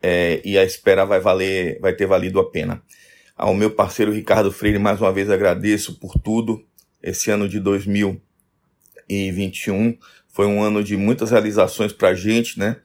é, 0.02 0.40
e 0.44 0.58
a 0.58 0.64
espera 0.64 1.04
vai 1.04 1.20
valer, 1.20 1.78
vai 1.80 1.92
ter 1.92 2.06
valido 2.06 2.40
a 2.40 2.50
pena. 2.50 2.82
Ao 3.36 3.54
meu 3.54 3.70
parceiro 3.70 4.12
Ricardo 4.12 4.52
Freire, 4.52 4.78
mais 4.78 5.00
uma 5.00 5.12
vez 5.12 5.30
agradeço 5.30 5.98
por 5.98 6.18
tudo. 6.18 6.64
Esse 7.02 7.30
ano 7.30 7.48
de 7.48 7.60
2021 7.60 9.96
foi 10.28 10.46
um 10.46 10.62
ano 10.62 10.82
de 10.82 10.96
muitas 10.96 11.30
realizações 11.30 11.92
para 11.92 12.08
a 12.08 12.14
gente, 12.14 12.58
né? 12.58 12.76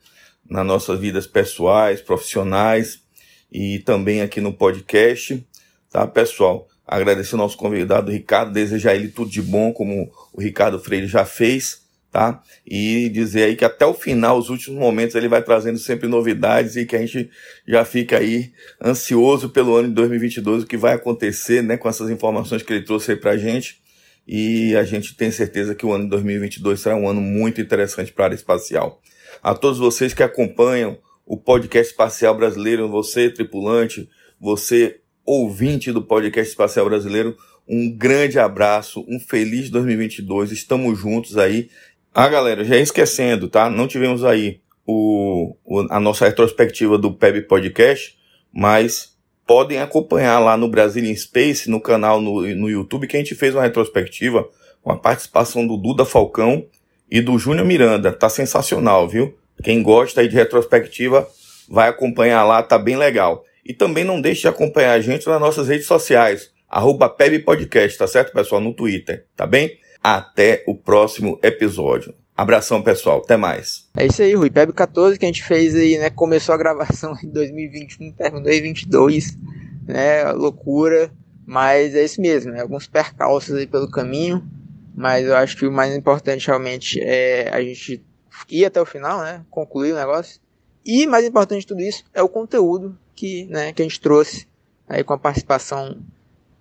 Nas 0.48 0.66
nossas 0.66 1.00
vidas 1.00 1.26
pessoais, 1.26 2.00
profissionais 2.00 3.02
e 3.50 3.80
também 3.80 4.20
aqui 4.20 4.40
no 4.40 4.52
podcast, 4.52 5.44
tá, 5.90 6.06
pessoal? 6.06 6.68
Agradecer 6.86 7.34
ao 7.34 7.38
nosso 7.38 7.56
convidado 7.56 8.12
Ricardo, 8.12 8.52
desejar 8.52 8.94
ele 8.94 9.08
tudo 9.08 9.30
de 9.30 9.40
bom, 9.40 9.72
como 9.72 10.12
o 10.32 10.40
Ricardo 10.40 10.78
Freire 10.78 11.06
já 11.06 11.24
fez 11.24 11.83
tá? 12.14 12.40
E 12.64 13.08
dizer 13.08 13.42
aí 13.42 13.56
que 13.56 13.64
até 13.64 13.84
o 13.84 13.92
final, 13.92 14.38
os 14.38 14.48
últimos 14.48 14.78
momentos, 14.78 15.16
ele 15.16 15.26
vai 15.26 15.42
trazendo 15.42 15.80
sempre 15.80 16.06
novidades 16.06 16.76
e 16.76 16.86
que 16.86 16.94
a 16.94 17.00
gente 17.00 17.28
já 17.66 17.84
fica 17.84 18.18
aí 18.18 18.52
ansioso 18.80 19.48
pelo 19.48 19.74
ano 19.74 19.88
de 19.88 19.94
2022, 19.94 20.62
o 20.62 20.66
que 20.66 20.76
vai 20.76 20.94
acontecer, 20.94 21.60
né, 21.60 21.76
com 21.76 21.88
essas 21.88 22.08
informações 22.10 22.62
que 22.62 22.72
ele 22.72 22.84
trouxe 22.84 23.10
aí 23.10 23.16
pra 23.16 23.36
gente. 23.36 23.82
E 24.28 24.76
a 24.76 24.84
gente 24.84 25.16
tem 25.16 25.28
certeza 25.32 25.74
que 25.74 25.84
o 25.84 25.92
ano 25.92 26.04
de 26.04 26.10
2022 26.10 26.78
será 26.78 26.94
um 26.94 27.08
ano 27.08 27.20
muito 27.20 27.60
interessante 27.60 28.12
para 28.12 28.26
a 28.26 28.26
área 28.26 28.36
espacial. 28.36 29.02
A 29.42 29.52
todos 29.52 29.80
vocês 29.80 30.14
que 30.14 30.22
acompanham 30.22 30.96
o 31.26 31.36
podcast 31.36 31.90
espacial 31.90 32.36
brasileiro, 32.36 32.88
você 32.88 33.28
tripulante, 33.28 34.08
você 34.40 35.00
ouvinte 35.26 35.90
do 35.90 36.00
podcast 36.00 36.48
espacial 36.48 36.86
brasileiro, 36.86 37.36
um 37.66 37.90
grande 37.90 38.38
abraço, 38.38 39.04
um 39.08 39.18
feliz 39.18 39.70
2022. 39.70 40.52
Estamos 40.52 40.98
juntos 40.98 41.38
aí 41.38 41.70
ah, 42.14 42.28
galera, 42.28 42.64
já 42.64 42.76
esquecendo, 42.76 43.48
tá? 43.48 43.68
Não 43.68 43.88
tivemos 43.88 44.24
aí 44.24 44.60
o, 44.86 45.56
o, 45.64 45.80
a 45.90 45.98
nossa 45.98 46.26
retrospectiva 46.26 46.96
do 46.96 47.12
PEB 47.12 47.42
Podcast, 47.42 48.16
mas 48.52 49.16
podem 49.44 49.80
acompanhar 49.80 50.38
lá 50.38 50.56
no 50.56 50.68
Brazilian 50.68 51.14
Space, 51.16 51.68
no 51.68 51.80
canal 51.80 52.20
no, 52.20 52.42
no 52.54 52.70
YouTube, 52.70 53.08
que 53.08 53.16
a 53.16 53.18
gente 53.18 53.34
fez 53.34 53.54
uma 53.54 53.62
retrospectiva 53.62 54.48
com 54.80 54.92
a 54.92 54.96
participação 54.96 55.66
do 55.66 55.76
Duda 55.76 56.04
Falcão 56.04 56.66
e 57.10 57.20
do 57.20 57.36
Júnior 57.36 57.66
Miranda. 57.66 58.12
Tá 58.12 58.28
sensacional, 58.28 59.08
viu? 59.08 59.36
Quem 59.62 59.82
gosta 59.82 60.20
aí 60.20 60.28
de 60.28 60.36
retrospectiva, 60.36 61.28
vai 61.68 61.88
acompanhar 61.88 62.44
lá, 62.44 62.62
tá 62.62 62.78
bem 62.78 62.96
legal. 62.96 63.44
E 63.64 63.72
também 63.72 64.04
não 64.04 64.20
deixe 64.20 64.42
de 64.42 64.48
acompanhar 64.48 64.92
a 64.92 65.00
gente 65.00 65.26
nas 65.26 65.40
nossas 65.40 65.68
redes 65.68 65.86
sociais, 65.86 66.52
arroba 66.68 67.08
Podcast, 67.08 67.98
tá 67.98 68.06
certo, 68.06 68.32
pessoal? 68.32 68.60
No 68.60 68.74
Twitter, 68.74 69.26
tá 69.34 69.46
bem? 69.46 69.78
Até 70.04 70.62
o 70.66 70.74
próximo 70.74 71.40
episódio. 71.42 72.14
Abração, 72.36 72.82
pessoal. 72.82 73.22
Até 73.24 73.38
mais. 73.38 73.88
É 73.96 74.04
isso 74.04 74.20
aí, 74.20 74.34
Rui. 74.34 74.50
PEB 74.50 74.74
14 74.74 75.18
que 75.18 75.24
a 75.24 75.28
gente 75.28 75.42
fez 75.42 75.74
aí, 75.74 75.96
né? 75.96 76.10
Começou 76.10 76.54
a 76.54 76.58
gravação 76.58 77.16
em 77.24 77.30
2021, 77.30 78.12
terminou 78.12 78.40
em 78.40 78.44
2022, 78.44 79.38
né? 79.86 80.30
Loucura. 80.32 81.10
Mas 81.46 81.94
é 81.94 82.04
isso 82.04 82.20
mesmo, 82.20 82.52
né? 82.52 82.60
Alguns 82.60 82.86
percalços 82.86 83.54
aí 83.54 83.66
pelo 83.66 83.90
caminho. 83.90 84.46
Mas 84.94 85.24
eu 85.24 85.34
acho 85.34 85.56
que 85.56 85.66
o 85.66 85.72
mais 85.72 85.96
importante 85.96 86.48
realmente 86.48 87.00
é 87.00 87.48
a 87.50 87.62
gente 87.62 88.04
ir 88.50 88.66
até 88.66 88.82
o 88.82 88.84
final, 88.84 89.22
né? 89.22 89.42
Concluir 89.48 89.92
o 89.92 89.96
negócio. 89.96 90.38
E 90.84 91.06
mais 91.06 91.24
importante 91.24 91.60
de 91.60 91.66
tudo 91.66 91.80
isso 91.80 92.04
é 92.12 92.22
o 92.22 92.28
conteúdo 92.28 92.94
que, 93.14 93.46
né, 93.46 93.72
que 93.72 93.80
a 93.80 93.86
gente 93.86 93.98
trouxe 93.98 94.46
aí 94.86 95.02
com 95.02 95.14
a 95.14 95.18
participação 95.18 95.96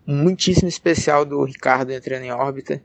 muitíssimo 0.07 0.69
especial 0.69 1.25
do 1.25 1.43
Ricardo 1.43 1.91
entrando 1.91 2.23
em 2.23 2.31
órbita 2.31 2.81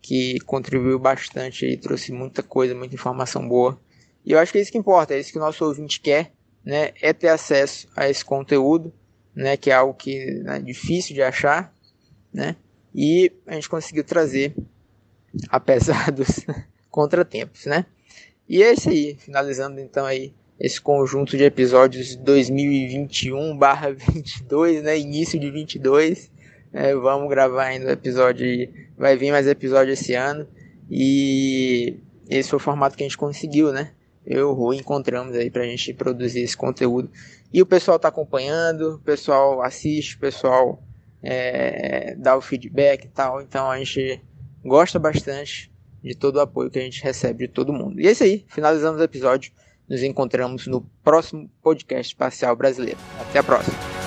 que 0.00 0.38
contribuiu 0.40 0.98
bastante 0.98 1.66
e 1.66 1.76
trouxe 1.76 2.12
muita 2.12 2.42
coisa, 2.42 2.74
muita 2.74 2.94
informação 2.94 3.46
boa. 3.48 3.78
E 4.24 4.32
eu 4.32 4.38
acho 4.38 4.52
que 4.52 4.58
é 4.58 4.60
isso 4.60 4.72
que 4.72 4.78
importa, 4.78 5.14
é 5.14 5.20
isso 5.20 5.32
que 5.32 5.38
o 5.38 5.40
nosso 5.40 5.64
ouvinte 5.64 6.00
quer, 6.00 6.32
né? 6.64 6.92
É 7.00 7.12
ter 7.12 7.28
acesso 7.28 7.88
a 7.96 8.08
esse 8.08 8.24
conteúdo, 8.24 8.92
né? 9.34 9.56
Que 9.56 9.70
é 9.70 9.74
algo 9.74 9.94
que 9.94 10.42
é 10.46 10.58
difícil 10.58 11.14
de 11.14 11.22
achar, 11.22 11.72
né? 12.32 12.56
E 12.94 13.32
a 13.46 13.54
gente 13.54 13.68
conseguiu 13.68 14.04
trazer, 14.04 14.54
apesar 15.48 16.10
dos 16.12 16.44
contratempos, 16.90 17.66
né? 17.66 17.86
E 18.48 18.62
é 18.62 18.72
isso 18.72 18.88
aí, 18.88 19.16
finalizando 19.18 19.80
então 19.80 20.06
aí 20.06 20.32
esse 20.58 20.80
conjunto 20.80 21.36
de 21.36 21.44
episódios 21.44 22.16
2021/22, 22.16 24.82
né? 24.82 24.98
Início 24.98 25.38
de 25.38 25.50
22. 25.50 26.30
É, 26.72 26.94
vamos 26.94 27.28
gravar 27.28 27.64
ainda 27.64 27.86
o 27.86 27.90
episódio. 27.90 28.46
Vai 28.96 29.16
vir 29.16 29.30
mais 29.30 29.46
episódio 29.46 29.92
esse 29.92 30.14
ano. 30.14 30.46
E 30.90 31.96
esse 32.28 32.50
foi 32.50 32.58
o 32.58 32.60
formato 32.60 32.96
que 32.96 33.02
a 33.02 33.06
gente 33.06 33.18
conseguiu, 33.18 33.72
né? 33.72 33.92
Eu 34.24 34.40
e 34.40 34.42
o 34.42 34.52
Rui 34.52 34.76
encontramos 34.76 35.34
aí 35.34 35.50
pra 35.50 35.64
gente 35.64 35.94
produzir 35.94 36.40
esse 36.40 36.56
conteúdo. 36.56 37.10
E 37.52 37.62
o 37.62 37.66
pessoal 37.66 37.98
tá 37.98 38.08
acompanhando, 38.08 38.96
o 38.96 38.98
pessoal 38.98 39.62
assiste, 39.62 40.16
o 40.16 40.18
pessoal 40.18 40.82
é, 41.22 42.14
dá 42.16 42.36
o 42.36 42.40
feedback 42.40 43.04
e 43.04 43.08
tal. 43.08 43.40
Então 43.40 43.70
a 43.70 43.78
gente 43.78 44.20
gosta 44.62 44.98
bastante 44.98 45.72
de 46.02 46.14
todo 46.14 46.36
o 46.36 46.40
apoio 46.40 46.70
que 46.70 46.78
a 46.78 46.82
gente 46.82 47.02
recebe 47.02 47.46
de 47.46 47.52
todo 47.52 47.72
mundo. 47.72 48.00
E 48.00 48.06
é 48.06 48.12
isso 48.12 48.24
aí, 48.24 48.44
finalizamos 48.48 49.00
o 49.00 49.04
episódio. 49.04 49.52
Nos 49.88 50.02
encontramos 50.02 50.66
no 50.66 50.82
próximo 51.02 51.50
podcast 51.62 52.12
espacial 52.12 52.54
brasileiro. 52.54 52.98
Até 53.18 53.38
a 53.38 53.42
próxima. 53.42 53.97